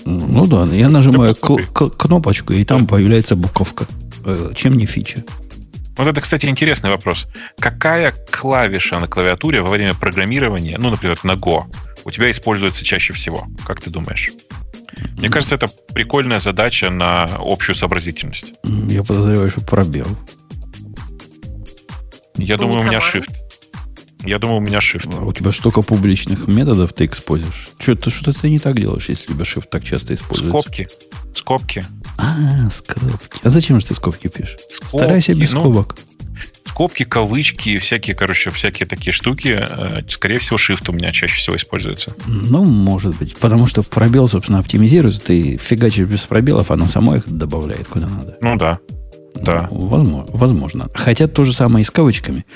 Ну 0.05 0.47
да, 0.47 0.65
я 0.73 0.89
нажимаю 0.89 1.35
кнопочку, 1.35 2.53
и 2.53 2.63
там 2.63 2.87
появляется 2.87 3.35
буковка. 3.35 3.85
Э, 4.25 4.51
чем 4.55 4.75
не 4.77 4.85
фича? 4.85 5.23
Вот 5.97 6.07
это, 6.07 6.21
кстати, 6.21 6.47
интересный 6.47 6.89
вопрос. 6.89 7.27
Какая 7.59 8.13
клавиша 8.31 8.99
на 8.99 9.07
клавиатуре 9.07 9.61
во 9.61 9.69
время 9.69 9.93
программирования, 9.93 10.77
ну, 10.79 10.89
например, 10.89 11.19
на 11.23 11.33
Go, 11.33 11.65
у 12.03 12.11
тебя 12.11 12.31
используется 12.31 12.83
чаще 12.83 13.13
всего? 13.13 13.47
Как 13.65 13.81
ты 13.81 13.89
думаешь? 13.89 14.31
Мне 15.17 15.29
кажется, 15.29 15.55
это 15.55 15.69
прикольная 15.93 16.39
задача 16.39 16.89
на 16.89 17.25
общую 17.39 17.75
сообразительность. 17.75 18.53
Я 18.63 19.03
подозреваю, 19.03 19.49
что 19.49 19.61
пробел. 19.61 20.07
Я 22.35 22.57
думаю, 22.57 22.81
у 22.81 22.83
меня 22.83 22.99
shift. 22.99 23.31
Я 24.23 24.37
думаю, 24.37 24.59
у 24.59 24.61
меня 24.61 24.79
shift. 24.79 25.13
А 25.17 25.25
у 25.25 25.33
тебя 25.33 25.51
столько 25.51 25.81
публичных 25.81 26.47
методов 26.47 26.93
ты 26.93 27.05
экспозишь. 27.05 27.69
Что-то, 27.79 28.09
что 28.09 28.33
ты 28.33 28.49
не 28.49 28.59
так 28.59 28.79
делаешь, 28.79 29.09
если 29.09 29.31
у 29.31 29.35
тебя 29.35 29.43
shift 29.43 29.67
так 29.69 29.83
часто 29.83 30.13
используется. 30.13 30.59
Скобки. 30.61 30.87
Скобки. 31.35 31.83
А, 32.17 32.69
скобки. 32.69 33.39
А 33.43 33.49
зачем 33.49 33.79
же 33.79 33.87
ты 33.87 33.95
скобки 33.95 34.27
пишешь? 34.27 34.57
Скобки. 34.71 34.97
Старайся 34.97 35.33
без 35.33 35.51
ну, 35.53 35.61
скобок 35.61 35.97
скобки, 36.81 37.03
кавычки, 37.03 37.77
всякие, 37.77 38.15
короче, 38.15 38.49
всякие 38.49 38.87
такие 38.87 39.13
штуки, 39.13 39.55
э, 39.61 40.01
скорее 40.09 40.39
всего, 40.39 40.57
shift 40.57 40.89
у 40.89 40.93
меня 40.93 41.11
чаще 41.11 41.37
всего 41.37 41.55
используется. 41.55 42.15
Ну, 42.25 42.65
может 42.65 43.15
быть. 43.19 43.35
Потому 43.37 43.67
что 43.67 43.83
пробел, 43.83 44.27
собственно, 44.27 44.57
оптимизируется. 44.57 45.21
Ты 45.21 45.57
фигачишь 45.57 46.07
без 46.07 46.21
пробелов, 46.21 46.71
оно 46.71 46.87
само 46.87 47.17
их 47.17 47.27
добавляет 47.27 47.87
куда 47.87 48.07
надо. 48.07 48.35
Ну 48.41 48.55
да. 48.55 48.79
Да. 49.35 49.67
Ну, 49.69 49.87
возможно, 49.89 50.31
возможно. 50.33 50.89
Хотя 50.95 51.27
то 51.27 51.43
же 51.43 51.53
самое 51.53 51.83
и 51.83 51.85
с 51.85 51.91
кавычками. 51.91 52.47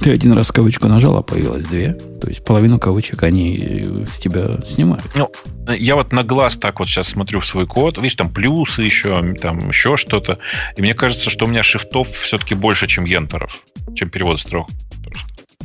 Ты 0.00 0.12
один 0.12 0.32
раз 0.32 0.52
кавычку 0.52 0.86
нажал, 0.86 1.16
а 1.16 1.22
появилось 1.22 1.66
две. 1.66 1.92
То 1.92 2.28
есть 2.28 2.44
половину 2.44 2.78
кавычек 2.78 3.22
они 3.22 4.04
с 4.12 4.18
тебя 4.18 4.62
снимают. 4.64 5.04
Ну, 5.14 5.30
я 5.76 5.96
вот 5.96 6.12
на 6.12 6.22
глаз 6.22 6.56
так 6.56 6.78
вот 6.78 6.88
сейчас 6.88 7.08
смотрю 7.08 7.40
в 7.40 7.46
свой 7.46 7.66
код. 7.66 7.96
Видишь, 7.96 8.14
там 8.14 8.32
плюсы 8.32 8.82
еще, 8.82 9.34
там 9.34 9.68
еще 9.68 9.96
что-то. 9.96 10.38
И 10.76 10.82
мне 10.82 10.94
кажется, 10.94 11.30
что 11.30 11.46
у 11.46 11.48
меня 11.48 11.62
шифтов 11.62 12.08
все-таки 12.10 12.54
больше, 12.54 12.86
чем 12.86 13.04
ентеров, 13.04 13.58
чем 13.94 14.10
перевод 14.10 14.38
строк. 14.40 14.68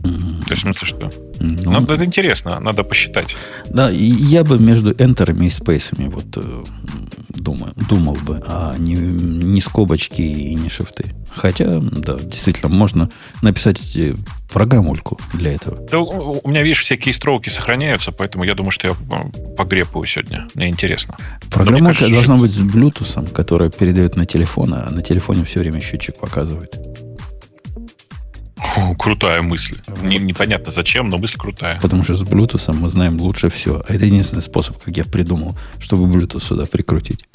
Mm-hmm. 0.01 0.43
То 0.43 0.49
есть, 0.49 0.61
в 0.61 0.65
смысле, 0.65 0.87
что? 0.87 1.11
Ну, 1.43 1.71
Надо, 1.71 1.93
это 1.93 2.05
интересно, 2.05 2.59
надо 2.61 2.83
посчитать. 2.83 3.35
Да, 3.69 3.89
я 3.89 4.43
бы 4.45 4.57
между 4.57 4.91
энтерами 4.91 5.47
и 5.47 5.49
спейсами 5.49 6.07
вот 6.07 6.25
э, 6.37 6.63
думаю, 7.29 7.73
думал 7.89 8.13
бы, 8.13 8.41
а 8.47 8.75
не, 8.77 8.93
не 8.95 9.59
скобочки 9.59 10.21
и 10.21 10.55
не 10.55 10.69
шифты. 10.69 11.13
Хотя, 11.29 11.79
да, 11.79 12.15
действительно, 12.17 12.69
можно 12.69 13.09
написать 13.41 13.81
э, 13.97 14.15
программульку 14.53 15.19
для 15.33 15.51
этого. 15.51 15.77
Да, 15.91 15.99
у 15.99 16.49
меня, 16.49 16.61
видишь, 16.61 16.79
все 16.79 16.95
кейстроуки 16.95 17.49
сохраняются, 17.49 18.13
поэтому 18.13 18.45
я 18.45 18.55
думаю, 18.55 18.71
что 18.71 18.87
я 18.87 18.95
погрепаю 19.57 20.05
сегодня. 20.05 20.47
Мне 20.53 20.69
интересно. 20.69 21.17
Программулька 21.51 21.99
кажется, 21.99 22.13
должна 22.13 22.37
быть 22.37 22.51
с 22.51 22.59
Bluetooth, 22.61 23.31
которая 23.33 23.69
передает 23.69 24.15
на 24.15 24.25
телефон, 24.25 24.73
а 24.75 24.89
на 24.89 25.01
телефоне 25.01 25.43
все 25.43 25.59
время 25.59 25.81
счетчик 25.81 26.17
показывает. 26.17 26.79
Крутая 28.99 29.41
мысль. 29.41 29.77
Не, 30.01 30.17
непонятно 30.17 30.71
зачем, 30.71 31.09
но 31.09 31.17
мысль 31.17 31.37
крутая. 31.37 31.79
Потому 31.81 32.03
что 32.03 32.15
с 32.15 32.23
Bluetooth 32.23 32.73
мы 32.73 32.89
знаем 32.89 33.19
лучше 33.19 33.49
всего. 33.49 33.83
А 33.87 33.93
это 33.93 34.05
единственный 34.05 34.41
способ, 34.41 34.81
как 34.81 34.95
я 34.95 35.03
придумал, 35.03 35.57
чтобы 35.79 36.03
Bluetooth 36.05 36.43
сюда 36.43 36.65
прикрутить. 36.65 37.25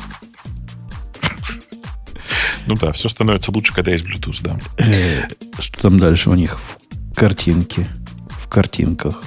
Ну 2.66 2.74
да, 2.74 2.92
все 2.92 3.08
становится 3.08 3.50
лучше, 3.50 3.72
когда 3.72 3.92
есть 3.92 4.04
Bluetooth, 4.04 4.40
да. 4.42 4.58
Э, 4.76 5.28
что 5.58 5.80
там 5.80 5.98
дальше 5.98 6.30
у 6.30 6.34
них 6.34 6.58
в 6.58 7.14
картинке? 7.14 7.86
В 8.28 8.48
картинках. 8.48 9.22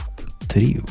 Три. 0.47 0.81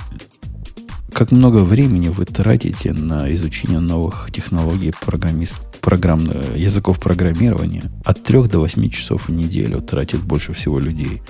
Как 1.12 1.32
много 1.32 1.58
времени 1.58 2.08
вы 2.08 2.24
тратите 2.24 2.92
на 2.92 3.32
изучение 3.34 3.80
новых 3.80 4.30
технологий 4.32 4.92
программист, 4.98 5.58
программ, 5.80 6.20
языков 6.54 6.98
программирования? 6.98 7.84
От 8.04 8.22
3 8.22 8.44
до 8.44 8.60
8 8.60 8.88
часов 8.90 9.28
в 9.28 9.32
неделю 9.32 9.80
тратит 9.80 10.20
больше 10.22 10.52
всего 10.54 10.78
людей 10.78 11.22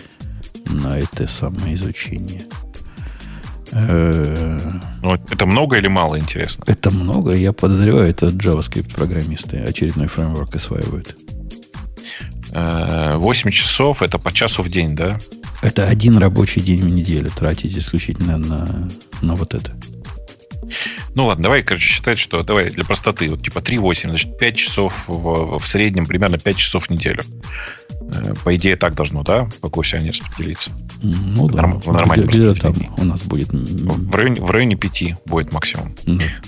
на 0.67 0.99
это 0.99 1.27
самое 1.27 1.75
изучение. 1.75 2.47
Ну, 3.73 5.15
это 5.31 5.47
много 5.47 5.77
или 5.77 5.89
мало, 5.89 6.19
интересно? 6.19 6.65
Это 6.67 6.91
много. 6.91 7.33
Я 7.33 7.53
подозреваю, 7.53 8.09
это 8.09 8.27
JavaScript 8.27 8.95
программисты 8.95 9.59
очередной 9.59 10.07
фреймворк 10.09 10.55
осваивают. 10.55 11.17
8 12.53 13.51
часов 13.51 14.03
это 14.03 14.19
по 14.19 14.33
часу 14.33 14.63
в 14.63 14.69
день, 14.69 14.95
да? 14.95 15.19
Это 15.63 15.87
один 15.87 16.17
рабочий 16.17 16.61
день 16.61 16.83
в 16.83 16.89
неделю 16.89 17.31
тратить 17.31 17.77
исключительно 17.77 18.39
на, 18.39 18.89
на 19.21 19.35
вот 19.35 19.55
это. 19.55 19.73
Ну 21.15 21.27
ладно, 21.27 21.45
давай, 21.45 21.63
короче, 21.63 21.87
считать, 21.87 22.19
что 22.19 22.43
давай 22.43 22.71
для 22.71 22.85
простоты, 22.85 23.29
вот 23.29 23.43
типа 23.43 23.59
3-8, 23.59 24.11
значит, 24.11 24.39
5 24.39 24.57
часов 24.57 25.05
в, 25.09 25.59
в 25.59 25.67
среднем, 25.67 26.07
примерно 26.07 26.39
5 26.39 26.57
часов 26.57 26.87
в 26.87 26.91
неделю. 26.91 27.25
Э, 28.13 28.35
по 28.45 28.55
идее, 28.55 28.77
так 28.77 28.95
должно, 28.95 29.23
да, 29.23 29.49
по 29.61 29.69
курсе 29.69 29.97
они 29.97 30.11
распределиться. 30.11 30.71
Ну 31.03 31.49
да, 31.49 31.63
Норм, 31.63 31.81
в 31.81 31.93
нормальном 31.93 32.29
где, 32.29 32.51
где 32.51 32.61
там 32.61 32.75
у 32.97 33.05
нас 33.05 33.23
будет... 33.23 33.49
В 33.51 34.15
районе, 34.15 34.41
в 34.41 34.51
районе 34.51 34.77
5 34.77 35.27
будет 35.27 35.53
максимум. 35.53 35.95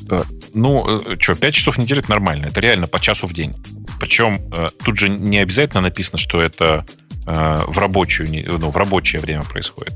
Да. 0.03 0.23
Ну, 0.55 0.87
э, 0.87 1.17
что, 1.19 1.35
5 1.35 1.55
часов 1.55 1.77
в 1.77 1.79
неделю 1.79 2.01
это 2.01 2.11
нормально, 2.11 2.47
это 2.47 2.61
реально 2.61 2.87
по 2.87 3.01
часу 3.01 3.27
в 3.27 3.35
день. 3.35 3.55
Причем 3.99 4.41
тут 4.85 4.99
же 4.99 5.09
не 5.09 5.39
обязательно 5.39 5.81
написано, 5.81 6.19
что 6.19 6.41
это 6.41 6.85
в, 7.25 7.79
рабочую, 7.79 8.29
ну, 8.59 8.71
в 8.71 8.77
рабочее 8.77 9.21
время 9.21 9.43
происходит. 9.43 9.95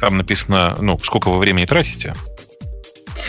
Там 0.00 0.18
написано, 0.18 0.76
ну, 0.80 0.98
сколько 0.98 1.30
вы 1.30 1.38
времени 1.38 1.64
тратите, 1.64 2.14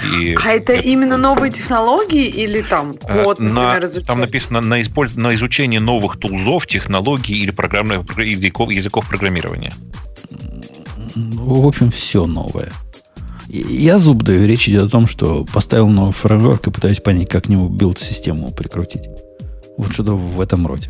и 0.03 0.35
а 0.35 0.51
это, 0.51 0.73
это 0.73 0.87
именно 0.87 1.17
новые 1.17 1.51
технологии 1.51 2.27
или 2.27 2.61
там 2.61 2.95
э, 3.03 3.23
код, 3.23 3.39
на, 3.39 3.49
например, 3.49 3.85
изучать? 3.85 4.07
Там 4.07 4.19
написано 4.19 4.61
на, 4.61 4.81
использ... 4.81 5.15
на 5.15 5.33
изучение 5.33 5.79
новых 5.79 6.17
тулзов, 6.17 6.67
технологий 6.67 7.41
или 7.41 7.51
программных 7.51 8.17
языков, 8.17 8.69
языков 8.69 9.07
программирования. 9.09 9.73
В 11.15 11.65
общем, 11.65 11.89
все 11.89 12.25
новое. 12.25 12.71
Я 13.47 13.97
зуб 13.97 14.23
даю. 14.23 14.45
Речь 14.45 14.67
идет 14.67 14.87
о 14.87 14.89
том, 14.89 15.07
что 15.07 15.45
поставил 15.45 15.87
новый 15.87 16.13
фреймворк 16.13 16.67
и 16.67 16.71
пытаюсь 16.71 16.99
понять, 16.99 17.29
как 17.29 17.45
к 17.45 17.47
нему 17.47 17.69
билд-систему 17.69 18.51
прикрутить. 18.51 19.07
Вот 19.77 19.93
что-то 19.93 20.15
в 20.15 20.41
этом 20.41 20.67
роде. 20.67 20.89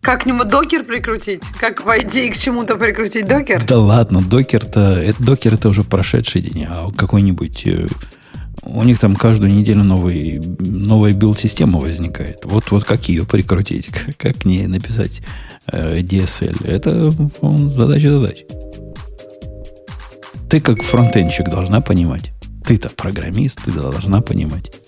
Как 0.00 0.22
к 0.22 0.26
нему 0.26 0.44
докер 0.44 0.84
прикрутить? 0.84 1.42
Как 1.58 1.84
в 1.84 1.88
ID 1.88 2.30
к 2.32 2.36
чему-то 2.36 2.76
прикрутить 2.76 3.26
докер? 3.26 3.64
Да 3.66 3.78
ладно, 3.78 4.22
докер-то, 4.22 4.98
это, 4.98 5.22
докер 5.22 5.54
это 5.54 5.68
уже 5.68 5.82
прошедший 5.82 6.40
день, 6.40 6.64
а 6.68 6.90
какой-нибудь 6.90 7.66
э, 7.66 7.86
у 8.62 8.82
них 8.82 8.98
там 8.98 9.14
каждую 9.14 9.52
неделю 9.52 9.84
новый, 9.84 10.40
новая 10.58 11.12
билд-система 11.12 11.78
возникает. 11.78 12.40
Вот, 12.44 12.70
вот 12.70 12.84
как 12.84 13.08
ее 13.08 13.26
прикрутить, 13.26 13.86
как, 13.92 14.16
как 14.16 14.38
к 14.38 14.44
ней 14.46 14.66
написать 14.66 15.20
э, 15.66 16.00
DSL. 16.00 16.66
Это 16.66 17.10
задача 17.72 18.12
задач. 18.12 18.44
Ты 20.48 20.60
как 20.60 20.82
фронтенщик 20.82 21.48
должна 21.48 21.82
понимать. 21.82 22.32
Ты-то 22.64 22.88
программист, 22.88 23.60
ты 23.64 23.70
должна 23.70 24.22
понимать. 24.22 24.79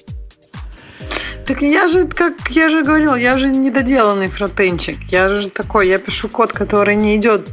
Так 1.46 1.62
я 1.62 1.88
же, 1.88 2.04
как 2.04 2.34
я 2.50 2.68
же 2.68 2.84
говорил, 2.84 3.14
я 3.14 3.38
же 3.38 3.48
недоделанный 3.48 4.28
фронтенчик. 4.28 4.96
Я 5.10 5.36
же 5.36 5.48
такой, 5.48 5.88
я 5.88 5.98
пишу 5.98 6.28
код, 6.28 6.52
который 6.52 6.94
не 6.96 7.16
идет 7.16 7.48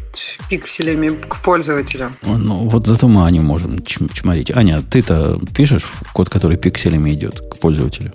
пикселями 0.50 1.10
к 1.10 1.38
пользователю. 1.38 2.12
Ну, 2.24 2.70
вот 2.70 2.88
зато 2.88 3.08
мы 3.08 3.26
Аню 3.26 3.42
можем 3.42 3.84
чморить. 3.84 4.52
Аня, 4.52 4.82
ты-то 4.82 5.40
пишешь 5.56 5.86
код, 6.14 6.30
который 6.30 6.58
пикселями 6.58 7.12
идет 7.12 7.40
к 7.40 7.58
пользователю? 7.58 8.14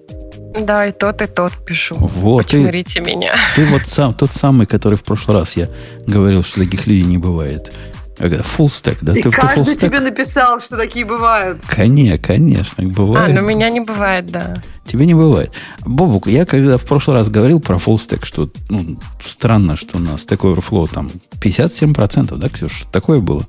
Да, 0.60 0.86
и 0.86 0.92
тот, 0.92 1.20
и 1.20 1.26
тот 1.26 1.52
пишу. 1.66 1.96
Вот. 1.96 2.44
Почморите 2.44 3.02
ты, 3.02 3.10
меня. 3.10 3.34
Ты 3.56 3.66
вот 3.66 3.82
сам, 3.86 4.14
тот 4.14 4.32
самый, 4.32 4.66
который 4.66 4.96
в 4.96 5.02
прошлый 5.02 5.38
раз 5.38 5.56
я 5.56 5.68
говорил, 6.06 6.44
что 6.44 6.60
таких 6.60 6.86
людей 6.86 7.04
не 7.04 7.18
бывает. 7.18 7.72
Full 8.16 8.66
stack, 8.66 8.98
да? 9.02 9.12
И 9.12 9.22
ты, 9.22 9.30
каждый 9.30 9.64
ты 9.64 9.76
тебе 9.76 10.00
написал, 10.00 10.60
что 10.60 10.76
такие 10.76 11.04
бывают. 11.04 11.60
Конечно, 11.66 12.18
конечно, 12.18 12.84
бывает. 12.84 13.30
А, 13.30 13.32
но 13.32 13.40
меня 13.40 13.70
не 13.70 13.80
бывает, 13.80 14.26
да. 14.26 14.62
Тебе 14.84 15.06
не 15.06 15.14
бывает. 15.14 15.52
Бобук, 15.84 16.26
я 16.26 16.46
когда 16.46 16.78
в 16.78 16.84
прошлый 16.84 17.16
раз 17.16 17.28
говорил 17.28 17.60
про 17.60 17.76
full 17.76 17.96
stack, 17.96 18.24
что 18.24 18.50
ну, 18.68 18.98
странно, 19.24 19.76
что 19.76 19.98
у 19.98 20.00
нас 20.00 20.24
Stack 20.24 20.38
Overflow 20.38 20.92
там 20.92 21.10
57%, 21.40 22.36
да, 22.36 22.48
Ксюш? 22.48 22.84
Такое 22.92 23.18
было. 23.18 23.42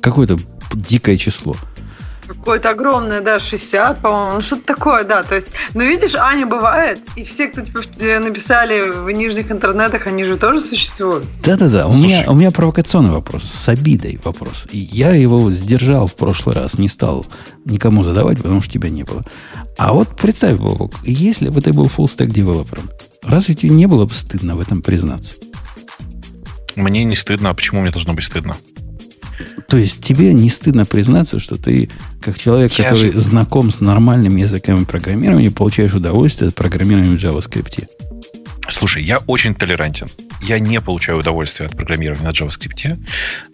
Какое-то 0.00 0.36
дикое 0.74 1.16
число. 1.16 1.54
Какое-то 2.40 2.70
огромное, 2.70 3.20
да, 3.20 3.38
60, 3.38 4.00
по-моему. 4.00 4.36
Ну, 4.36 4.40
что-то 4.40 4.62
такое, 4.62 5.04
да. 5.04 5.22
То 5.22 5.34
есть, 5.34 5.48
ну, 5.74 5.82
видишь, 5.82 6.14
Аня 6.14 6.46
бывает, 6.46 7.00
и 7.14 7.24
все, 7.24 7.48
кто 7.48 7.60
типа, 7.60 7.80
написали 8.20 8.90
в 8.90 9.10
нижних 9.10 9.52
интернетах, 9.52 10.06
они 10.06 10.24
же 10.24 10.36
тоже 10.36 10.60
существуют. 10.60 11.24
Да-да-да. 11.44 11.86
У 11.86 11.92
меня, 11.92 12.24
у 12.28 12.34
меня 12.34 12.50
провокационный 12.50 13.12
вопрос, 13.12 13.44
с 13.44 13.68
обидой 13.68 14.18
вопрос. 14.24 14.66
И 14.70 14.78
я 14.78 15.10
его 15.10 15.50
сдержал 15.50 16.06
в 16.06 16.16
прошлый 16.16 16.54
раз, 16.54 16.78
не 16.78 16.88
стал 16.88 17.26
никому 17.66 18.04
задавать, 18.04 18.38
потому 18.38 18.62
что 18.62 18.72
тебя 18.72 18.88
не 18.88 19.02
было. 19.02 19.22
А 19.76 19.92
вот 19.92 20.08
представь, 20.16 20.58
Бог, 20.58 20.94
если 21.04 21.50
бы 21.50 21.60
ты 21.60 21.72
был 21.72 21.86
full 21.86 22.06
stack 22.06 22.26
девелопером, 22.26 22.90
разве 23.22 23.54
тебе 23.54 23.70
не 23.70 23.86
было 23.86 24.06
бы 24.06 24.14
стыдно 24.14 24.56
в 24.56 24.60
этом 24.60 24.80
признаться? 24.82 25.34
Мне 26.76 27.04
не 27.04 27.16
стыдно, 27.16 27.50
а 27.50 27.54
почему 27.54 27.82
мне 27.82 27.90
должно 27.90 28.14
быть 28.14 28.24
стыдно? 28.24 28.56
То 29.68 29.76
есть 29.76 30.04
тебе 30.04 30.32
не 30.32 30.48
стыдно 30.48 30.84
признаться, 30.84 31.38
что 31.40 31.56
ты, 31.56 31.90
как 32.20 32.38
человек, 32.38 32.72
Я 32.72 32.84
который 32.84 33.12
же... 33.12 33.20
знаком 33.20 33.70
с 33.70 33.80
нормальными 33.80 34.40
языками 34.40 34.84
программирования, 34.84 35.50
получаешь 35.50 35.94
удовольствие 35.94 36.48
от 36.48 36.54
программирования 36.54 37.16
в 37.16 37.22
JavaScript? 37.22 37.88
Слушай, 38.68 39.02
я 39.02 39.18
очень 39.26 39.54
толерантен. 39.54 40.08
Я 40.42 40.58
не 40.58 40.80
получаю 40.80 41.18
удовольствие 41.18 41.66
от 41.66 41.76
программирования 41.76 42.24
на 42.24 42.30
JavaScript, 42.30 42.98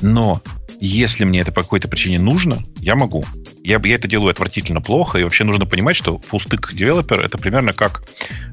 но 0.01 0.43
если 0.81 1.25
мне 1.25 1.41
это 1.41 1.53
по 1.53 1.63
какой-то 1.63 1.89
причине 1.89 2.19
нужно, 2.19 2.59
я 2.79 2.95
могу. 2.97 3.25
Я, 3.65 3.81
я 3.83 3.95
это 3.95 4.09
делаю 4.09 4.31
отвратительно 4.31 4.81
плохо, 4.81 5.19
и 5.19 5.25
вообще 5.25 5.45
нужно 5.45 5.65
понимать, 5.67 5.97
что 5.97 6.21
full-stack 6.31 6.75
developer 6.75 7.21
это 7.23 7.39
примерно 7.39 7.73
как 7.73 8.03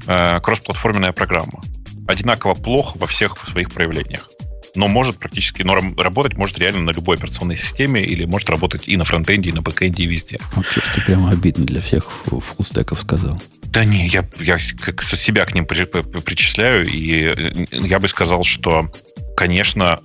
э, 0.06 0.40
кроссплатформенная 0.40 1.12
программа. 1.12 1.62
Одинаково 2.08 2.54
плохо 2.54 2.96
во 2.98 3.06
всех 3.06 3.36
своих 3.48 3.70
проявлениях 3.70 4.28
но 4.74 4.88
может 4.88 5.18
практически, 5.18 5.62
но 5.62 5.74
работать 5.74 6.36
может 6.36 6.58
реально 6.58 6.82
на 6.82 6.90
любой 6.90 7.16
операционной 7.16 7.56
системе 7.56 8.02
или 8.02 8.24
может 8.24 8.50
работать 8.50 8.88
и 8.88 8.96
на 8.96 9.04
фронтенде, 9.04 9.50
и 9.50 9.52
на 9.52 9.62
бэкенде, 9.62 10.04
и 10.04 10.06
везде. 10.06 10.38
Вот 10.54 10.66
что 10.66 10.80
ты 10.94 11.00
прямо 11.00 11.30
обидно 11.30 11.64
для 11.64 11.80
всех 11.80 12.10
фуллстеков 12.24 13.00
сказал. 13.00 13.40
Да 13.66 13.84
не, 13.84 14.06
я, 14.06 14.28
я 14.40 14.58
как 14.80 15.02
со 15.02 15.16
себя 15.16 15.44
к 15.44 15.54
ним 15.54 15.66
при, 15.66 15.84
причисляю, 15.84 16.86
и 16.86 17.34
э, 17.36 17.52
я 17.72 17.98
бы 17.98 18.08
сказал, 18.08 18.44
что, 18.44 18.88
конечно, 19.36 20.00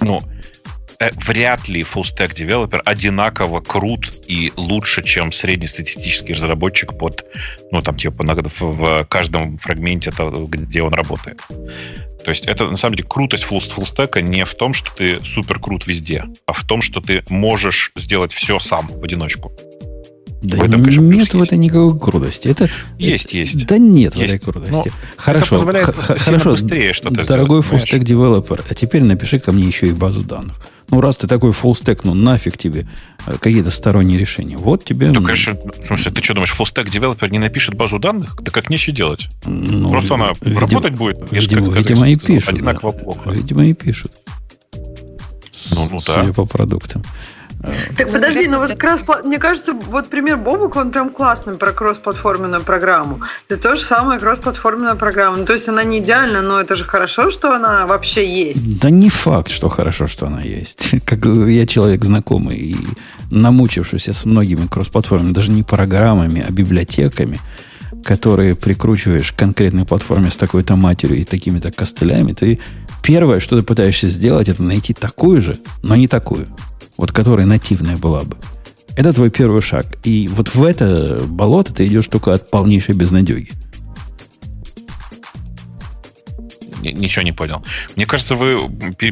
ну, 0.00 0.22
э, 0.98 1.10
вряд 1.14 1.68
ли 1.68 1.82
full-stack 1.82 2.34
developer 2.34 2.82
одинаково 2.84 3.60
крут 3.60 4.12
и 4.26 4.52
лучше, 4.56 5.02
чем 5.02 5.32
среднестатистический 5.32 6.34
разработчик 6.34 6.98
под, 6.98 7.24
ну, 7.70 7.80
там, 7.80 7.96
типа, 7.96 8.24
в 8.24 9.06
каждом 9.08 9.56
фрагменте, 9.56 10.12
где 10.48 10.82
он 10.82 10.92
работает. 10.92 11.40
То 12.24 12.30
есть 12.30 12.46
это 12.46 12.68
на 12.68 12.76
самом 12.76 12.96
деле 12.96 13.08
крутость 13.08 13.44
фуллстека 13.44 14.20
не 14.20 14.44
в 14.44 14.54
том, 14.54 14.72
что 14.74 14.94
ты 14.94 15.20
супер 15.24 15.58
крут 15.58 15.86
везде, 15.86 16.24
а 16.46 16.52
в 16.52 16.64
том, 16.64 16.82
что 16.82 17.00
ты 17.00 17.24
можешь 17.28 17.92
сделать 17.96 18.32
все 18.32 18.58
сам 18.58 18.86
в 18.86 19.02
одиночку. 19.02 19.52
Да 20.42 20.58
в 20.58 20.62
этом, 20.62 20.82
конечно, 20.82 21.00
нет 21.00 21.34
в 21.34 21.40
этой 21.42 21.56
никакой 21.56 21.98
крутости. 21.98 22.48
Это, 22.48 22.68
есть, 22.98 23.26
это, 23.26 23.36
есть. 23.36 23.66
Да 23.66 23.78
нет 23.78 24.14
есть. 24.16 24.32
в 24.32 24.36
этой 24.36 24.44
крутости. 24.44 24.88
Но 24.88 25.14
хорошо, 25.16 25.44
это 25.44 25.54
позволяет 25.54 25.86
хорошо, 25.94 26.50
быстрее 26.50 26.92
что-то 26.92 27.24
Дорогой 27.24 27.62
full-stack 27.62 28.02
developer, 28.02 28.62
а 28.68 28.74
теперь 28.74 29.04
напиши 29.04 29.38
ко 29.38 29.52
мне 29.52 29.64
еще 29.64 29.86
и 29.86 29.92
базу 29.92 30.22
данных. 30.22 30.56
Ну, 30.90 31.00
раз 31.00 31.16
ты 31.16 31.26
такой 31.26 31.52
фуллстек, 31.52 32.04
ну 32.04 32.12
нафиг 32.12 32.58
тебе 32.58 32.86
э, 33.26 33.32
какие-то 33.40 33.70
сторонние 33.70 34.18
решения. 34.18 34.58
Вот 34.58 34.84
тебе... 34.84 35.10
Ну, 35.10 35.22
конечно, 35.22 35.54
в 35.54 35.86
смысле, 35.86 36.12
ты 36.12 36.22
что 36.22 36.34
думаешь, 36.34 36.50
full-stack 36.50 36.90
developer 36.90 37.30
не 37.30 37.38
напишет 37.38 37.74
базу 37.74 37.98
данных? 37.98 38.36
Да 38.42 38.50
как 38.50 38.68
нечего 38.68 38.94
делать? 38.94 39.28
Ну, 39.46 39.88
Просто 39.88 40.14
она 40.16 40.32
видимо, 40.40 40.60
работать 40.60 40.94
будет, 40.94 41.32
видимо, 41.32 41.64
сказать, 41.64 41.88
видимо 41.88 42.08
и 42.10 42.18
пишут. 42.18 42.48
Одинаково 42.50 42.92
да. 42.92 42.98
плохо. 42.98 43.30
Видимо, 43.30 43.64
и 43.64 43.72
пишут. 43.72 44.12
Ну, 45.70 45.88
ну 45.90 46.00
да. 46.06 46.20
Судя 46.20 46.32
по 46.32 46.44
продуктам. 46.44 47.02
Так 47.96 48.10
подожди, 48.10 48.48
ну 48.48 48.58
вот 48.58 48.70
как 48.70 48.84
раз, 48.84 49.00
мне 49.24 49.38
кажется, 49.38 49.72
вот 49.72 50.08
пример 50.08 50.36
Бобук, 50.36 50.76
он 50.76 50.90
прям 50.90 51.10
классный 51.10 51.56
про 51.56 51.72
кроссплатформенную 51.72 52.62
программу. 52.62 53.20
Это 53.48 53.60
то 53.60 53.76
же 53.76 53.82
самое 53.82 54.18
кроссплатформенная 54.18 54.94
программа. 54.94 55.36
Ну, 55.36 55.44
то 55.44 55.52
есть 55.52 55.68
она 55.68 55.84
не 55.84 55.98
идеальна, 55.98 56.42
но 56.42 56.60
это 56.60 56.74
же 56.74 56.84
хорошо, 56.84 57.30
что 57.30 57.54
она 57.54 57.86
вообще 57.86 58.28
есть. 58.28 58.78
Да 58.80 58.90
не 58.90 59.10
факт, 59.10 59.50
что 59.50 59.68
хорошо, 59.68 60.06
что 60.06 60.26
она 60.26 60.40
есть. 60.40 60.90
Как 61.06 61.24
я 61.24 61.66
человек 61.66 62.04
знакомый 62.04 62.56
и 62.56 62.76
намучившийся 63.30 64.12
с 64.12 64.24
многими 64.24 64.66
кроссплатформами, 64.66 65.32
даже 65.32 65.50
не 65.50 65.62
программами, 65.62 66.44
а 66.46 66.50
библиотеками, 66.50 67.38
которые 68.04 68.56
прикручиваешь 68.56 69.32
к 69.32 69.36
конкретной 69.36 69.84
платформе 69.84 70.30
с 70.30 70.36
такой-то 70.36 70.76
матерью 70.76 71.18
и 71.18 71.24
такими-то 71.24 71.70
костылями, 71.70 72.32
ты 72.32 72.58
первое, 73.02 73.38
что 73.40 73.56
ты 73.56 73.62
пытаешься 73.62 74.08
сделать, 74.08 74.48
это 74.48 74.62
найти 74.62 74.92
такую 74.92 75.40
же, 75.40 75.58
но 75.82 75.94
не 75.94 76.08
такую 76.08 76.48
вот 77.02 77.10
которая 77.10 77.46
нативная 77.46 77.96
была 77.96 78.22
бы. 78.22 78.36
Это 78.96 79.12
твой 79.12 79.28
первый 79.28 79.60
шаг. 79.60 79.86
И 80.04 80.28
вот 80.28 80.54
в 80.54 80.62
это 80.62 81.20
болото 81.26 81.74
ты 81.74 81.84
идешь 81.84 82.06
только 82.06 82.32
от 82.32 82.48
полнейшей 82.48 82.94
безнадеги. 82.94 83.50
Ничего 86.80 87.22
не 87.24 87.32
понял. 87.32 87.64
Мне 87.96 88.06
кажется, 88.06 88.36
вы 88.36 88.60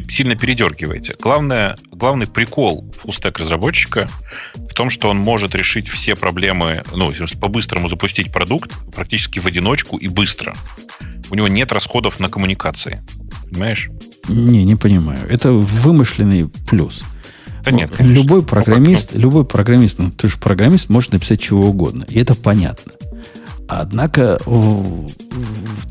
сильно 0.09 0.37
передергиваете. 0.37 1.17
Главное, 1.19 1.75
главный 1.91 2.27
прикол 2.27 2.89
фулстек 2.97 3.37
разработчика 3.39 4.09
в 4.55 4.73
том, 4.73 4.89
что 4.89 5.09
он 5.09 5.17
может 5.17 5.53
решить 5.53 5.89
все 5.89 6.15
проблемы, 6.15 6.85
ну, 6.95 7.11
по-быстрому 7.41 7.89
запустить 7.89 8.31
продукт 8.31 8.71
практически 8.95 9.39
в 9.39 9.47
одиночку 9.47 9.97
и 9.97 10.07
быстро. 10.07 10.55
У 11.29 11.35
него 11.35 11.49
нет 11.49 11.73
расходов 11.73 12.21
на 12.21 12.29
коммуникации. 12.29 13.01
Понимаешь? 13.49 13.89
Не, 14.29 14.63
не 14.63 14.77
понимаю. 14.77 15.19
Это 15.27 15.51
вымышленный 15.51 16.47
плюс. 16.69 17.03
Да 17.63 17.71
нет, 17.71 17.91
конечно. 17.91 18.21
Любой 18.21 18.43
программист, 18.43 19.13
любой 19.13 19.45
программист, 19.45 19.99
ну 19.99 20.11
ты 20.11 20.27
же 20.27 20.37
программист, 20.37 20.89
может 20.89 21.11
написать 21.11 21.41
чего 21.41 21.67
угодно. 21.67 22.05
И 22.09 22.19
это 22.19 22.35
понятно. 22.35 22.93
Однако 23.67 24.39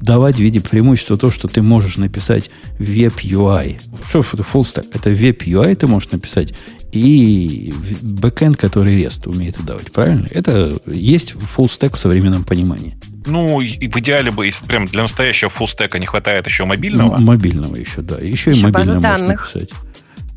давать 0.02 0.36
в 0.36 0.40
виде 0.40 0.60
преимущества 0.60 1.16
то, 1.16 1.30
что 1.30 1.48
ты 1.48 1.62
можешь 1.62 1.96
написать 1.96 2.50
веб 2.78 3.14
UI. 3.22 3.80
Что 4.08 4.20
это 4.20 4.42
full 4.42 4.62
stack? 4.62 4.86
Это 4.92 5.10
веб 5.10 5.42
UI 5.42 5.74
ты 5.76 5.86
можешь 5.86 6.10
написать 6.10 6.54
и 6.92 7.72
бэкэнд, 8.02 8.56
который 8.56 8.94
REST 9.02 9.28
умеет 9.28 9.56
давать. 9.64 9.92
Правильно? 9.92 10.26
Это 10.30 10.78
есть 10.86 11.32
full 11.32 11.68
stack 11.68 11.94
в 11.94 11.98
современном 11.98 12.44
понимании. 12.44 12.96
Ну, 13.26 13.60
в 13.60 13.62
идеале 13.62 14.30
бы, 14.30 14.46
если 14.46 14.64
прям 14.64 14.86
для 14.86 15.02
настоящего 15.02 15.48
full 15.48 15.66
stack 15.66 15.98
не 15.98 16.06
хватает 16.06 16.46
еще 16.46 16.64
мобильного. 16.64 17.18
Мобильного 17.18 17.76
еще, 17.76 18.02
да. 18.02 18.16
Еще, 18.16 18.50
еще 18.50 18.60
и 18.60 18.62
мобильного 18.64 19.00
можно 19.00 19.26
написать. 19.28 19.70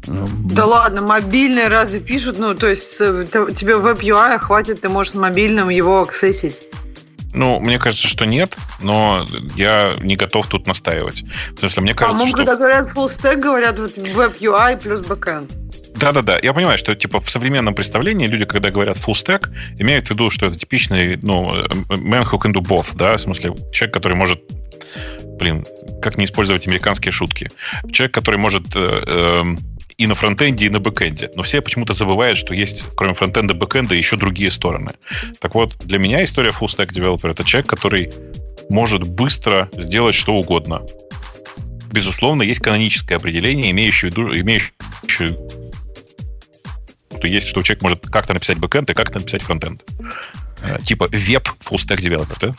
Ну, 0.07 0.27
да 0.45 0.65
ладно, 0.65 1.01
мобильные 1.01 1.67
разве 1.67 1.99
пишут? 1.99 2.37
Ну, 2.39 2.53
то 2.55 2.67
есть 2.67 2.95
э, 2.99 3.25
тебе 3.55 3.77
веб 3.77 3.99
UI 3.99 4.37
хватит, 4.37 4.81
ты 4.81 4.89
можешь 4.89 5.13
мобильным 5.13 5.69
его 5.69 6.01
аксессить. 6.01 6.63
Ну, 7.33 7.59
мне 7.59 7.79
кажется, 7.79 8.07
что 8.07 8.25
нет, 8.25 8.55
но 8.81 9.25
я 9.55 9.95
не 9.99 10.15
готов 10.15 10.47
тут 10.47 10.67
настаивать. 10.67 11.23
В 11.55 11.59
смысле, 11.59 11.83
мне 11.83 11.93
кажется, 11.95 12.13
По-моему, 12.13 12.29
что... 12.29 12.37
когда 12.37 12.55
говорят 12.55 12.89
full 12.95 13.07
stack, 13.07 13.37
говорят 13.37 13.79
вот 13.79 13.97
web 13.97 14.37
UI 14.39 14.81
плюс 14.81 15.01
backend. 15.01 15.51
Да-да-да, 15.95 16.39
я 16.41 16.53
понимаю, 16.53 16.77
что 16.77 16.95
типа 16.95 17.21
в 17.21 17.29
современном 17.29 17.73
представлении 17.75 18.27
люди, 18.27 18.45
когда 18.45 18.69
говорят 18.69 18.97
full 18.97 19.13
stack, 19.13 19.49
имеют 19.79 20.07
в 20.07 20.11
виду, 20.11 20.29
что 20.29 20.47
это 20.47 20.59
типичный, 20.59 21.17
ну, 21.21 21.49
man 21.89 22.29
who 22.29 22.39
can 22.39 22.51
do 22.51 22.61
both, 22.61 22.95
да, 22.95 23.17
в 23.17 23.21
смысле, 23.21 23.53
человек, 23.71 23.93
который 23.93 24.15
может, 24.15 24.41
блин, 25.39 25.65
как 26.01 26.17
не 26.17 26.25
использовать 26.25 26.67
американские 26.67 27.11
шутки, 27.11 27.49
человек, 27.91 28.13
который 28.13 28.37
может 28.37 28.75
э, 28.75 29.03
э, 29.07 29.43
и 29.97 30.07
на 30.07 30.15
фронтенде, 30.15 30.65
и 30.65 30.69
на 30.69 30.79
бэкенде. 30.79 31.31
Но 31.35 31.43
все 31.43 31.61
почему-то 31.61 31.93
забывают, 31.93 32.37
что 32.37 32.53
есть, 32.53 32.85
кроме 32.95 33.13
фронтенда, 33.13 33.53
бэкенда, 33.53 33.95
еще 33.95 34.15
другие 34.15 34.51
стороны. 34.51 34.91
Так 35.39 35.55
вот, 35.55 35.77
для 35.85 35.99
меня 35.99 36.23
история 36.23 36.49
full 36.49 36.67
stack 36.67 36.91
developer 36.91 37.31
это 37.31 37.43
человек, 37.43 37.67
который 37.67 38.11
может 38.69 39.07
быстро 39.07 39.69
сделать 39.73 40.15
что 40.15 40.33
угодно. 40.33 40.81
Безусловно, 41.91 42.41
есть 42.41 42.61
каноническое 42.61 43.17
определение, 43.17 43.71
имеющее 43.71 44.09
в 44.09 44.17
виду, 44.17 44.35
имеющее 44.35 44.71
что 45.05 47.27
есть, 47.27 47.47
что 47.47 47.61
человек 47.61 47.83
может 47.83 48.07
как-то 48.07 48.33
написать 48.33 48.57
бэкенд 48.57 48.89
и 48.89 48.93
как-то 48.93 49.19
написать 49.19 49.43
фронтенд. 49.43 49.83
Э, 50.61 50.79
типа 50.83 51.07
веб 51.11 51.47
full 51.61 51.77
stack 51.77 51.99
developer, 51.99 52.37
да? 52.39 52.53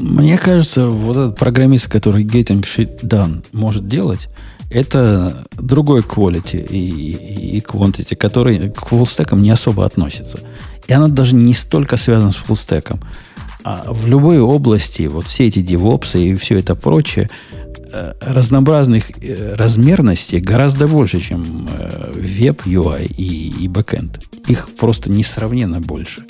Мне 0.00 0.38
кажется, 0.38 0.88
вот 0.88 1.16
этот 1.16 1.38
программист, 1.38 1.90
который 1.90 2.24
getting 2.24 2.62
shit 2.62 3.02
done 3.02 3.44
может 3.52 3.86
делать, 3.86 4.28
это 4.74 5.46
другой 5.52 6.00
quality 6.00 6.66
и, 6.68 7.56
и 7.56 7.60
quantity, 7.60 8.16
который 8.16 8.70
к 8.70 8.86
фуллстекам 8.86 9.40
не 9.40 9.50
особо 9.50 9.84
относится. 9.84 10.40
И 10.88 10.92
оно 10.92 11.06
даже 11.06 11.36
не 11.36 11.54
столько 11.54 11.96
связано 11.96 12.30
с 12.30 12.36
фуллстеком. 12.36 13.00
А 13.62 13.84
в 13.88 14.08
любой 14.08 14.40
области, 14.40 15.06
вот 15.06 15.26
все 15.26 15.46
эти 15.46 15.62
девопсы 15.62 16.22
и 16.22 16.34
все 16.34 16.58
это 16.58 16.74
прочее, 16.74 17.30
э, 17.92 18.14
разнообразных 18.20 19.12
э, 19.22 19.54
размерностей 19.56 20.40
гораздо 20.40 20.88
больше, 20.88 21.20
чем 21.20 21.68
веб, 22.12 22.66
UI 22.66 23.06
и, 23.06 23.64
и 23.64 23.68
backend. 23.68 24.20
Их 24.48 24.68
просто 24.74 25.08
несравненно 25.08 25.80
больше. 25.80 26.24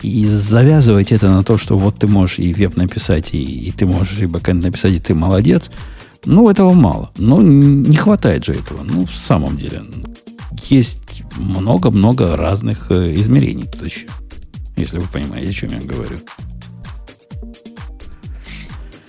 И 0.00 0.26
завязывать 0.26 1.12
это 1.12 1.28
на 1.28 1.44
то, 1.44 1.58
что 1.58 1.78
вот 1.78 1.96
ты 1.98 2.08
можешь 2.08 2.38
и 2.38 2.54
веб 2.54 2.76
написать, 2.76 3.34
и, 3.34 3.42
и 3.42 3.70
ты 3.70 3.84
можешь 3.84 4.18
и 4.18 4.26
бэкэнд 4.26 4.64
написать, 4.64 4.94
и 4.94 4.98
ты 4.98 5.14
молодец– 5.14 5.70
ну, 6.26 6.50
этого 6.50 6.72
мало. 6.72 7.10
Но 7.16 7.40
не 7.40 7.96
хватает 7.96 8.44
же 8.44 8.52
этого. 8.52 8.82
Ну, 8.82 9.06
в 9.06 9.16
самом 9.16 9.56
деле. 9.56 9.82
Есть 10.64 11.22
много-много 11.36 12.36
разных 12.36 12.90
э, 12.90 13.14
измерений 13.14 13.66
тут 13.66 13.86
еще. 13.86 14.06
Если 14.76 14.98
вы 14.98 15.06
понимаете, 15.06 15.48
о 15.48 15.52
чем 15.52 15.70
я 15.70 15.80
говорю. 15.80 16.18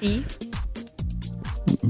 И? 0.01 0.23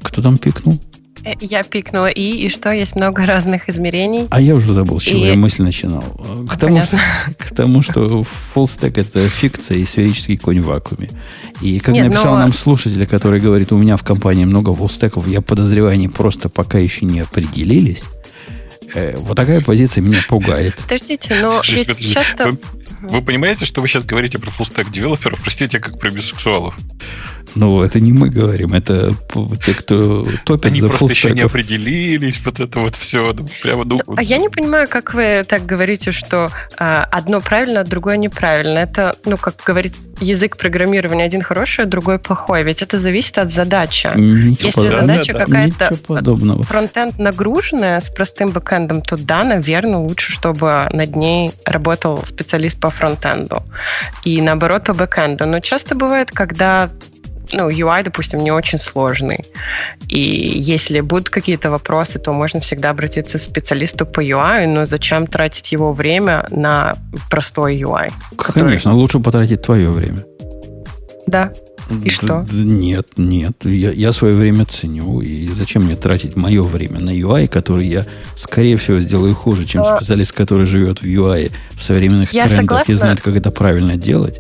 Кто 0.04 0.22
там 0.22 0.38
пикнул? 0.38 0.80
Э, 1.28 1.34
я 1.42 1.64
пикнула 1.64 2.08
и, 2.08 2.22
и 2.22 2.50
что, 2.50 2.72
есть 2.72 2.96
много 2.96 3.26
разных 3.26 3.68
измерений. 3.70 4.28
А 4.30 4.40
я 4.40 4.56
уже 4.56 4.72
забыл, 4.72 5.00
с 5.00 5.04
чего 5.04 5.26
и... 5.26 5.28
я 5.30 5.36
мысль 5.36 5.64
начинал. 5.64 6.04
К 6.50 6.58
тому, 6.58 6.82
что, 6.82 7.00
к 7.38 7.52
тому, 7.54 7.82
что 7.82 8.26
full 8.56 8.66
stack 8.66 9.00
это 9.00 9.28
фикция 9.28 9.78
и 9.78 9.86
сферический 9.86 10.38
конь 10.38 10.62
в 10.62 10.68
вакууме. 10.68 11.10
И 11.62 11.80
как 11.80 11.96
Нет, 11.96 12.08
написал 12.08 12.34
но... 12.34 12.40
нам 12.40 12.54
слушатель, 12.54 13.06
который 13.06 13.42
говорит, 13.42 13.72
у 13.72 13.78
меня 13.78 13.98
в 13.98 14.04
компании 14.04 14.46
много 14.46 14.74
фуллстеков, 14.74 15.28
я 15.28 15.42
подозреваю, 15.42 15.94
они 15.94 16.08
просто 16.08 16.50
пока 16.50 16.78
еще 16.78 17.06
не 17.06 17.20
определились. 17.20 18.04
Э, 18.94 19.16
вот 19.18 19.36
такая 19.36 19.62
позиция 19.62 20.02
меня 20.02 20.20
пугает. 20.30 20.76
Подождите, 20.76 21.36
но 21.42 21.62
ведь 21.68 22.14
часто... 22.14 22.58
Вы, 23.02 23.10
вы 23.10 23.22
понимаете, 23.22 23.66
что 23.66 23.82
вы 23.82 23.88
сейчас 23.88 24.06
говорите 24.06 24.40
про 24.40 24.50
фуллстек 24.50 24.90
девелоперов, 24.90 25.40
простите, 25.42 25.80
как 25.80 26.00
про 26.00 26.10
бисексуалов? 26.10 26.76
Ну, 27.56 27.82
это 27.82 28.00
не 28.00 28.12
мы 28.12 28.30
говорим, 28.30 28.74
это 28.74 29.14
те, 29.64 29.74
кто 29.74 30.26
топит 30.46 30.66
Они 30.66 30.82
за 30.82 30.90
просто 30.90 31.08
еще 31.08 31.32
не 31.32 31.42
определились, 31.42 32.42
вот 32.44 32.60
это 32.60 32.80
вот 32.80 32.96
все. 32.96 33.34
Ну, 33.34 33.48
прямо, 33.62 33.84
ну, 33.84 34.00
а 34.16 34.22
я 34.22 34.38
не 34.38 34.50
понимаю, 34.50 34.88
как 34.88 35.14
вы 35.14 35.44
так 35.48 35.66
говорите, 35.66 36.12
что 36.12 36.50
а, 36.78 37.04
одно 37.04 37.40
правильно, 37.40 37.82
а 37.82 37.84
другое 37.84 38.18
неправильно. 38.18 38.80
Это, 38.80 39.16
ну, 39.26 39.38
как 39.38 39.56
говорит 39.66 39.94
язык 40.20 40.58
программирования, 40.58 41.24
один 41.24 41.42
хороший, 41.42 41.86
а 41.86 41.88
другой 41.88 42.20
плохой. 42.20 42.64
Ведь 42.64 42.82
это 42.82 43.00
зависит 43.00 43.38
от 43.38 43.52
задачи. 43.52 44.10
Ничего 44.16 44.68
Если 44.68 44.72
подобного. 44.72 45.02
задача 45.02 45.34
да, 45.34 45.46
какая-то 45.46 46.64
фронтенд 46.64 47.20
нагруженная 47.20 48.00
с 48.02 48.10
простым 48.10 48.50
бэкэндом, 48.50 49.02
то 49.02 49.18
да, 49.18 49.44
наверное, 49.44 49.98
лучше, 50.00 50.32
чтобы 50.32 50.88
над 50.92 51.16
ней 51.16 51.52
работал 51.66 52.24
специалист 52.26 52.80
по 52.80 52.87
фронтенду. 52.90 53.64
И 54.24 54.42
наоборот, 54.42 54.84
по 54.86 54.94
бэкэнду. 54.94 55.46
Но 55.46 55.60
часто 55.60 55.96
бывает, 55.96 56.32
когда 56.32 56.90
ну, 57.54 57.70
UI, 57.70 58.04
допустим, 58.04 58.40
не 58.40 58.52
очень 58.52 58.80
сложный. 58.80 59.40
И 60.10 60.20
если 60.20 61.02
будут 61.02 61.30
какие-то 61.30 61.70
вопросы, 61.72 62.20
то 62.20 62.34
можно 62.34 62.60
всегда 62.60 62.90
обратиться 62.90 63.38
к 63.38 63.42
специалисту 63.42 64.06
по 64.06 64.22
UI, 64.22 64.68
но 64.68 64.86
зачем 64.86 65.28
тратить 65.28 65.72
его 65.72 65.94
время 65.94 66.46
на 66.50 66.94
простой 67.30 67.82
UI? 67.82 68.12
Конечно, 68.38 68.92
который... 68.92 69.02
лучше 69.02 69.20
потратить 69.20 69.62
твое 69.62 69.90
время. 69.90 70.26
Да. 71.28 71.52
И 72.04 72.10
что? 72.10 72.46
Нет, 72.52 73.08
нет. 73.18 73.54
Я, 73.64 73.92
я 73.92 74.12
свое 74.12 74.36
время 74.36 74.66
ценю. 74.66 75.22
И 75.22 75.48
зачем 75.48 75.84
мне 75.84 75.96
тратить 75.96 76.36
мое 76.36 76.64
время 76.64 77.00
на 77.00 77.12
UI, 77.12 77.48
который 77.48 77.88
я, 77.88 78.06
скорее 78.36 78.78
всего, 78.78 79.00
сделаю 79.00 79.36
хуже, 79.36 79.66
чем 79.66 79.82
Но... 79.82 79.98
специалист, 79.98 80.32
который 80.32 80.66
живет 80.66 81.00
в 81.02 81.06
UI 81.06 81.52
в 81.76 81.84
современных 81.84 82.32
я 82.34 82.48
трендах 82.48 82.64
согласна... 82.64 82.92
и 82.92 82.96
знает, 82.96 83.22
как 83.22 83.36
это 83.36 83.52
правильно 83.52 83.96
делать? 83.96 84.40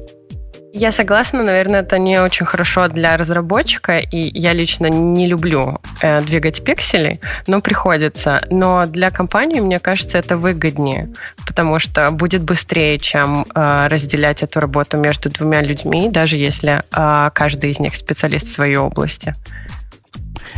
Я 0.73 0.91
согласна, 0.91 1.44
наверное, 1.44 1.81
это 1.81 1.98
не 1.98 2.22
очень 2.22 2.45
хорошо 2.45 2.88
для 2.88 3.18
разработчика, 3.18 3.98
и 3.99 4.39
я 4.39 4.53
лично 4.53 4.88
не 4.88 5.27
люблю 5.27 5.80
э, 6.02 6.19
двигать 6.22 6.64
пиксели, 6.64 7.19
но 7.48 7.61
приходится. 7.61 8.41
Но 8.49 8.85
для 8.85 9.10
компании, 9.10 9.60
мне 9.60 9.80
кажется, 9.80 10.18
это 10.18 10.38
выгоднее, 10.38 11.10
потому 11.45 11.80
что 11.80 12.11
будет 12.11 12.44
быстрее, 12.44 12.99
чем 12.99 13.45
э, 13.56 13.88
разделять 13.88 14.44
эту 14.44 14.60
работу 14.60 14.98
между 14.98 15.30
двумя 15.30 15.61
людьми, 15.61 16.10
даже 16.10 16.38
если 16.38 16.84
э, 16.91 17.31
каждый 17.34 17.72
из 17.72 17.80
них 17.80 17.95
специалист 17.95 18.48
в 18.48 18.53
своей 18.53 18.77
области. 18.77 19.34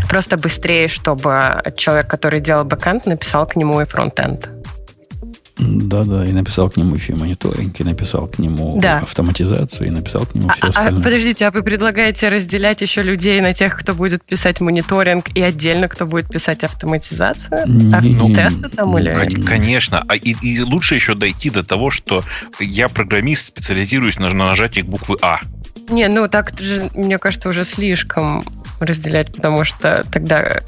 Просто 0.09 0.37
быстрее, 0.37 0.87
чтобы 0.87 1.61
человек, 1.77 2.09
который 2.09 2.41
делал 2.41 2.63
бэкэнд, 2.63 3.05
написал 3.05 3.45
к 3.45 3.55
нему 3.55 3.79
и 3.81 3.85
фронтенд. 3.85 4.49
Да-да, 5.59 6.25
и 6.25 6.31
написал 6.31 6.69
к 6.69 6.77
нему 6.77 6.95
еще 6.95 7.13
и 7.13 7.15
мониторинг, 7.15 7.79
и 7.79 7.83
написал 7.83 8.27
к 8.27 8.39
нему 8.39 8.79
да. 8.81 8.99
автоматизацию, 8.99 9.87
и 9.87 9.89
написал 9.89 10.25
к 10.25 10.33
нему 10.33 10.49
все 10.49 10.65
а, 10.65 10.69
остальное. 10.69 11.01
А, 11.01 11.03
подождите, 11.03 11.47
а 11.47 11.51
вы 11.51 11.63
предлагаете 11.63 12.29
разделять 12.29 12.81
еще 12.81 13.03
людей 13.03 13.41
на 13.41 13.53
тех, 13.53 13.77
кто 13.77 13.93
будет 13.93 14.23
писать 14.23 14.61
мониторинг, 14.61 15.29
и 15.35 15.41
отдельно 15.41 15.89
кто 15.89 16.05
будет 16.05 16.29
писать 16.29 16.63
автоматизацию? 16.63 17.63
Не, 17.67 18.15
ну, 18.15 18.33
тесты 18.33 18.69
там 18.69 18.97
или... 18.97 19.13
Конечно, 19.45 20.03
а 20.07 20.15
и, 20.15 20.35
и 20.41 20.61
лучше 20.61 20.95
еще 20.95 21.13
дойти 21.13 21.49
до 21.49 21.63
того, 21.63 21.91
что 21.91 22.23
я 22.59 22.87
программист, 22.87 23.47
специализируюсь 23.47 24.17
на, 24.17 24.29
на 24.29 24.45
нажатии 24.45 24.81
буквы 24.81 25.17
А. 25.21 25.39
Не, 25.89 26.07
ну 26.07 26.27
так 26.27 26.57
же, 26.59 26.89
мне 26.93 27.17
кажется, 27.17 27.49
уже 27.49 27.65
слишком 27.65 28.43
разделять, 28.79 29.33
потому 29.33 29.65
что 29.65 30.05
тогда, 30.11 30.61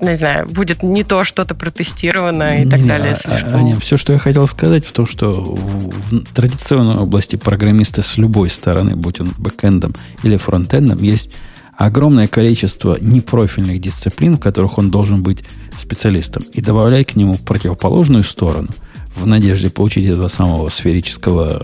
не 0.00 0.16
знаю, 0.16 0.48
будет 0.48 0.82
не 0.82 1.04
то 1.04 1.24
что-то 1.24 1.54
протестировано 1.54 2.56
и 2.56 2.64
не, 2.64 2.70
так 2.70 2.86
далее. 2.86 3.12
А, 3.12 3.16
слишком... 3.16 3.56
Аня, 3.56 3.80
все, 3.80 3.96
что 3.96 4.12
я 4.12 4.18
хотел 4.18 4.46
сказать, 4.46 4.86
в 4.86 4.92
том, 4.92 5.06
что 5.06 5.32
в 5.32 6.34
традиционной 6.34 6.96
области 6.96 7.36
программиста 7.36 8.02
с 8.02 8.16
любой 8.18 8.50
стороны, 8.50 8.96
будь 8.96 9.20
он 9.20 9.32
бэкэндом 9.38 9.94
или 10.22 10.36
фронтендом, 10.36 11.02
есть 11.02 11.30
огромное 11.76 12.26
количество 12.26 12.98
непрофильных 13.00 13.80
дисциплин, 13.80 14.36
в 14.36 14.40
которых 14.40 14.78
он 14.78 14.90
должен 14.90 15.22
быть 15.22 15.44
специалистом. 15.78 16.44
И 16.52 16.60
добавляй 16.60 17.04
к 17.04 17.16
нему 17.16 17.36
противоположную 17.36 18.22
сторону– 18.22 18.68
в 19.14 19.26
надежде 19.26 19.70
получить 19.70 20.06
этого 20.06 20.28
самого 20.28 20.68
сферического 20.68 21.62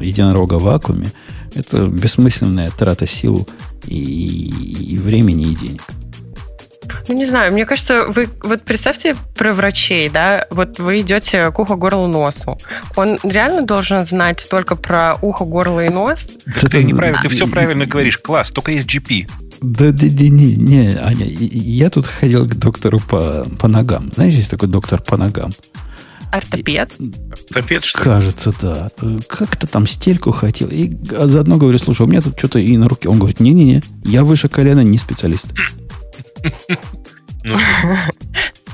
э, 0.00 0.04
единорога 0.04 0.54
в 0.54 0.64
вакууме, 0.64 1.10
это 1.54 1.86
бессмысленная 1.86 2.70
трата 2.70 3.06
сил 3.06 3.48
и, 3.86 4.94
и 4.94 4.98
времени, 4.98 5.52
и 5.52 5.54
денег. 5.54 5.82
Ну, 7.08 7.14
не 7.14 7.24
знаю, 7.24 7.52
мне 7.52 7.64
кажется, 7.64 8.06
вы 8.06 8.28
вот 8.42 8.62
представьте 8.62 9.14
про 9.36 9.52
врачей, 9.54 10.08
да, 10.08 10.46
вот 10.50 10.78
вы 10.78 11.00
идете 11.00 11.50
к 11.50 11.58
уху, 11.58 11.76
горлу, 11.76 12.06
носу. 12.06 12.58
Он 12.96 13.18
реально 13.22 13.62
должен 13.62 14.04
знать 14.06 14.46
только 14.48 14.76
про 14.76 15.16
ухо, 15.20 15.44
горло 15.44 15.80
и 15.80 15.88
нос? 15.88 16.26
Так 16.60 16.70
ты 16.70 16.84
неправильно, 16.84 17.20
ты 17.22 17.28
все 17.28 17.46
правильно 17.46 17.86
говоришь. 17.86 18.18
Класс, 18.18 18.50
только 18.50 18.72
есть 18.72 18.88
GP. 18.88 19.28
Да, 19.62 19.92
да, 19.92 20.06
да, 20.10 20.28
не, 20.28 20.56
не, 20.56 20.96
Аня, 20.96 21.26
я 21.26 21.88
тут 21.88 22.06
ходил 22.06 22.46
к 22.46 22.54
доктору 22.54 22.98
по, 22.98 23.46
по 23.58 23.68
ногам. 23.68 24.10
Знаешь, 24.14 24.34
есть 24.34 24.50
такой 24.50 24.68
доктор 24.68 25.00
по 25.00 25.16
ногам. 25.16 25.52
Ортопед? 26.32 26.94
Ортопед, 27.30 27.84
что 27.84 28.02
Кажется, 28.02 28.54
да. 28.60 28.90
Как-то 29.28 29.66
там 29.66 29.86
стельку 29.86 30.30
хотел. 30.32 30.68
И 30.68 30.96
а 31.14 31.26
заодно 31.28 31.58
говорю, 31.58 31.78
слушай, 31.78 32.02
у 32.02 32.06
меня 32.06 32.22
тут 32.22 32.38
что-то 32.38 32.58
и 32.58 32.76
на 32.78 32.88
руке. 32.88 33.10
Он 33.10 33.18
говорит, 33.18 33.38
не-не-не, 33.38 33.82
я 34.04 34.24
выше 34.24 34.48
колена 34.48 34.80
не 34.80 34.96
специалист. 34.96 35.52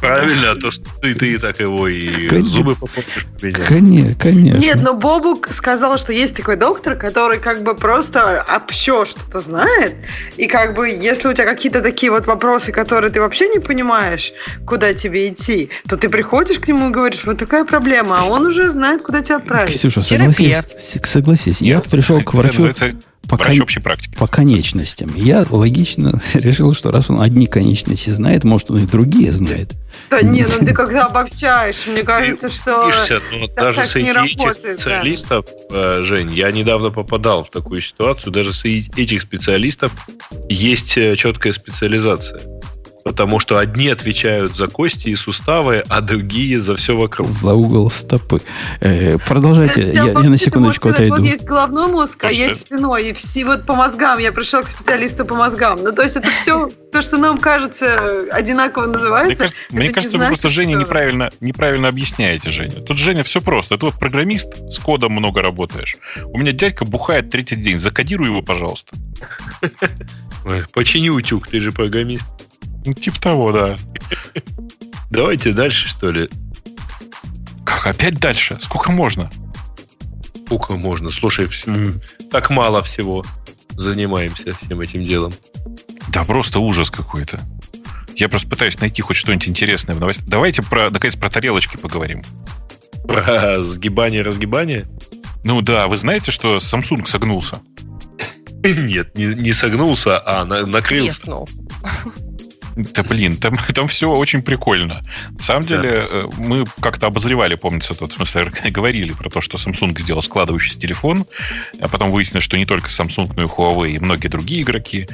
Правильно, 0.00 0.52
а 0.52 0.56
то 0.56 0.70
что 0.70 0.84
ты, 1.00 1.14
ты 1.14 1.38
так 1.38 1.60
его 1.60 1.88
и 1.88 2.28
конечно, 2.28 2.50
зубы 2.50 2.74
попортишь 2.74 3.26
Конечно, 3.66 4.14
конечно. 4.14 4.60
Нет, 4.60 4.78
но 4.82 4.94
Бобук 4.94 5.48
сказал, 5.52 5.98
что 5.98 6.12
есть 6.12 6.34
такой 6.34 6.56
доктор, 6.56 6.96
который 6.96 7.38
как 7.38 7.62
бы 7.62 7.74
просто 7.74 8.44
общо 8.48 9.04
что-то 9.04 9.40
знает, 9.40 9.96
и 10.36 10.46
как 10.46 10.74
бы 10.74 10.88
если 10.88 11.28
у 11.28 11.32
тебя 11.32 11.44
какие-то 11.44 11.80
такие 11.80 12.10
вот 12.10 12.26
вопросы, 12.26 12.72
которые 12.72 13.10
ты 13.10 13.20
вообще 13.20 13.48
не 13.48 13.58
понимаешь, 13.58 14.32
куда 14.66 14.94
тебе 14.94 15.28
идти, 15.28 15.70
то 15.88 15.96
ты 15.96 16.08
приходишь 16.08 16.58
к 16.58 16.68
нему 16.68 16.88
и 16.88 16.92
говоришь, 16.92 17.24
вот 17.24 17.38
такая 17.38 17.64
проблема, 17.64 18.20
а 18.20 18.24
он 18.24 18.46
уже 18.46 18.70
знает, 18.70 19.02
куда 19.02 19.22
тебя 19.22 19.36
отправить. 19.36 19.74
Ксюша, 19.74 20.02
согласись, 20.02 20.56
согласись. 21.02 21.60
Я 21.60 21.80
пришел 21.80 22.20
к 22.22 22.34
врачу 22.34 22.70
по, 23.28 23.36
кон... 23.36 23.60
общей 23.60 23.80
практике. 23.80 24.16
По 24.16 24.26
конечностям. 24.26 25.10
Я 25.14 25.44
логично 25.48 26.20
решил, 26.34 26.74
что 26.74 26.90
раз 26.90 27.10
он 27.10 27.20
одни 27.20 27.46
конечности 27.46 28.10
знает, 28.10 28.44
может, 28.44 28.70
он 28.70 28.78
и 28.78 28.86
другие 28.86 29.32
знает. 29.32 29.72
Да 30.10 30.22
не, 30.22 30.44
ну 30.44 30.66
ты 30.66 30.72
когда 30.72 31.06
обобщаешь, 31.06 31.86
мне 31.86 32.02
кажется, 32.02 32.48
что 32.48 32.86
Видишься, 32.86 33.20
ну, 33.32 33.48
даже 33.48 33.84
среди 33.84 34.10
этих 34.10 34.54
специалистов, 34.54 35.44
да. 35.70 35.98
Э, 35.98 36.02
Жень, 36.02 36.32
я 36.34 36.50
недавно 36.50 36.90
попадал 36.90 37.44
в 37.44 37.50
такую 37.50 37.80
ситуацию, 37.80 38.32
даже 38.32 38.52
среди 38.52 38.90
этих 39.02 39.22
специалистов 39.22 39.92
есть 40.48 40.96
э, 40.96 41.16
четкая 41.16 41.52
специализация. 41.52 42.40
Потому 43.08 43.38
что 43.40 43.58
одни 43.58 43.88
отвечают 43.88 44.54
за 44.54 44.66
кости 44.66 45.08
и 45.08 45.14
суставы, 45.14 45.82
а 45.88 46.02
другие 46.02 46.60
за 46.60 46.76
все 46.76 46.94
вокруг. 46.94 47.26
За 47.26 47.54
угол 47.54 47.90
стопы. 47.90 48.42
Э, 48.80 49.16
продолжайте, 49.16 49.90
я, 49.94 50.04
я 50.04 50.12
на 50.12 50.36
секундочку 50.36 50.90
отойду. 50.90 51.16
Вот 51.16 51.24
есть 51.24 51.42
головной 51.42 51.86
мозг, 51.86 52.22
а 52.22 52.30
есть 52.30 52.60
спиной. 52.60 53.08
И 53.08 53.12
все, 53.14 53.46
вот 53.46 53.64
по 53.64 53.74
мозгам, 53.74 54.18
я 54.18 54.30
пришел 54.30 54.62
к 54.62 54.68
специалисту 54.68 55.24
по 55.24 55.34
мозгам. 55.36 55.78
Ну, 55.82 55.90
то 55.90 56.02
есть 56.02 56.16
это 56.16 56.28
все, 56.28 56.68
то, 56.92 57.00
что 57.00 57.16
нам 57.16 57.38
кажется 57.38 58.26
одинаково 58.30 58.84
называется. 58.84 59.46
Мне, 59.70 59.88
кажется, 59.88 60.18
вы 60.18 60.26
просто 60.26 60.50
Женя 60.50 60.74
неправильно, 60.74 61.30
неправильно 61.40 61.88
объясняете, 61.88 62.50
Женя. 62.50 62.82
Тут 62.82 62.98
Женя 62.98 63.22
все 63.22 63.40
просто. 63.40 63.78
Ты 63.78 63.86
вот 63.86 63.94
программист, 63.94 64.48
с 64.70 64.78
кодом 64.78 65.12
много 65.12 65.40
работаешь. 65.40 65.96
У 66.26 66.38
меня 66.38 66.52
дядька 66.52 66.84
бухает 66.84 67.30
третий 67.30 67.56
день. 67.56 67.80
Закодируй 67.80 68.28
его, 68.28 68.42
пожалуйста. 68.42 68.94
Почини 70.74 71.08
утюг, 71.08 71.48
ты 71.48 71.58
же 71.58 71.72
программист. 71.72 72.47
Ну, 72.88 72.94
типа 72.94 73.20
того, 73.20 73.52
да. 73.52 73.76
Давайте 75.10 75.52
дальше, 75.52 75.88
что 75.88 76.10
ли. 76.10 76.30
Как 77.62 77.86
опять 77.86 78.18
дальше? 78.18 78.56
Сколько 78.62 78.92
можно? 78.92 79.30
Сколько 80.46 80.76
можно? 80.76 81.10
Слушай, 81.10 81.48
mm. 81.48 82.02
так 82.30 82.48
мало 82.48 82.82
всего 82.82 83.26
занимаемся 83.72 84.56
всем 84.56 84.80
этим 84.80 85.04
делом. 85.04 85.34
Да, 86.08 86.24
просто 86.24 86.60
ужас 86.60 86.90
какой-то. 86.90 87.42
Я 88.16 88.30
просто 88.30 88.48
пытаюсь 88.48 88.80
найти 88.80 89.02
хоть 89.02 89.18
что-нибудь 89.18 89.48
интересное 89.48 89.94
в 89.94 90.00
новостях. 90.00 90.26
Давайте 90.26 90.62
про, 90.62 90.88
наконец, 90.88 91.14
про 91.14 91.28
тарелочки 91.28 91.76
поговорим. 91.76 92.22
Про 93.06 93.62
сгибание-разгибание? 93.62 94.86
Ну 95.44 95.60
да, 95.60 95.88
вы 95.88 95.98
знаете, 95.98 96.32
что 96.32 96.56
Samsung 96.56 97.04
согнулся? 97.04 97.60
Нет, 98.64 99.14
не, 99.14 99.26
не 99.26 99.52
согнулся, 99.52 100.22
а 100.24 100.46
на, 100.46 100.64
накрылся. 100.64 101.20
Треснул. 101.20 101.46
Да 102.78 103.02
блин, 103.02 103.36
там, 103.36 103.56
там 103.74 103.88
все 103.88 104.08
очень 104.10 104.42
прикольно. 104.42 105.02
На 105.30 105.42
самом 105.42 105.66
да. 105.66 105.68
деле, 105.68 106.06
э, 106.08 106.28
мы 106.38 106.64
как-то 106.80 107.06
обозревали, 107.06 107.56
помнится, 107.56 107.94
тут, 107.94 108.12
в 108.12 108.16
смысле, 108.16 108.52
говорили 108.70 109.12
про 109.12 109.28
то, 109.30 109.40
что 109.40 109.56
Samsung 109.56 109.98
сделал 109.98 110.22
складывающийся 110.22 110.78
телефон, 110.78 111.26
а 111.80 111.88
потом 111.88 112.10
выяснилось, 112.10 112.44
что 112.44 112.56
не 112.56 112.66
только 112.66 112.88
Samsung, 112.88 113.32
но 113.34 113.42
и 113.42 113.46
Huawei 113.46 113.92
и 113.92 113.98
многие 113.98 114.28
другие 114.28 114.62
игроки. 114.62 115.08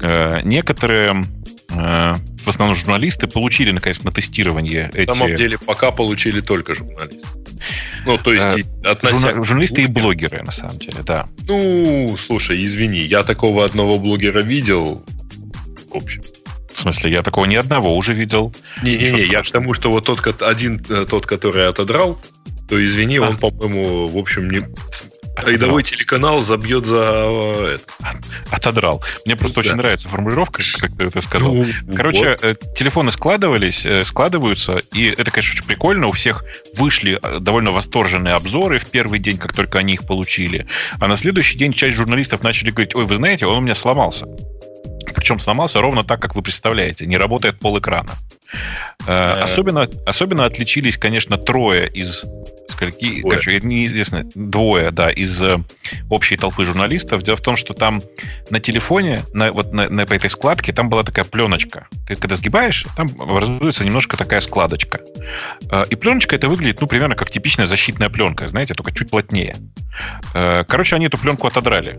Э, 0.00 0.40
некоторые 0.44 1.24
э, 1.70 2.14
в 2.42 2.48
основном 2.48 2.76
журналисты 2.76 3.26
получили, 3.26 3.70
наконец, 3.70 4.02
на 4.02 4.12
тестирование 4.12 4.90
эти... 4.92 5.08
На 5.08 5.14
самом 5.14 5.36
деле, 5.36 5.56
пока 5.58 5.90
получили 5.90 6.42
только 6.42 6.74
журналисты. 6.74 7.26
Ну, 8.04 8.18
то 8.18 8.34
есть, 8.34 8.68
относя... 8.84 9.32
Журналисты 9.32 9.82
и 9.82 9.86
блогеры, 9.86 10.42
на 10.42 10.52
самом 10.52 10.78
деле, 10.78 10.98
да. 11.06 11.26
Ну, 11.46 12.16
слушай, 12.18 12.62
извини, 12.62 13.00
я 13.00 13.24
такого 13.24 13.64
одного 13.64 13.98
блогера 13.98 14.40
видел, 14.40 15.04
в 15.90 15.96
общем. 15.96 16.22
В 16.78 16.80
смысле, 16.82 17.10
я 17.10 17.22
такого 17.22 17.44
ни 17.46 17.56
одного 17.56 17.96
уже 17.96 18.14
видел. 18.14 18.54
Не-не-не, 18.84 19.24
я 19.24 19.42
к 19.42 19.50
тому, 19.50 19.74
что 19.74 19.90
вот 19.90 20.04
тот, 20.04 20.42
один, 20.42 20.80
э, 20.88 21.06
тот, 21.10 21.26
который 21.26 21.66
отодрал, 21.66 22.20
то 22.68 22.84
извини, 22.84 23.16
а. 23.16 23.30
он, 23.30 23.36
по-моему, 23.36 24.06
в 24.06 24.16
общем, 24.16 24.48
не, 24.48 24.60
Рядовой 25.44 25.82
телеканал 25.82 26.40
забьет 26.40 26.86
за 26.86 27.30
э, 27.32 27.74
это. 27.74 28.20
Отодрал. 28.50 29.02
Мне 29.24 29.34
просто 29.34 29.56
да. 29.56 29.60
очень 29.68 29.76
нравится 29.76 30.08
формулировка, 30.08 30.62
как 30.78 30.96
ты 30.96 31.06
это 31.06 31.20
сказал. 31.20 31.52
Ну, 31.52 31.66
Короче, 31.96 32.38
вот. 32.40 32.44
Э, 32.44 32.54
телефоны 32.76 33.10
складывались, 33.10 33.84
складываются, 34.04 34.80
и 34.92 35.06
это, 35.06 35.32
конечно, 35.32 35.54
очень 35.54 35.66
прикольно. 35.66 36.06
У 36.06 36.12
всех 36.12 36.44
вышли 36.76 37.20
довольно 37.40 37.72
восторженные 37.72 38.34
обзоры 38.34 38.78
в 38.78 38.88
первый 38.88 39.18
день, 39.18 39.38
как 39.38 39.52
только 39.52 39.80
они 39.80 39.94
их 39.94 40.06
получили. 40.06 40.68
А 41.00 41.08
на 41.08 41.16
следующий 41.16 41.58
день 41.58 41.72
часть 41.72 41.96
журналистов 41.96 42.44
начали 42.44 42.70
говорить, 42.70 42.94
ой, 42.94 43.04
вы 43.04 43.16
знаете, 43.16 43.46
он 43.46 43.58
у 43.58 43.60
меня 43.62 43.74
сломался. 43.74 44.26
Причем 45.14 45.38
сломался 45.38 45.80
ровно 45.80 46.04
так, 46.04 46.20
как 46.20 46.34
вы 46.34 46.42
представляете. 46.42 47.06
Не 47.06 47.16
работает 47.16 47.58
пол 47.58 47.78
экрана. 47.78 48.12
Э, 49.06 49.32
особенно, 49.42 49.88
особенно 50.06 50.44
отличились, 50.44 50.98
конечно, 50.98 51.36
трое 51.36 51.88
из 51.88 52.24
скольки, 52.68 53.22
короче, 53.22 53.60
неизвестно, 53.60 54.24
двое, 54.34 54.90
да, 54.90 55.10
из 55.10 55.42
э, 55.42 55.58
общей 56.08 56.36
толпы 56.36 56.64
журналистов. 56.64 57.22
Дело 57.22 57.36
в 57.36 57.40
том, 57.40 57.56
что 57.56 57.74
там 57.74 58.02
на 58.50 58.60
телефоне, 58.60 59.22
на, 59.32 59.52
вот 59.52 59.72
на, 59.72 59.88
на 59.88 60.02
этой 60.02 60.30
складке, 60.30 60.72
там 60.72 60.88
была 60.88 61.02
такая 61.02 61.24
пленочка. 61.24 61.88
Ты 62.06 62.16
когда 62.16 62.36
сгибаешь, 62.36 62.86
там 62.96 63.08
образуется 63.18 63.84
немножко 63.84 64.16
такая 64.16 64.40
складочка. 64.40 65.00
Э, 65.70 65.84
и 65.88 65.96
пленочка 65.96 66.36
это 66.36 66.48
выглядит, 66.48 66.80
ну, 66.80 66.86
примерно 66.86 67.14
как 67.14 67.30
типичная 67.30 67.66
защитная 67.66 68.10
пленка, 68.10 68.48
знаете, 68.48 68.74
только 68.74 68.92
чуть 68.92 69.10
плотнее. 69.10 69.56
Короче, 70.32 70.94
они 70.94 71.06
эту 71.06 71.18
пленку 71.18 71.46
отодрали 71.46 71.98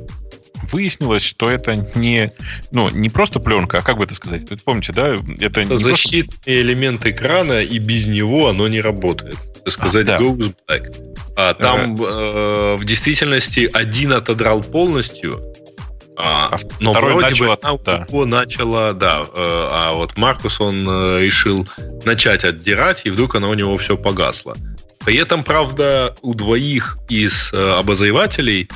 выяснилось, 0.71 1.23
что 1.23 1.49
это 1.49 1.75
не, 1.95 2.31
ну, 2.71 2.89
не 2.89 3.09
просто 3.09 3.39
пленка, 3.39 3.79
а 3.79 3.81
как 3.81 3.97
бы 3.97 4.03
это 4.03 4.13
сказать? 4.13 4.49
Вы 4.49 4.57
помните, 4.57 4.93
да? 4.93 5.15
Это, 5.39 5.61
это 5.61 5.77
защитный 5.77 6.25
просто... 6.25 6.38
элемент 6.45 7.05
экрана, 7.05 7.61
и 7.61 7.79
без 7.79 8.07
него 8.07 8.47
оно 8.49 8.67
не 8.67 8.81
работает. 8.81 9.37
Сказать, 9.65 10.09
а, 10.09 10.17
да. 10.17 10.23
goes 10.23 10.53
black. 10.67 11.05
А 11.35 11.53
там 11.53 11.95
э, 11.95 12.75
в 12.77 12.85
действительности 12.85 13.69
один 13.71 14.13
отодрал 14.13 14.61
полностью, 14.61 15.41
а, 16.17 16.49
а 16.51 16.57
но 16.81 16.91
вроде 16.91 17.21
начало, 17.21 17.55
бы 17.55 17.57
она 17.61 17.77
да. 17.85 18.25
начала, 18.25 18.93
да, 18.93 19.21
э, 19.21 19.25
а 19.35 19.93
вот 19.93 20.17
Маркус, 20.17 20.59
он 20.59 20.87
э, 20.89 21.21
решил 21.21 21.67
начать 22.03 22.43
отдирать, 22.43 23.05
и 23.05 23.09
вдруг 23.09 23.35
оно 23.35 23.49
у 23.49 23.53
него 23.53 23.77
все 23.77 23.97
погасло. 23.97 24.55
При 25.05 25.15
этом, 25.15 25.45
правда, 25.45 26.15
у 26.21 26.33
двоих 26.33 26.97
из 27.07 27.53
э, 27.53 27.71
обозревателей 27.79 28.69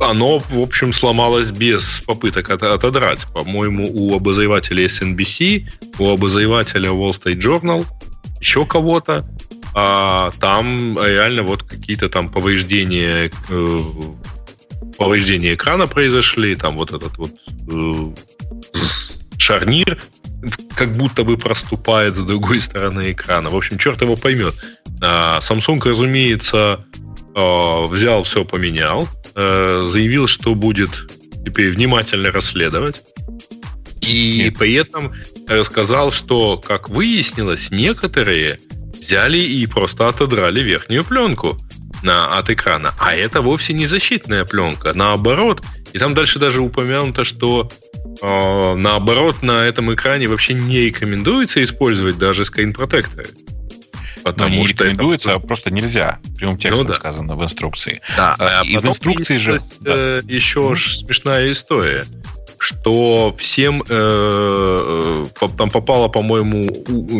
оно, 0.00 0.38
в 0.38 0.58
общем, 0.58 0.92
сломалось 0.92 1.50
без 1.50 2.00
попыток 2.00 2.50
отодрать. 2.50 3.26
По-моему, 3.32 3.88
у 3.90 4.16
обозревателя 4.16 4.86
SNBC, 4.86 5.66
у 5.98 6.10
обозревателя 6.10 6.90
Wall 6.90 7.10
Street 7.10 7.38
Journal, 7.38 7.86
еще 8.40 8.66
кого-то, 8.66 9.24
а 9.74 10.30
там 10.40 10.98
реально 10.98 11.42
вот 11.42 11.62
какие-то 11.62 12.08
там 12.08 12.28
повреждения 12.28 13.30
э, 13.48 13.80
повреждения 14.98 15.54
экрана 15.54 15.86
произошли, 15.86 16.54
там 16.56 16.76
вот 16.76 16.92
этот 16.92 17.16
вот 17.18 17.30
э, 17.68 18.14
шарнир 19.38 19.98
как 20.76 20.92
будто 20.92 21.24
бы 21.24 21.36
проступает 21.36 22.16
с 22.16 22.20
другой 22.20 22.60
стороны 22.60 23.12
экрана. 23.12 23.50
В 23.50 23.56
общем, 23.56 23.78
черт 23.78 24.00
его 24.02 24.16
поймет. 24.16 24.54
А 25.02 25.40
Samsung, 25.40 25.80
разумеется, 25.88 26.84
взял 27.34 28.22
все, 28.22 28.44
поменял, 28.44 29.08
э, 29.34 29.86
заявил, 29.88 30.26
что 30.26 30.54
будет 30.54 30.90
теперь 31.44 31.72
внимательно 31.72 32.30
расследовать. 32.30 33.02
И 34.00 34.42
Нет. 34.44 34.58
при 34.58 34.74
этом 34.74 35.12
рассказал, 35.48 36.12
что, 36.12 36.58
как 36.58 36.88
выяснилось, 36.88 37.70
некоторые 37.70 38.58
взяли 39.00 39.38
и 39.38 39.66
просто 39.66 40.08
отодрали 40.08 40.60
верхнюю 40.60 41.04
пленку 41.04 41.58
на, 42.02 42.38
от 42.38 42.50
экрана. 42.50 42.94
А 42.98 43.14
это 43.14 43.40
вовсе 43.40 43.72
не 43.72 43.86
защитная 43.86 44.44
пленка. 44.44 44.92
Наоборот. 44.94 45.62
И 45.92 45.98
там 45.98 46.14
дальше 46.14 46.38
даже 46.38 46.60
упомянуто, 46.60 47.24
что 47.24 47.70
э, 48.20 48.74
наоборот, 48.74 49.42
на 49.42 49.64
этом 49.64 49.92
экране 49.94 50.28
вообще 50.28 50.54
не 50.54 50.80
рекомендуется 50.80 51.62
использовать 51.62 52.18
даже 52.18 52.44
Protector. 52.44 53.28
Потому 54.24 54.50
Но 54.50 54.56
не 54.56 54.66
что 54.66 54.84
рекомендуется, 54.84 55.30
это... 55.30 55.38
а 55.38 55.40
просто 55.40 55.70
нельзя. 55.70 56.18
Прямым 56.38 56.56
текстом 56.56 56.86
ну, 56.86 56.92
да. 56.92 56.98
сказано 56.98 57.36
в 57.36 57.44
инструкции. 57.44 58.00
Да, 58.16 58.34
а, 58.38 58.62
и 58.64 58.78
в 58.78 58.84
инструкции 58.86 59.36
же... 59.36 59.60
Э, 59.84 60.22
да. 60.22 60.32
Еще 60.32 60.60
mm-hmm. 60.60 60.76
смешная 60.76 61.52
история 61.52 62.04
что 62.64 63.34
всем 63.36 63.82
э, 63.82 65.26
э 65.40 65.48
там 65.58 65.68
попало, 65.68 66.08
по-моему, 66.08 66.64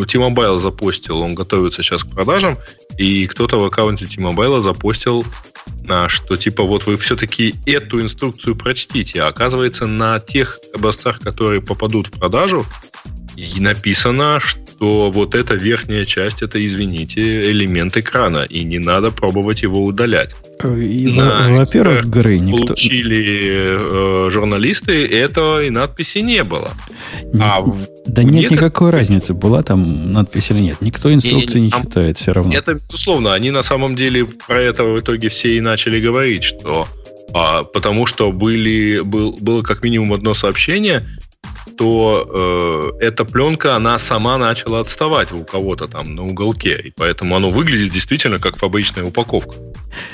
T-Mobile 0.05 0.59
запостил, 0.59 1.19
он 1.19 1.35
готовится 1.35 1.83
сейчас 1.83 2.03
к 2.03 2.09
продажам, 2.09 2.57
и 2.97 3.27
кто-то 3.27 3.59
в 3.59 3.63
аккаунте 3.63 4.07
T-Mobile 4.07 4.61
запостил, 4.61 5.23
а, 5.87 6.09
что 6.09 6.35
типа 6.35 6.63
вот 6.63 6.87
вы 6.87 6.97
все-таки 6.97 7.53
эту 7.67 8.01
инструкцию 8.01 8.55
прочтите. 8.55 9.21
А 9.21 9.27
оказывается, 9.27 9.85
на 9.85 10.19
тех 10.19 10.59
образцах, 10.73 11.19
которые 11.19 11.61
попадут 11.61 12.07
в 12.07 12.11
продажу, 12.11 12.65
и 13.35 13.59
написано, 13.59 14.39
что 14.39 14.64
вот 14.79 15.35
эта 15.35 15.55
верхняя 15.55 16.05
часть, 16.05 16.41
это, 16.41 16.63
извините, 16.63 17.49
элемент 17.51 17.97
экрана, 17.97 18.45
и 18.49 18.63
не 18.63 18.79
надо 18.79 19.11
пробовать 19.11 19.63
его 19.63 19.83
удалять. 19.83 20.35
И, 20.63 21.07
во-первых, 21.17 22.07
Грей, 22.07 22.39
никто... 22.39 22.67
Получили 22.67 24.27
э, 24.27 24.29
журналисты, 24.31 25.05
этого 25.05 25.63
и 25.63 25.69
надписи 25.69 26.19
не 26.19 26.43
было. 26.43 26.71
Не, 27.33 27.41
а 27.41 27.63
да 28.05 28.23
нет 28.23 28.51
никакой 28.51 28.89
это... 28.89 28.97
разницы, 28.97 29.33
была 29.33 29.63
там 29.63 30.11
надпись 30.11 30.51
или 30.51 30.59
нет. 30.59 30.77
Никто 30.81 31.13
инструкции 31.13 31.59
и, 31.59 31.61
не 31.61 31.69
там, 31.69 31.83
читает 31.83 32.17
все 32.17 32.31
равно. 32.31 32.53
Это, 32.53 32.75
безусловно, 32.75 33.33
они 33.33 33.51
на 33.51 33.63
самом 33.63 33.95
деле 33.95 34.25
про 34.47 34.61
это 34.61 34.83
в 34.83 34.99
итоге 34.99 35.29
все 35.29 35.57
и 35.57 35.61
начали 35.61 35.99
говорить, 35.99 36.43
что 36.43 36.87
а, 37.33 37.63
потому 37.63 38.05
что 38.05 38.31
были, 38.31 39.01
был, 39.01 39.37
было 39.39 39.61
как 39.61 39.83
минимум 39.83 40.13
одно 40.13 40.33
сообщение, 40.33 41.05
что 41.75 42.93
э, 42.99 43.05
эта 43.05 43.25
пленка, 43.25 43.75
она 43.75 43.99
сама 43.99 44.37
начала 44.37 44.79
отставать 44.79 45.31
у 45.31 45.43
кого-то 45.43 45.87
там 45.87 46.15
на 46.15 46.23
уголке, 46.23 46.79
и 46.83 46.91
поэтому 46.95 47.35
оно 47.35 47.49
выглядит 47.49 47.91
действительно 47.91 48.39
как 48.39 48.57
фабричная 48.57 49.03
упаковка. 49.03 49.57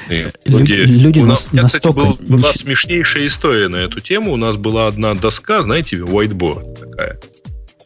И 0.10 0.28
люди, 0.45 0.74
люди 0.74 1.20
у 1.20 1.26
нас, 1.26 1.49
я, 1.52 1.64
кстати, 1.64 1.88
был, 1.91 2.18
была 2.20 2.53
смешнейшая 2.53 3.28
история 3.28 3.68
на 3.68 3.78
эту 3.78 3.99
тему. 3.99 4.34
У 4.34 4.38
нас 4.38 4.58
была 4.58 4.88
одна 4.88 5.14
доска, 5.14 5.62
знаете, 5.62 5.98
whiteboard 5.98 6.80
такая. 6.80 7.20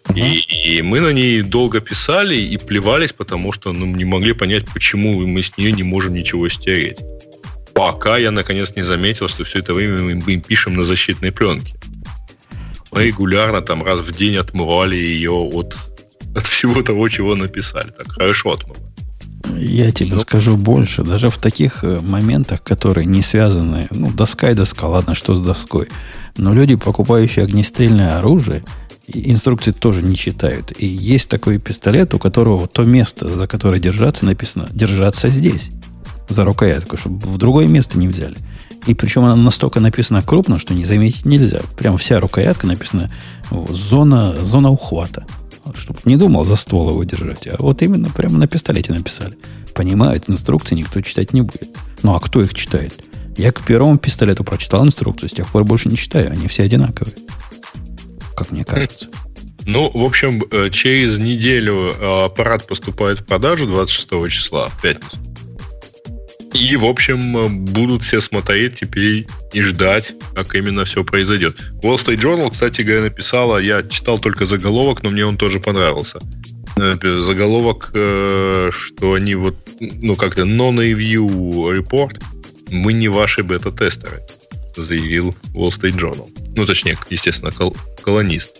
Uh-huh. 0.07 0.19
И, 0.19 0.77
и 0.77 0.81
мы 0.81 1.01
на 1.01 1.11
ней 1.11 1.41
долго 1.41 1.81
писали 1.81 2.35
и 2.35 2.57
плевались, 2.57 3.11
потому 3.11 3.51
что 3.51 3.73
ну, 3.73 3.85
не 3.85 4.05
могли 4.05 4.33
понять, 4.33 4.65
почему 4.73 5.25
мы 5.25 5.41
с 5.41 5.57
нее 5.57 5.71
не 5.71 5.83
можем 5.83 6.13
ничего 6.13 6.47
стереть. 6.49 6.99
Пока 7.73 8.17
я 8.17 8.31
наконец 8.31 8.75
не 8.75 8.83
заметил, 8.83 9.27
что 9.27 9.43
все 9.43 9.59
это 9.59 9.73
время 9.73 10.15
мы 10.15 10.33
им 10.33 10.41
пишем 10.41 10.75
на 10.75 10.83
защитной 10.83 11.31
пленке 11.31 11.73
мы 11.94 11.94
регулярно 13.03 13.61
там 13.61 13.83
раз 13.83 13.99
в 14.01 14.15
день 14.15 14.37
отмывали 14.37 14.95
ее 14.95 15.31
от, 15.31 15.75
от 16.35 16.45
всего 16.45 16.81
того, 16.81 17.09
чего 17.09 17.35
написали. 17.35 17.91
Так 17.91 18.11
хорошо 18.11 18.53
отмывали. 18.53 18.85
Я 19.53 19.91
тебе 19.91 20.15
ну, 20.15 20.19
скажу 20.19 20.57
больше. 20.57 21.03
Даже 21.03 21.29
в 21.29 21.37
таких 21.37 21.83
э, 21.83 21.99
моментах, 22.01 22.63
которые 22.63 23.05
не 23.05 23.21
связаны, 23.21 23.87
ну, 23.91 24.11
доска 24.11 24.51
и 24.51 24.55
доска, 24.55 24.87
ладно, 24.87 25.15
что 25.15 25.35
с 25.35 25.41
доской. 25.41 25.87
Но 26.37 26.53
люди, 26.53 26.75
покупающие 26.75 27.45
огнестрельное 27.45 28.17
оружие, 28.17 28.63
инструкции 29.07 29.71
тоже 29.71 30.01
не 30.01 30.15
читают. 30.15 30.73
И 30.77 30.85
есть 30.85 31.29
такой 31.29 31.59
пистолет, 31.59 32.13
у 32.13 32.19
которого 32.19 32.67
то 32.67 32.83
место, 32.83 33.29
за 33.29 33.47
которое 33.47 33.79
держаться, 33.79 34.25
написано 34.25 34.67
«держаться 34.71 35.29
здесь» 35.29 35.69
за 36.27 36.43
рукоятку, 36.43 36.97
чтобы 36.97 37.27
в 37.27 37.37
другое 37.37 37.67
место 37.67 37.99
не 37.99 38.07
взяли. 38.07 38.37
И 38.87 38.93
причем 38.93 39.25
она 39.25 39.35
настолько 39.35 39.79
написана 39.79 40.21
крупно, 40.21 40.59
что 40.59 40.73
не 40.73 40.85
заметить 40.85 41.25
нельзя. 41.25 41.61
Прям 41.77 41.97
вся 41.97 42.19
рукоятка 42.19 42.67
написана 42.67 43.11
зона, 43.69 44.35
зона 44.43 44.69
ухвата. 44.69 45.25
Чтобы 45.73 45.99
не 46.05 46.15
думал 46.15 46.45
за 46.45 46.55
ствол 46.55 46.91
его 46.91 47.03
держать. 47.03 47.47
А 47.47 47.55
вот 47.57 47.81
именно 47.81 48.09
прямо 48.09 48.37
на 48.37 48.47
пистолете 48.47 48.93
написали. 48.93 49.37
Понимают, 49.73 50.29
инструкции 50.29 50.75
никто 50.75 51.01
читать 51.01 51.33
не 51.33 51.41
будет. 51.41 51.75
Ну 52.03 52.13
а 52.13 52.19
кто 52.19 52.41
их 52.41 52.53
читает? 52.53 53.03
Я 53.37 53.51
к 53.51 53.61
первому 53.61 53.97
пистолету 53.97 54.43
прочитал 54.43 54.85
инструкцию, 54.85 55.29
с 55.29 55.33
тех 55.33 55.47
пор 55.47 55.63
больше 55.63 55.89
не 55.89 55.97
читаю. 55.97 56.31
Они 56.31 56.47
все 56.47 56.63
одинаковые. 56.63 57.15
Как 58.35 58.51
мне 58.51 58.63
кажется. 58.63 59.07
Ну, 59.67 59.89
в 59.91 60.03
общем, 60.03 60.43
э, 60.51 60.69
через 60.69 61.17
неделю 61.17 61.91
э, 61.91 62.25
аппарат 62.25 62.67
поступает 62.67 63.21
в 63.21 63.25
продажу 63.25 63.65
26 63.65 64.29
числа, 64.29 64.67
в 64.67 64.79
пятницу. 64.79 65.17
И, 66.55 66.75
в 66.75 66.85
общем, 66.85 67.65
будут 67.65 68.03
все 68.03 68.21
смотреть 68.21 68.75
теперь 68.75 69.27
и 69.53 69.61
ждать, 69.61 70.13
как 70.33 70.55
именно 70.55 70.85
все 70.85 71.03
произойдет. 71.03 71.57
Wall 71.83 71.97
Street 71.97 72.17
Journal, 72.19 72.51
кстати 72.51 72.81
говоря, 72.81 73.03
написала, 73.03 73.57
я 73.57 73.83
читал 73.83 74.19
только 74.19 74.45
заголовок, 74.45 75.03
но 75.03 75.09
мне 75.09 75.25
он 75.25 75.37
тоже 75.37 75.59
понравился. 75.59 76.19
Э, 76.77 76.95
заголовок, 77.19 77.91
э, 77.93 78.69
что 78.71 79.13
они 79.13 79.35
вот, 79.35 79.55
ну, 79.79 80.15
как-то 80.15 80.43
non-review 80.43 81.27
report, 81.73 82.21
мы 82.69 82.93
не 82.93 83.07
ваши 83.07 83.43
бета-тестеры, 83.43 84.21
заявил 84.75 85.35
Wall 85.53 85.69
Street 85.69 85.97
Journal. 85.97 86.27
Ну, 86.55 86.65
точнее, 86.65 86.97
естественно, 87.09 87.51
кол- 87.51 87.77
колонист. 88.03 88.57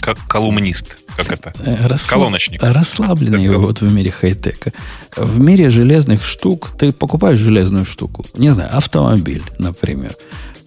Как 0.00 0.18
колумнист. 0.28 0.98
Как 1.16 1.30
это? 1.30 1.52
Э, 1.64 1.86
Расслаб... 1.86 2.10
Колоночник. 2.10 2.62
Расслабленный 2.62 3.48
как 3.48 3.58
вот 3.58 3.80
в 3.80 3.92
мире 3.92 4.10
хай-тека. 4.10 4.72
В 5.16 5.40
мире 5.40 5.70
железных 5.70 6.24
штук 6.24 6.70
ты 6.78 6.92
покупаешь 6.92 7.38
железную 7.38 7.84
штуку. 7.84 8.24
Не 8.36 8.52
знаю, 8.52 8.76
автомобиль, 8.76 9.42
например. 9.58 10.14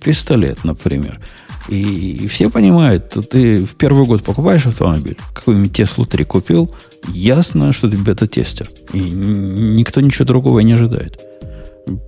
Пистолет, 0.04 0.64
например. 0.64 1.20
И, 1.68 2.20
и 2.24 2.28
все 2.28 2.50
понимают, 2.50 3.18
ты 3.32 3.66
в 3.66 3.76
первый 3.76 4.06
год 4.06 4.24
покупаешь 4.24 4.68
автомобиль, 4.68 5.18
какую-нибудь 5.34 5.74
Теслу 5.74 6.06
3 6.06 6.24
купил, 6.24 6.76
ясно, 7.08 7.72
что 7.72 7.90
ты 7.90 7.98
бета-тестер. 7.98 8.70
И 8.94 9.00
никто 9.00 10.02
ничего 10.02 10.26
другого 10.26 10.60
не 10.60 10.74
ожидает. 10.74 11.20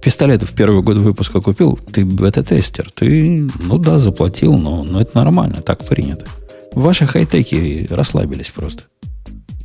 Пистолет 0.03 0.43
в 0.43 0.53
первый 0.53 0.83
год 0.83 0.97
выпуска 0.97 1.41
купил, 1.41 1.79
ты 1.91 2.05
бета-тестер. 2.05 2.89
Ты, 2.91 3.49
ну 3.59 3.77
да, 3.79 3.97
заплатил, 3.97 4.57
но, 4.57 4.83
но 4.83 5.01
это 5.01 5.17
нормально, 5.17 5.61
так 5.61 5.83
принято. 5.85 6.25
Ваши 6.73 7.05
хай-теки 7.05 7.87
расслабились 7.89 8.49
просто. 8.49 8.83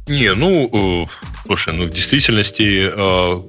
Не, 0.09 0.35
ну, 0.35 1.05
э, 1.05 1.07
слушай, 1.47 1.73
ну 1.73 1.85
в 1.85 1.91
действительности, 1.91 2.91
э, 2.93 3.43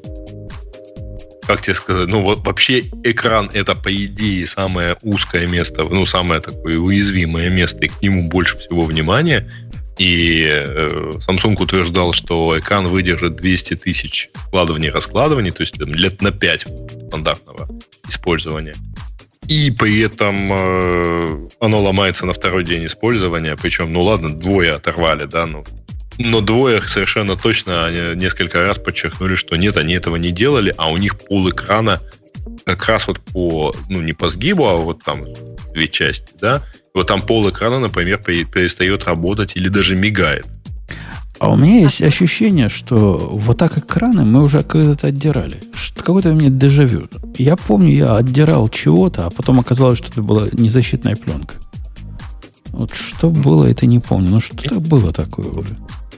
как 1.47 1.61
тебе 1.61 1.75
сказать, 1.75 2.07
ну 2.07 2.21
вот 2.21 2.45
вообще 2.45 2.81
экран 3.03 3.49
это 3.53 3.75
по 3.75 3.93
идее 3.93 4.47
самое 4.47 4.97
узкое 5.01 5.47
место, 5.47 5.83
ну 5.83 6.05
самое 6.05 6.41
такое 6.41 6.77
уязвимое 6.77 7.49
место, 7.49 7.79
и 7.79 7.87
к 7.87 8.01
нему 8.01 8.29
больше 8.29 8.57
всего 8.57 8.81
внимания. 8.81 9.49
И 9.97 10.43
э, 10.47 11.11
Samsung 11.27 11.61
утверждал, 11.61 12.13
что 12.13 12.57
экран 12.57 12.87
выдержит 12.87 13.35
200 13.35 13.75
тысяч 13.75 14.29
складываний 14.47 14.87
и 14.87 14.91
раскладываний, 14.91 15.51
то 15.51 15.61
есть 15.61 15.77
лет 15.77 16.21
на 16.21 16.31
5 16.31 16.67
стандартного 17.07 17.69
использования. 18.07 18.73
И 19.47 19.71
при 19.71 19.99
этом 20.01 20.53
э, 20.53 21.47
оно 21.59 21.81
ломается 21.81 22.25
на 22.25 22.33
второй 22.33 22.63
день 22.63 22.85
использования. 22.85 23.57
Причем, 23.61 23.91
ну 23.91 24.01
ладно, 24.01 24.33
двое 24.33 24.71
оторвали, 24.71 25.25
да, 25.25 25.45
ну. 25.45 25.63
Но 26.17 26.41
двое 26.41 26.81
совершенно 26.81 27.35
точно 27.35 28.15
несколько 28.15 28.61
раз 28.61 28.77
подчеркнули, 28.77 29.35
что 29.35 29.55
нет, 29.55 29.77
они 29.77 29.95
этого 29.95 30.15
не 30.15 30.31
делали, 30.31 30.73
а 30.77 30.91
у 30.91 30.97
них 30.97 31.17
пол 31.17 31.49
экрана 31.49 32.01
как 32.65 32.85
раз 32.85 33.07
вот 33.07 33.19
по, 33.19 33.73
ну 33.89 34.01
не 34.01 34.13
по 34.13 34.29
сгибу, 34.29 34.67
а 34.67 34.75
вот 34.75 35.03
там 35.03 35.23
две 35.73 35.87
части, 35.87 36.33
да. 36.39 36.61
Вот 36.93 37.07
там 37.07 37.21
пол 37.21 37.49
экрана, 37.49 37.79
например, 37.79 38.19
перестает 38.19 39.05
работать 39.05 39.55
или 39.55 39.69
даже 39.69 39.95
мигает. 39.95 40.45
А 41.43 41.49
у 41.49 41.57
меня 41.57 41.81
есть 41.81 42.01
ощущение, 42.01 42.69
что 42.69 43.17
вот 43.17 43.57
так 43.57 43.77
экраны 43.77 44.23
мы 44.23 44.43
уже 44.43 44.63
когда-то 44.63 45.07
отдирали. 45.07 45.61
Какой-то 45.97 46.29
у 46.29 46.35
меня 46.35 46.49
дежавю. 46.49 47.09
Я 47.37 47.57
помню, 47.57 47.93
я 47.93 48.15
отдирал 48.15 48.69
чего-то, 48.69 49.25
а 49.25 49.29
потом 49.29 49.59
оказалось, 49.59 49.97
что 49.97 50.07
это 50.07 50.21
была 50.21 50.47
незащитная 50.53 51.17
пленка. 51.17 51.55
Вот 52.69 52.93
что 52.93 53.29
было, 53.29 53.65
это 53.65 53.85
не 53.87 53.99
помню. 53.99 54.29
Но 54.29 54.39
что-то 54.39 54.79
было 54.79 55.11
такое 55.11 55.47
уже. 55.47 55.75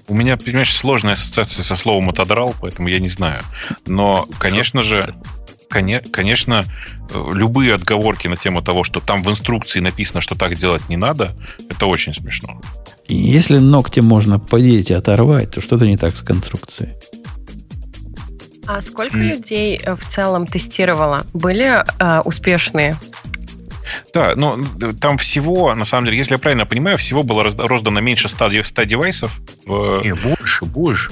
У 0.07 0.13
меня, 0.13 0.37
понимаешь, 0.37 0.75
сложная 0.75 1.13
ассоциация 1.13 1.63
со 1.63 1.75
словом 1.75 2.11
отодрал, 2.11 2.53
поэтому 2.61 2.87
я 2.87 2.99
не 2.99 3.09
знаю. 3.09 3.41
Но, 3.87 4.29
конечно 4.37 4.83
же, 4.83 5.11
конечно, 5.69 6.65
любые 7.13 7.73
отговорки 7.73 8.27
на 8.27 8.37
тему 8.37 8.61
того, 8.61 8.83
что 8.83 8.99
там 8.99 9.23
в 9.23 9.29
инструкции 9.29 9.79
написано, 9.79 10.21
что 10.21 10.35
так 10.35 10.55
делать 10.55 10.89
не 10.89 10.97
надо, 10.97 11.35
это 11.69 11.85
очень 11.85 12.13
смешно. 12.13 12.61
Если 13.07 13.57
ногти 13.57 13.99
можно 13.99 14.39
подеть 14.39 14.89
и 14.89 14.93
оторвать, 14.93 15.51
то 15.51 15.61
что-то 15.61 15.85
не 15.85 15.97
так 15.97 16.15
с 16.15 16.21
конструкцией. 16.21 16.93
А 18.67 18.81
сколько 18.81 19.17
mm. 19.17 19.21
людей 19.21 19.79
э, 19.83 19.95
в 19.95 20.03
целом 20.05 20.47
тестировало? 20.47 21.25
Были 21.33 21.83
э, 21.99 22.21
успешные? 22.21 22.97
Да, 24.13 24.33
но 24.35 24.59
там 24.99 25.17
всего, 25.17 25.73
на 25.75 25.85
самом 25.85 26.05
деле, 26.05 26.17
если 26.17 26.33
я 26.33 26.39
правильно 26.39 26.65
понимаю, 26.65 26.97
всего 26.97 27.23
было 27.23 27.43
роздано 27.43 27.99
меньше 28.01 28.27
100, 28.27 28.63
100 28.63 28.83
девайсов. 28.83 29.31
В... 29.65 30.01
Не, 30.03 30.13
больше 30.15 30.34
больше, 30.63 31.11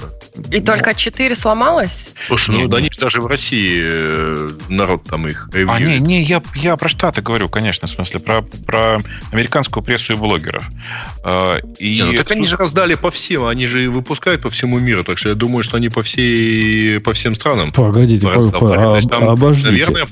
И 0.50 0.58
ну, 0.58 0.64
только 0.64 0.94
4 0.94 1.36
сломалось? 1.36 2.08
Слушай, 2.26 2.56
ну 2.56 2.68
да 2.68 2.78
они 2.78 2.90
даже 2.98 3.20
в 3.20 3.26
России 3.26 3.80
э, 3.82 4.50
народ 4.68 5.04
там 5.04 5.28
их 5.28 5.48
ревьюет. 5.52 5.70
А, 5.70 5.80
не, 5.80 5.98
не, 6.00 6.22
я, 6.22 6.42
я 6.54 6.76
про 6.76 6.88
Штаты 6.88 7.22
говорю, 7.22 7.48
конечно, 7.48 7.86
в 7.86 7.90
смысле, 7.90 8.20
про, 8.20 8.42
про 8.42 8.98
американскую 9.32 9.84
прессу 9.84 10.14
и 10.14 10.16
блогеров. 10.16 10.64
А, 11.22 11.58
и 11.78 11.96
не, 11.96 12.04
ну, 12.04 12.12
так 12.14 12.30
они 12.32 12.46
же 12.46 12.56
раздали 12.56 12.94
по 12.94 13.10
всем, 13.10 13.44
они 13.44 13.66
же 13.66 13.90
выпускают 13.90 14.42
по 14.42 14.50
всему 14.50 14.78
миру, 14.78 15.04
так 15.04 15.18
что 15.18 15.28
я 15.28 15.34
думаю, 15.34 15.62
что 15.62 15.76
они 15.76 15.88
по 15.88 16.02
всей, 16.02 16.98
по 17.00 17.12
всем 17.12 17.34
странам. 17.34 17.72
Погодите, 17.72 18.26
по, 18.26 18.42
по, 18.50 18.96
есть, 18.96 19.10
там, 19.10 19.28
обождите. 19.28 19.70
Наверное, 19.70 20.06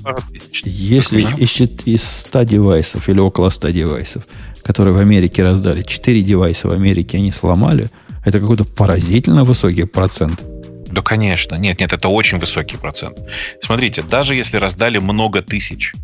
Если 0.64 1.22
из, 1.22 1.60
из 1.84 2.02
100 2.02 2.42
девайсов 2.44 3.08
или 3.08 3.18
около 3.18 3.50
100 3.50 3.70
девайсов, 3.70 4.22
которые 4.62 4.94
в 4.94 4.98
Америке 4.98 5.42
раздали, 5.42 5.82
4 5.82 6.22
девайса 6.22 6.68
в 6.68 6.72
Америке 6.72 7.18
они 7.18 7.32
сломали– 7.32 7.90
это 8.24 8.40
какой-то 8.40 8.64
поразительно 8.64 9.44
высокий 9.44 9.84
процент. 9.84 10.40
Да, 10.86 11.00
конечно. 11.00 11.56
Нет, 11.56 11.80
нет, 11.80 11.92
это 11.92 12.08
очень 12.08 12.38
высокий 12.38 12.76
процент. 12.76 13.18
Смотрите, 13.62 14.02
даже 14.02 14.34
если 14.34 14.58
раздали 14.58 14.98
много 14.98 15.40
тысяч, 15.40 15.94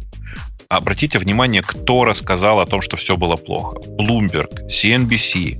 обратите 0.68 1.18
внимание, 1.18 1.62
кто 1.62 2.04
рассказал 2.04 2.60
о 2.60 2.66
том, 2.66 2.80
что 2.80 2.96
все 2.96 3.16
было 3.16 3.36
плохо. 3.36 3.78
Bloomberg, 3.98 4.66
CNBC, 4.68 5.58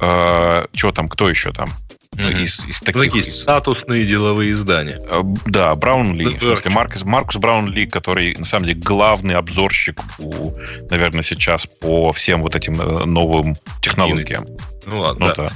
э, 0.00 0.66
что 0.74 0.92
там, 0.92 1.08
кто 1.08 1.28
еще 1.28 1.52
там? 1.52 1.70
Mm-hmm. 2.16 2.42
Из, 2.42 2.64
из 2.66 2.80
таких, 2.80 3.02
Такие 3.02 3.20
из... 3.20 3.42
статусные 3.42 4.04
деловые 4.04 4.52
издания. 4.52 5.00
Э, 5.08 5.22
да, 5.46 5.74
Браунли, 5.74 6.24
в 6.24 6.42
смысле 6.42 6.70
Маркус, 6.70 7.04
Маркус 7.04 7.36
Браунли, 7.36 7.86
который 7.86 8.34
на 8.36 8.44
самом 8.44 8.66
деле 8.66 8.80
главный 8.80 9.34
обзорщик, 9.34 10.00
у, 10.18 10.52
наверное, 10.90 11.22
сейчас 11.22 11.66
по 11.66 12.12
всем 12.12 12.42
вот 12.42 12.56
этим 12.56 12.80
э, 12.80 13.04
новым 13.04 13.56
технологиям. 13.80 14.46
Ну 14.86 15.00
ладно. 15.00 15.26
Ну, 15.26 15.34
да. 15.34 15.42
да. 15.48 15.52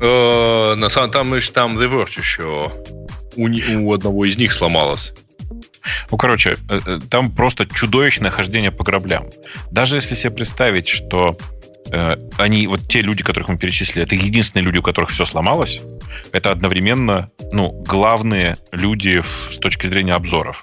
Э, 0.00 0.74
на 0.74 0.88
самом 0.88 1.10
там, 1.10 1.40
там 1.52 1.78
The 1.78 1.90
Verge 1.90 2.18
еще 2.18 2.72
у, 3.36 3.46
у 3.46 3.94
одного 3.94 4.24
из 4.24 4.36
них 4.36 4.52
сломалось. 4.52 5.12
Ну, 6.10 6.16
короче, 6.16 6.56
э, 6.68 6.80
э, 6.84 7.00
там 7.08 7.30
просто 7.30 7.66
чудовищное 7.66 8.30
хождение 8.30 8.70
по 8.70 8.84
граблям. 8.84 9.28
Даже 9.70 9.96
если 9.96 10.14
себе 10.14 10.32
представить, 10.32 10.88
что 10.88 11.36
э, 11.90 12.16
они, 12.38 12.66
вот 12.66 12.88
те 12.88 13.00
люди, 13.00 13.22
которых 13.22 13.48
мы 13.48 13.58
перечислили, 13.58 14.04
это 14.04 14.14
единственные 14.14 14.64
люди, 14.64 14.78
у 14.78 14.82
которых 14.82 15.10
все 15.10 15.24
сломалось, 15.24 15.80
это 16.32 16.50
одновременно, 16.50 17.30
ну, 17.52 17.70
главные 17.86 18.56
люди 18.72 19.20
в, 19.20 19.52
с 19.52 19.58
точки 19.58 19.86
зрения 19.86 20.14
обзоров. 20.14 20.62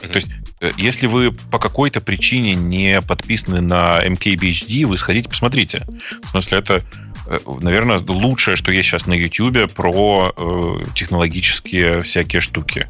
Mm-hmm. 0.00 0.08
То 0.08 0.14
есть, 0.14 0.28
если 0.76 1.06
вы 1.06 1.32
по 1.32 1.58
какой-то 1.58 2.00
причине 2.00 2.54
не 2.54 3.00
подписаны 3.00 3.60
на 3.60 4.04
MKBHD, 4.04 4.86
вы 4.86 4.98
сходите, 4.98 5.28
посмотрите. 5.28 5.86
В 6.22 6.30
смысле, 6.30 6.58
это 6.58 6.82
Э, 7.28 7.38
наверное, 7.60 7.98
лучшее, 7.98 8.56
что 8.56 8.72
есть 8.72 8.88
сейчас 8.88 9.06
на 9.06 9.12
YouTube 9.12 9.72
про 9.74 10.32
э, 10.34 10.84
технологические 10.94 12.00
всякие 12.00 12.40
штуки. 12.40 12.88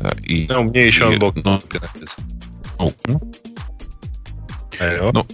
Э, 0.00 0.12
и, 0.22 0.46
ну, 0.48 0.64
мне 0.64 0.86
еще 0.86 1.14
и, 1.14 1.18
ну, 1.18 1.32
ну, 1.36 1.60
ну, 2.78 2.92
ну, 5.12 5.26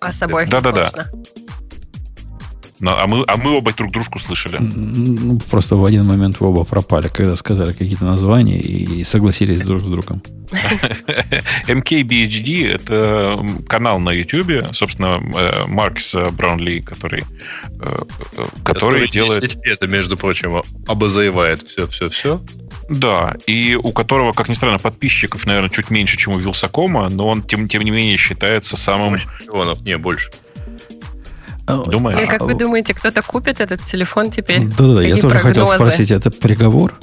а 0.00 0.10
с 0.10 0.16
собой 0.16 0.46
Да-да-да. 0.46 0.90
Но, 2.78 2.98
а, 2.98 3.06
мы, 3.06 3.24
а 3.26 3.36
мы 3.36 3.56
оба 3.56 3.72
друг 3.72 3.90
дружку 3.90 4.18
слышали. 4.18 4.58
Ну, 4.58 5.38
просто 5.50 5.76
в 5.76 5.84
один 5.84 6.04
момент 6.04 6.40
вы 6.40 6.48
оба 6.48 6.64
пропали, 6.64 7.08
когда 7.08 7.34
сказали 7.36 7.70
какие-то 7.70 8.04
названия 8.04 8.60
и 8.60 9.02
согласились 9.04 9.60
друг 9.60 9.80
с 9.80 9.84
другом. 9.84 10.22
MKBHD— 11.66 12.72
это 12.74 13.44
канал 13.66 13.98
на 13.98 14.10
YouTube, 14.10 14.64
собственно, 14.72 15.20
э, 15.34 15.66
Маркс 15.66 16.14
Браунли, 16.32 16.80
который, 16.80 17.24
э, 17.80 18.04
который, 18.62 18.64
который 18.64 19.08
делает... 19.08 19.42
10 19.42 19.66
лет, 19.66 19.88
между 19.88 20.16
прочим, 20.16 20.62
обозаевает 20.86 21.62
все-все-все. 21.62 22.40
Да, 22.88 23.34
и 23.46 23.74
у 23.74 23.90
которого, 23.92 24.32
как 24.32 24.48
ни 24.48 24.54
странно, 24.54 24.78
подписчиков, 24.78 25.46
наверное, 25.46 25.70
чуть 25.70 25.90
меньше, 25.90 26.16
чем 26.16 26.34
у 26.34 26.38
Вилсакома, 26.38 27.08
но 27.08 27.26
он, 27.26 27.42
тем, 27.42 27.68
тем 27.68 27.82
не 27.82 27.90
менее, 27.90 28.16
считается 28.16 28.76
самым... 28.76 29.18
Миллионов, 29.40 29.80
не, 29.82 29.98
больше. 29.98 30.30
Думаю. 31.66 32.22
И 32.22 32.26
как 32.26 32.42
вы 32.42 32.54
думаете, 32.54 32.94
кто-то 32.94 33.22
купит 33.22 33.60
этот 33.60 33.82
телефон 33.84 34.30
теперь? 34.30 34.64
Да-да, 34.66 35.02
я 35.02 35.16
тоже 35.16 35.38
хотел 35.38 35.66
спросить, 35.66 36.10
это 36.10 36.30
приговор? 36.30 36.98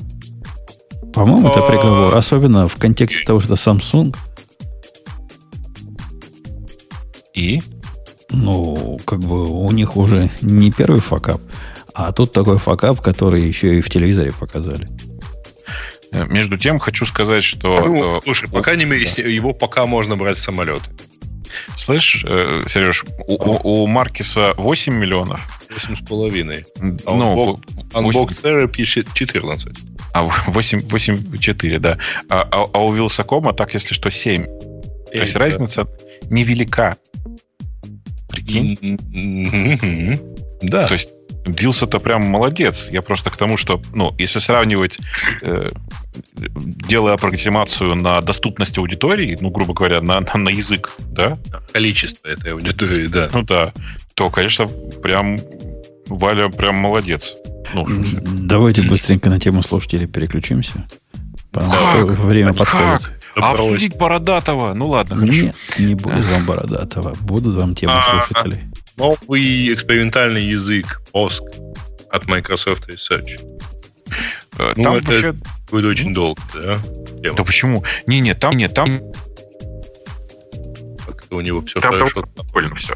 По-моему, 1.13 1.49
это 1.49 1.61
приговор. 1.61 2.15
Особенно 2.15 2.67
в 2.67 2.75
контексте 2.77 3.25
того, 3.25 3.39
что 3.39 3.53
Samsung. 3.55 4.15
И? 7.33 7.61
Ну, 8.31 8.99
как 9.05 9.19
бы 9.19 9.47
у 9.47 9.69
них 9.71 9.97
уже 9.97 10.31
не 10.41 10.71
первый 10.71 11.01
факап, 11.01 11.41
а 11.93 12.11
тут 12.11 12.31
такой 12.31 12.57
факап, 12.57 12.99
который 13.01 13.41
еще 13.41 13.77
и 13.77 13.81
в 13.81 13.89
телевизоре 13.89 14.31
показали. 14.31 14.87
Между 16.11 16.57
тем, 16.57 16.79
хочу 16.79 17.05
сказать, 17.05 17.43
что... 17.43 17.85
Ну, 17.85 18.21
слушай, 18.23 18.47
по 18.49 18.61
крайней 18.61 18.85
мере, 18.85 19.05
его 19.33 19.53
пока 19.53 19.85
можно 19.87 20.15
брать 20.15 20.37
в 20.37 20.43
самолет. 20.43 20.81
Слышь, 21.77 22.23
э, 22.27 22.63
Сереж, 22.67 23.05
у, 23.27 23.33
у, 23.33 23.83
у 23.83 23.87
Маркиса 23.87 24.53
8 24.57 24.93
миллионов. 24.93 25.41
8,5. 25.69 27.01
А 27.05 27.15
ну, 27.15 27.59
Unbox 27.91 28.41
Therapy 28.41 28.83
14. 29.13 29.73
А 30.13 30.23
8, 30.23 30.79
8,4, 30.79 31.79
да. 31.79 31.97
А, 32.29 32.47
а, 32.51 32.69
а 32.73 32.85
у 32.85 32.91
Вилсакома, 32.91 33.53
так, 33.53 33.73
если 33.73 33.93
что, 33.93 34.09
7. 34.09 34.43
7 34.43 34.45
То 35.13 35.17
есть 35.19 35.33
да. 35.33 35.39
разница 35.39 35.87
невелика. 36.29 36.97
Прикинь? 38.29 38.97
Да. 40.61 40.87
То 40.87 40.93
есть 40.93 41.09
Вилс 41.45 41.83
это 41.83 41.99
прям 41.99 42.23
молодец. 42.23 42.89
Я 42.91 43.01
просто 43.01 43.29
к 43.29 43.37
тому, 43.37 43.57
что, 43.57 43.81
ну, 43.93 44.15
если 44.17 44.39
сравнивать, 44.39 44.97
э, 45.41 45.67
делая 46.55 47.13
аппроксимацию 47.13 47.95
на 47.95 48.21
доступность 48.21 48.77
аудитории, 48.77 49.37
ну, 49.39 49.49
грубо 49.49 49.73
говоря, 49.73 50.01
на, 50.01 50.21
на, 50.21 50.37
на 50.37 50.49
язык, 50.49 50.91
да? 50.99 51.37
Количество 51.71 52.27
этой 52.27 52.53
аудитории, 52.53 53.07
да. 53.07 53.29
Ну 53.33 53.41
да. 53.43 53.73
То, 54.15 54.29
конечно, 54.29 54.67
прям 54.67 55.37
Валя 56.07 56.49
прям 56.49 56.75
молодец. 56.75 57.35
Ну, 57.73 57.87
Давайте 57.89 58.83
быстренько 58.83 59.29
на 59.29 59.39
тему 59.39 59.61
слушателей 59.61 60.07
переключимся. 60.07 60.85
Потому 61.51 61.71
как? 61.71 61.81
что 61.81 62.05
время 62.05 62.53
подходит. 62.53 63.09
А 63.35 63.51
обсудить 63.53 63.97
Бородатого? 63.97 64.73
Ну 64.73 64.89
ладно, 64.89 65.17
хорошо. 65.17 65.33
Нет, 65.33 65.55
не 65.79 65.95
будет 65.95 66.25
вам 66.25 66.45
Бородатого. 66.45 67.15
Будут 67.21 67.55
вам 67.55 67.73
темы 67.73 67.93
а, 67.95 68.25
слушателей. 68.25 68.61
Новый 68.97 69.73
экспериментальный 69.73 70.45
язык 70.45 71.01
POSC 71.13 71.41
от 72.09 72.27
Microsoft 72.27 72.87
Research. 72.89 73.39
Э, 74.57 74.73
ну, 74.75 74.83
там 74.83 74.95
это 74.95 75.11
вообще... 75.11 75.33
будет 75.71 75.85
очень 75.85 76.13
долго, 76.13 76.41
да? 76.53 76.79
Тема. 77.21 77.37
Да 77.37 77.43
почему? 77.43 77.83
Не-не, 78.05 78.35
там 78.35 78.55
нет, 78.55 78.73
там... 78.73 78.99
Как-то 81.05 81.37
у 81.37 81.41
него 81.41 81.61
все 81.61 81.79
там 81.79 81.93
хорошо. 81.93 82.23
Прикольно 82.23 82.75
все. 82.75 82.93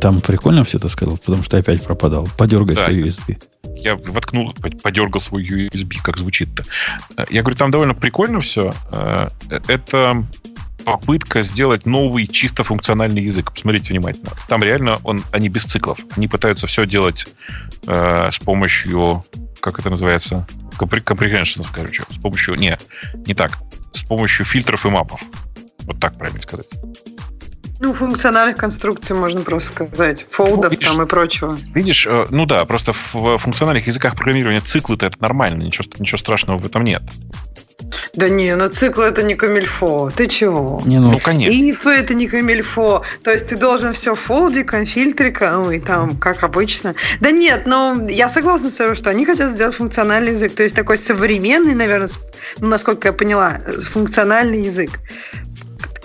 Там 0.00 0.20
прикольно 0.20 0.64
все 0.64 0.78
это 0.78 0.88
сказал, 0.88 1.16
потому 1.16 1.42
что 1.42 1.56
опять 1.56 1.82
пропадал. 1.82 2.28
Подергай 2.36 2.76
да, 2.76 2.86
свой 2.86 3.02
USB. 3.02 3.42
Я 3.76 3.96
воткнул, 3.96 4.52
подергал 4.82 5.20
свой 5.20 5.44
USB, 5.44 5.98
как 6.02 6.16
звучит-то. 6.16 6.64
Я 7.30 7.42
говорю, 7.42 7.56
там 7.56 7.70
довольно 7.70 7.94
прикольно 7.94 8.40
все. 8.40 8.74
Э, 8.90 9.28
это 9.68 10.26
попытка 10.86 11.42
сделать 11.42 11.84
новый 11.84 12.28
чисто 12.28 12.62
функциональный 12.62 13.20
язык. 13.20 13.50
Посмотрите 13.52 13.92
внимательно. 13.92 14.30
Там 14.48 14.62
реально 14.62 14.98
он, 15.02 15.24
они 15.32 15.48
без 15.48 15.64
циклов. 15.64 15.98
Они 16.16 16.28
пытаются 16.28 16.68
все 16.68 16.86
делать 16.86 17.26
э, 17.88 18.28
с 18.30 18.38
помощью, 18.38 19.24
как 19.60 19.80
это 19.80 19.90
называется, 19.90 20.46
comprehension, 20.78 21.66
короче. 21.72 22.04
С 22.08 22.20
помощью, 22.20 22.54
не, 22.54 22.78
не 23.26 23.34
так. 23.34 23.58
С 23.92 24.02
помощью 24.02 24.46
фильтров 24.46 24.86
и 24.86 24.88
мапов. 24.88 25.20
Вот 25.86 25.98
так 25.98 26.16
правильно 26.16 26.40
сказать. 26.40 26.68
Ну, 27.80 27.92
функциональных 27.92 28.56
конструкций 28.56 29.16
можно 29.16 29.40
просто 29.40 29.72
сказать. 29.72 30.24
Фолдов 30.30 30.70
ну, 30.70 30.78
там 30.78 31.02
и 31.02 31.06
прочего. 31.06 31.58
Видишь, 31.74 32.06
э, 32.06 32.26
ну 32.30 32.46
да, 32.46 32.64
просто 32.64 32.92
в 32.92 33.38
функциональных 33.38 33.88
языках 33.88 34.14
программирования 34.14 34.60
циклы-то 34.60 35.06
это 35.06 35.20
нормально, 35.20 35.64
ничего, 35.64 35.84
ничего 35.98 36.16
страшного 36.16 36.58
в 36.58 36.64
этом 36.64 36.84
нет. 36.84 37.02
Да 38.14 38.28
не, 38.28 38.54
ну 38.56 38.68
цикл 38.68 39.02
это 39.02 39.22
не 39.22 39.34
камильфо. 39.34 40.10
Ты 40.14 40.26
чего? 40.26 40.80
Не, 40.84 40.98
ну, 40.98 41.12
ну 41.12 41.18
конечно. 41.18 41.58
Иф 41.58 41.86
это 41.86 42.14
не 42.14 42.26
камильфо. 42.26 43.02
То 43.22 43.30
есть 43.30 43.48
ты 43.48 43.56
должен 43.56 43.92
все 43.92 44.14
фолдиком, 44.14 44.86
фильтриком 44.86 45.70
и 45.70 45.78
там, 45.78 46.16
как 46.16 46.42
обычно. 46.42 46.94
Да 47.20 47.30
нет, 47.30 47.66
но 47.66 48.06
я 48.08 48.28
согласна 48.28 48.70
с 48.70 48.74
тобой, 48.74 48.94
что 48.94 49.10
они 49.10 49.26
хотят 49.26 49.54
сделать 49.54 49.74
функциональный 49.74 50.32
язык. 50.32 50.54
То 50.54 50.62
есть 50.62 50.74
такой 50.74 50.96
современный, 50.96 51.74
наверное, 51.74 52.08
ну, 52.58 52.68
насколько 52.68 53.08
я 53.08 53.12
поняла, 53.12 53.58
функциональный 53.92 54.62
язык. 54.62 54.90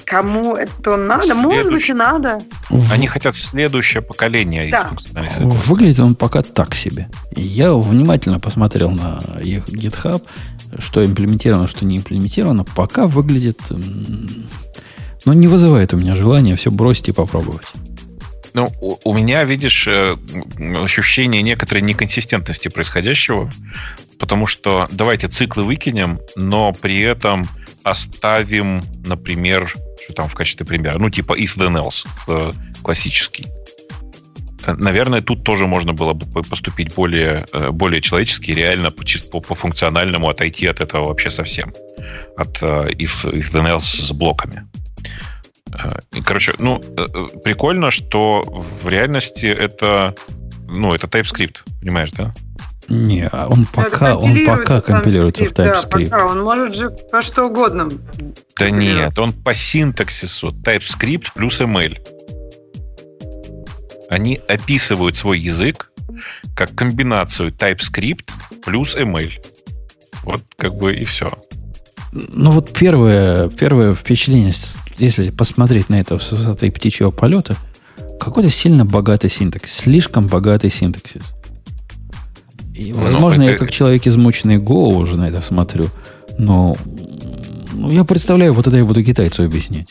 Кому 0.06 0.56
это 0.56 0.98
надо? 0.98 1.24
Следующий. 1.24 1.48
Может 1.48 1.72
быть, 1.72 1.90
и 1.90 1.94
надо. 1.94 2.42
Они 2.92 3.08
хотят 3.08 3.34
следующее 3.38 4.02
поколение 4.02 4.70
да. 4.70 4.90
Выглядит 5.40 6.02
он 6.02 6.16
пока 6.16 6.42
так 6.42 6.76
себе. 6.76 7.08
Я 7.34 7.74
внимательно 7.74 8.38
посмотрел 8.42 8.92
на 8.92 9.22
их 9.42 9.70
GitHub, 9.70 10.22
что 10.80 11.04
имплементировано, 11.04 11.68
что 11.68 11.86
не 11.86 11.98
имплементировано. 11.98 12.64
Пока 12.64 13.08
выглядит... 13.08 13.60
Ну, 15.24 15.34
не 15.34 15.48
вызывает 15.48 15.94
у 15.94 15.98
меня 15.98 16.16
желания 16.16 16.56
все 16.56 16.72
бросить 16.72 17.10
и 17.10 17.12
попробовать. 17.12 17.68
Ну, 18.54 18.72
у, 18.82 18.98
у 19.04 19.14
меня, 19.14 19.44
видишь, 19.44 19.88
э, 19.88 20.18
ощущение 20.82 21.42
некоторой 21.42 21.82
неконсистентности 21.84 22.68
происходящего, 22.68 23.50
потому 24.20 24.48
что 24.48 24.88
давайте 24.92 25.28
циклы 25.28 25.64
выкинем, 25.64 26.20
но 26.36 26.74
при 26.74 27.00
этом 27.02 27.48
оставим, 27.84 28.84
например, 29.06 29.74
что 30.04 30.14
там 30.14 30.28
в 30.28 30.34
качестве 30.34 30.66
примера, 30.66 30.98
ну, 30.98 31.10
типа 31.10 31.40
if 31.40 31.56
then 31.56 31.76
else, 31.76 32.08
э, 32.28 32.52
классический. 32.84 33.48
Наверное, 34.68 35.22
тут 35.22 35.44
тоже 35.44 35.68
можно 35.68 35.94
было 35.94 36.14
бы 36.14 36.44
поступить 36.44 36.94
более, 36.94 37.46
э, 37.54 37.72
более 37.72 38.02
человечески, 38.02 38.52
реально 38.52 38.92
по, 38.92 39.04
по, 39.32 39.40
по 39.40 39.56
функциональному 39.56 40.30
отойти 40.30 40.68
от 40.68 40.80
этого 40.80 41.06
вообще 41.06 41.30
совсем. 41.30 41.74
От 42.38 42.62
if, 42.62 43.24
if 43.24 43.52
then 43.52 43.68
else 43.68 43.80
с 43.80 44.12
блоками. 44.12 44.68
Короче, 46.26 46.54
ну, 46.60 46.80
прикольно, 47.44 47.92
что 47.92 48.44
в 48.46 48.88
реальности 48.90 49.46
это, 49.46 50.16
ну, 50.68 50.94
это 50.94 51.08
TypeScript, 51.08 51.60
понимаешь, 51.80 52.12
да? 52.12 52.34
Не, 52.90 53.28
а 53.32 53.48
он 53.48 53.66
пока, 53.66 54.18
он 54.18 54.46
пока 54.46 54.82
компилируется 54.82 55.46
в 55.46 55.52
TypeScript. 55.54 56.10
Да, 56.10 56.18
пока. 56.18 56.26
Он 56.26 56.44
может 56.44 56.76
же 56.76 56.90
по 56.90 57.22
что 57.22 57.46
угодно. 57.46 57.90
Да 58.58 58.70
нет, 58.70 59.18
он 59.18 59.32
по 59.32 59.54
синтаксису 59.54 60.50
TypeScript 60.50 61.28
плюс 61.34 61.62
ML. 61.62 61.98
Они 64.12 64.38
описывают 64.50 65.16
свой 65.16 65.40
язык 65.40 65.90
как 66.54 66.76
комбинацию 66.76 67.52
TypeScript 67.52 68.30
плюс 68.66 68.94
ML. 68.98 69.32
Вот 70.24 70.42
как 70.58 70.76
бы 70.76 70.94
и 70.94 71.06
все. 71.06 71.32
Ну 72.12 72.52
вот 72.52 72.74
первое, 72.74 73.48
первое 73.48 73.94
впечатление, 73.94 74.52
если 74.98 75.30
посмотреть 75.30 75.88
на 75.88 75.98
это 75.98 76.20
с 76.20 76.30
высоты 76.34 76.70
птичьего 76.72 77.12
полета, 77.12 77.56
какой-то 78.20 78.50
сильно 78.50 78.86
богатый 78.86 79.30
синтаксис, 79.30 79.78
слишком 79.78 80.28
богатый 80.28 80.70
синтаксис. 80.70 81.32
И, 82.76 82.92
ну, 82.92 83.00
возможно, 83.00 83.44
это... 83.44 83.52
я 83.54 83.58
как 83.58 83.72
человек 83.72 84.06
измученный 84.08 84.58
Go 84.58 84.94
уже 84.94 85.16
на 85.16 85.30
это 85.30 85.42
смотрю, 85.42 85.86
но 86.38 86.76
ну, 87.72 87.90
я 87.90 88.04
представляю, 88.04 88.52
вот 88.52 88.68
это 88.68 88.76
я 88.76 88.84
буду 88.84 89.02
китайцу 89.06 89.44
объяснять. 89.44 89.88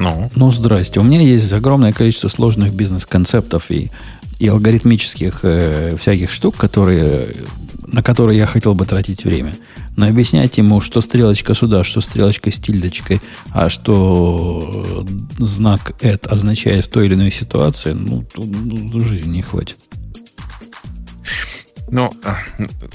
Ну? 0.00 0.30
Ну, 0.34 0.50
здрасте. 0.50 0.98
У 0.98 1.02
меня 1.02 1.20
есть 1.20 1.52
огромное 1.52 1.92
количество 1.92 2.28
сложных 2.28 2.72
бизнес-концептов 2.72 3.70
и, 3.70 3.90
и 4.38 4.48
алгоритмических 4.48 5.40
э, 5.42 5.96
всяких 6.00 6.30
штук, 6.30 6.56
которые, 6.56 7.44
на 7.86 8.02
которые 8.02 8.38
я 8.38 8.46
хотел 8.46 8.72
бы 8.72 8.86
тратить 8.86 9.24
время. 9.24 9.54
Но 9.98 10.06
объяснять 10.06 10.56
ему, 10.56 10.80
что 10.80 11.02
стрелочка 11.02 11.52
сюда, 11.52 11.84
что 11.84 12.00
стрелочка 12.00 12.50
с 12.50 12.58
тильдочкой, 12.58 13.20
а 13.52 13.68
что 13.68 15.04
знак 15.38 15.92
«et» 16.00 16.26
означает 16.26 16.86
в 16.86 16.88
той 16.88 17.04
или 17.04 17.14
иной 17.14 17.30
ситуации, 17.30 17.92
ну, 17.92 18.24
ну 18.36 19.00
жизни 19.00 19.36
не 19.36 19.42
хватит. 19.42 19.76
Ну, 21.90 22.10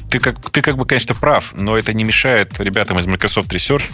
ты 0.09 0.17
как, 0.17 0.49
ты 0.49 0.63
как 0.63 0.75
бы, 0.75 0.87
конечно, 0.87 1.13
прав, 1.13 1.53
но 1.55 1.77
это 1.77 1.93
не 1.93 2.03
мешает 2.03 2.59
ребятам 2.59 2.97
из 2.97 3.05
Microsoft 3.05 3.53
Research 3.53 3.91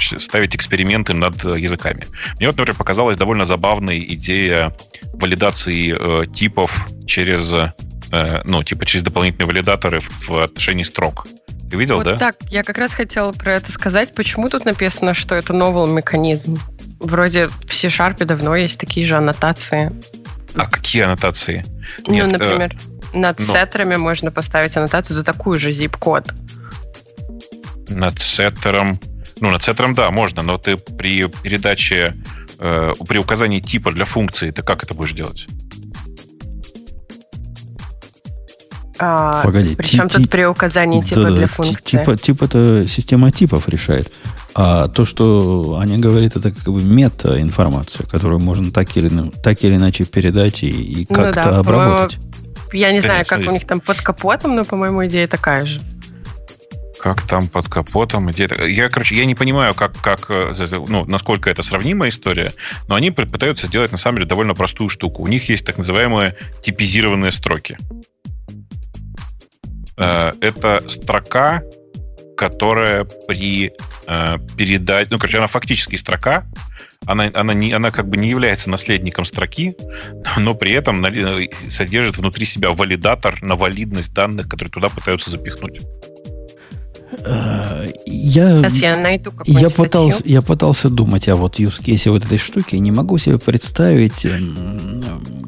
ставить 0.00 0.54
эксперименты 0.54 1.14
над 1.14 1.42
языками. 1.44 2.04
Мне 2.38 2.48
вот, 2.48 2.56
например, 2.56 2.76
показалась 2.76 3.16
довольно 3.16 3.44
забавная 3.44 3.98
идея 3.98 4.76
валидации 5.14 5.94
э, 5.98 6.26
типов 6.26 6.88
через, 7.06 7.52
э, 7.52 8.42
ну, 8.44 8.62
типа 8.62 8.86
через 8.86 9.02
дополнительные 9.02 9.46
валидаторы 9.46 10.00
в 10.00 10.42
отношении 10.42 10.84
строк. 10.84 11.26
Ты 11.70 11.76
видел, 11.76 11.96
вот 11.96 12.04
да? 12.04 12.16
Так, 12.16 12.36
я 12.48 12.62
как 12.62 12.78
раз 12.78 12.92
хотела 12.92 13.32
про 13.32 13.54
это 13.54 13.70
сказать. 13.72 14.14
Почему 14.14 14.48
тут 14.48 14.64
написано, 14.64 15.14
что 15.14 15.34
это 15.34 15.52
новый 15.52 15.92
механизм? 15.92 16.58
Вроде 16.98 17.48
в 17.48 17.72
C-Sharp 17.72 18.24
давно 18.24 18.56
есть 18.56 18.78
такие 18.78 19.06
же 19.06 19.16
аннотации. 19.16 19.92
А 20.54 20.66
какие 20.66 21.02
аннотации? 21.02 21.64
Ну, 22.06 22.14
Нет, 22.14 22.32
например, 22.32 22.74
э, 22.74 23.18
над 23.18 23.38
но... 23.38 23.52
сеттерами 23.52 23.96
можно 23.96 24.30
поставить 24.30 24.76
аннотацию 24.76 25.16
за 25.16 25.24
такую 25.24 25.58
же 25.58 25.70
zip-код. 25.70 26.32
Над 27.88 28.18
сеттером... 28.18 28.98
Ну, 29.40 29.50
над 29.50 29.62
сеттером, 29.62 29.94
да, 29.94 30.10
можно, 30.10 30.42
но 30.42 30.58
ты 30.58 30.76
при 30.76 31.26
передаче, 31.26 32.16
э, 32.58 32.92
при 33.06 33.18
указании 33.18 33.60
типа 33.60 33.92
для 33.92 34.04
функции, 34.04 34.50
ты 34.50 34.62
как 34.62 34.82
это 34.82 34.94
будешь 34.94 35.12
делать? 35.12 35.46
А, 39.00 39.42
Погоди, 39.44 39.76
причем 39.76 40.08
тут 40.08 40.28
при 40.28 40.44
указании 40.44 41.02
типа 41.02 41.24
да, 41.24 41.30
для 41.30 41.46
функции? 41.46 41.98
Типа, 41.98 42.16
типа 42.16 42.44
это 42.44 42.86
система 42.88 43.30
типов 43.30 43.68
решает. 43.68 44.12
А 44.54 44.88
то, 44.88 45.04
что 45.04 45.78
Аня 45.80 45.98
говорит, 45.98 46.34
это 46.34 46.50
как 46.50 46.64
бы 46.64 46.82
мета-информация, 46.82 48.06
которую 48.06 48.40
можно 48.40 48.72
так 48.72 48.96
или, 48.96 49.30
так 49.42 49.62
или 49.62 49.76
иначе 49.76 50.04
передать 50.04 50.64
и, 50.64 50.68
и 50.68 51.06
ну 51.08 51.14
как-то 51.14 51.44
ну, 51.44 51.52
да, 51.52 51.58
обработать. 51.58 52.18
Я 52.72 52.90
не 52.90 53.00
да 53.00 53.06
знаю, 53.06 53.18
нет, 53.20 53.28
как 53.28 53.38
смотрите. 53.38 53.50
у 53.50 53.54
них 53.54 53.66
там 53.66 53.80
под 53.80 53.98
капотом, 53.98 54.56
но, 54.56 54.64
по-моему, 54.64 55.06
идея 55.06 55.28
такая 55.28 55.64
же. 55.64 55.80
Как 57.00 57.22
там 57.22 57.48
под 57.48 57.68
капотом? 57.68 58.30
Идея... 58.30 58.48
Я, 58.66 58.88
короче, 58.88 59.14
я 59.14 59.24
не 59.24 59.34
понимаю, 59.34 59.74
как, 59.74 59.96
как, 60.00 60.26
э, 60.30 60.52
ну, 60.88 61.04
насколько 61.04 61.48
это 61.50 61.62
сравнимая 61.62 62.10
история, 62.10 62.52
но 62.88 62.94
они 62.94 63.10
пытаются 63.10 63.66
сделать, 63.66 63.92
на 63.92 63.98
самом 63.98 64.18
деле, 64.18 64.28
довольно 64.28 64.54
простую 64.54 64.88
штуку. 64.90 65.22
У 65.22 65.26
них 65.26 65.48
есть 65.48 65.64
так 65.64 65.78
называемые 65.78 66.36
типизированные 66.62 67.30
строки. 67.30 67.78
Э, 69.96 70.32
это 70.40 70.82
строка, 70.88 71.62
которая 72.36 73.04
при 73.04 73.72
э, 74.06 74.38
передаче, 74.56 75.08
ну, 75.10 75.18
короче, 75.18 75.38
она 75.38 75.46
фактически 75.46 75.96
строка, 75.96 76.46
она, 77.06 77.30
она, 77.32 77.54
не, 77.54 77.72
она 77.72 77.90
как 77.90 78.08
бы 78.08 78.16
не 78.16 78.28
является 78.28 78.70
наследником 78.70 79.24
строки, 79.24 79.76
но 80.36 80.54
при 80.54 80.72
этом 80.72 81.04
содержит 81.68 82.18
внутри 82.18 82.44
себя 82.44 82.70
валидатор 82.70 83.42
на 83.42 83.56
валидность 83.56 84.12
данных, 84.12 84.48
которые 84.48 84.70
туда 84.70 84.88
пытаются 84.88 85.30
запихнуть. 85.30 85.80
Э, 87.24 87.86
я, 88.06 88.58
я, 88.66 88.96
найду 88.96 89.32
я, 89.46 89.70
пытался, 89.70 90.22
я 90.24 90.42
пытался 90.42 90.88
думать 90.88 91.28
о 91.28 91.36
вот 91.36 91.58
case 91.58 92.10
вот 92.10 92.24
этой 92.24 92.38
штуки. 92.38 92.76
Не 92.76 92.92
могу 92.92 93.18
себе 93.18 93.38
представить 93.38 94.26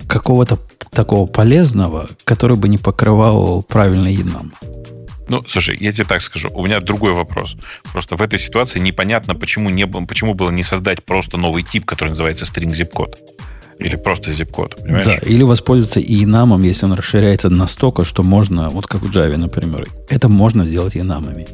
какого-то 0.08 0.58
такого 0.90 1.26
полезного, 1.26 2.08
который 2.24 2.56
бы 2.56 2.68
не 2.68 2.78
покрывал 2.78 3.62
правильный 3.62 4.16
нам. 4.24 4.52
Ну, 5.28 5.44
слушай, 5.46 5.76
я 5.78 5.92
тебе 5.92 6.04
так 6.04 6.22
скажу. 6.22 6.48
У 6.52 6.64
меня 6.66 6.80
другой 6.80 7.12
вопрос. 7.12 7.56
Просто 7.92 8.16
в 8.16 8.22
этой 8.22 8.38
ситуации 8.38 8.80
непонятно, 8.80 9.36
почему, 9.36 9.70
не, 9.70 9.86
почему 9.86 10.34
было 10.34 10.50
не 10.50 10.64
создать 10.64 11.04
просто 11.04 11.36
новый 11.36 11.62
тип, 11.62 11.84
который 11.84 12.08
называется 12.08 12.44
string 12.44 12.70
zip 12.70 12.86
код 12.86 13.16
Или 13.80 13.96
просто 13.96 14.30
zip 14.30 14.50
код 14.50 14.76
понимаешь? 14.76 15.06
Да, 15.06 15.16
или 15.16 15.42
воспользоваться 15.42 16.00
и 16.00 16.24
инамом, 16.24 16.62
если 16.62 16.86
он 16.86 16.92
расширяется 16.92 17.48
настолько, 17.48 18.04
что 18.04 18.22
можно, 18.22 18.68
вот 18.68 18.86
как 18.86 19.00
в 19.00 19.10
Java, 19.10 19.36
например, 19.36 19.88
это 20.08 20.28
можно 20.28 20.66
сделать 20.66 20.96
инамами. 20.96 21.46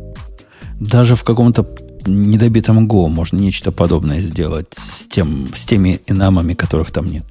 Даже 0.80 1.14
в 1.14 1.22
каком-то 1.22 1.64
недобитом 2.04 2.86
Go 2.88 3.08
можно 3.08 3.38
нечто 3.38 3.70
подобное 3.70 4.20
сделать 4.20 4.66
с, 4.76 5.06
тем, 5.06 5.46
с 5.54 5.64
теми 5.64 6.00
инамами, 6.08 6.54
которых 6.54 6.90
там 6.90 7.06
нет. 7.06 7.24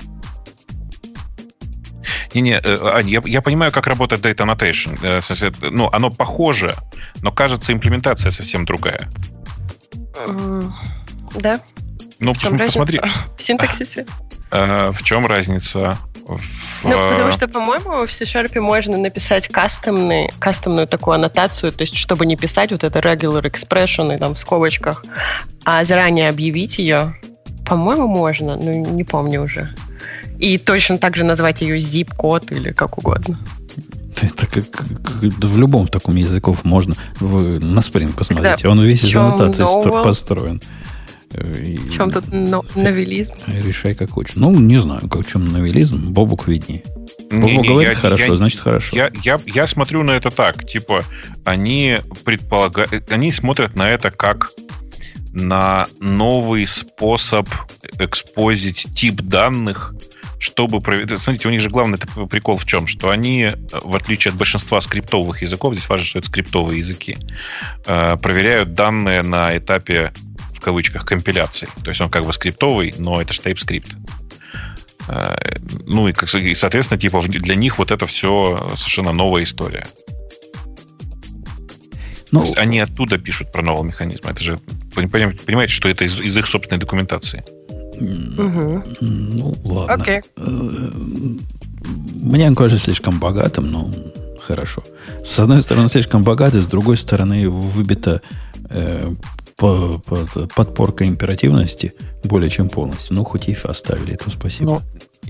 Не-не, 2.33 2.59
э, 2.63 2.77
Ань, 2.81 3.09
я, 3.09 3.21
я 3.25 3.41
понимаю, 3.41 3.71
как 3.71 3.87
работает 3.87 4.25
Data 4.25 4.45
Annotation. 4.45 4.97
Э, 5.01 5.69
ну, 5.71 5.89
оно 5.91 6.09
похоже, 6.09 6.73
но 7.21 7.31
кажется, 7.31 7.73
имплементация 7.73 8.31
совсем 8.31 8.65
другая. 8.65 9.09
Да. 11.35 11.61
Ну, 12.19 12.33
посмотри. 12.33 12.99
В 13.37 13.41
синтаксисе. 13.41 14.05
А, 14.51 14.91
в 14.91 15.03
чем 15.03 15.25
разница? 15.25 15.97
В... 16.27 16.39
Ну, 16.83 17.07
потому 17.07 17.31
что, 17.33 17.47
по-моему, 17.47 18.07
в 18.07 18.11
C-Sharp 18.11 18.59
можно 18.59 18.97
написать 18.97 19.47
кастомный, 19.47 20.31
кастомную 20.39 20.87
такую 20.87 21.15
аннотацию, 21.15 21.71
то 21.71 21.81
есть, 21.81 21.95
чтобы 21.95 22.25
не 22.25 22.35
писать 22.35 22.71
вот 22.71 22.83
это 22.83 22.99
regular 22.99 23.43
expression 23.43 24.15
и 24.15 24.17
там 24.17 24.33
в 24.33 24.39
скобочках, 24.39 25.05
а 25.65 25.85
заранее 25.85 26.29
объявить 26.29 26.79
ее, 26.79 27.15
по-моему, 27.65 28.07
можно, 28.07 28.55
но 28.55 28.71
не 28.71 29.03
помню 29.03 29.43
уже. 29.43 29.75
И 30.39 30.57
точно 30.57 30.97
так 30.97 31.15
же 31.15 31.23
назвать 31.23 31.61
ее 31.61 31.77
zip-код 31.79 32.51
или 32.51 32.71
как 32.71 32.97
угодно. 32.97 33.39
Это 34.21 34.47
как, 34.47 34.71
как 34.71 35.15
в 35.21 35.59
любом 35.59 35.87
таком 35.87 36.15
языков 36.15 36.63
можно. 36.63 36.95
Вы 37.19 37.59
на 37.59 37.79
Spring 37.79 38.15
посмотрите. 38.15 38.63
Да. 38.63 38.69
Он 38.69 38.79
весь 38.79 39.03
из 39.03 39.15
аннотаций 39.15 39.65
нового? 39.65 40.13
В 41.35 41.91
чем 41.91 42.11
тут 42.11 42.31
новелизм? 42.31 43.33
Решай, 43.47 43.95
как 43.95 44.11
хочешь. 44.11 44.35
Ну, 44.35 44.51
не 44.57 44.77
знаю, 44.77 45.07
как 45.09 45.25
в 45.25 45.29
чем 45.29 45.45
новелизм. 45.45 46.11
Бобук 46.11 46.47
виднее. 46.47 46.83
Бобук 47.29 47.49
не, 47.49 47.57
не, 47.57 47.67
говорит 47.67 47.93
я, 47.93 47.97
хорошо, 47.97 48.31
я, 48.31 48.37
значит 48.37 48.59
хорошо. 48.59 48.95
Я, 48.95 49.11
я, 49.23 49.39
я 49.45 49.67
смотрю 49.67 50.03
на 50.03 50.11
это 50.11 50.31
так. 50.31 50.65
Типа, 50.65 51.03
они 51.43 51.97
предполагают... 52.23 53.11
Они 53.11 53.31
смотрят 53.31 53.75
на 53.75 53.89
это 53.89 54.11
как 54.11 54.51
на 55.33 55.87
новый 55.99 56.65
способ 56.65 57.49
экспозить 57.99 58.87
тип 58.95 59.15
данных 59.21 59.93
чтобы 60.37 60.79
проверить... 60.79 61.19
Смотрите, 61.19 61.47
у 61.47 61.51
них 61.51 61.61
же 61.61 61.69
главный 61.69 61.97
прикол 62.29 62.57
в 62.57 62.65
чем? 62.65 62.85
Что 62.87 63.09
они, 63.09 63.53
в 63.71 63.95
отличие 63.95 64.31
от 64.31 64.37
большинства 64.37 64.79
скриптовых 64.79 65.41
языков, 65.41 65.73
здесь 65.73 65.89
важно, 65.89 66.05
что 66.05 66.19
это 66.19 66.27
скриптовые 66.27 66.79
языки, 66.79 67.17
э, 67.87 68.17
проверяют 68.17 68.73
данные 68.73 69.23
на 69.23 69.57
этапе 69.57 70.11
в 70.55 70.61
кавычках, 70.61 71.05
компиляции. 71.05 71.67
То 71.83 71.89
есть 71.89 72.01
он 72.01 72.09
как 72.09 72.25
бы 72.25 72.33
скриптовый, 72.33 72.93
но 72.97 73.21
это 73.21 73.33
же 73.33 73.41
TypeScript. 73.41 73.95
Э, 75.07 75.35
ну 75.85 76.07
и, 76.07 76.13
как, 76.13 76.33
и, 76.35 76.55
соответственно, 76.55 76.99
типа 76.99 77.21
для 77.21 77.55
них 77.55 77.77
вот 77.77 77.91
это 77.91 78.05
все 78.05 78.73
совершенно 78.75 79.11
новая 79.11 79.43
история. 79.43 79.85
Ну, 82.31 82.53
они 82.57 82.79
оттуда 82.79 83.17
пишут 83.17 83.51
про 83.51 83.61
новый 83.61 83.87
механизм. 83.87 84.27
Это 84.27 84.43
же, 84.43 84.59
понимаете, 84.93 85.73
что 85.73 85.87
это 85.87 86.03
из, 86.03 86.19
из 86.19 86.37
их 86.37 86.47
собственной 86.47 86.79
документации. 86.79 87.45
Угу. 87.97 88.83
Ну, 89.01 89.55
ладно. 89.63 90.03
Okay. 90.03 90.23
Э, 90.35 91.55
мне 92.21 92.47
он 92.47 92.55
кажется 92.55 92.85
слишком 92.85 93.19
богатым, 93.19 93.67
но 93.67 93.89
хорошо. 94.41 94.83
С 95.23 95.39
одной 95.39 95.61
стороны, 95.63 95.89
слишком 95.89 96.23
богатый, 96.23 96.61
с 96.61 96.65
другой 96.65 96.97
стороны, 96.97 97.49
выбита 97.49 98.21
э, 98.69 99.13
по, 99.57 99.99
по, 99.99 100.17
подпорка 100.53 101.07
императивности 101.07 101.93
более 102.23 102.49
чем 102.49 102.69
полностью. 102.69 103.15
Ну, 103.15 103.23
хоть 103.23 103.47
if 103.47 103.65
оставили, 103.65 104.15
то 104.15 104.29
спасибо. 104.29 104.65
Ну, 104.65 104.81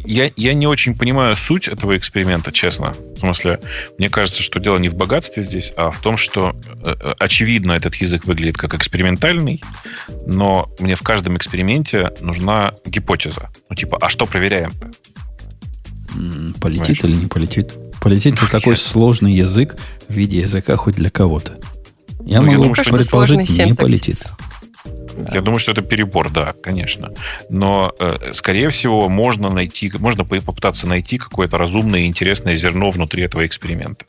я, 0.03 0.31
я 0.35 0.53
не 0.53 0.67
очень 0.67 0.95
понимаю 0.95 1.35
суть 1.35 1.67
этого 1.67 1.97
эксперимента, 1.97 2.51
честно. 2.51 2.93
В 3.15 3.19
смысле, 3.19 3.59
мне 3.97 4.09
кажется, 4.09 4.41
что 4.41 4.59
дело 4.59 4.77
не 4.77 4.89
в 4.89 4.95
богатстве 4.95 5.43
здесь, 5.43 5.71
а 5.77 5.91
в 5.91 5.99
том, 6.01 6.17
что 6.17 6.55
э, 6.83 6.95
э 6.99 7.13
очевидно 7.19 7.73
этот 7.73 7.95
язык 7.95 8.25
выглядит 8.25 8.57
как 8.57 8.73
экспериментальный, 8.73 9.63
но 10.25 10.69
мне 10.79 10.95
в 10.95 11.01
каждом 11.01 11.37
эксперименте 11.37 12.11
нужна 12.19 12.73
гипотеза. 12.85 13.49
Ну, 13.69 13.75
типа, 13.75 13.97
а 14.01 14.09
что 14.09 14.25
проверяем-то? 14.25 14.91
Полетит 16.59 16.59
Понимаешь? 16.59 17.03
или 17.03 17.13
не 17.13 17.27
полетит? 17.27 17.73
Полетит 18.01 18.41
ли 18.41 18.47
такой 18.47 18.77
сложный 18.77 19.33
язык 19.33 19.75
в 20.07 20.13
виде 20.13 20.39
языка 20.39 20.75
хоть 20.77 20.95
для 20.95 21.09
кого-то? 21.09 21.57
Я 22.25 22.41
ну, 22.41 22.47
могу 22.47 22.51
я 22.51 22.57
думаю, 22.57 22.75
что 22.75 22.91
предположить, 22.91 23.49
не 23.49 23.75
полетит. 23.75 24.25
Я 25.33 25.41
думаю, 25.41 25.59
что 25.59 25.71
это 25.71 25.81
перебор, 25.81 26.29
да, 26.29 26.53
конечно. 26.61 27.11
Но, 27.49 27.93
э, 27.99 28.31
скорее 28.33 28.69
всего, 28.69 29.07
можно 29.07 29.49
найти, 29.49 29.91
можно 29.97 30.25
попытаться 30.25 30.87
найти 30.87 31.17
какое-то 31.17 31.57
разумное 31.57 32.01
и 32.01 32.05
интересное 32.05 32.55
зерно 32.57 32.89
внутри 32.89 33.23
этого 33.23 33.45
эксперимента. 33.45 34.05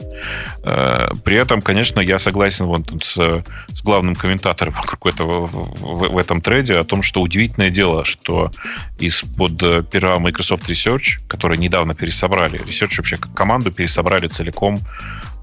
Э, 0.64 1.08
при 1.24 1.36
этом, 1.36 1.62
конечно, 1.62 2.00
я 2.00 2.18
согласен 2.18 2.66
вот 2.66 2.92
с, 3.04 3.14
с 3.14 3.82
главным 3.82 4.16
комментатором 4.16 4.72
вокруг 4.76 5.06
этого 5.06 5.46
в, 5.46 5.80
в, 5.80 6.08
в 6.08 6.18
этом 6.18 6.40
треде 6.40 6.76
о 6.76 6.84
том, 6.84 7.02
что 7.02 7.22
удивительное 7.22 7.70
дело, 7.70 8.04
что 8.04 8.50
из-под 8.98 9.62
э, 9.62 9.82
пера 9.88 10.18
Microsoft 10.18 10.68
Research, 10.68 11.20
который 11.28 11.56
недавно 11.56 11.94
пересобрали, 11.94 12.60
Research 12.60 12.96
вообще 12.98 13.16
как 13.16 13.32
команду 13.32 13.70
пересобрали 13.70 14.26
целиком 14.26 14.80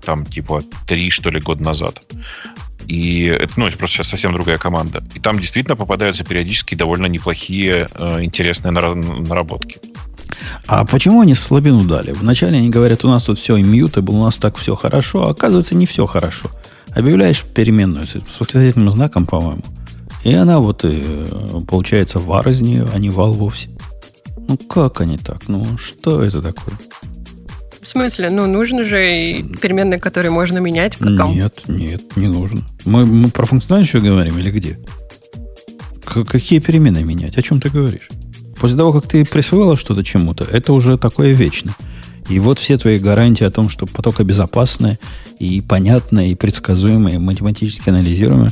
там 0.05 0.25
типа 0.25 0.61
три, 0.85 1.09
что 1.09 1.29
ли, 1.29 1.39
года 1.39 1.63
назад. 1.63 2.01
И 2.87 3.25
это, 3.25 3.53
ну, 3.57 3.67
это 3.67 3.77
просто 3.77 3.97
сейчас 3.97 4.07
совсем 4.07 4.33
другая 4.33 4.57
команда. 4.57 5.03
И 5.15 5.19
там 5.19 5.39
действительно 5.39 5.75
попадаются 5.75 6.23
периодически 6.23 6.75
довольно 6.75 7.07
неплохие, 7.07 7.87
э, 7.93 8.23
интересные 8.23 8.71
наработки. 8.71 9.79
А 10.67 10.85
почему 10.85 11.21
они 11.21 11.35
слабину 11.35 11.83
дали? 11.83 12.11
Вначале 12.11 12.57
они 12.57 12.69
говорят, 12.69 13.05
у 13.05 13.09
нас 13.09 13.23
тут 13.23 13.39
все 13.39 13.57
immutable, 13.57 14.13
у 14.13 14.23
нас 14.23 14.37
так 14.37 14.57
все 14.57 14.75
хорошо, 14.75 15.27
а 15.27 15.31
оказывается 15.31 15.75
не 15.75 15.85
все 15.85 16.05
хорошо. 16.05 16.49
Объявляешь 16.91 17.43
переменную 17.43 18.05
с 18.05 18.15
восклицательным 18.39 18.91
знаком, 18.91 19.25
по-моему, 19.25 19.63
и 20.23 20.33
она 20.33 20.59
вот 20.59 20.85
и, 20.85 21.01
э, 21.03 21.61
получается 21.67 22.19
var 22.19 22.49
из 22.49 22.61
нее, 22.61 22.87
а 22.93 22.99
не 22.99 23.09
вал 23.09 23.33
вовсе. 23.33 23.69
Ну 24.47 24.57
как 24.57 25.01
они 25.01 25.17
так? 25.17 25.47
Ну 25.47 25.77
что 25.77 26.23
это 26.23 26.41
такое? 26.41 26.75
В 27.83 27.87
смысле? 27.87 28.29
Ну, 28.29 28.47
нужно 28.47 28.83
же 28.83 29.43
переменные, 29.61 29.99
которые 29.99 30.31
можно 30.31 30.57
менять 30.59 30.97
потом. 30.97 31.35
Нет, 31.35 31.63
нет, 31.67 32.15
не 32.15 32.27
нужно. 32.27 32.61
Мы, 32.85 33.05
мы 33.05 33.29
про 33.29 33.45
функциональность 33.45 33.93
еще 33.93 34.03
говорим 34.03 34.37
или 34.39 34.49
где? 34.51 34.79
К- 36.05 36.23
какие 36.23 36.59
переменные 36.59 37.03
менять? 37.03 37.37
О 37.37 37.41
чем 37.41 37.59
ты 37.59 37.69
говоришь? 37.69 38.09
После 38.59 38.77
того, 38.77 38.93
как 38.93 39.07
ты 39.07 39.25
присвоила 39.25 39.75
что-то 39.75 40.03
чему-то, 40.03 40.45
это 40.45 40.71
уже 40.71 40.97
такое 40.97 41.33
вечно. 41.33 41.75
И 42.29 42.39
вот 42.39 42.57
все 42.57 42.77
твои 42.77 42.99
гарантии 42.99 43.43
о 43.43 43.51
том, 43.51 43.67
что 43.67 43.85
потока 43.85 44.23
безопасная 44.23 44.97
и 45.39 45.59
понятная, 45.59 46.27
и 46.27 46.35
предсказуемая, 46.35 47.15
и 47.15 47.17
математически 47.17 47.89
анализируемая, 47.89 48.51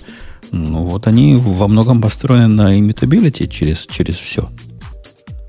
ну 0.52 0.84
вот 0.88 1.08
они 1.08 1.36
во 1.36 1.70
многом 1.70 2.02
построены 2.02 2.48
на 2.48 2.78
immutability 2.78 3.48
через, 3.48 3.88
через 3.88 4.16
все. 4.16 4.50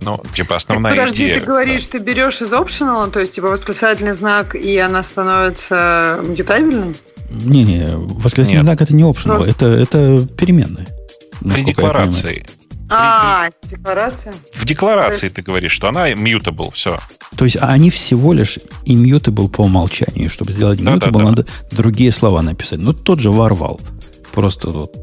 Ну, 0.05 0.21
типа 0.35 0.57
основная 0.57 0.95
так, 0.95 1.03
подожди, 1.03 1.25
идея. 1.25 1.41
ты 1.41 1.47
говоришь, 1.47 1.87
да. 1.87 1.93
ты 1.93 1.99
берешь 1.99 2.43
из 2.43 2.53
optional, 2.53 3.11
то 3.11 3.21
есть 3.21 3.35
типа 3.35 3.49
восклицательный 3.49 4.13
знак, 4.13 4.55
и 4.55 4.77
она 4.79 5.03
становится 5.03 6.21
мутабельной? 6.27 6.95
Не-не, 7.31 7.87
восклицательный 7.97 8.57
Нет. 8.57 8.65
знак 8.65 8.83
это 8.83 8.95
не 8.95 9.05
optional, 9.05 9.37
Просто... 9.37 9.51
это, 9.51 9.67
это 9.67 10.27
переменная. 10.37 10.87
При 11.41 11.63
декларации. 11.63 12.47
А, 12.95 13.49
декларация? 13.63 14.35
В 14.53 14.65
декларации 14.67 15.31
ты 15.31 15.41
говоришь, 15.41 15.73
что 15.73 15.89
она 15.89 16.11
mutable, 16.11 16.73
все. 16.73 16.99
То 17.37 17.47
есть 17.47 17.57
они 17.59 17.89
всего 17.89 18.35
лишь 18.35 18.59
immutable 18.85 19.49
по 19.49 19.63
умолчанию. 19.63 20.29
Чтобы 20.29 20.53
сделать 20.53 20.81
mutable, 20.81 20.99
да, 20.99 21.11
да, 21.11 21.19
да. 21.19 21.25
надо 21.25 21.47
другие 21.71 22.13
слова 22.13 22.43
написать. 22.43 22.81
Ну, 22.81 22.93
тот 22.93 23.19
же 23.21 23.31
ворвал. 23.31 23.81
Просто 24.33 24.71
вот 24.71 24.95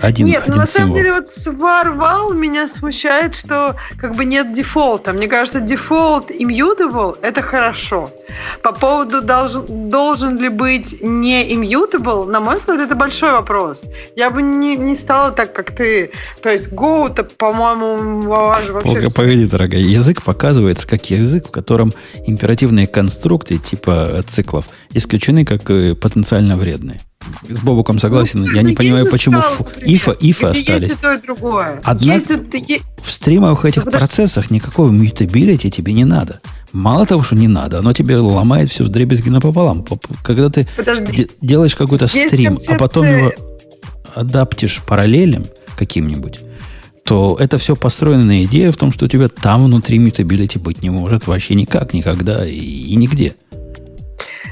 один, 0.00 0.26
Нет, 0.26 0.42
один 0.42 0.54
ну, 0.54 0.60
на 0.60 0.66
самом 0.66 0.94
деле 0.94 1.12
вот 1.12 1.28
сварвал 1.28 2.32
меня 2.32 2.68
смущает, 2.68 3.34
что 3.34 3.76
как 3.96 4.14
бы 4.16 4.24
нет 4.24 4.52
дефолта. 4.52 5.12
Мне 5.12 5.28
кажется, 5.28 5.60
дефолт 5.60 6.30
immutable– 6.30 7.18
это 7.22 7.42
хорошо. 7.42 8.08
По 8.62 8.72
поводу 8.72 9.22
должен, 9.22 9.88
должен 9.88 10.38
ли 10.38 10.48
быть 10.48 11.00
не 11.00 11.54
immutable, 11.54 12.26
на 12.26 12.40
мой 12.40 12.58
взгляд, 12.58 12.80
это 12.80 12.94
большой 12.94 13.32
вопрос. 13.32 13.84
Я 14.16 14.30
бы 14.30 14.42
не, 14.42 14.76
не 14.76 14.96
стала 14.96 15.30
так, 15.30 15.52
как 15.52 15.70
ты. 15.72 16.10
То 16.42 16.50
есть 16.50 16.68
go-то, 16.68 17.24
по-моему, 17.24 18.22
вообще... 18.22 19.10
Погоди, 19.14 19.46
дорогая. 19.46 19.80
Язык 19.80 20.22
показывается 20.22 20.86
как 20.86 21.10
язык, 21.10 21.48
в 21.48 21.50
котором 21.50 21.92
императивные 22.26 22.86
конструкции 22.86 23.56
типа 23.56 24.22
циклов 24.26 24.66
исключены 24.92 25.44
как 25.44 25.68
э, 25.70 25.94
потенциально 25.94 26.56
вредные 26.56 27.00
с 27.48 27.60
Бобуком 27.60 27.98
согласен. 27.98 28.40
Ну, 28.40 28.52
я 28.52 28.62
не 28.62 28.74
понимаю, 28.74 29.10
почему 29.10 29.38
ифа, 29.82 30.12
ифа 30.12 30.50
остались. 30.50 30.88
Есть 30.88 30.94
и 30.94 31.02
то, 31.02 31.12
и 31.12 31.20
другое. 31.20 31.80
Однако 31.84 32.34
есть, 32.54 32.82
в 33.02 33.10
стримовых 33.10 33.64
этих 33.64 33.84
ну, 33.84 33.90
процессах 33.90 34.50
никакого 34.50 34.90
mutability 34.90 35.70
тебе 35.70 35.92
не 35.92 36.04
надо. 36.04 36.40
Мало 36.72 37.06
того, 37.06 37.22
что 37.22 37.36
не 37.36 37.48
надо, 37.48 37.78
оно 37.78 37.92
тебе 37.92 38.16
ломает 38.16 38.70
все 38.70 38.84
в 38.84 38.88
дребезги 38.88 39.28
напополам. 39.28 39.84
Когда 40.22 40.50
ты 40.50 40.66
Подожди. 40.76 41.28
делаешь 41.40 41.76
какой-то 41.76 42.08
стрим, 42.08 42.56
концепция... 42.56 42.74
а 42.74 42.78
потом 42.78 43.06
его 43.06 43.32
адаптишь 44.14 44.82
параллелем 44.86 45.44
каким-нибудь, 45.76 46.40
то 47.04 47.36
это 47.38 47.58
все 47.58 47.76
построено 47.76 48.24
на 48.24 48.44
идее 48.44 48.72
в 48.72 48.76
том, 48.76 48.90
что 48.90 49.04
у 49.04 49.08
тебя 49.08 49.28
там 49.28 49.64
внутри 49.64 49.98
mutability 49.98 50.58
быть 50.58 50.82
не 50.82 50.90
может 50.90 51.26
вообще 51.26 51.54
никак, 51.54 51.92
никогда 51.92 52.46
и, 52.46 52.54
и 52.56 52.96
нигде. 52.96 53.34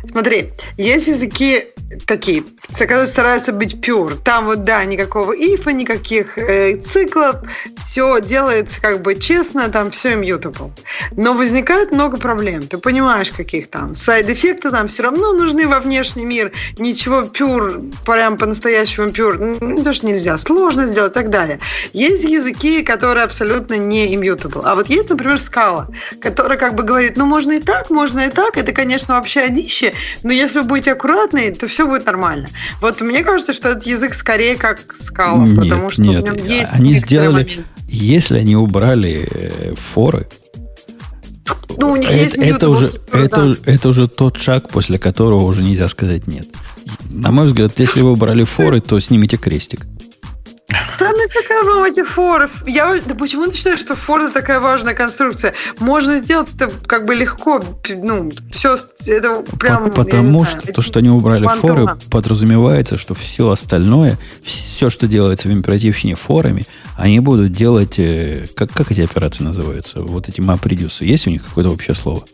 Смотри, 0.05 0.53
есть 0.77 1.07
языки 1.07 1.73
такие, 2.07 2.45
которые 2.79 3.07
стараются 3.07 3.53
быть 3.53 3.75
pure. 3.75 4.19
Там 4.23 4.47
вот, 4.47 4.65
да, 4.65 4.85
никакого 4.85 5.33
ифа, 5.33 5.73
никаких 5.73 6.39
э, 6.39 6.79
циклов, 6.79 7.37
все 7.79 8.21
делается 8.21 8.81
как 8.81 9.03
бы 9.03 9.15
честно, 9.15 9.69
там 9.69 9.91
все 9.91 10.15
immutable. 10.15 10.71
Но 11.17 11.35
возникает 11.35 11.93
много 11.93 12.17
проблем. 12.17 12.63
Ты 12.63 12.79
понимаешь, 12.79 13.31
каких 13.31 13.71
там 13.71 13.95
сайд-эффекты 13.95 14.71
там 14.71 14.89
все 14.89 15.05
равно 15.05 15.33
нужны 15.33 15.69
во 15.69 15.81
внешний 15.81 16.25
мир. 16.25 16.53
Ничего 16.79 17.23
pure, 17.23 17.93
прям 18.05 18.37
по-настоящему 18.37 19.09
pure, 19.09 19.59
ну, 19.61 19.83
тоже 19.83 20.07
нельзя. 20.07 20.37
Сложно 20.39 20.87
сделать 20.87 21.13
и 21.13 21.15
так 21.15 21.31
далее. 21.31 21.61
Есть 21.93 22.25
языки, 22.25 22.83
которые 22.83 23.25
абсолютно 23.25 23.75
не 23.75 24.15
immutable. 24.15 24.63
А 24.65 24.75
вот 24.75 24.89
есть, 24.89 25.11
например, 25.11 25.39
скала, 25.39 25.89
которая 26.21 26.59
как 26.59 26.75
бы 26.75 26.83
говорит, 26.83 27.17
ну, 27.17 27.27
можно 27.27 27.53
и 27.53 27.61
так, 27.61 27.91
можно 27.91 28.21
и 28.21 28.31
так. 28.31 28.57
Это, 28.57 28.73
конечно, 28.73 29.15
вообще 29.15 29.41
одище, 29.41 29.92
но 30.23 30.33
если 30.33 30.61
вы 30.61 30.65
будете 30.65 30.93
аккуратны, 30.93 31.53
то 31.55 31.67
все 31.69 31.87
будет 31.87 32.07
нормально. 32.07 32.49
Вот 32.81 33.01
мне 33.01 33.23
кажется, 33.23 33.53
что 33.53 33.71
этот 33.71 33.87
язык 33.87 34.15
скорее 34.15 34.57
как 34.57 34.95
скала, 35.01 35.47
нет, 35.47 35.59
потому 35.59 35.91
что 35.91 36.03
нет. 36.03 36.29
в 36.29 36.37
нем 36.37 36.45
есть 36.47 36.73
они 36.73 36.95
сделали, 36.95 37.45
момент. 37.45 37.67
если 37.89 38.39
они 38.39 38.57
убрали 38.57 39.29
э, 39.31 39.75
форы, 39.77 40.29
ну, 41.77 41.93
у 41.93 41.97
них 41.97 42.09
это, 42.09 42.19
есть 42.19 42.37
это, 42.37 42.71
уже, 42.71 42.93
это, 43.13 43.57
это 43.65 43.89
уже 43.89 44.09
тот 44.09 44.37
шаг, 44.37 44.69
после 44.69 44.99
которого 44.99 45.43
уже 45.43 45.63
нельзя 45.63 45.89
сказать 45.89 46.27
нет. 46.27 46.49
На 47.11 47.31
мой 47.31 47.47
взгляд, 47.47 47.73
если 47.79 48.01
вы 48.01 48.13
убрали 48.13 48.45
форы, 48.45 48.81
то 48.81 48.99
снимите 49.01 49.37
крестик. 49.37 49.87
Да 50.99 51.11
нафига 51.11 51.63
вам 51.65 51.85
эти 51.85 52.03
форы? 52.03 52.49
Я, 52.67 52.99
да 53.05 53.15
почему 53.15 53.47
ты 53.47 53.57
считаешь, 53.57 53.81
что 53.81 53.95
фор 53.95 54.23
это 54.23 54.35
такая 54.35 54.61
важная 54.61 54.95
конструкция? 54.95 55.55
Можно 55.79 56.19
сделать 56.19 56.49
это 56.55 56.71
как 56.87 57.07
бы 57.07 57.15
легко. 57.15 57.63
Ну, 57.89 58.31
все 58.53 58.77
это 59.07 59.43
прям... 59.59 59.91
Потому 59.91 60.45
что 60.45 60.61
знаю, 60.61 60.75
то, 60.75 60.83
что 60.83 60.99
они 61.01 61.11
убрали 61.11 61.47
форы, 61.47 61.97
подразумевается, 62.11 62.97
что 62.97 63.15
все 63.15 63.51
остальное, 63.51 64.19
все, 64.43 64.91
что 64.91 65.07
делается 65.07 65.49
в 65.49 65.53
императивщине 65.53 66.15
форами, 66.15 66.65
они 66.97 67.21
будут 67.21 67.53
делать... 67.53 67.99
Э, 67.99 68.47
как, 68.55 68.73
как 68.73 68.91
эти 68.91 69.01
операции 69.01 69.45
называются? 69.45 70.01
Вот 70.01 70.29
эти 70.29 70.41
MapReduce. 70.41 71.05
Есть 71.05 71.27
у 71.27 71.31
них 71.31 71.45
какое-то 71.45 71.71
общее 71.71 71.95
слово? 71.95 72.25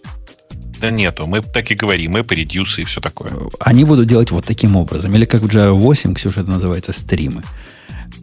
Да 0.80 0.90
нету. 0.90 1.26
Мы 1.26 1.42
так 1.42 1.70
и 1.70 1.74
говорим. 1.74 2.12
Мы 2.12 2.20
reduce 2.20 2.80
и 2.80 2.84
все 2.84 3.00
такое. 3.00 3.32
Они 3.58 3.84
будут 3.84 4.06
делать 4.06 4.30
вот 4.30 4.44
таким 4.44 4.76
образом. 4.76 5.14
Или 5.14 5.24
как 5.24 5.42
в 5.42 5.46
Java 5.46 5.72
8, 5.72 6.14
Ксюша, 6.14 6.42
это 6.42 6.50
называется 6.50 6.92
стримы 6.92 7.42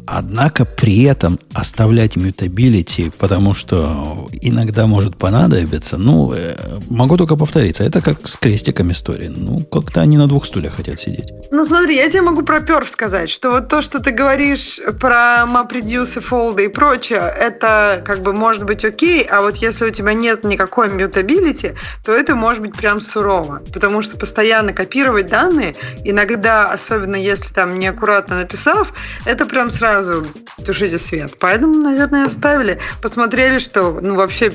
Однако 0.08 0.66
при 0.66 1.04
этом 1.04 1.40
оставлять 1.54 2.16
мютабилити, 2.16 3.12
потому 3.18 3.54
что 3.54 4.28
иногда 4.42 4.88
может 4.88 5.18
понадобиться, 5.18 5.98
ну, 5.98 6.34
э, 6.34 6.56
могу 6.90 7.18
только 7.18 7.36
повториться, 7.36 7.84
это 7.84 8.02
как 8.02 8.28
с 8.28 8.38
крестиком 8.38 8.92
истории. 8.92 9.32
Ну, 9.36 9.60
как-то 9.60 10.02
они 10.02 10.18
на 10.18 10.28
двух 10.28 10.46
стульях 10.46 10.76
хотят 10.76 11.00
сидеть. 11.00 11.32
Ну, 11.52 11.66
смотри, 11.66 11.96
я 11.96 12.10
тебе 12.10 12.22
могу 12.22 12.44
про 12.44 12.62
перф 12.62 12.90
сказать, 12.90 13.30
что 13.30 13.52
вот 13.52 13.68
то, 13.68 13.82
что 13.82 14.00
ты 14.00 14.12
говоришь 14.12 14.80
про 15.00 15.46
MapReduce, 15.48 16.22
фолды 16.22 16.66
и 16.66 16.68
прочее, 16.68 17.34
это 17.38 18.02
как 18.06 18.22
бы 18.22 18.34
может 18.34 18.64
быть 18.64 18.86
окей, 18.86 19.24
а 19.24 19.42
вот 19.42 19.58
если 19.58 19.86
у 19.86 19.92
тебя 19.92 20.14
нет 20.14 20.44
никакой 20.44 20.90
мютабилити, 20.90 21.74
то 22.04 22.12
это 22.12 22.36
может 22.36 22.62
быть 22.62 22.76
прям 22.76 23.02
сурово, 23.02 23.62
потому 23.74 24.02
что 24.02 24.18
постоянно 24.18 24.74
копировать 24.74 25.28
данные, 25.28 25.76
иногда, 26.04 26.66
особенно 26.66 27.16
если 27.16 27.54
там 27.54 27.80
неаккуратно 27.80 28.38
написав, 28.38 28.94
это 29.26 29.46
прям 29.46 29.72
сразу 29.72 29.95
сразу 30.04 30.26
тушите 30.66 30.98
свет. 30.98 31.36
Поэтому, 31.40 31.76
наверное, 31.76 32.26
оставили. 32.26 32.80
Посмотрели, 33.02 33.60
что 33.60 34.00
ну 34.02 34.16
вообще 34.16 34.52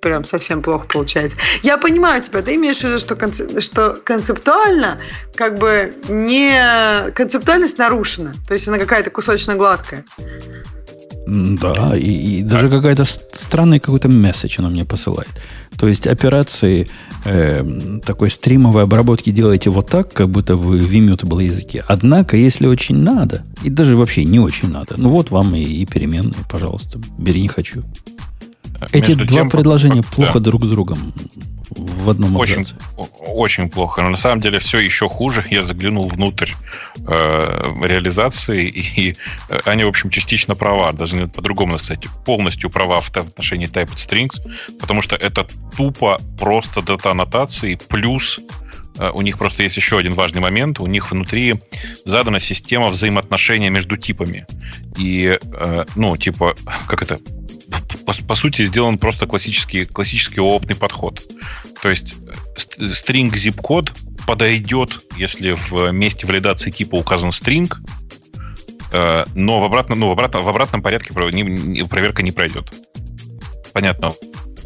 прям 0.00 0.24
совсем 0.24 0.62
плохо 0.62 0.86
получается. 0.86 1.36
Я 1.62 1.76
понимаю 1.76 2.22
тебя, 2.22 2.40
ты 2.42 2.54
имеешь 2.54 2.78
в 2.78 2.84
виду, 2.84 3.00
что, 3.00 3.16
концеп, 3.16 3.60
что 3.60 3.96
концептуально 4.04 5.00
как 5.34 5.58
бы 5.58 5.92
не 6.08 7.10
концептуальность 7.14 7.78
нарушена, 7.78 8.32
то 8.46 8.54
есть 8.54 8.68
она 8.68 8.78
какая-то 8.78 9.10
кусочно 9.10 9.56
гладкая. 9.56 10.04
Да, 11.26 11.96
и, 11.96 12.38
и 12.38 12.42
даже 12.42 12.70
какая-то 12.70 13.04
странный 13.04 13.80
какой-то 13.80 14.08
месседж 14.08 14.56
она 14.58 14.68
мне 14.68 14.84
посылает. 14.84 15.28
То 15.78 15.88
есть 15.88 16.06
операции 16.06 16.88
э, 17.28 18.00
такой 18.04 18.30
стримовой 18.30 18.84
обработки 18.84 19.30
делаете 19.30 19.70
вот 19.70 19.88
так, 19.88 20.12
как 20.12 20.28
будто 20.28 20.56
вы 20.56 20.78
в 20.78 20.92
immutable 20.92 21.44
языке. 21.44 21.84
Однако, 21.86 22.36
если 22.36 22.66
очень 22.66 22.96
надо, 22.96 23.42
и 23.62 23.70
даже 23.70 23.96
вообще 23.96 24.24
не 24.24 24.40
очень 24.40 24.70
надо, 24.70 24.94
ну 24.96 25.10
вот 25.10 25.30
вам 25.30 25.54
и, 25.54 25.62
и 25.62 25.86
переменные, 25.86 26.44
пожалуйста, 26.50 26.98
бери 27.18 27.42
не 27.42 27.48
хочу. 27.48 27.82
Эти 28.92 29.08
Между 29.08 29.26
два 29.26 29.40
тем, 29.40 29.50
предложения 29.50 30.02
да. 30.02 30.08
плохо 30.08 30.40
друг 30.40 30.64
с 30.64 30.68
другом 30.68 31.12
в 31.70 32.10
одном 32.10 32.36
очень, 32.36 32.64
очень 33.20 33.68
плохо. 33.68 34.02
Но 34.02 34.10
на 34.10 34.16
самом 34.16 34.40
деле 34.40 34.58
все 34.58 34.78
еще 34.78 35.08
хуже. 35.08 35.44
Я 35.50 35.62
заглянул 35.62 36.08
внутрь 36.08 36.50
э, 37.06 37.72
реализации, 37.82 38.66
и 38.68 39.16
э, 39.50 39.58
они, 39.64 39.84
в 39.84 39.88
общем, 39.88 40.10
частично 40.10 40.54
права. 40.54 40.92
Даже 40.92 41.26
по-другому, 41.28 41.76
кстати, 41.76 42.08
полностью 42.24 42.70
права 42.70 43.00
в 43.00 43.10
отношении 43.16 43.68
typed 43.68 43.96
strings, 43.96 44.40
потому 44.78 45.02
что 45.02 45.16
это 45.16 45.46
тупо 45.76 46.18
просто 46.38 46.82
дата-аннотации 46.82 47.78
плюс 47.88 48.40
у 49.12 49.22
них 49.22 49.38
просто 49.38 49.62
есть 49.62 49.76
еще 49.76 49.98
один 49.98 50.14
важный 50.14 50.40
момент. 50.40 50.80
У 50.80 50.86
них 50.86 51.10
внутри 51.10 51.56
задана 52.04 52.40
система 52.40 52.88
взаимоотношения 52.88 53.70
между 53.70 53.96
типами. 53.96 54.46
И, 54.96 55.38
э, 55.40 55.84
ну, 55.94 56.16
типа, 56.16 56.54
как 56.86 57.02
это, 57.02 57.18
по, 58.06 58.14
по 58.26 58.34
сути, 58.34 58.64
сделан 58.64 58.98
просто 58.98 59.26
классический, 59.26 59.84
классический 59.84 60.40
опытный 60.40 60.76
подход. 60.76 61.22
То 61.82 61.90
есть 61.90 62.14
string 62.56 63.32
zip 63.32 63.60
код 63.60 63.92
подойдет, 64.26 65.04
если 65.16 65.52
в 65.52 65.90
месте 65.92 66.26
валидации 66.26 66.70
типа 66.70 66.96
указан 66.96 67.30
э, 68.92 69.24
но 69.34 69.60
в 69.60 69.64
обратном, 69.64 70.00
ну, 70.00 70.08
в 70.08 70.12
обратном, 70.12 70.42
в 70.42 70.48
обратном 70.48 70.82
порядке 70.82 71.12
проверка 71.12 72.22
не 72.22 72.32
пройдет. 72.32 72.72
Понятно, 73.72 74.12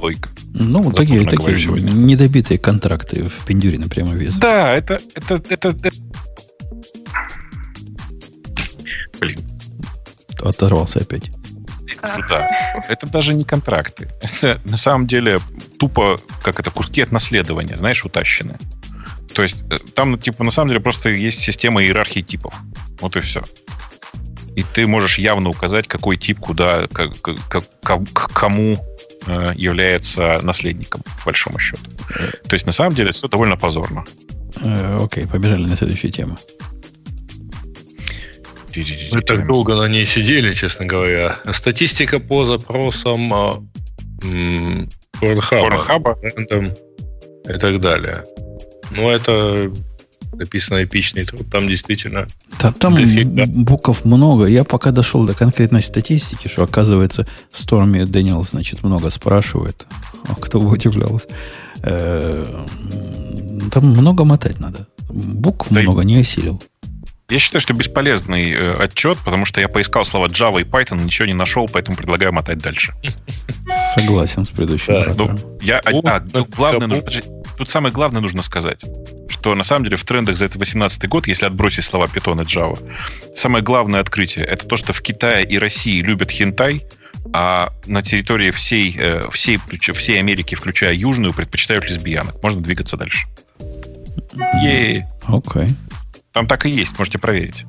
логика. 0.02 0.28
Ну, 0.52 0.92
такие, 0.92 1.24
такие 1.24 1.80
недобитые 1.80 2.58
контракты 2.58 3.24
в 3.24 3.44
Пендюрино 3.46 3.88
прямо 3.88 4.12
вес. 4.14 4.36
Да, 4.36 4.74
это, 4.74 5.00
это, 5.14 5.42
это, 5.48 5.68
это... 5.68 5.90
Блин. 9.20 9.40
Оторвался 10.40 10.98
опять 10.98 11.30
сюда. 12.14 12.48
Это 12.88 13.06
даже 13.06 13.34
не 13.34 13.44
контракты. 13.44 14.08
Это 14.20 14.60
на 14.64 14.76
самом 14.76 15.06
деле 15.06 15.38
тупо, 15.78 16.20
как 16.42 16.60
это, 16.60 16.70
куски 16.70 17.00
от 17.02 17.12
наследования, 17.12 17.76
знаешь, 17.76 18.04
утащены. 18.04 18.58
То 19.34 19.42
есть 19.42 19.64
э, 19.70 19.78
там, 19.94 20.18
типа, 20.18 20.44
на 20.44 20.50
самом 20.50 20.68
деле 20.68 20.80
просто 20.80 21.08
есть 21.10 21.40
система 21.40 21.82
иерархии 21.82 22.20
типов. 22.20 22.54
Вот 23.00 23.16
и 23.16 23.20
все. 23.20 23.42
И 24.56 24.62
ты 24.62 24.86
можешь 24.86 25.18
явно 25.18 25.48
указать, 25.48 25.88
какой 25.88 26.16
тип 26.16 26.38
куда, 26.40 26.86
к, 26.88 27.10
к, 27.22 27.34
к, 27.48 27.62
к 28.12 28.28
кому 28.32 28.78
является 29.26 30.40
наследником, 30.42 31.02
по 31.02 31.26
большому 31.26 31.58
счету. 31.58 31.90
То 32.48 32.54
есть, 32.54 32.66
на 32.66 32.72
самом 32.72 32.94
деле, 32.94 33.12
все 33.12 33.28
довольно 33.28 33.56
позорно. 33.56 34.04
Э, 34.62 34.98
окей, 35.00 35.26
побежали 35.26 35.64
на 35.64 35.76
следующую 35.76 36.12
тему. 36.12 36.36
Мы 39.12 39.20
так 39.20 39.46
долго 39.46 39.74
на 39.74 39.86
ней 39.86 40.06
сидели, 40.06 40.54
честно 40.54 40.86
говоря. 40.86 41.38
Статистика 41.52 42.20
по 42.20 42.46
запросам 42.46 43.68
Порнхаба 45.20 46.18
и 47.44 47.58
так 47.58 47.80
далее. 47.80 48.24
Ну, 48.96 49.10
это 49.10 49.72
написано 50.32 50.82
эпичный 50.84 51.24
труд. 51.24 51.46
Там 51.50 51.68
действительно... 51.68 52.26
Да, 52.60 52.72
там 52.72 52.94
дофига. 52.94 53.44
букв 53.46 54.04
много. 54.04 54.46
Я 54.46 54.64
пока 54.64 54.90
дошел 54.90 55.24
до 55.24 55.34
конкретной 55.34 55.82
статистики, 55.82 56.48
что, 56.48 56.64
оказывается, 56.64 57.26
Stormy 57.52 58.06
Дэниел, 58.06 58.42
значит, 58.42 58.82
много 58.82 59.10
спрашивает. 59.10 59.86
А 60.28 60.34
кто 60.34 60.60
бы 60.60 60.70
удивлялся. 60.70 61.28
Э, 61.82 62.44
там 63.70 63.84
много 63.84 64.24
мотать 64.24 64.60
надо. 64.60 64.86
Букв 65.08 65.68
да 65.70 65.80
много, 65.80 66.02
не 66.02 66.18
осилил. 66.18 66.62
Я 67.28 67.38
считаю, 67.38 67.62
что 67.62 67.72
бесполезный 67.72 68.52
э, 68.52 68.74
отчет, 68.74 69.16
потому 69.24 69.46
что 69.46 69.60
я 69.60 69.68
поискал 69.68 70.04
слова 70.04 70.26
Java 70.26 70.60
и 70.60 70.64
Python, 70.64 71.02
ничего 71.02 71.26
не 71.26 71.34
нашел, 71.34 71.66
поэтому 71.66 71.96
предлагаю 71.96 72.32
мотать 72.32 72.58
дальше. 72.58 72.92
Согласен 73.94 74.44
с 74.44 74.50
предыдущим. 74.50 74.92
Да, 74.92 75.14
ну, 75.16 75.58
я, 75.62 75.78
а, 75.78 76.20
главное 76.20 76.88
нужно, 76.88 77.10
тут 77.62 77.70
самое 77.70 77.94
главное 77.94 78.20
нужно 78.20 78.42
сказать, 78.42 78.84
что 79.28 79.54
на 79.54 79.62
самом 79.62 79.84
деле 79.84 79.96
в 79.96 80.02
трендах 80.02 80.34
за 80.34 80.46
этот 80.46 80.56
18 80.56 81.08
год, 81.08 81.28
если 81.28 81.46
отбросить 81.46 81.84
слова 81.84 82.06
Python 82.06 82.42
и 82.42 82.44
Java, 82.44 82.76
самое 83.36 83.62
главное 83.62 84.00
открытие 84.00 84.44
это 84.44 84.66
то, 84.66 84.76
что 84.76 84.92
в 84.92 85.00
Китае 85.00 85.44
и 85.44 85.58
России 85.58 86.02
любят 86.02 86.32
хентай, 86.32 86.84
а 87.32 87.72
на 87.86 88.02
территории 88.02 88.50
всей, 88.50 88.96
э, 88.98 89.30
всей, 89.30 89.60
всей 89.78 90.18
Америки, 90.18 90.56
включая 90.56 90.92
Южную, 90.94 91.32
предпочитают 91.32 91.88
лесбиянок. 91.88 92.42
Можно 92.42 92.62
двигаться 92.62 92.96
дальше. 92.96 93.28
Окей. 94.34 95.04
Okay. 95.28 95.70
Там 96.32 96.48
так 96.48 96.66
и 96.66 96.70
есть, 96.70 96.98
можете 96.98 97.20
проверить. 97.20 97.64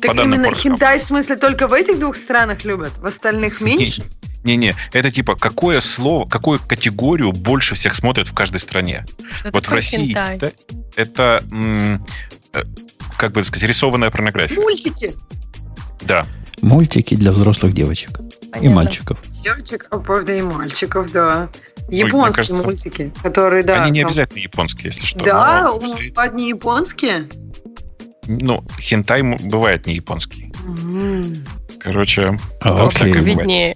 Так 0.00 0.14
По 0.14 0.22
именно 0.22 0.54
хентай 0.54 1.00
в 1.00 1.02
смысле 1.02 1.34
только 1.34 1.66
в 1.66 1.72
этих 1.72 1.98
двух 1.98 2.14
странах 2.14 2.64
любят? 2.64 2.92
В 2.98 3.06
остальных 3.06 3.60
меньше? 3.60 4.04
Не-не, 4.44 4.74
это 4.92 5.10
типа 5.10 5.36
какое 5.36 5.80
слово, 5.80 6.28
какую 6.28 6.58
категорию 6.58 7.32
больше 7.32 7.74
всех 7.74 7.94
смотрят 7.94 8.28
в 8.28 8.34
каждой 8.34 8.60
стране. 8.60 9.04
Что 9.36 9.50
вот 9.52 9.66
в 9.66 9.72
России 9.72 10.16
это, 10.16 10.52
это 10.96 11.44
м, 11.50 12.04
э, 12.52 12.62
как 13.16 13.32
бы 13.32 13.44
сказать, 13.44 13.68
рисованная 13.68 14.10
порнография. 14.10 14.60
Мультики. 14.60 15.14
Да. 16.00 16.26
Мультики 16.60 17.14
для 17.14 17.32
взрослых 17.32 17.72
девочек 17.72 18.18
Понятно. 18.18 18.58
и 18.64 18.68
мальчиков. 18.68 19.18
Девочек, 19.44 19.86
а 19.90 19.98
правда, 19.98 20.32
и 20.32 20.42
мальчиков, 20.42 21.10
да. 21.12 21.48
Японские 21.88 22.34
кажется, 22.34 22.66
мультики, 22.66 23.12
которые, 23.22 23.62
да. 23.62 23.82
Они 23.82 23.92
не 23.92 24.00
там... 24.00 24.08
обязательно 24.08 24.40
японские, 24.40 24.86
если 24.86 25.06
что. 25.06 25.18
Да, 25.20 25.70
одни 26.16 26.48
японские. 26.48 27.28
Ну, 28.26 28.64
хентай 28.78 29.22
бывает 29.22 29.86
не 29.86 29.94
японский. 29.94 30.52
Короче, 31.82 32.38
а, 32.60 32.86
окей. 32.86 33.12
виднее. 33.12 33.74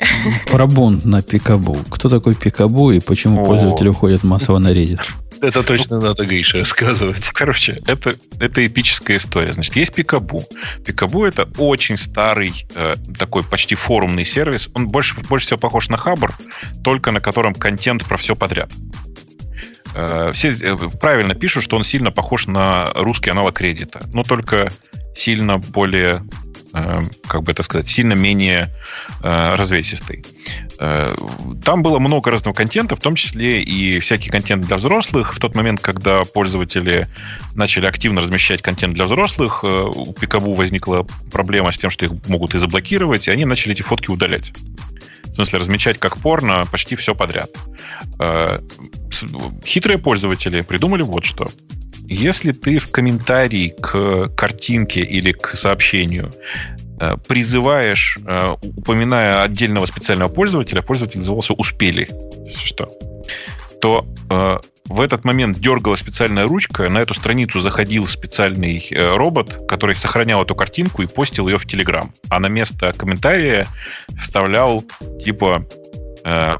Про 0.51 0.67
бунт 0.67 1.05
на 1.05 1.23
Пикабу. 1.23 1.77
Кто 1.91 2.09
такой 2.09 2.35
Пикабу 2.35 2.93
и 2.93 3.01
почему 3.01 3.43
О. 3.43 3.47
пользователи 3.47 3.89
уходят 3.89 4.23
массово 4.23 4.59
на 4.59 4.73
Reddit? 4.73 5.01
Это 5.43 5.63
точно 5.63 6.01
надо 6.01 6.25
Грише 6.25 6.61
рассказывать. 6.61 7.29
Короче, 7.29 7.83
это, 7.87 8.15
это 8.39 8.67
эпическая 8.67 9.17
история. 9.17 9.53
Значит, 9.53 9.77
есть 9.77 9.93
Пикабу. 9.93 10.45
Пикабу 10.85 11.25
это 11.25 11.49
очень 11.59 11.97
старый, 11.97 12.67
э, 12.75 12.95
такой 13.19 13.43
почти 13.43 13.75
форумный 13.75 14.25
сервис. 14.25 14.71
Он 14.75 14.89
больше, 14.89 15.17
больше 15.29 15.47
всего 15.47 15.59
похож 15.59 15.89
на 15.89 15.97
Хабр, 15.97 16.33
только 16.85 17.11
на 17.11 17.21
котором 17.21 17.55
контент 17.55 18.05
про 18.05 18.17
все 18.17 18.37
подряд. 18.37 18.71
Э, 19.95 20.31
все 20.33 20.53
э, 20.53 20.77
правильно 21.01 21.35
пишут, 21.35 21.65
что 21.65 21.77
он 21.77 21.85
сильно 21.85 22.11
похож 22.11 22.47
на 22.47 22.91
русский 22.95 23.31
аналог 23.31 23.55
кредита, 23.55 24.03
но 24.13 24.23
только 24.23 24.71
сильно 25.15 25.59
более, 25.59 26.23
как 27.27 27.43
бы 27.43 27.53
это 27.53 27.63
сказать, 27.63 27.89
сильно 27.89 28.15
менее 28.15 28.75
развесистый. 29.23 30.25
Там 31.65 31.83
было 31.83 31.99
много 31.99 32.31
разного 32.31 32.55
контента, 32.55 32.97
в 32.97 33.01
том 33.01 33.15
числе 33.15 33.63
и 33.63 33.99
всякий 34.01 34.31
контент 34.31 34.67
для 34.67 34.77
взрослых. 34.77 35.35
В 35.35 35.39
тот 35.39 35.55
момент, 35.55 35.81
когда 35.81 36.25
пользователи 36.25 37.09
начали 37.55 37.87
активно 37.87 38.21
размещать 38.21 38.63
контент 38.63 38.95
для 38.95 39.05
взрослых, 39.05 39.65
у 39.65 40.13
Пикабу 40.13 40.55
возникла 40.55 41.07
проблема 41.33 41.73
с 41.73 41.79
тем, 41.79 41.91
что 41.91 42.05
их 42.07 42.13
могут 42.29 42.55
и 42.55 42.59
заблокировать, 42.59 43.29
и 43.29 43.31
они 43.31 43.45
начали 43.45 43.73
эти 43.73 43.83
фотки 43.83 44.11
удалять. 44.11 44.53
В 45.25 45.35
смысле, 45.37 45.59
размечать 45.59 45.99
как 45.99 46.17
порно 46.17 46.65
почти 46.71 46.97
все 46.97 47.15
подряд. 47.15 47.51
Э, 48.19 48.61
хитрые 49.67 49.99
пользователи 49.99 50.63
придумали 50.63 51.03
вот 51.03 51.27
что. 51.27 51.49
Если 52.09 52.53
ты 52.53 52.79
в 52.79 52.91
комментарии 52.91 53.75
к 53.81 54.29
картинке 54.37 55.01
или 55.01 55.33
к 55.33 55.57
сообщению 55.57 56.33
э, 57.01 57.17
призываешь, 57.27 58.19
э, 58.25 58.55
упоминая 58.63 59.43
отдельного 59.43 59.87
специального 59.87 60.29
пользователя, 60.29 60.83
пользователь 60.83 61.19
назывался 61.19 61.53
«Успели», 61.55 62.09
что, 62.65 62.93
то 63.81 64.07
э, 64.31 64.59
в 64.85 65.01
этот 65.01 65.25
момент 65.25 65.59
дергала 65.59 65.97
специальная 65.97 66.47
ручка, 66.47 66.89
на 66.89 66.99
эту 66.99 67.13
страницу 67.13 67.61
заходил 67.61 68.07
специальный 68.07 68.87
робот, 68.93 69.67
который 69.67 69.97
сохранял 69.97 70.45
эту 70.45 70.55
картинку 70.55 71.03
и 71.03 71.07
постил 71.09 71.49
ее 71.49 71.59
в 71.59 71.67
Телеграм. 71.67 72.13
А 72.29 72.39
на 72.39 72.47
место 72.47 72.93
комментария 72.93 73.67
вставлял 74.17 74.85
типа 75.25 75.67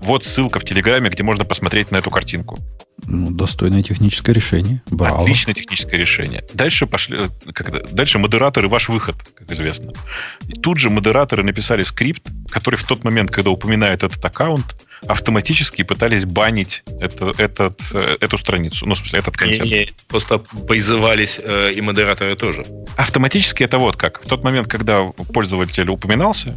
вот 0.01 0.25
ссылка 0.25 0.61
в 0.61 0.65
Телеграме, 0.65 1.11
где 1.11 1.23
можно 1.23 1.45
посмотреть 1.45 1.91
на 1.91 1.97
эту 1.97 2.11
картинку. 2.11 2.59
Ну, 3.05 3.31
достойное 3.31 3.83
техническое 3.83 4.33
решение. 4.33 4.83
Браво. 4.87 5.23
Отличное 5.23 5.55
техническое 5.55 5.99
решение. 5.99 6.45
Дальше 6.55 6.87
пошли, 6.87 7.19
когда, 7.53 7.81
дальше 7.91 8.19
модераторы 8.19 8.69
ваш 8.69 8.89
выход, 8.89 9.17
как 9.35 9.53
известно. 9.53 9.93
И 10.49 10.55
тут 10.55 10.79
же 10.79 10.89
модераторы 10.89 11.45
написали 11.45 11.83
скрипт, 11.83 12.23
который 12.51 12.77
в 12.77 12.85
тот 12.85 13.05
момент, 13.05 13.31
когда 13.31 13.51
упоминает 13.51 14.03
этот 14.03 14.25
аккаунт, 14.25 14.77
автоматически 15.07 15.83
пытались 15.83 16.25
банить 16.25 16.85
это, 17.01 17.33
этот, 17.37 17.81
э, 17.93 18.17
эту 18.21 18.39
страницу, 18.39 18.87
ну, 18.87 18.95
в 18.95 18.99
смысле, 18.99 19.19
этот 19.19 19.37
контент. 19.37 19.65
Не, 19.65 19.71
не, 19.71 19.89
просто 20.09 20.39
призывались 20.39 21.39
э, 21.43 21.73
и 21.73 21.81
модераторы 21.83 22.35
тоже. 22.35 22.65
Автоматически 22.97 23.63
это 23.63 23.79
вот 23.79 23.97
как. 23.97 24.25
В 24.25 24.27
тот 24.27 24.43
момент, 24.43 24.69
когда 24.69 25.03
пользователь 25.33 25.89
упоминался, 25.91 26.57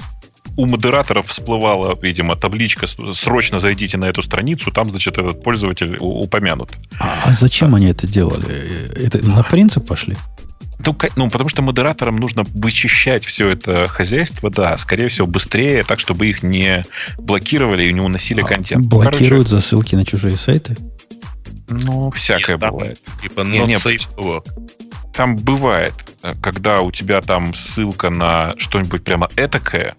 у 0.60 0.66
модераторов 0.66 1.30
всплывала, 1.30 1.98
видимо, 2.02 2.36
табличка 2.36 2.86
«Срочно 3.14 3.60
зайдите 3.60 3.98
на 3.98 4.06
эту 4.06 4.22
страницу», 4.22 4.72
там, 4.72 4.90
значит, 4.90 5.18
этот 5.18 5.42
пользователь 5.42 5.96
упомянут. 6.02 6.72
А, 7.00 7.18
а 7.24 7.32
зачем 7.32 7.74
а. 7.74 7.78
они 7.78 7.88
это 7.88 8.08
делали? 8.08 8.92
Это 8.94 9.26
на 9.26 9.42
принцип 9.44 9.88
пошли? 9.88 10.18
Ну, 10.86 10.98
ну, 11.16 11.30
потому 11.30 11.50
что 11.50 11.62
модераторам 11.62 12.18
нужно 12.18 12.44
вычищать 12.54 13.24
все 13.24 13.48
это 13.48 13.88
хозяйство, 13.88 14.50
да, 14.50 14.78
скорее 14.78 15.08
всего, 15.08 15.28
быстрее, 15.28 15.86
так, 15.86 16.02
чтобы 16.02 16.28
их 16.28 16.44
не 16.44 16.84
блокировали 17.18 17.84
и 17.84 17.94
не 17.94 18.02
уносили 18.02 18.42
а, 18.42 18.46
контент. 18.46 18.86
Блокируют 18.86 19.48
Короче, 19.48 19.50
засылки 19.50 19.96
на 19.96 20.06
чужие 20.06 20.36
сайты? 20.36 20.76
Ну, 21.70 22.12
всякое 22.12 22.58
Нет, 22.58 22.70
бывает. 22.70 23.00
Типа 23.22 23.42
не, 23.42 23.60
не, 23.60 23.78
Там 25.14 25.38
бывает, 25.38 25.94
э, 26.22 26.34
когда 26.42 26.82
у 26.82 26.92
тебя 26.92 27.22
там 27.22 27.56
ссылка 27.56 28.10
на 28.10 28.56
что-нибудь 28.58 29.06
прямо 29.06 29.30
этакое, 29.38 29.96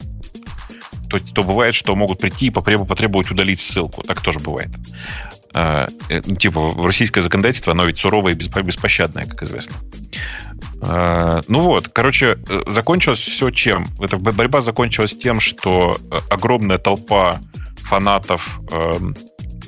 то, 1.10 1.18
то 1.18 1.42
бывает, 1.42 1.74
что 1.74 1.94
могут 1.96 2.20
прийти 2.20 2.46
и 2.46 2.50
потребовать 2.50 3.30
удалить 3.30 3.60
ссылку. 3.60 4.02
Так 4.02 4.20
тоже 4.22 4.38
бывает. 4.38 4.70
А, 5.52 5.88
э, 6.08 6.22
ну, 6.24 6.36
типа, 6.36 6.74
российское 6.78 7.22
законодательство, 7.22 7.72
оно 7.72 7.84
ведь 7.84 7.98
суровое 7.98 8.32
и 8.32 8.62
беспощадное, 8.62 9.26
как 9.26 9.42
известно. 9.42 9.74
А, 10.80 11.42
ну 11.48 11.62
вот, 11.62 11.88
короче, 11.88 12.38
э, 12.48 12.62
закончилось 12.66 13.18
все 13.18 13.50
чем? 13.50 13.86
Эта 14.00 14.16
борьба 14.16 14.62
закончилась 14.62 15.16
тем, 15.16 15.40
что 15.40 15.98
э, 15.98 16.18
огромная 16.30 16.78
толпа 16.78 17.40
фанатов 17.78 18.60
эм, 18.70 19.16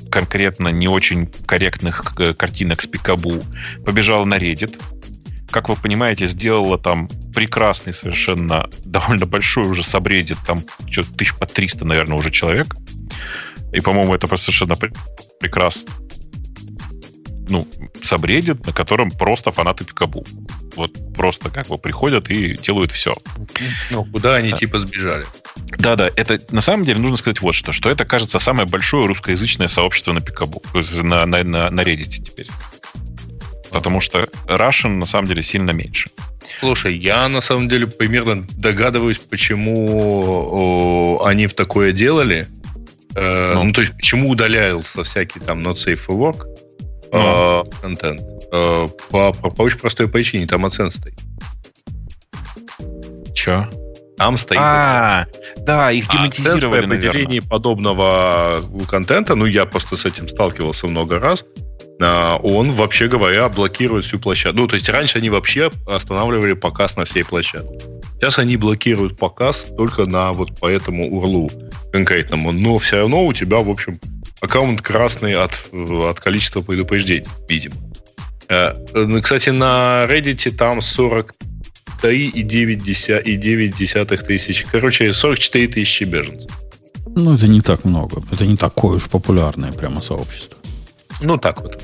конкретно 0.09 0.69
не 0.69 0.87
очень 0.87 1.27
корректных 1.45 2.15
картинок 2.37 2.81
с 2.81 2.87
Пикабу 2.87 3.43
побежала 3.85 4.23
на 4.23 4.37
Reddit, 4.37 4.79
как 5.53 5.69
вы 5.69 5.75
понимаете, 5.75 6.25
сделала 6.25 6.77
там 6.77 7.07
прекрасный 7.33 7.93
совершенно, 7.93 8.69
довольно 8.83 9.27
большой 9.27 9.65
уже 9.65 9.83
сабреддит, 9.83 10.37
там 10.45 10.63
что-то 10.89 11.13
тысяч 11.13 11.35
по 11.35 11.45
300, 11.45 11.85
наверное, 11.85 12.17
уже 12.17 12.31
человек. 12.31 12.75
И, 13.71 13.79
по-моему, 13.79 14.15
это 14.15 14.27
совершенно 14.35 14.75
прекрасно. 15.39 15.91
Ну, 17.49 17.67
сабреддит, 18.01 18.65
на 18.65 18.73
котором 18.73 19.11
просто 19.11 19.51
фанаты 19.51 19.85
Пикабу. 19.85 20.25
Вот 20.75 20.91
просто 21.13 21.51
как 21.51 21.67
бы 21.67 21.77
приходят 21.77 22.29
и 22.31 22.55
делают 22.55 22.91
все. 22.91 23.15
Ну, 23.91 24.05
куда 24.05 24.35
они 24.35 24.51
да. 24.51 24.57
типа 24.57 24.79
сбежали? 24.79 25.25
Да-да, 25.77 26.09
это 26.15 26.39
на 26.49 26.61
самом 26.61 26.85
деле 26.85 26.99
нужно 26.99 27.17
сказать 27.17 27.41
вот 27.41 27.53
что, 27.53 27.71
что 27.73 27.91
это, 27.91 28.05
кажется, 28.05 28.39
самое 28.39 28.67
большое 28.67 29.05
русскоязычное 29.05 29.67
сообщество 29.67 30.13
на 30.13 30.21
Пикабу, 30.21 30.63
на, 31.03 31.25
на, 31.25 31.43
на, 31.43 31.69
на 31.69 31.81
Reddit 31.81 32.23
теперь 32.23 32.47
потому 33.73 33.99
что 33.99 34.29
Russian 34.47 34.95
на 34.95 35.05
самом 35.05 35.27
деле 35.27 35.41
сильно 35.41 35.71
меньше. 35.71 36.09
Слушай, 36.59 36.95
я 36.95 37.27
на 37.27 37.41
самом 37.41 37.67
деле 37.67 37.87
примерно 37.87 38.45
догадываюсь, 38.57 39.17
почему 39.17 41.19
они 41.23 41.47
в 41.47 41.55
такое 41.55 41.91
делали. 41.91 42.47
Э, 43.15 43.53
ну. 43.55 43.63
ну, 43.65 43.73
то 43.73 43.81
есть, 43.81 43.93
почему 43.93 44.29
удалялся 44.29 45.03
всякий 45.03 45.39
там 45.39 45.61
not 45.61 45.75
safe 45.75 45.99
for 46.07 46.17
work 46.17 46.45
ну. 47.11 47.61
э, 47.61 47.63
контент. 47.81 48.21
Э, 48.51 48.87
по, 49.09 49.33
по, 49.33 49.49
по 49.49 49.61
очень 49.63 49.79
простой 49.79 50.07
причине, 50.07 50.47
там 50.47 50.65
оценка 50.65 50.95
стоит. 50.95 51.19
Че? 53.35 53.69
Там 54.17 54.37
стоит. 54.37 54.59
А, 54.61 55.25
да, 55.57 55.91
их 55.91 56.09
демонтизировали, 56.09 56.81
а 56.81 56.85
определение 56.85 57.41
подобного 57.41 58.63
контента, 58.89 59.35
ну, 59.35 59.45
я 59.45 59.65
просто 59.65 59.95
с 59.95 60.05
этим 60.05 60.27
сталкивался 60.27 60.87
много 60.87 61.19
раз, 61.19 61.45
он, 61.99 62.71
вообще 62.71 63.07
говоря, 63.07 63.49
блокирует 63.49 64.05
всю 64.05 64.19
площадку. 64.19 64.61
Ну, 64.61 64.67
то 64.67 64.75
есть 64.75 64.89
раньше 64.89 65.19
они 65.19 65.29
вообще 65.29 65.71
останавливали 65.85 66.53
показ 66.53 66.95
на 66.95 67.05
всей 67.05 67.23
площадке. 67.23 67.77
Сейчас 68.19 68.39
они 68.39 68.57
блокируют 68.57 69.17
показ 69.17 69.67
только 69.75 70.05
на 70.05 70.31
вот 70.31 70.57
по 70.59 70.67
этому 70.67 71.13
урлу 71.13 71.51
конкретному. 71.91 72.51
Но 72.51 72.77
все 72.77 72.97
равно 72.97 73.25
у 73.25 73.33
тебя, 73.33 73.57
в 73.57 73.69
общем, 73.69 73.99
аккаунт 74.39 74.81
красный 74.81 75.35
от, 75.35 75.51
от 75.71 76.19
количества 76.19 76.61
предупреждений, 76.61 77.27
видимо. 77.49 77.75
Э, 78.49 78.75
ну, 78.93 79.21
кстати, 79.21 79.49
на 79.49 80.05
Reddit 80.07 80.51
там 80.51 80.81
43 80.81 82.29
и 82.29 82.43
9, 82.43 83.09
и 83.25 83.35
9 83.35 83.77
десятых 83.77 84.23
тысяч. 84.23 84.65
Короче, 84.71 85.13
44 85.13 85.67
тысячи 85.67 86.03
беженцев. 86.03 86.51
Ну, 87.15 87.33
это 87.33 87.47
не 87.47 87.61
так 87.61 87.85
много. 87.85 88.23
Это 88.31 88.45
не 88.45 88.55
такое 88.55 88.95
уж 88.95 89.09
популярное 89.09 89.71
прямо 89.71 90.01
сообщество. 90.01 90.57
Ну, 91.21 91.37
так 91.37 91.61
вот. 91.61 91.83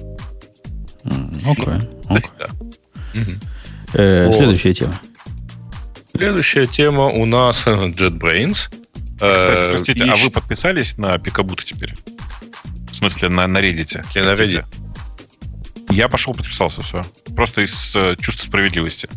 Окей. 2.10 2.39
Э, 3.93 4.31
следующая 4.31 4.73
тема. 4.73 4.99
Следующая 6.15 6.68
тема 6.68 7.06
у 7.06 7.26
нас 7.26 7.65
JetBrains. 7.65 8.69
Кстати, 9.15 9.72
простите, 9.72 10.03
а 10.06 10.15
вы 10.15 10.30
подписались 10.30 10.97
на 10.97 11.18
Пикабута 11.18 11.65
теперь? 11.65 11.93
В 12.89 12.95
смысле, 12.95 13.30
на, 13.30 13.47
на 13.47 13.60
Reddit? 13.60 14.06
Я 14.15 14.23
на 14.23 14.34
Reddit. 14.34 14.65
Я 15.89 16.07
пошел, 16.07 16.34
подписался, 16.34 16.81
все. 16.81 17.01
Просто 17.35 17.61
из 17.61 17.95
э, 17.95 18.15
чувства 18.19 18.45
справедливости. 18.45 19.10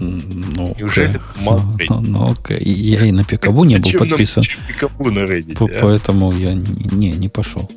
Ну, 0.00 0.74
Неужели 0.78 1.20
мало 1.36 1.62
ну, 1.88 2.00
ну, 2.00 2.32
окей. 2.32 2.62
Я 2.62 3.04
и 3.04 3.12
на 3.12 3.24
Пикабу 3.24 3.64
не 3.64 3.76
был 3.76 3.92
подписан. 3.92 4.44
Пикабу 4.66 5.10
на 5.10 5.20
Reddit, 5.20 5.56
а? 5.62 5.80
Поэтому 5.80 6.32
я 6.32 6.54
не, 6.54 7.12
не 7.12 7.28
пошел. 7.28 7.70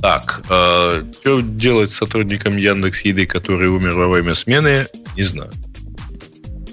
Так, 0.00 0.42
э, 0.50 1.04
что 1.20 1.40
делать 1.40 1.90
с 1.90 1.96
сотрудником 1.96 2.56
Яндекс 2.56 3.00
Еды, 3.00 3.26
который 3.26 3.68
умер 3.68 3.94
во 3.94 4.08
время 4.08 4.34
смены, 4.34 4.86
не 5.16 5.24
знаю. 5.24 5.50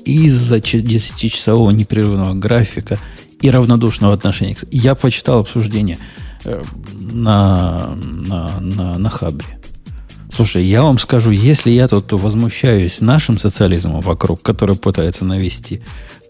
Из-за 0.06 0.57
10-часового 0.57 1.72
непрерывного 1.72 2.34
графика 2.34 2.99
и 3.41 3.49
равнодушного 3.49 4.14
отношения. 4.14 4.57
Я 4.72 4.94
почитал 4.95 5.40
обсуждение 5.40 5.98
э, 6.44 6.61
на, 6.94 7.95
на, 8.03 8.60
на, 8.60 8.98
на 8.99 9.10
Хабре. 9.10 9.60
Слушай, 10.30 10.65
я 10.65 10.84
вам 10.84 10.99
скажу, 10.99 11.31
если 11.31 11.72
я 11.72 11.88
тут 11.88 12.11
возмущаюсь 12.11 13.02
нашим 13.02 13.40
социализмом 13.40 14.02
вокруг, 14.02 14.41
который 14.41 14.76
пытается 14.76 15.26
навести, 15.26 15.81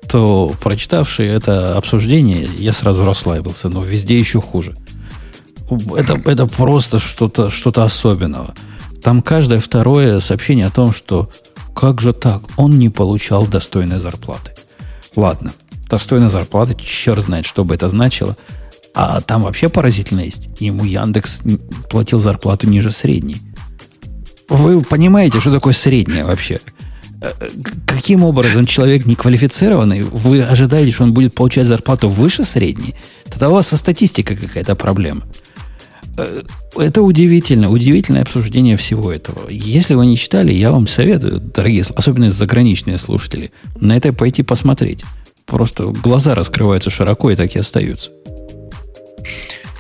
то 0.07 0.53
прочитавший 0.61 1.27
это 1.27 1.75
обсуждение, 1.75 2.47
я 2.57 2.73
сразу 2.73 3.03
расслабился, 3.03 3.69
но 3.69 3.83
везде 3.83 4.19
еще 4.19 4.39
хуже 4.39 4.75
это, 5.95 6.21
это 6.25 6.45
просто 6.45 6.99
что-то 6.99 7.49
что 7.49 7.71
особенного. 7.83 8.53
Там 9.03 9.21
каждое 9.21 9.59
второе 9.59 10.19
сообщение 10.19 10.67
о 10.67 10.71
том, 10.71 10.93
что 10.93 11.29
как 11.75 12.01
же 12.01 12.13
так, 12.13 12.43
он 12.57 12.77
не 12.77 12.89
получал 12.89 13.45
достойной 13.45 13.99
зарплаты. 13.99 14.53
Ладно, 15.15 15.53
достойная 15.89 16.29
зарплата, 16.29 16.75
черт 16.75 17.23
знает, 17.23 17.45
что 17.45 17.63
бы 17.63 17.75
это 17.75 17.89
значило. 17.89 18.37
А 18.95 19.21
там 19.21 19.41
вообще 19.41 19.69
поразительно 19.69 20.21
есть. 20.21 20.49
Ему 20.59 20.85
Яндекс 20.85 21.41
платил 21.89 22.19
зарплату 22.19 22.69
ниже 22.69 22.91
средней. 22.91 23.37
Вы 24.49 24.81
понимаете, 24.83 25.39
что 25.39 25.51
такое 25.51 25.73
средняя 25.73 26.25
вообще? 26.25 26.59
Э, 27.21 27.31
каким 27.87 28.23
образом 28.23 28.65
человек 28.65 29.05
неквалифицированный, 29.05 30.03
вы 30.03 30.43
ожидаете, 30.43 30.91
что 30.91 31.03
он 31.03 31.13
будет 31.13 31.33
получать 31.33 31.67
зарплату 31.67 32.09
выше 32.09 32.43
средней? 32.43 32.95
Тогда 33.25 33.49
у 33.49 33.53
вас 33.53 33.67
со 33.67 33.77
статистикой 33.77 34.37
какая-то 34.37 34.75
проблема. 34.75 35.23
Э, 36.17 36.43
это 36.77 37.01
удивительно, 37.01 37.69
удивительное 37.69 38.21
обсуждение 38.21 38.77
всего 38.77 39.11
этого. 39.11 39.49
Если 39.49 39.95
вы 39.95 40.05
не 40.05 40.17
читали, 40.17 40.51
я 40.51 40.71
вам 40.71 40.87
советую, 40.87 41.39
дорогие, 41.39 41.83
особенно 41.95 42.31
заграничные 42.31 42.97
слушатели, 42.97 43.51
на 43.79 43.97
это 43.97 44.13
пойти 44.13 44.43
посмотреть. 44.43 45.03
Просто 45.45 45.85
глаза 45.85 46.35
раскрываются 46.35 46.89
широко 46.89 47.31
и 47.31 47.35
так 47.35 47.55
и 47.55 47.59
остаются. 47.59 48.11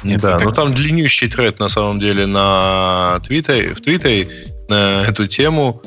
Нет, 0.03 0.21
да, 0.21 0.37
так... 0.37 0.45
но 0.45 0.51
там 0.51 0.73
длиннющий 0.73 1.29
тред 1.29 1.59
на 1.59 1.69
самом 1.69 1.99
деле 1.99 2.25
на 2.25 3.21
Твиттере, 3.25 3.73
в 3.73 3.81
Твиттере 3.81 4.27
на 4.69 5.03
эту 5.03 5.27
тему. 5.27 5.81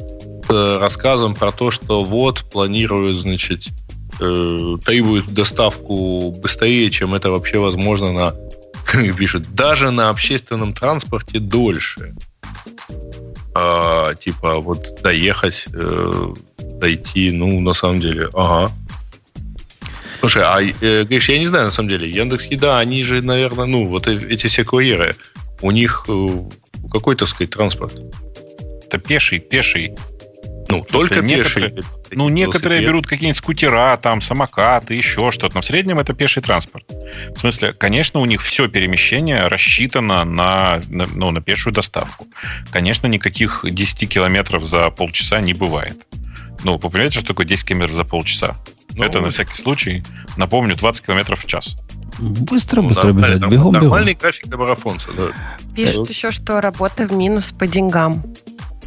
э, 0.49 0.79
рассказом 0.81 1.35
про 1.35 1.51
то, 1.51 1.71
что 1.73 2.05
вот 2.05 2.45
планируют, 2.51 3.21
значит, 3.21 3.65
э, 4.21 4.77
требуют 4.85 5.27
доставку 5.27 6.31
быстрее, 6.31 6.91
чем 6.91 7.15
это 7.15 7.31
вообще 7.31 7.59
возможно 7.59 8.13
на, 8.13 8.31
как 8.31 8.66
пишут, 9.19 9.55
даже 9.55 9.91
на 9.91 10.11
общественном 10.11 10.75
транспорте 10.75 11.39
дольше. 11.39 12.15
А, 13.55 14.15
типа 14.15 14.61
вот 14.61 15.01
доехать, 15.03 15.67
э, 15.73 16.35
дойти, 16.59 17.31
ну, 17.31 17.61
на 17.61 17.73
самом 17.73 18.01
деле, 18.01 18.29
ага. 18.35 18.71
Слушай, 20.21 20.43
а, 20.45 20.61
э, 20.61 21.05
Гриш, 21.05 21.29
я 21.29 21.39
не 21.39 21.47
знаю, 21.47 21.67
на 21.67 21.71
самом 21.71 21.89
деле, 21.89 22.11
Яндекс 22.11 22.47
Еда, 22.47 22.79
они 22.79 23.03
же, 23.03 23.23
наверное, 23.23 23.67
ну, 23.67 23.87
вот 23.87 24.07
э, 24.09 24.19
эти 24.29 24.47
все 24.49 24.65
курьеры, 24.65 25.15
у 25.63 25.71
них 25.71 26.05
э, 26.09 26.29
какой, 26.91 27.17
так 27.17 27.29
сказать, 27.29 27.51
транспорт? 27.51 27.95
Это 28.87 28.99
пеший, 28.99 29.39
пеший. 29.39 29.95
Ну, 30.69 30.85
только 30.85 31.21
некоторые, 31.21 31.71
пеший. 31.71 31.91
Ну, 32.11 32.29
некоторые 32.29 32.83
берут 32.83 33.07
какие-нибудь 33.07 33.39
скутера, 33.39 33.97
там, 33.97 34.21
самокаты, 34.21 34.95
еще 34.95 35.31
что-то. 35.31 35.55
Но 35.57 35.61
в 35.61 35.65
среднем 35.65 35.99
это 35.99 36.13
пеший 36.13 36.43
транспорт. 36.43 36.85
В 37.35 37.39
смысле, 37.39 37.73
конечно, 37.73 38.21
у 38.21 38.27
них 38.27 38.43
все 38.43 38.69
перемещение 38.69 39.47
рассчитано 39.49 40.25
на, 40.25 40.81
на, 40.89 41.07
ну, 41.15 41.31
на 41.31 41.41
пешую 41.41 41.73
доставку. 41.73 42.27
Конечно, 42.71 43.07
никаких 43.07 43.65
10 43.65 44.09
километров 44.09 44.65
за 44.65 44.91
полчаса 44.91 45.41
не 45.41 45.55
бывает. 45.55 46.07
Ну, 46.65 46.79
вы 46.79 46.91
понимаете, 46.91 47.19
что 47.19 47.29
такое 47.29 47.47
10 47.47 47.69
километров 47.69 47.97
за 47.97 48.05
полчаса? 48.05 48.57
Ну, 48.95 49.05
это 49.05 49.21
на 49.21 49.31
всякий 49.31 49.55
случай. 49.55 50.03
Напомню, 50.37 50.75
20 50.75 51.07
километров 51.07 51.45
в 51.45 51.47
час. 51.47 51.77
Быстро, 52.19 52.81
ну, 52.83 52.89
быстро 52.89 53.13
бежать. 53.13 53.43
Бегом, 53.47 53.73
нормальный 53.73 54.13
бегом. 54.13 54.21
график 54.23 54.47
для 54.47 54.57
марафонца, 54.57 55.11
да. 55.13 55.33
Пишут 55.75 56.09
еще, 56.09 56.31
что 56.31 56.61
работа 56.61 57.07
в 57.07 57.13
минус 57.13 57.53
по 57.53 57.67
деньгам. 57.67 58.25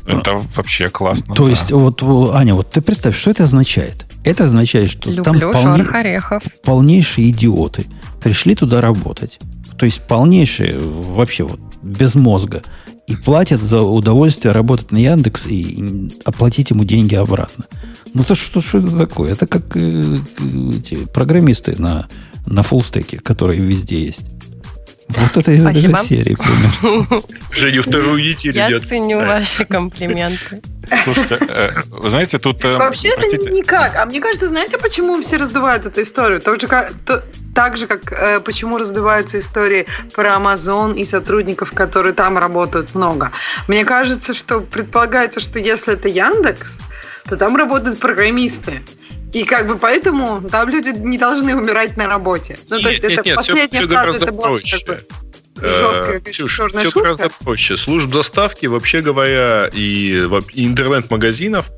Это 0.09 0.37
вообще 0.55 0.89
классно. 0.89 1.35
То 1.35 1.45
да. 1.45 1.49
есть, 1.49 1.71
вот, 1.71 2.01
Аня, 2.33 2.55
вот 2.55 2.69
ты 2.69 2.81
представь, 2.81 3.17
что 3.17 3.31
это 3.31 3.43
означает? 3.43 4.05
Это 4.23 4.45
означает, 4.45 4.91
что 4.91 5.09
Люблю 5.09 5.23
там 5.23 5.39
полне... 5.53 5.83
орехов. 5.83 6.43
полнейшие 6.63 7.29
идиоты 7.29 7.85
пришли 8.21 8.55
туда 8.55 8.81
работать. 8.81 9.39
То 9.77 9.85
есть 9.85 10.01
полнейшие, 10.07 10.77
вообще 10.79 11.43
вот 11.43 11.59
без 11.81 12.15
мозга. 12.15 12.63
И 13.07 13.15
платят 13.15 13.61
за 13.61 13.81
удовольствие 13.81 14.51
работать 14.51 14.91
на 14.91 14.97
Яндекс 14.97 15.47
и 15.47 16.11
оплатить 16.25 16.69
ему 16.69 16.83
деньги 16.83 17.15
обратно. 17.15 17.65
Ну, 18.13 18.23
то 18.23 18.35
что, 18.35 18.61
что 18.61 18.79
это 18.79 18.95
такое? 18.95 19.31
Это 19.31 19.47
как 19.47 19.75
э, 19.75 20.17
эти 20.73 21.05
программисты 21.05 21.75
на, 21.79 22.07
на 22.45 22.61
фуллстеке, 22.61 23.17
которые 23.17 23.61
везде 23.61 24.03
есть. 24.03 24.23
Вот 25.09 25.37
это 25.37 25.51
из 25.51 25.65
этой 25.65 25.81
же 25.81 25.95
серии 26.03 26.35
примерно. 26.35 27.21
Женю 27.51 27.81
вторую 27.81 28.23
неделю 28.23 28.57
Я 28.57 28.79
ценю 28.79 29.17
ваши 29.19 29.65
комплименты. 29.65 30.61
Слушайте, 31.03 31.37
э, 31.41 31.69
вы 31.89 32.09
знаете, 32.09 32.37
тут... 32.39 32.63
Э, 32.63 32.77
Вообще 32.77 33.09
это 33.09 33.51
никак. 33.51 33.95
А 33.95 34.05
мне 34.05 34.19
кажется, 34.19 34.47
знаете, 34.47 34.77
почему 34.77 35.19
все 35.21 35.37
раздувают 35.37 35.85
эту 35.85 36.03
историю? 36.03 36.39
Так 36.39 36.61
же, 36.61 36.67
как, 36.67 36.93
то, 37.05 37.23
так 37.55 37.77
же, 37.77 37.87
как 37.87 38.11
э, 38.11 38.39
почему 38.39 38.77
раздуваются 38.77 39.39
истории 39.39 39.87
про 40.15 40.35
Amazon 40.35 40.95
и 40.95 41.05
сотрудников, 41.05 41.71
которые 41.71 42.13
там 42.13 42.37
работают 42.37 42.95
много. 42.95 43.31
Мне 43.67 43.85
кажется, 43.85 44.33
что 44.33 44.61
предполагается, 44.61 45.39
что 45.39 45.59
если 45.59 45.93
это 45.93 46.07
Яндекс, 46.07 46.79
то 47.27 47.35
там 47.35 47.55
работают 47.55 47.99
программисты. 47.99 48.81
И 49.33 49.43
как 49.43 49.67
бы 49.67 49.77
поэтому 49.77 50.41
там 50.49 50.69
люди 50.69 50.89
не 50.89 51.17
должны 51.17 51.55
умирать 51.55 51.97
на 51.97 52.07
работе. 52.07 52.57
Ну, 52.69 52.77
нет, 52.77 52.83
то 52.83 52.89
есть 52.89 53.03
нет, 53.03 53.11
это 53.11 53.23
нет, 53.25 53.35
последняя 53.35 53.81
все, 53.81 53.89
фраза, 53.89 54.17
это 54.17 54.31
была 54.31 54.49
бы 54.51 54.61
жесткая 54.63 55.01
все, 56.25 56.47
черная 56.47 56.81
все 56.81 56.91
шутка. 56.91 57.15
гораздо 57.15 57.29
проще. 57.43 57.77
Служб 57.77 58.09
доставки, 58.09 58.65
вообще 58.65 59.01
говоря, 59.01 59.69
и, 59.71 60.25
и 60.53 60.65
интернет-магазинов 60.65 61.69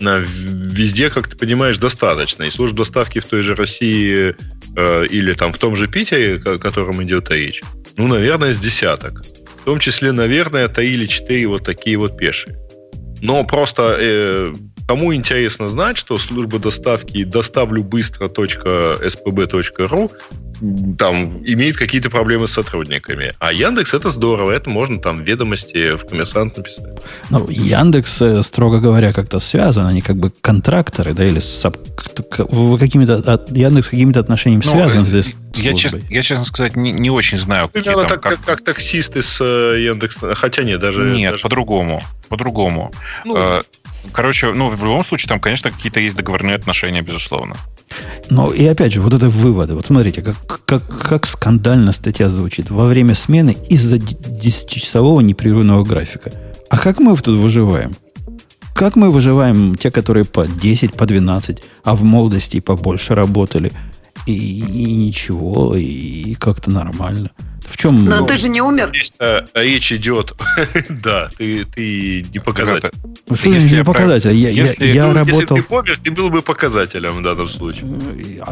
везде, 0.00 1.08
как 1.08 1.28
ты 1.28 1.36
понимаешь, 1.36 1.78
достаточно. 1.78 2.44
И 2.44 2.50
служб 2.50 2.74
доставки 2.74 3.20
в 3.20 3.24
той 3.24 3.42
же 3.42 3.54
России 3.54 4.36
э, 4.76 5.06
или 5.06 5.32
там 5.32 5.52
в 5.52 5.58
том 5.58 5.76
же 5.76 5.88
Питере, 5.88 6.40
о 6.44 6.58
котором 6.58 7.02
идет 7.02 7.30
речь, 7.30 7.62
ну, 7.96 8.08
наверное, 8.08 8.52
с 8.52 8.58
десяток. 8.58 9.22
В 9.60 9.64
том 9.64 9.78
числе, 9.78 10.12
наверное, 10.12 10.68
три 10.68 10.92
или 10.92 11.06
четыре 11.06 11.46
вот 11.46 11.64
такие 11.64 11.96
вот 11.96 12.18
пешие. 12.18 12.58
Но 13.22 13.44
просто 13.44 13.96
э, 13.98 14.52
Кому 14.86 15.14
интересно 15.14 15.68
знать, 15.68 15.96
что 15.96 16.18
служба 16.18 16.58
доставки 16.58 17.24
доставлю 17.24 17.82
быстро.spb.ru 17.82 20.10
там 20.98 21.44
имеет 21.44 21.76
какие-то 21.76 22.10
проблемы 22.10 22.48
с 22.48 22.52
сотрудниками. 22.52 23.32
А 23.38 23.52
Яндекс 23.52 23.94
это 23.94 24.10
здорово, 24.10 24.52
это 24.52 24.70
можно 24.70 25.00
там 25.00 25.16
в 25.16 25.20
ведомости 25.20 25.96
в 25.96 26.06
коммерсант 26.06 26.56
написать. 26.56 27.02
Ну, 27.30 27.46
Яндекс, 27.48 28.22
э, 28.22 28.42
строго 28.42 28.80
говоря, 28.80 29.12
как-то 29.12 29.40
связан, 29.40 29.86
они 29.86 30.00
как 30.00 30.16
бы 30.16 30.32
контракторы, 30.40 31.12
да, 31.12 31.24
или 31.24 31.38
с, 31.38 31.70
какими-то, 32.78 33.44
Яндекс 33.50 33.88
какими-то 33.88 34.20
отношениями 34.20 34.62
ну, 34.64 34.70
связан 34.70 35.06
э, 35.12 35.22
с 35.22 35.34
я, 35.54 35.74
честно, 35.74 36.00
я, 36.10 36.22
честно 36.22 36.44
сказать, 36.44 36.76
не, 36.76 36.92
не 36.92 37.10
очень 37.10 37.38
знаю. 37.38 37.68
Примерно 37.68 38.02
там, 38.02 38.08
так, 38.08 38.22
как... 38.22 38.36
Как, 38.36 38.44
как 38.44 38.62
таксисты 38.62 39.22
с 39.22 39.40
э, 39.40 39.84
Яндекс, 39.84 40.18
хотя 40.34 40.62
нет, 40.62 40.80
даже... 40.80 41.10
Нет, 41.10 41.32
даже... 41.32 41.42
по-другому, 41.42 42.02
по-другому. 42.28 42.92
Ну, 43.24 43.62
Короче, 44.12 44.52
ну, 44.52 44.68
в 44.68 44.84
любом 44.84 45.04
случае, 45.04 45.28
там, 45.28 45.40
конечно, 45.40 45.70
какие-то 45.70 46.00
есть 46.00 46.16
договорные 46.16 46.56
отношения, 46.56 47.02
безусловно. 47.02 47.56
Но 48.30 48.52
и 48.52 48.64
опять 48.64 48.92
же, 48.92 49.00
вот 49.00 49.12
это 49.12 49.28
выводы. 49.28 49.74
Вот 49.74 49.86
смотрите, 49.86 50.22
как, 50.22 50.36
как, 50.64 50.86
как 50.88 51.26
скандально 51.26 51.92
статья 51.92 52.28
звучит. 52.28 52.70
Во 52.70 52.86
время 52.86 53.14
смены 53.14 53.56
из-за 53.68 53.96
10-часового 53.96 55.20
непрерывного 55.20 55.84
графика. 55.84 56.32
А 56.70 56.78
как 56.78 57.00
мы 57.00 57.16
тут 57.16 57.38
выживаем? 57.38 57.92
Как 58.74 58.96
мы 58.96 59.10
выживаем, 59.10 59.76
те, 59.76 59.90
которые 59.90 60.24
по 60.24 60.48
10, 60.48 60.94
по 60.94 61.06
12, 61.06 61.62
а 61.84 61.94
в 61.94 62.02
молодости 62.02 62.58
побольше 62.58 63.14
работали, 63.14 63.72
и, 64.26 64.32
и 64.32 64.94
ничего, 64.94 65.76
и 65.76 66.34
как-то 66.34 66.70
нормально. 66.70 67.30
В 67.66 67.76
чем... 67.76 68.04
Но 68.04 68.20
ну, 68.20 68.26
ты 68.26 68.36
же 68.36 68.48
не 68.48 68.60
умер. 68.60 68.90
Здесь-то 68.90 69.46
речь 69.54 69.92
идет... 69.92 70.34
да, 70.88 71.30
ты, 71.36 71.64
ты 71.64 72.24
не 72.32 72.38
показатель. 72.38 72.90
Ну, 73.28 73.36
что 73.36 73.50
если 73.50 73.76
не 73.76 73.84
показатель? 73.84 74.32
Я, 74.32 74.50
если, 74.50 74.86
я, 74.86 74.94
я 74.94 75.06
ну, 75.06 75.14
работал... 75.14 75.40
Если 75.40 75.54
ты 75.54 75.62
помер, 75.62 75.98
ты 75.98 76.10
был 76.10 76.30
бы 76.30 76.42
показателем 76.42 77.18
в 77.18 77.22
данном 77.22 77.48
случае. 77.48 77.86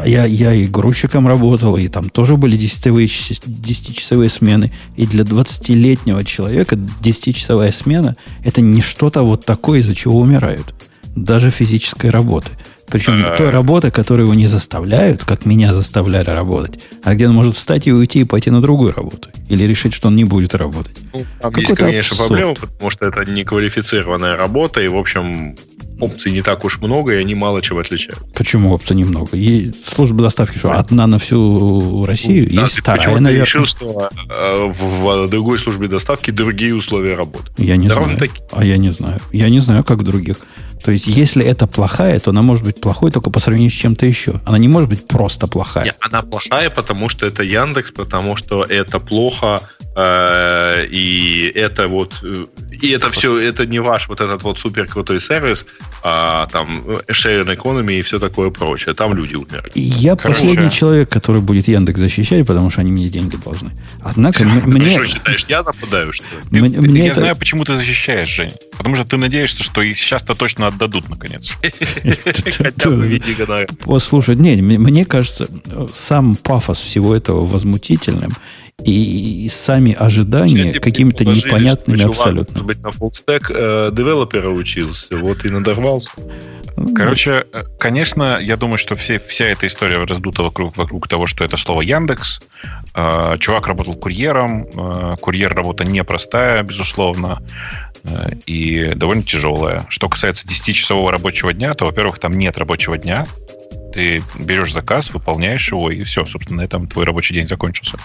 Я, 0.05 0.25
я 0.25 0.53
и 0.53 0.65
грузчиком 0.65 1.27
работал, 1.27 1.77
и 1.77 1.87
там 1.87 2.09
тоже 2.09 2.37
были 2.37 2.57
10-часовые, 2.57 3.07
10 3.45 4.31
смены. 4.31 4.71
И 4.95 5.05
для 5.05 5.23
20-летнего 5.23 6.23
человека 6.25 6.75
10-часовая 6.75 7.71
смена– 7.71 8.15
это 8.43 8.61
не 8.61 8.81
что-то 8.81 9.23
вот 9.23 9.45
такое, 9.45 9.79
из-за 9.79 9.95
чего 9.95 10.19
умирают. 10.19 10.73
Даже 11.15 11.51
физической 11.51 12.09
работы. 12.09 12.51
Причем 12.93 13.25
а... 13.25 13.35
той 13.35 13.49
работы, 13.49 13.89
которую 13.89 14.27
его 14.27 14.35
не 14.35 14.45
заставляют, 14.45 15.25
как 15.25 15.47
меня 15.47 15.73
заставляли 15.73 16.29
работать, 16.29 16.79
а 17.03 17.15
где 17.15 17.27
он 17.27 17.33
может 17.33 17.57
встать 17.57 17.87
и 17.87 17.91
уйти 17.91 18.19
и 18.19 18.23
пойти 18.23 18.51
на 18.51 18.61
другую 18.61 18.93
работу. 18.93 19.29
Или 19.49 19.63
решить, 19.63 19.95
что 19.95 20.09
он 20.09 20.15
не 20.15 20.25
будет 20.25 20.53
работать. 20.53 20.95
Ну, 21.11 21.25
там 21.41 21.55
есть, 21.55 21.75
конечно, 21.75 22.13
абсурд. 22.13 22.27
проблема, 22.29 22.53
потому 22.53 22.91
что 22.91 23.07
это 23.07 23.25
неквалифицированная 23.25 24.37
работа, 24.37 24.79
и, 24.79 24.87
в 24.87 24.95
общем, 24.95 25.55
опций 25.99 26.31
не 26.31 26.43
так 26.43 26.65
уж 26.65 26.81
много, 26.81 27.13
и 27.13 27.17
они 27.17 27.33
мало 27.33 27.63
чем 27.63 27.79
отличаются. 27.79 28.23
Почему 28.35 28.71
опций 28.71 28.95
немного? 28.95 29.35
Есть 29.35 29.87
служба 29.87 30.21
доставки, 30.21 30.59
что 30.59 30.73
одна 30.73 31.07
на 31.07 31.17
всю 31.17 32.05
Россию, 32.05 32.47
да, 32.53 32.61
есть 32.61 32.77
вторая, 32.77 33.19
наверное. 33.19 33.41
решил, 33.41 33.65
что 33.65 34.11
э, 34.29 34.67
в, 34.67 35.25
в 35.25 35.29
другой 35.29 35.57
службе 35.57 35.87
доставки 35.87 36.29
другие 36.29 36.75
условия 36.75 37.15
работы. 37.15 37.51
Я 37.57 37.75
не 37.75 37.89
знаю. 37.89 38.19
А 38.51 38.63
я 38.63 38.77
не 38.77 38.91
знаю. 38.91 39.19
Я 39.31 39.49
не 39.49 39.61
знаю, 39.61 39.83
как 39.83 40.03
других. 40.03 40.37
То 40.83 40.91
есть, 40.91 41.07
если 41.07 41.45
это 41.45 41.65
плохая, 41.65 42.19
то 42.19 42.31
она 42.31 42.41
может 42.41 42.65
быть 42.65 42.81
плохой 42.81 43.11
только 43.11 43.29
по 43.29 43.39
сравнению 43.39 43.71
с 43.71 43.75
чем-то 43.75 44.05
еще. 44.05 44.41
Она 44.45 44.57
не 44.57 44.67
может 44.67 44.89
быть 44.89 45.07
просто 45.07 45.47
плохая. 45.47 45.85
Нет, 45.85 45.97
она 46.01 46.21
плохая, 46.21 46.69
потому 46.69 47.07
что 47.09 47.25
это 47.25 47.41
Яндекс, 47.43 47.91
потому 47.91 48.35
что 48.35 48.63
это 48.63 48.99
плохо, 48.99 49.61
э, 49.95 50.85
и 50.89 51.51
это 51.55 51.87
вот, 51.87 52.15
э, 52.23 52.45
и 52.81 52.89
это 52.89 53.09
все, 53.11 53.39
это 53.39 53.65
не 53.65 53.79
ваш 53.79 54.09
вот 54.09 54.19
этот 54.19 54.43
вот 54.43 54.59
супер 54.59 54.87
крутой 54.87 55.21
сервис, 55.21 55.65
а 56.03 56.47
там 56.47 56.83
sharing 57.07 57.55
economy 57.55 57.99
и 57.99 58.01
все 58.01 58.19
такое 58.19 58.49
прочее. 58.49 58.93
Там 58.93 59.13
люди 59.13 59.35
умирают. 59.35 59.71
Я 59.75 60.17
Короче. 60.17 60.41
последний 60.41 60.71
человек, 60.71 61.09
который 61.09 61.41
будет 61.41 61.69
Яндекс 61.69 61.99
защищать, 61.99 62.45
потому 62.45 62.69
что 62.69 62.81
они 62.81 62.91
мне 62.91 63.07
деньги 63.07 63.37
должны. 63.37 63.71
Однако 64.01 64.43
мне... 64.65 64.85
Ты 64.85 64.91
что 64.91 65.05
считаешь, 65.05 65.45
я 65.47 65.63
нападаю, 65.63 66.11
что 66.11 66.25
ли? 66.51 67.03
Я 67.03 67.13
знаю, 67.13 67.35
почему 67.37 67.63
ты 67.63 67.77
защищаешь, 67.77 68.27
Жень. 68.27 68.51
Потому 68.77 68.95
что 68.97 69.05
ты 69.05 69.15
надеешься, 69.15 69.63
что 69.63 69.81
сейчас-то 69.85 70.35
точно 70.35 70.72
отдадут, 70.73 71.09
наконец. 71.09 71.57
Послушай, 73.85 74.35
не, 74.35 74.61
мне 74.61 75.05
кажется, 75.05 75.47
сам 75.93 76.35
пафос 76.35 76.79
всего 76.79 77.15
этого 77.15 77.45
возмутительным, 77.45 78.31
и, 78.83 79.47
сами 79.49 79.93
ожидания 79.93 80.73
какими-то 80.73 81.25
непонятными 81.25 82.03
абсолютно. 82.03 82.53
Может 82.53 82.67
быть, 82.67 82.83
на 82.83 82.91
фуллстек 82.91 83.49
э, 83.49 83.91
девелопера 83.93 84.49
учился, 84.49 85.17
вот 85.17 85.45
и 85.45 85.49
надорвался. 85.49 86.11
Ну, 86.75 86.93
Короче, 86.93 87.45
э, 87.53 87.63
конечно, 87.79 88.39
я 88.41 88.57
думаю, 88.57 88.77
что 88.77 88.95
все, 88.95 89.19
вся 89.19 89.45
эта 89.45 89.67
история 89.67 90.03
раздута 90.03 90.43
вокруг, 90.43 90.75
вокруг 90.75 91.07
того, 91.07 91.27
что 91.27 91.45
это 91.45 91.55
слово 91.55 91.81
Яндекс. 91.81 92.41
Э, 92.95 93.37
чувак 93.39 93.67
работал 93.67 93.93
курьером. 93.93 94.67
Курьер 95.21 95.53
работа 95.53 95.85
непростая, 95.85 96.63
безусловно. 96.63 97.41
Э, 98.05 98.31
и 98.45 98.91
довольно 98.95 99.23
тяжелая. 99.23 99.85
Что 99.89 100.09
касается 100.09 100.47
10-часового 100.47 101.11
рабочего 101.11 101.53
дня, 101.53 101.73
то, 101.73 101.85
во-первых, 101.85 102.19
там 102.19 102.37
нет 102.37 102.57
рабочего 102.57 102.97
дня. 102.97 103.25
Ты 103.93 104.23
берешь 104.39 104.73
заказ, 104.73 105.13
выполняешь 105.13 105.71
его, 105.71 105.91
и 105.91 106.01
все, 106.01 106.25
собственно, 106.25 106.61
на 106.61 106.65
этом 106.65 106.87
твой 106.87 107.05
рабочий 107.05 107.35
день 107.35 107.47
закончился. 107.47 107.97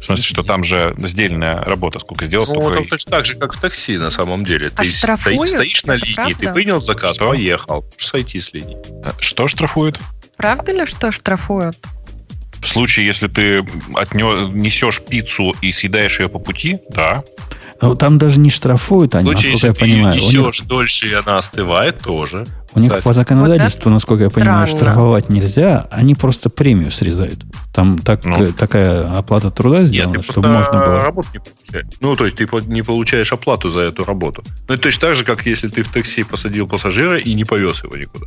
В 0.00 0.04
смысле, 0.04 0.24
что 0.24 0.42
там 0.42 0.64
же 0.64 0.94
сдельная 0.98 1.62
работа, 1.62 1.98
сколько 1.98 2.24
сделал, 2.24 2.46
ну, 2.46 2.60
столько... 2.60 2.80
Ну, 2.80 2.84
точно 2.86 3.10
так 3.10 3.26
же, 3.26 3.34
как 3.34 3.52
в 3.54 3.60
такси, 3.60 3.98
на 3.98 4.10
самом 4.10 4.44
деле. 4.44 4.70
А 4.74 4.82
ты 4.82 4.90
штрафуют? 4.90 5.48
стоишь 5.48 5.84
на 5.84 5.94
линии, 5.94 6.14
правда? 6.14 6.34
ты 6.38 6.52
принял 6.52 6.80
заказ, 6.80 7.14
что? 7.14 7.30
поехал. 7.30 7.84
Сойти 7.96 8.40
с 8.40 8.52
линии. 8.52 8.76
Э, 9.04 9.12
что 9.20 9.48
штрафуют? 9.48 9.98
Правда 10.36 10.72
ли, 10.72 10.86
что 10.86 11.10
штрафуют? 11.10 11.76
В 12.60 12.66
случае, 12.66 13.06
если 13.06 13.28
ты 13.28 13.64
отнес, 13.94 14.52
несешь 14.52 15.00
пиццу 15.00 15.54
и 15.62 15.72
съедаешь 15.72 16.20
ее 16.20 16.28
по 16.28 16.38
пути, 16.38 16.78
да. 16.90 17.22
Ну, 17.80 17.94
там 17.94 18.18
даже 18.18 18.40
не 18.40 18.50
штрафуют 18.50 19.14
они, 19.14 19.30
случае, 19.30 19.52
насколько 19.52 19.66
я 19.68 19.74
понимаю. 19.74 20.16
Если 20.16 20.30
ты 20.30 20.38
несешь 20.38 20.60
них... 20.60 20.68
дольше, 20.68 21.08
и 21.08 21.12
она 21.12 21.38
остывает, 21.38 22.00
тоже. 22.00 22.46
У 22.74 22.80
них 22.80 23.02
по 23.02 23.12
законодательству, 23.12 23.88
вот 23.88 23.94
насколько 23.94 24.24
я 24.24 24.30
понимаю, 24.30 24.66
странно. 24.66 24.92
штрафовать 24.92 25.28
нельзя, 25.30 25.86
они 25.90 26.14
просто 26.14 26.50
премию 26.50 26.90
срезают. 26.90 27.44
Там 27.72 27.98
так, 27.98 28.24
ну, 28.24 28.52
такая 28.52 29.16
оплата 29.16 29.50
труда 29.50 29.84
сделана, 29.84 30.16
нет, 30.16 30.24
чтобы 30.24 30.48
можно 30.48 30.78
было... 30.78 31.02
работу 31.02 31.28
не 31.32 31.40
получаешь. 31.40 31.86
Ну, 32.00 32.16
то 32.16 32.24
есть 32.24 32.36
ты 32.36 32.48
не 32.66 32.82
получаешь 32.82 33.32
оплату 33.32 33.68
за 33.68 33.82
эту 33.82 34.04
работу. 34.04 34.42
Ну, 34.68 34.74
это 34.74 34.82
точно 34.82 35.08
так 35.08 35.16
же, 35.16 35.24
как 35.24 35.46
если 35.46 35.68
ты 35.68 35.82
в 35.82 35.88
такси 35.88 36.24
посадил 36.24 36.66
пассажира 36.66 37.16
и 37.16 37.32
не 37.34 37.44
повез 37.44 37.82
его 37.82 37.96
никуда. 37.96 38.26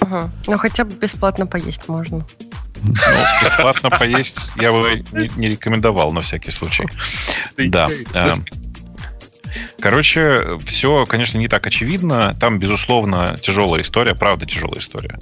Ага. 0.00 0.30
Ну, 0.46 0.58
хотя 0.58 0.84
бы 0.84 0.94
бесплатно 0.94 1.46
поесть 1.46 1.88
можно. 1.88 2.24
Ну, 2.82 2.94
бесплатно 3.42 3.90
поесть 3.90 4.52
я 4.56 4.72
бы 4.72 5.04
не, 5.12 5.30
не 5.36 5.48
рекомендовал 5.48 6.12
на 6.12 6.20
всякий 6.20 6.50
случай. 6.50 6.86
Да. 7.56 7.88
Короче, 9.80 10.58
все, 10.64 11.04
конечно, 11.06 11.38
не 11.38 11.48
так 11.48 11.66
очевидно. 11.66 12.34
Там, 12.40 12.58
безусловно, 12.58 13.36
тяжелая 13.40 13.82
история, 13.82 14.14
правда 14.14 14.46
тяжелая 14.46 14.80
история. 14.80 15.18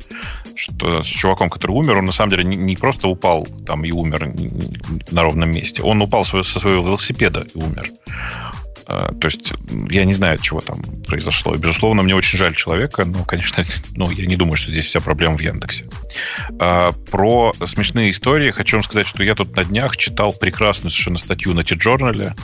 Что 0.54 1.02
с 1.02 1.06
чуваком, 1.06 1.50
который 1.50 1.72
умер, 1.72 1.98
он 1.98 2.04
на 2.04 2.12
самом 2.12 2.30
деле 2.30 2.44
не, 2.44 2.56
не 2.56 2.76
просто 2.76 3.08
упал 3.08 3.46
там 3.66 3.84
и 3.84 3.90
умер 3.90 4.32
на 5.10 5.22
ровном 5.22 5.50
месте. 5.50 5.82
Он 5.82 6.00
упал 6.02 6.24
со 6.24 6.42
своего 6.42 6.86
велосипеда 6.86 7.46
и 7.54 7.58
умер. 7.58 7.90
А, 8.90 9.14
то 9.14 9.28
есть 9.28 9.52
я 9.88 10.04
не 10.04 10.12
знаю, 10.12 10.38
чего 10.38 10.60
там 10.60 10.82
произошло. 11.06 11.54
Безусловно, 11.54 12.02
мне 12.02 12.14
очень 12.14 12.38
жаль 12.38 12.56
человека, 12.56 13.04
но, 13.04 13.24
конечно, 13.24 13.64
ну, 13.94 14.10
я 14.10 14.26
не 14.26 14.36
думаю, 14.36 14.56
что 14.56 14.72
здесь 14.72 14.86
вся 14.86 15.00
проблема 15.00 15.36
в 15.36 15.40
Яндексе. 15.40 15.86
А, 16.58 16.92
про 17.10 17.52
смешные 17.64 18.10
истории 18.10 18.50
хочу 18.50 18.76
вам 18.76 18.82
сказать, 18.82 19.06
что 19.06 19.22
я 19.22 19.34
тут 19.36 19.54
на 19.54 19.64
днях 19.64 19.96
читал 19.96 20.32
прекрасную 20.32 20.90
совершенно 20.90 21.18
статью 21.18 21.54
на 21.54 21.62
T-Journal 21.62 22.36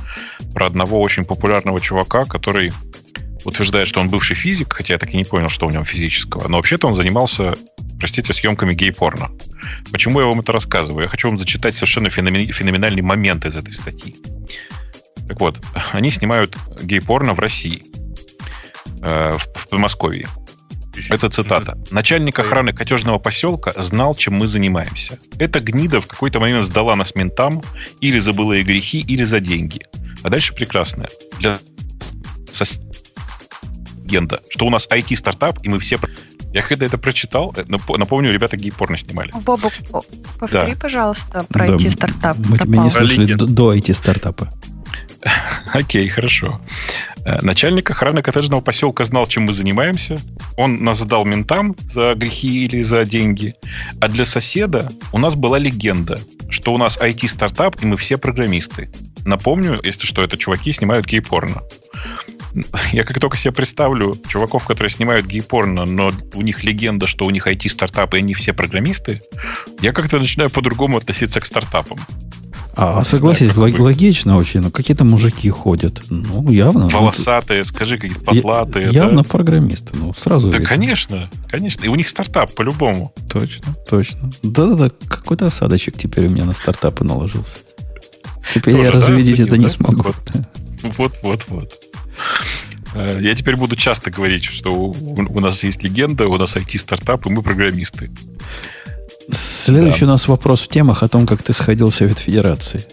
про 0.55 0.67
одного 0.67 1.01
очень 1.01 1.25
популярного 1.25 1.81
чувака, 1.81 2.25
который 2.25 2.73
утверждает, 3.45 3.89
что 3.89 4.01
он 4.01 4.09
бывший 4.09 4.37
физик, 4.37 4.73
хотя 4.73 4.95
я 4.95 4.99
так 4.99 5.13
и 5.15 5.17
не 5.17 5.25
понял, 5.25 5.49
что 5.49 5.67
у 5.67 5.71
него 5.71 5.85
физического. 5.85 6.47
Но 6.49 6.57
вообще-то 6.59 6.87
он 6.87 6.95
занимался, 6.95 7.55
простите, 7.99 8.33
съемками 8.33 8.75
гей-порно. 8.75 9.31
Почему 9.91 10.21
я 10.21 10.27
вам 10.27 10.41
это 10.41 10.53
рассказываю? 10.53 11.05
Я 11.05 11.09
хочу 11.09 11.29
вам 11.29 11.39
зачитать 11.39 11.75
совершенно 11.75 12.11
феноменальный 12.11 13.03
момент 13.03 13.47
из 13.47 13.57
этой 13.57 13.73
статьи. 13.73 14.17
Так 15.29 15.41
вот, 15.41 15.61
они 15.93 16.11
снимают 16.11 16.57
гей-порно 16.83 17.35
в 17.35 17.39
России, 17.39 17.85
э, 19.03 19.33
в, 19.33 19.47
в 19.55 19.69
Подмосковье. 19.69 20.29
Это 21.11 21.29
цитата. 21.29 21.79
Начальник 21.91 22.39
охраны 22.39 22.73
котежного 22.73 23.19
поселка 23.19 23.73
знал, 23.77 24.15
чем 24.15 24.35
мы 24.35 24.47
занимаемся. 24.47 25.19
Эта 25.39 25.61
гнида 25.61 26.01
в 26.01 26.07
какой-то 26.07 26.41
момент 26.41 26.65
сдала 26.65 26.97
нас 26.97 27.15
ментам 27.15 27.63
или 28.01 28.19
за 28.19 28.33
былые 28.33 28.65
грехи, 28.65 29.01
или 29.01 29.25
за 29.25 29.41
деньги. 29.41 29.83
А 30.23 30.31
дальше 30.31 30.55
прекрасное. 30.55 31.09
Для 31.39 31.59
легенда, 34.05 34.41
что 34.49 34.67
у 34.67 34.71
нас 34.71 34.89
IT-стартап, 34.91 35.59
и 35.63 35.69
мы 35.69 35.81
все... 35.81 35.99
Я 36.53 36.63
когда 36.63 36.87
это 36.87 36.97
прочитал, 36.97 37.53
э, 37.57 37.65
напомню, 37.69 38.33
ребята 38.33 38.57
гей-порно 38.57 38.97
снимали. 38.97 39.31
Бобок, 39.45 39.73
повтори, 40.39 40.73
да. 40.73 40.79
пожалуйста, 40.81 41.45
про 41.49 41.67
да, 41.67 41.75
IT-стартап. 41.75 42.39
Мы 42.49 42.59
тебя 42.59 42.83
не 42.83 42.91
слышали 42.91 43.35
до 43.35 43.75
IT-стартапа. 43.75 44.51
Окей, 45.73 46.09
хорошо. 46.09 46.61
Э, 47.25 47.41
начальник 47.43 47.91
охраны 47.91 48.23
коттеджного 48.23 48.61
поселка 48.61 49.05
знал, 49.05 49.27
чем 49.27 49.45
мы 49.45 49.53
занимаемся. 49.53 50.19
Он 50.57 50.85
нас 50.85 50.99
задал 50.99 51.25
ментам 51.25 51.75
за 51.91 52.15
грехи 52.15 52.65
или 52.65 52.83
за 52.83 53.05
деньги. 53.05 53.55
А 54.01 54.09
для 54.09 54.25
соседа 54.25 54.91
у 55.13 55.19
нас 55.19 55.35
была 55.35 55.59
легенда, 55.59 56.21
что 56.51 56.73
у 56.73 56.79
нас 56.79 56.99
IT-стартап, 56.99 57.83
и 57.83 57.87
мы 57.87 57.97
все 57.97 58.17
программисты. 58.17 58.91
Напомню, 59.25 59.81
если 59.83 60.07
что, 60.07 60.23
это 60.23 60.37
чуваки 60.37 60.71
снимают 60.71 61.07
гей-порно. 61.07 61.63
Я 62.93 63.05
как 63.05 63.19
только 63.21 63.37
себе 63.37 63.53
представлю 63.53 64.17
чуваков, 64.29 64.65
которые 64.65 64.91
снимают 64.91 65.27
гей-порно, 65.27 65.85
но 65.85 66.13
у 66.35 66.43
них 66.43 66.65
легенда, 66.65 67.07
что 67.07 67.27
у 67.27 67.31
них 67.31 67.47
IT-стартап, 67.47 68.15
и 68.15 68.19
они 68.19 68.35
все 68.35 68.53
программисты, 68.53 69.21
я 69.81 69.93
как-то 69.93 70.19
начинаю 70.19 70.49
по-другому 70.49 70.97
относиться 70.97 71.41
к 71.41 71.45
стартапам. 71.45 71.99
А, 72.79 73.03
согласись, 73.05 73.55
знаю, 73.55 73.75
логично 73.83 74.37
очень, 74.37 74.61
но 74.61 74.71
какие-то 74.71 75.05
мужики 75.05 75.49
ходят. 75.49 76.03
Ну, 76.11 76.51
явно. 76.51 76.89
Волосатые, 76.89 77.65
скажи, 77.65 77.97
какие-то 77.97 78.21
потлатые. 78.21 78.91
Явно 78.93 79.23
да? 79.23 79.29
программисты, 79.29 79.97
ну, 79.97 80.13
сразу 80.13 80.51
Да, 80.51 80.59
видно. 80.59 80.69
конечно, 80.69 81.31
конечно. 81.49 81.85
И 81.87 81.89
у 81.89 81.95
них 81.95 82.07
стартап, 82.07 82.55
по-любому. 82.55 83.15
Точно, 83.31 83.75
точно. 83.89 84.31
Да-да-да, 84.43 84.91
какой-то 85.09 85.47
осадочек 85.47 85.97
теперь 85.97 86.27
у 86.27 86.29
меня 86.29 86.45
на 86.45 86.53
стартапы 86.53 87.03
наложился. 87.03 87.57
Теперь 88.53 88.75
Тоже, 88.75 88.85
я 88.87 88.93
да, 88.93 88.99
развидеть 88.99 89.41
это 89.41 89.53
да? 89.53 89.57
не 89.57 89.69
смогу. 89.69 90.13
Вот-вот-вот. 90.83 91.73
Э, 92.95 93.19
я 93.21 93.35
теперь 93.35 93.57
буду 93.57 93.75
часто 93.77 94.11
говорить, 94.11 94.45
что 94.45 94.71
у 94.71 95.41
нас 95.41 95.65
есть 95.65 95.83
легенда, 95.83 96.29
у 96.29 96.37
нас 96.37 96.57
IT-стартап, 96.57 97.27
и 97.27 97.31
мы 97.31 97.43
программисты. 97.43 98.11
Следующий 99.31 100.01
да. 100.01 100.07
у 100.07 100.11
нас 100.11 100.29
вопрос 100.29 100.63
в 100.63 100.69
темах 100.69 101.03
о 101.03 101.09
том, 101.09 101.27
как 101.27 101.43
ты 101.43 101.53
сходил 101.53 101.91
в 101.91 101.95
Совет 101.95 102.19
Федерации. 102.19 102.85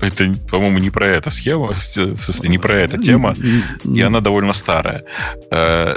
Это, 0.00 0.32
по-моему, 0.50 0.78
не 0.78 0.90
про 0.90 1.06
эта 1.06 1.30
схема, 1.30 1.72
не 2.42 2.58
про 2.58 2.74
эта 2.74 2.96
тема, 2.96 3.34
и 3.84 4.00
она 4.00 4.20
довольно 4.20 4.54
старая. 4.54 5.04
Э, 5.50 5.96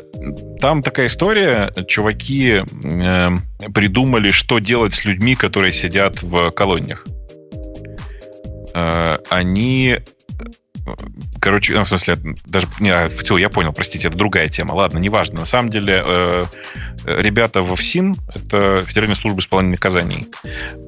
там 0.59 0.83
такая 0.83 1.07
история, 1.07 1.71
чуваки 1.87 2.61
э, 2.83 3.29
придумали, 3.73 4.31
что 4.31 4.59
делать 4.59 4.93
с 4.93 5.05
людьми, 5.05 5.35
которые 5.35 5.71
сидят 5.71 6.21
в 6.21 6.51
колониях. 6.51 7.05
Э, 8.73 9.17
они 9.29 9.99
Короче, 11.39 11.73
ну, 11.73 11.83
в 11.83 11.87
смысле, 11.87 12.17
даже... 12.45 12.67
Не, 12.79 12.89
а, 12.89 13.09
все, 13.09 13.37
я 13.37 13.49
понял, 13.49 13.73
простите, 13.73 14.07
это 14.07 14.17
другая 14.17 14.49
тема. 14.49 14.73
Ладно, 14.73 14.97
неважно. 14.97 15.41
На 15.41 15.45
самом 15.45 15.69
деле, 15.69 16.03
э, 16.05 16.45
ребята 17.05 17.61
в 17.61 17.75
ФСИН, 17.75 18.15
это 18.33 18.83
Федеральная 18.85 19.15
служба 19.15 19.39
исполнения 19.39 19.73
наказаний, 19.73 20.27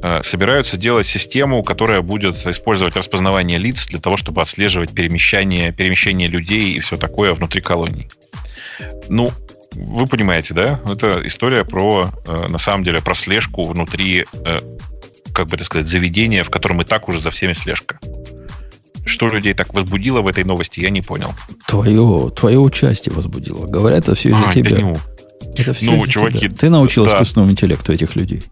э, 0.04 0.22
собираются 0.24 0.78
делать 0.78 1.08
систему, 1.08 1.64
которая 1.64 2.02
будет 2.02 2.36
использовать 2.46 2.96
распознавание 2.96 3.58
лиц 3.58 3.88
для 3.88 4.00
того, 4.00 4.18
чтобы 4.18 4.42
отслеживать 4.42 4.94
перемещение, 4.94 5.72
перемещение 5.72 6.28
людей 6.28 6.74
и 6.74 6.80
все 6.80 6.98
такое 6.98 7.34
внутри 7.34 7.62
колоний. 7.62 8.10
Ну, 9.10 9.32
вы 9.76 10.08
понимаете, 10.08 10.54
да? 10.54 10.80
Это 10.90 11.26
история 11.26 11.66
про, 11.66 12.12
э, 12.26 12.48
на 12.50 12.58
самом 12.58 12.84
деле, 12.84 13.02
про 13.02 13.16
слежку 13.16 13.64
внутри, 13.64 14.26
э, 14.46 14.60
как 15.34 15.48
бы 15.48 15.56
это 15.56 15.66
сказать, 15.66 15.88
заведения, 15.88 16.44
в 16.44 16.50
котором 16.50 16.82
и 16.82 16.86
так 16.86 17.10
уже 17.10 17.20
за 17.20 17.32
всеми 17.32 17.54
слежка. 17.54 18.00
Что 19.06 19.30
людей 19.30 19.54
так 19.54 19.74
возбудило 19.74 20.22
в 20.22 20.28
этой 20.28 20.44
новости, 20.44 20.80
я 20.80 20.90
не 20.90 21.02
понял. 21.02 21.34
Твое, 21.68 22.32
твое 22.32 22.60
участие 22.60 23.14
возбудило. 23.14 23.68
Говорят, 23.68 24.00
это 24.00 24.16
все 24.16 24.30
из-за 24.30 24.48
а, 24.48 24.52
тебя. 24.52 24.78
Это, 24.78 25.02
это 25.56 25.74
все 25.74 25.92
ну, 25.92 26.08
чуваки, 26.08 26.40
тебя. 26.40 26.56
Ты 26.56 26.70
научил 26.70 27.06
да. 27.06 27.12
искусственному 27.12 27.52
интеллекту 27.52 27.94
этих 27.94 28.16
людей. 28.16 28.44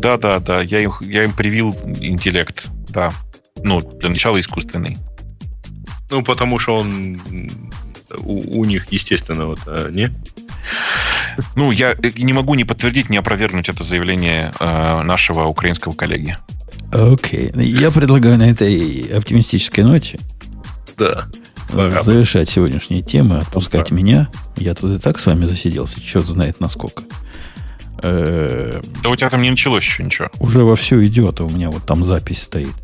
Да, 0.00 0.16
да, 0.16 0.38
да. 0.38 0.62
Я 0.62 0.80
им, 0.80 0.92
я 1.00 1.24
им 1.24 1.32
привил 1.32 1.76
интеллект. 2.00 2.70
Да. 2.88 3.12
Ну, 3.62 3.80
для 3.80 4.10
начала 4.10 4.38
искусственный. 4.38 4.98
Ну, 6.10 6.22
потому 6.22 6.58
что 6.58 6.78
он 6.78 7.18
у, 8.18 8.60
у 8.60 8.64
них, 8.64 8.86
естественно, 8.90 9.46
вот, 9.46 9.60
а, 9.66 9.90
не? 9.90 10.12
Ну, 11.56 11.70
я 11.70 11.96
не 12.16 12.32
могу 12.32 12.54
не 12.54 12.64
подтвердить, 12.64 13.08
не 13.08 13.16
опровергнуть 13.16 13.68
это 13.68 13.82
заявление 13.82 14.52
э, 14.60 15.02
нашего 15.02 15.46
украинского 15.46 15.92
коллеги. 15.92 16.36
Окей. 16.92 17.48
Okay. 17.48 17.64
Я 17.64 17.90
предлагаю 17.90 18.36
на 18.36 18.50
этой 18.50 19.10
оптимистической 19.16 19.82
ноте 19.82 20.20
да. 20.98 21.28
завершать 21.70 22.50
сегодняшние 22.50 23.02
темы, 23.02 23.38
отпускать 23.38 23.88
да. 23.88 23.96
меня. 23.96 24.28
Я 24.56 24.74
тут 24.74 24.98
и 24.98 25.00
так 25.00 25.18
с 25.18 25.26
вами 25.26 25.46
засиделся, 25.46 26.02
черт 26.02 26.26
знает 26.26 26.60
насколько. 26.60 27.04
Э, 28.02 28.82
да 29.02 29.08
у 29.08 29.16
тебя 29.16 29.30
там 29.30 29.40
не 29.40 29.50
началось 29.50 29.84
еще 29.84 30.04
ничего. 30.04 30.28
Уже 30.38 30.64
вовсю 30.64 31.02
идет, 31.02 31.40
а 31.40 31.44
у 31.44 31.48
меня 31.48 31.70
вот 31.70 31.84
там 31.86 32.04
запись 32.04 32.42
стоит. 32.42 32.74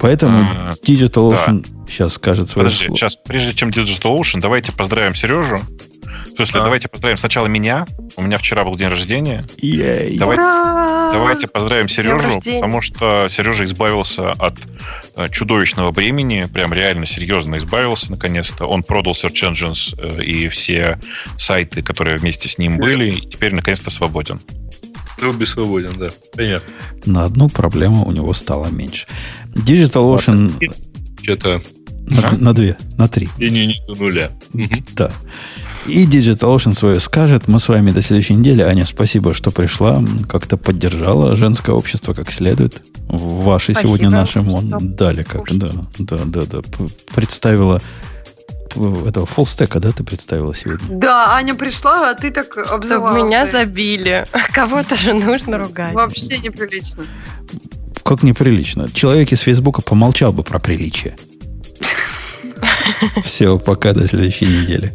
Поэтому 0.00 0.38
а, 0.38 0.72
Digital 0.84 1.32
Ocean 1.32 1.62
да. 1.62 1.86
сейчас 1.88 2.14
скажет 2.14 2.48
свое 2.48 2.66
Подожди, 2.66 2.86
слово. 2.86 2.96
Сейчас, 2.96 3.16
прежде 3.16 3.54
чем 3.54 3.70
Digital 3.70 4.18
Ocean, 4.18 4.40
давайте 4.40 4.72
поздравим 4.72 5.14
Сережу 5.14 5.60
смысле, 6.38 6.60
а. 6.60 6.64
давайте 6.64 6.88
поздравим 6.88 7.16
сначала 7.16 7.46
меня. 7.46 7.86
У 8.16 8.22
меня 8.22 8.38
вчера 8.38 8.64
был 8.64 8.74
день 8.76 8.88
рождения. 8.88 9.44
Ей. 9.58 10.16
Давайте, 10.16 10.42
давайте 11.12 11.48
поздравим 11.48 11.88
Сережу, 11.88 12.40
потому 12.40 12.80
что 12.80 13.28
Сережа 13.28 13.64
избавился 13.64 14.32
от 14.32 14.54
э, 15.16 15.28
чудовищного 15.30 15.90
бремени. 15.90 16.48
Прям 16.52 16.72
реально 16.72 17.06
серьезно 17.06 17.56
избавился 17.56 18.10
наконец-то. 18.10 18.66
Он 18.66 18.82
продал 18.82 19.14
Search 19.14 19.52
Engines 19.52 19.98
э, 19.98 20.22
и 20.22 20.48
все 20.48 20.98
сайты, 21.36 21.82
которые 21.82 22.18
вместе 22.18 22.48
с 22.48 22.58
ним 22.58 22.78
были, 22.78 23.10
и 23.10 23.20
теперь 23.20 23.54
наконец-то 23.54 23.90
свободен. 23.90 24.40
Руби 25.20 25.46
свободен, 25.46 25.98
да. 25.98 26.10
Понятно. 26.36 26.72
На 27.06 27.24
одну 27.24 27.48
проблему 27.48 28.06
у 28.06 28.12
него 28.12 28.32
стало 28.32 28.68
меньше. 28.68 29.06
Digital 29.54 30.16
Ocean... 30.16 30.52
Что-то... 31.22 31.60
На, 32.10 32.30
на 32.38 32.54
две, 32.54 32.78
на 32.96 33.06
три. 33.08 33.28
И 33.38 33.50
не, 33.50 33.66
не 33.66 33.82
до 33.86 33.94
нуля. 33.94 34.30
Да. 34.94 35.10
И 35.88 36.06
DigitalOcean 36.06 36.74
свое 36.74 37.00
скажет. 37.00 37.48
Мы 37.48 37.58
с 37.58 37.68
вами 37.68 37.92
до 37.92 38.02
следующей 38.02 38.34
недели. 38.34 38.60
Аня, 38.60 38.84
спасибо, 38.84 39.32
что 39.32 39.50
пришла. 39.50 40.02
Как-то 40.28 40.58
поддержала 40.58 41.34
женское 41.34 41.72
общество 41.72 42.12
как 42.12 42.30
следует. 42.30 42.82
Ваши 43.08 43.72
спасибо, 43.72 43.88
сегодня 43.88 44.10
нашим 44.10 44.52
он 44.52 44.68
дали 44.94 45.22
как. 45.22 45.50
Да, 45.56 45.70
да, 45.98 46.18
да, 46.26 46.42
да. 46.42 46.58
Представила 47.14 47.80
этого 49.06 49.24
фолстека, 49.24 49.80
да, 49.80 49.92
ты 49.92 50.04
представила 50.04 50.54
сегодня? 50.54 50.86
Да, 50.90 51.34
Аня 51.34 51.54
пришла, 51.54 52.10
а 52.10 52.14
ты 52.14 52.30
так 52.30 52.54
обзывалась. 52.58 53.16
Чтобы 53.16 53.26
меня 53.26 53.46
забили. 53.50 54.26
Кого-то 54.52 54.94
же 54.94 55.14
нужно 55.14 55.56
ругать. 55.56 55.94
Вообще 55.94 56.38
неприлично. 56.38 57.04
Как 58.02 58.22
неприлично? 58.22 58.90
Человек 58.92 59.32
из 59.32 59.40
Фейсбука 59.40 59.80
помолчал 59.80 60.34
бы 60.34 60.42
про 60.42 60.58
приличие. 60.58 61.16
Все, 63.24 63.58
пока 63.58 63.94
до 63.94 64.06
следующей 64.06 64.46
недели. 64.46 64.94